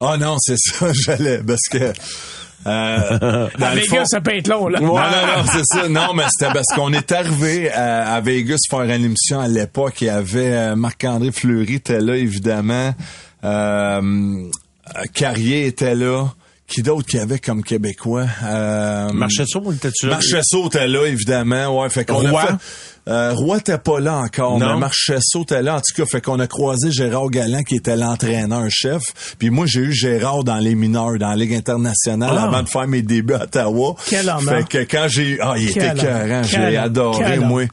Ah 0.00 0.16
non, 0.18 0.36
c'est 0.40 0.56
ça, 0.58 0.86
j'allais, 0.92 1.38
parce 1.46 1.68
que... 1.70 1.92
Euh, 2.66 3.48
dans 3.58 3.66
À 3.66 3.74
le 3.74 3.80
Vegas, 3.80 3.96
fond- 4.00 4.04
ça 4.04 4.20
peut 4.20 4.36
être 4.36 4.48
long, 4.48 4.68
là. 4.68 4.80
Non, 4.80 4.94
non, 4.94 5.00
non, 5.00 5.44
c'est 5.50 5.64
ça. 5.64 5.88
Non, 5.88 6.12
mais 6.14 6.24
c'était 6.28 6.52
parce 6.52 6.66
qu'on 6.76 6.92
est 6.92 7.10
arrivé 7.10 7.70
à, 7.72 8.12
à 8.14 8.20
Vegas 8.20 8.58
faire 8.68 8.82
une 8.82 9.04
émission 9.04 9.40
à 9.40 9.48
l'époque. 9.48 10.02
Il 10.02 10.08
y 10.08 10.10
avait 10.10 10.52
euh, 10.52 10.76
Marc-André 10.76 11.32
Fleury 11.32 11.76
était 11.76 12.00
là, 12.00 12.16
évidemment. 12.16 12.94
Euh, 13.44 14.48
Carrier 15.14 15.66
était 15.66 15.94
là. 15.94 16.28
Qui 16.66 16.82
d'autre 16.82 17.04
qu'il 17.08 17.18
y 17.18 17.22
avait 17.22 17.40
comme 17.40 17.64
Québécois? 17.64 18.26
Euh, 18.44 19.12
Marchesso, 19.12 19.60
il 19.66 19.74
était-tu 19.74 20.06
là? 20.06 20.12
Était 20.66 20.86
là, 20.86 21.04
évidemment. 21.06 21.80
Ouais, 21.82 21.90
fait 21.90 22.04
qu'on 22.04 22.18
Roy? 22.18 22.40
a 22.42 22.46
fait... 22.46 22.54
Euh, 23.08 23.32
Roy 23.34 23.58
était 23.58 23.78
pas 23.78 23.98
là 23.98 24.18
encore, 24.18 24.58
Non. 24.58 24.74
mais 24.74 24.80
Marchesso 24.80 25.42
était 25.42 25.62
là. 25.62 25.76
En 25.76 25.80
tout 25.80 25.94
cas, 25.96 26.04
fait 26.06 26.20
qu'on 26.20 26.38
a 26.38 26.46
croisé 26.46 26.90
Gérard 26.92 27.30
Galland 27.30 27.62
qui 27.62 27.76
était 27.76 27.96
l'entraîneur-chef. 27.96 29.02
Puis 29.38 29.50
moi, 29.50 29.66
j'ai 29.66 29.80
eu 29.80 29.92
Gérard 29.92 30.44
dans 30.44 30.58
les 30.58 30.74
mineurs, 30.74 31.18
dans 31.18 31.30
la 31.30 31.36
Ligue 31.36 31.54
internationale, 31.54 32.34
Ah. 32.36 32.44
avant 32.44 32.62
de 32.62 32.68
faire 32.68 32.86
mes 32.86 33.02
débuts 33.02 33.34
à 33.34 33.44
Ottawa. 33.44 33.96
Quel 34.08 34.28
homme, 34.28 34.40
Fait 34.40 34.54
hein? 34.56 34.62
que 34.68 34.78
quand 34.78 35.06
j'ai... 35.08 35.38
Ah, 35.40 35.54
il 35.56 35.72
Quel 35.72 35.96
était. 35.98 36.06
Quel 36.06 36.44
J'ai 36.44 36.76
adoré, 36.76 37.38
moi. 37.38 37.64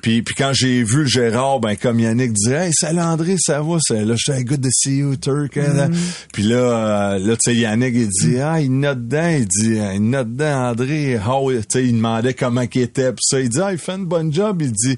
Puis, 0.00 0.22
puis 0.22 0.34
quand 0.36 0.52
j'ai 0.54 0.82
vu 0.82 1.06
Gérard, 1.08 1.60
ben 1.60 1.76
comme 1.76 2.00
Yannick 2.00 2.32
disait, 2.32 2.66
hey, 2.66 2.72
salut 2.72 3.00
André, 3.00 3.36
ça 3.38 3.60
va, 3.60 3.78
ça. 3.80 3.94
Là, 3.94 4.14
j'étais 4.16 4.44
good 4.44 4.62
to 4.62 4.68
see 4.70 4.98
you, 4.98 5.16
Turk. 5.16 5.56
hein, 5.56 5.72
là. 5.74 5.88
Puis 6.32 6.42
là, 6.44 6.56
euh, 6.56 7.18
là, 7.18 7.34
tu 7.36 7.50
sais, 7.52 7.56
Yannick, 7.56 7.94
il 7.94 8.08
dit, 8.08 8.38
ah, 8.40 8.60
il 8.60 8.78
note 8.78 9.06
dedans, 9.06 9.28
il 9.28 9.46
dit, 9.46 9.78
il 9.94 10.10
note 10.10 10.32
dedans, 10.32 10.70
André, 10.70 11.18
how, 11.18 11.52
tu 11.52 11.62
sais, 11.68 11.84
il 11.84 11.92
demandait 11.96 12.34
comment 12.34 12.66
qu'il 12.66 12.82
était, 12.82 13.10
puis 13.12 13.22
ça, 13.22 13.40
il 13.40 13.48
dit, 13.48 13.58
ah, 13.62 13.72
il 13.72 13.78
fait 13.78 13.92
une 13.96 14.06
bonne 14.06 14.32
job, 14.32 14.62
il 14.62 14.72
dit, 14.76 14.96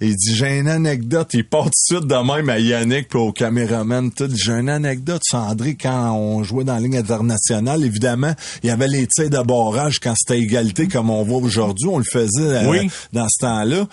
il 0.00 0.14
dit, 0.16 0.34
j'ai 0.34 0.58
une 0.58 0.68
anecdote, 0.68 1.28
il 1.34 1.44
part 1.46 1.64
tout 1.64 1.94
de 1.94 1.98
suite 1.98 2.06
de 2.08 2.14
même 2.36 2.48
à 2.48 2.58
Yannick 2.58 3.08
puis 3.08 3.18
au 3.18 3.32
caméraman, 3.32 4.10
tout, 4.10 4.28
j'ai 4.34 4.52
une 4.52 4.68
anecdote 4.68 5.22
sur 5.24 5.38
André 5.38 5.76
quand 5.80 6.12
on 6.12 6.42
jouait 6.42 6.64
dans 6.64 6.74
la 6.74 6.80
ligne 6.80 6.96
internationale, 6.96 7.84
évidemment, 7.84 8.34
il 8.62 8.68
y 8.68 8.70
avait 8.70 8.88
les 8.88 9.06
tirs 9.06 9.30
de 9.30 9.42
barrage 9.42 9.98
quand 10.00 10.14
c'était 10.16 10.40
égalité 10.40 10.88
comme 10.88 11.10
on 11.10 11.22
voit 11.22 11.38
aujourd'hui, 11.38 11.88
on 11.88 11.98
le 11.98 12.04
faisait 12.04 12.28
euh, 12.40 12.68
Oui. 12.68 12.90
dans 13.12 13.26
ce 13.28 13.40
temps-là. 13.40 13.86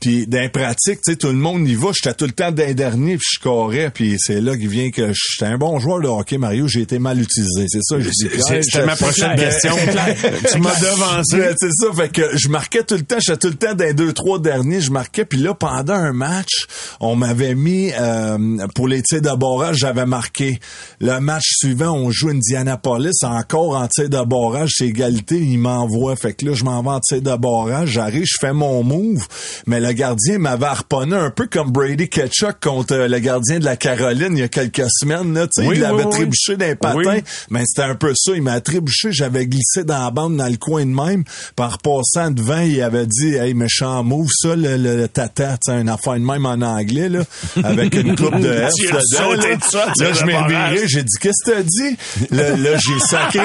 Puis 0.00 0.26
dans 0.26 0.40
les 0.40 0.48
pratiques, 0.48 1.00
tu 1.04 1.12
sais, 1.12 1.16
tout 1.16 1.28
le 1.28 1.34
monde 1.34 1.68
y 1.68 1.76
va. 1.76 1.90
J'étais 1.94 2.12
tout 2.14 2.24
le 2.24 2.32
temps 2.32 2.50
d'un 2.50 2.72
dernier, 2.72 3.18
puis 3.18 3.24
je 3.34 3.38
scorais. 3.38 3.90
Puis 3.94 4.16
c'est 4.18 4.40
là 4.40 4.56
qu'il 4.56 4.68
vient 4.68 4.90
que 4.90 5.12
j'étais 5.14 5.48
un 5.48 5.56
bon 5.58 5.78
joueur 5.78 6.00
de 6.00 6.08
hockey, 6.08 6.38
Mario. 6.38 6.66
J'ai 6.66 6.80
été 6.80 6.98
mal 6.98 7.20
utilisé. 7.20 7.66
C'est 7.68 7.82
ça, 7.84 8.00
je 8.00 8.08
dis. 8.10 8.28
C'était 8.62 8.84
ma 8.84 8.96
prochaine 8.96 9.36
question. 9.36 9.76
tu 10.52 10.58
m'as 10.58 10.74
devancé. 10.80 11.54
C'est 11.56 11.70
ça, 11.70 11.86
fait 11.94 12.08
que 12.08 12.36
je 12.36 12.48
marquais 12.48 12.82
tout 12.82 12.96
le 12.96 13.02
temps, 13.02 13.18
j'étais 13.20 13.38
tout 13.38 13.46
le 13.46 13.54
temps 13.54 13.74
les 13.78 13.94
deux, 13.94 14.12
trois 14.12 14.40
derniers, 14.40 14.80
je 14.82 14.90
marquais, 14.90 15.24
puis 15.24 15.38
là, 15.38 15.54
pendant 15.54 15.94
un 15.94 16.12
match, 16.12 16.66
on 17.00 17.16
m'avait 17.16 17.54
mis, 17.54 17.90
euh, 17.98 18.66
pour 18.74 18.88
les 18.88 19.02
tirs 19.02 19.22
de 19.22 19.34
barrage, 19.36 19.76
j'avais 19.78 20.06
marqué. 20.06 20.58
Le 21.00 21.18
match 21.20 21.44
suivant, 21.56 21.92
on 21.92 22.10
joue 22.10 22.30
Indianapolis, 22.30 23.22
encore 23.22 23.76
en 23.76 23.88
tir 23.88 24.08
de 24.08 24.24
barrage, 24.24 24.72
c'est 24.76 24.86
égalité, 24.86 25.38
il 25.38 25.58
m'envoie. 25.58 26.16
Fait 26.16 26.32
que 26.32 26.46
là, 26.46 26.54
je 26.54 26.64
m'en 26.64 26.82
vais 26.82 26.90
en 26.90 27.00
tir 27.00 27.22
de 27.22 27.36
barrage, 27.36 27.90
j'arrive, 27.90 28.24
je 28.26 28.36
fais 28.40 28.52
mon 28.52 28.82
move, 28.82 29.26
mais 29.66 29.80
le 29.80 29.92
gardien 29.92 30.38
m'avait 30.38 30.66
harponné 30.66 31.16
un 31.16 31.30
peu 31.30 31.46
comme 31.46 31.70
Brady 31.70 32.08
Ketchuk 32.08 32.60
contre 32.60 32.94
euh, 32.94 33.08
le 33.08 33.18
gardien 33.18 33.58
de 33.58 33.64
la 33.64 33.76
Caroline 33.76 34.36
il 34.36 34.40
y 34.40 34.42
a 34.42 34.48
quelques 34.48 34.88
semaines, 34.88 35.34
là, 35.34 35.46
tu 35.46 35.62
sais, 35.62 35.68
Oui, 35.68 35.76
il 35.76 35.82
l'avait 35.82 36.04
oui. 36.04 36.10
trébuché 36.10 36.56
d'un 36.56 36.74
patin. 36.76 36.98
Oui. 37.04 37.22
Mais 37.50 37.64
c'était 37.66 37.82
un 37.82 37.94
peu 37.94 38.12
ça. 38.14 38.32
Il 38.34 38.42
m'a 38.42 38.60
trébuché. 38.60 39.12
J'avais 39.12 39.46
glissé 39.46 39.84
dans 39.84 40.04
la 40.04 40.10
bande 40.10 40.36
dans 40.36 40.48
le 40.48 40.56
coin 40.56 40.84
de 40.84 40.90
même. 40.90 41.24
Par 41.56 41.78
passant 41.78 42.30
devant, 42.30 42.60
il 42.60 42.80
avait 42.82 43.06
dit, 43.06 43.34
hey, 43.34 43.54
méchant 43.54 44.02
move, 44.02 44.28
ça, 44.32 44.56
le, 44.56 44.71
le, 44.76 44.96
le 44.96 45.08
tata, 45.08 45.56
tu 45.64 45.72
sais, 45.72 45.80
une 45.80 45.88
affaire 45.88 46.14
de 46.14 46.18
même 46.20 46.46
en 46.46 46.60
anglais, 46.60 47.08
là, 47.08 47.20
avec 47.64 47.94
une 47.94 48.16
coupe 48.16 48.38
de 48.38 48.52
F 48.68 48.72
Tu 48.74 48.86
dedans, 48.86 49.32
là. 49.32 49.56
ça, 49.70 49.86
Là, 49.98 50.12
je 50.12 50.24
m'ai 50.24 50.86
j'ai 50.86 51.02
dit, 51.02 51.16
qu'est-ce 51.20 51.44
que 51.50 51.56
t'as 51.56 51.62
dit? 51.62 51.96
Là, 52.30 52.56
là, 52.56 52.78
j'ai 52.78 52.98
sacré, 53.00 53.40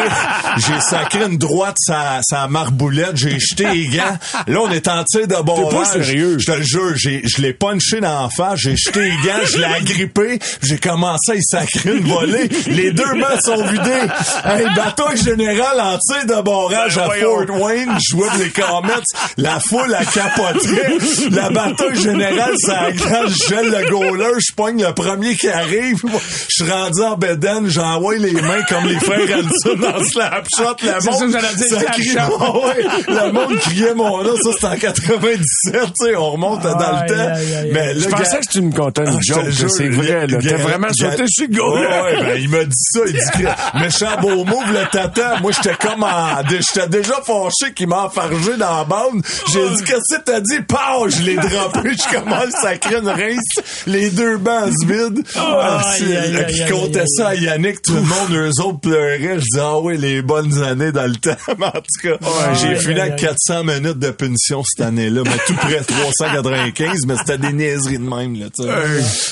j'ai 0.57 0.79
sacré 0.81 1.25
une 1.25 1.37
droite 1.37 1.75
sa, 1.79 2.19
sa 2.23 2.47
marboulette, 2.47 3.15
j'ai 3.15 3.39
jeté 3.39 3.67
les 3.73 3.87
gants. 3.87 4.17
Là, 4.47 4.59
on 4.61 4.71
est 4.71 4.87
en 4.87 5.03
tir 5.03 5.27
de 5.27 5.35
barrage. 5.43 5.73
pas 5.73 5.85
sérieux. 5.85 6.37
Je 6.39 6.45
te 6.45 6.51
le 6.51 6.63
jure, 6.63 6.93
j'ai, 6.95 7.21
je 7.25 7.41
l'ai 7.41 7.53
punché 7.53 7.99
dans 7.99 8.23
la 8.23 8.29
face, 8.29 8.59
j'ai 8.59 8.75
jeté 8.75 9.01
les 9.01 9.09
gants, 9.09 9.45
je 9.45 9.57
l'ai 9.57 9.65
agrippé, 9.65 10.39
j'ai 10.61 10.77
commencé 10.77 11.31
à 11.31 11.35
y 11.35 11.43
sacrer 11.43 11.97
une 11.97 12.07
volée. 12.07 12.49
Les 12.67 12.91
deux 12.91 13.13
mains 13.15 13.39
sont 13.43 13.63
vidées. 13.65 14.07
Hey, 14.43 14.65
bataille 14.75 15.17
générale 15.17 15.79
en 15.79 15.97
tir 15.97 16.25
de 16.25 16.41
barrage 16.41 16.95
Ben 16.95 17.03
à. 17.03 17.09
Fort 17.15 17.61
Wayne, 17.61 17.97
je 17.99 18.43
les 18.43 18.49
Comets. 18.49 19.03
La 19.37 19.59
foule 19.59 19.93
a 19.93 20.05
capoté. 20.05 20.81
La 21.31 21.49
bataille 21.49 21.95
générale, 21.95 22.53
ça 22.57 22.91
glace, 22.91 23.31
je 23.43 23.49
gèle 23.49 23.69
le 23.69 23.89
goaler, 23.89 24.33
je 24.39 24.53
pogne 24.55 24.83
le 24.83 24.93
premier 24.93 25.35
qui 25.35 25.47
arrive. 25.49 26.01
Je 26.03 26.63
suis 26.63 26.71
rendu 26.71 27.01
en 27.01 27.15
bedaine, 27.17 27.67
j'envoie 27.69 28.15
les 28.17 28.33
mains 28.33 28.63
comme 28.69 28.85
les 28.85 28.99
frères 28.99 29.19
Hanson 29.37 29.75
dans 29.79 30.03
Slapshot. 30.03 30.75
Le 30.83 30.87
C'est 30.99 31.01
ça 31.01 31.11
monde, 31.11 31.21
que 31.21 31.31
j'allais 31.39 31.55
dire, 31.55 31.67
ça 31.67 31.79
Slapshot. 31.79 32.61
crie- 32.71 33.05
le 33.07 33.31
monde 33.31 33.59
criait 33.59 33.93
mon 33.93 34.23
nom. 34.23 34.35
Ça, 34.43 34.51
c'était 34.53 34.65
en 34.67 34.75
97, 34.77 35.73
tu 35.73 36.05
sais, 36.05 36.15
on 36.15 36.31
remonte 36.31 36.61
dans 36.61 36.69
le 36.69 36.73
temps. 37.07 37.33
aïe, 37.35 37.55
aïe, 37.55 37.69
Mais 37.73 37.99
Je 37.99 38.07
pensais 38.09 38.39
que 38.39 38.47
tu 38.51 38.61
me 38.61 38.71
contais 38.73 39.01
une 39.03 39.17
ah, 39.17 39.19
joke, 39.21 39.69
c'est 39.69 39.89
vrai. 39.89 40.27
là. 40.27 40.37
T'as 40.41 40.57
vraiment 40.57 40.87
sauté 40.93 41.23
sur 41.27 41.47
le. 41.49 41.61
Ouais, 41.61 41.87
ouais, 41.87 42.21
ben, 42.23 42.37
il 42.41 42.49
m'a 42.49 42.63
dit 42.63 42.71
ça. 42.75 42.99
Il 43.07 43.13
dit 43.13 43.19
que 43.43 43.79
méchant 43.79 44.19
beau 44.21 44.45
move, 44.45 44.71
le 44.73 44.89
tata. 44.91 45.37
Moi, 45.41 45.51
j'étais 45.51 45.75
comme 45.75 46.03
en, 46.03 46.41
j'étais 46.49 46.87
déjà 46.87 47.15
fâché 47.25 47.73
qu'il 47.75 47.87
m'a 47.87 48.03
enfargé 48.03 48.55
dans 48.57 48.77
la 48.77 48.83
bande. 48.83 49.21
J'ai 49.51 49.69
dit, 49.69 49.83
qu'est-ce 49.83 50.17
que 50.17 50.21
t'as 50.23 50.39
dit? 50.39 50.61
Pow! 50.67 51.06
Je 51.09 51.21
l'ai 51.23 51.35
droppé, 51.35 51.91
je 51.93 52.17
commence 52.17 52.63
à 52.63 52.77
créer 52.77 52.97
une 52.97 53.07
race, 53.07 53.63
les 53.85 54.09
deux 54.09 54.37
bancs 54.37 54.71
se 54.81 54.85
vident. 54.85 55.21
Ah, 55.35 55.81
qui 55.97 56.71
comptait 56.71 57.05
ça 57.07 57.29
à 57.29 57.35
Yannick, 57.35 57.81
tout 57.81 57.93
le 57.93 58.01
monde, 58.01 58.31
eux 58.31 58.61
autres 58.63 58.79
pleuraient. 58.79 59.39
Je 59.39 59.39
dis, 59.39 59.59
ah 59.59 59.79
oui, 59.79 59.97
les 59.97 60.21
bonnes 60.21 60.61
années 60.63 60.91
dans 60.91 61.07
le 61.07 61.15
temps. 61.15 61.35
Mais 61.57 61.65
en 61.65 61.71
tout 61.71 62.01
cas, 62.17 62.53
j'ai 62.53 62.75
fini 62.75 62.99
aïe. 62.99 63.15
400 63.17 63.63
minutes 63.63 63.99
de 63.99 64.11
punition 64.11 64.63
cette 64.63 64.85
année-là, 64.85 65.21
mais 65.25 65.37
tout 65.47 65.55
près 65.55 65.81
395, 65.81 67.05
mais 67.07 67.15
c'était 67.17 67.37
des 67.37 67.53
niaiseries 67.53 67.97
de 67.97 68.03
même, 68.03 68.35
là, 68.39 68.45
tu 68.55 68.63
sais. 68.63 68.69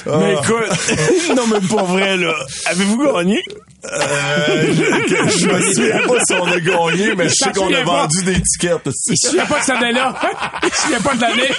Ah. 0.09 0.17
Mais 0.19 0.34
écoute, 0.34 1.36
non, 1.36 1.43
mais 1.47 1.67
pas 1.67 1.84
vrai, 1.84 2.17
là. 2.17 2.34
Avez-vous 2.67 2.97
gagné? 3.13 3.41
Euh, 3.86 4.73
je, 4.73 5.39
je 5.39 5.47
me 5.47 5.73
souviens 5.73 6.07
pas 6.07 6.19
si 6.28 6.34
on 6.34 6.45
a 6.45 6.59
gagné, 6.59 7.15
mais 7.15 7.30
je 7.30 7.36
sais 7.36 7.51
qu'on 7.51 7.65
a 7.65 7.67
souviens 7.67 7.84
pas. 7.86 8.01
vendu 8.01 8.23
des 8.23 8.41
tickets. 8.41 8.82
Il 9.07 9.17
se 9.17 9.28
souvient 9.30 9.45
pas 9.45 9.59
de 9.59 9.63
cette 9.63 9.76
année-là. 9.76 10.15
Il 10.63 10.69
se 10.73 10.82
souvient 10.82 11.01
pas 11.01 11.15
de 11.15 11.21
l'année. 11.21 11.51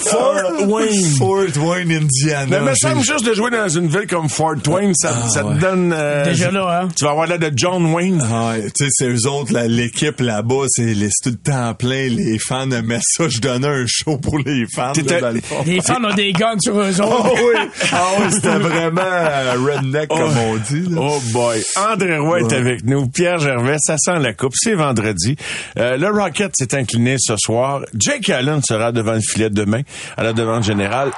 Fort 0.00 0.68
Wayne. 0.68 1.04
Fort 1.18 1.56
Wayne, 1.58 1.92
Indiana. 1.92 2.46
Mais 2.60 2.70
me 2.70 2.74
semble 2.74 3.02
juste 3.04 3.24
de 3.26 3.34
jouer 3.34 3.50
dans 3.50 3.68
une 3.68 3.88
ville 3.88 4.06
comme 4.08 4.28
Fort 4.28 4.54
Wayne, 4.68 4.92
ça, 4.94 5.28
ça 5.28 5.42
te 5.42 5.58
donne... 5.58 5.92
euh, 5.96 6.24
Déjà 6.24 6.50
là, 6.50 6.82
hein? 6.84 6.88
Tu 6.96 7.04
vas 7.04 7.10
avoir 7.12 7.26
l'air 7.26 7.38
de 7.38 7.50
John 7.54 7.86
Wayne. 7.92 8.22
Ah, 8.32 8.54
tu 8.58 8.84
sais, 8.84 8.90
c'est 8.90 9.08
eux 9.08 9.26
autres, 9.28 9.52
l'équipe 9.66 10.20
là-bas, 10.20 10.64
c'est 10.68 10.94
les- 10.94 11.08
c'est 11.10 11.30
tout 11.30 11.36
le 11.44 11.50
temps 11.52 11.74
plein. 11.74 12.08
Les 12.08 12.38
fans 12.38 12.70
aimaient 12.70 13.00
ça. 13.02 13.28
Je 13.28 13.38
donnais 13.40 13.66
un 13.68 13.84
show 13.86 14.16
pour 14.18 14.38
les 14.38 14.66
fans. 14.72 14.92
T'étais- 14.92 15.20
là, 15.20 15.28
dans 15.28 15.34
le 15.34 15.40
fond. 15.40 15.62
Les 15.66 15.80
fans 15.80 16.02
ont 16.04 16.14
des 16.14 16.32
guns 16.32 16.56
sur 16.60 16.78
eux 16.78 16.90
Ah 16.98 17.04
autres. 17.06 17.32
oui, 17.34 17.60
ah 17.92 18.04
oui, 18.18 18.24
c'était 18.32 18.48
vraiment 18.58 19.00
euh, 19.04 19.54
redneck 19.58 20.08
comme 20.08 20.36
on 20.36 20.56
dit. 20.56 20.88
là. 20.88 21.00
Oh 21.00 21.20
boy. 21.32 21.62
André 21.76 22.18
Roy 22.18 22.40
est 22.40 22.52
avec 22.52 22.84
nous. 22.84 23.08
Pierre 23.08 23.38
Gervais, 23.38 23.76
ça 23.80 23.96
sent 23.98 24.18
la 24.20 24.32
coupe. 24.32 24.52
C'est 24.54 24.74
vendredi. 24.74 25.36
Euh, 25.78 25.96
le 25.96 26.08
Rocket 26.08 26.52
s'est 26.56 26.74
incliné 26.74 27.16
ce 27.18 27.34
soir. 27.36 27.80
Jake 27.94 28.30
Allen 28.30 28.60
sera 28.62 28.92
devant 28.92 29.14
le 29.14 29.20
filet 29.20 29.50
demain 29.50 29.82
à 30.16 30.22
la 30.22 30.32
demande 30.32 30.62
générale. 30.62 31.10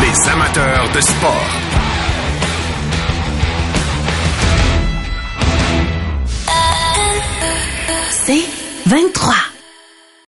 Les 0.00 0.30
amateurs 0.30 0.88
de 0.94 1.00
sport. 1.00 1.46
C'est 8.10 8.44
23. 8.86 9.47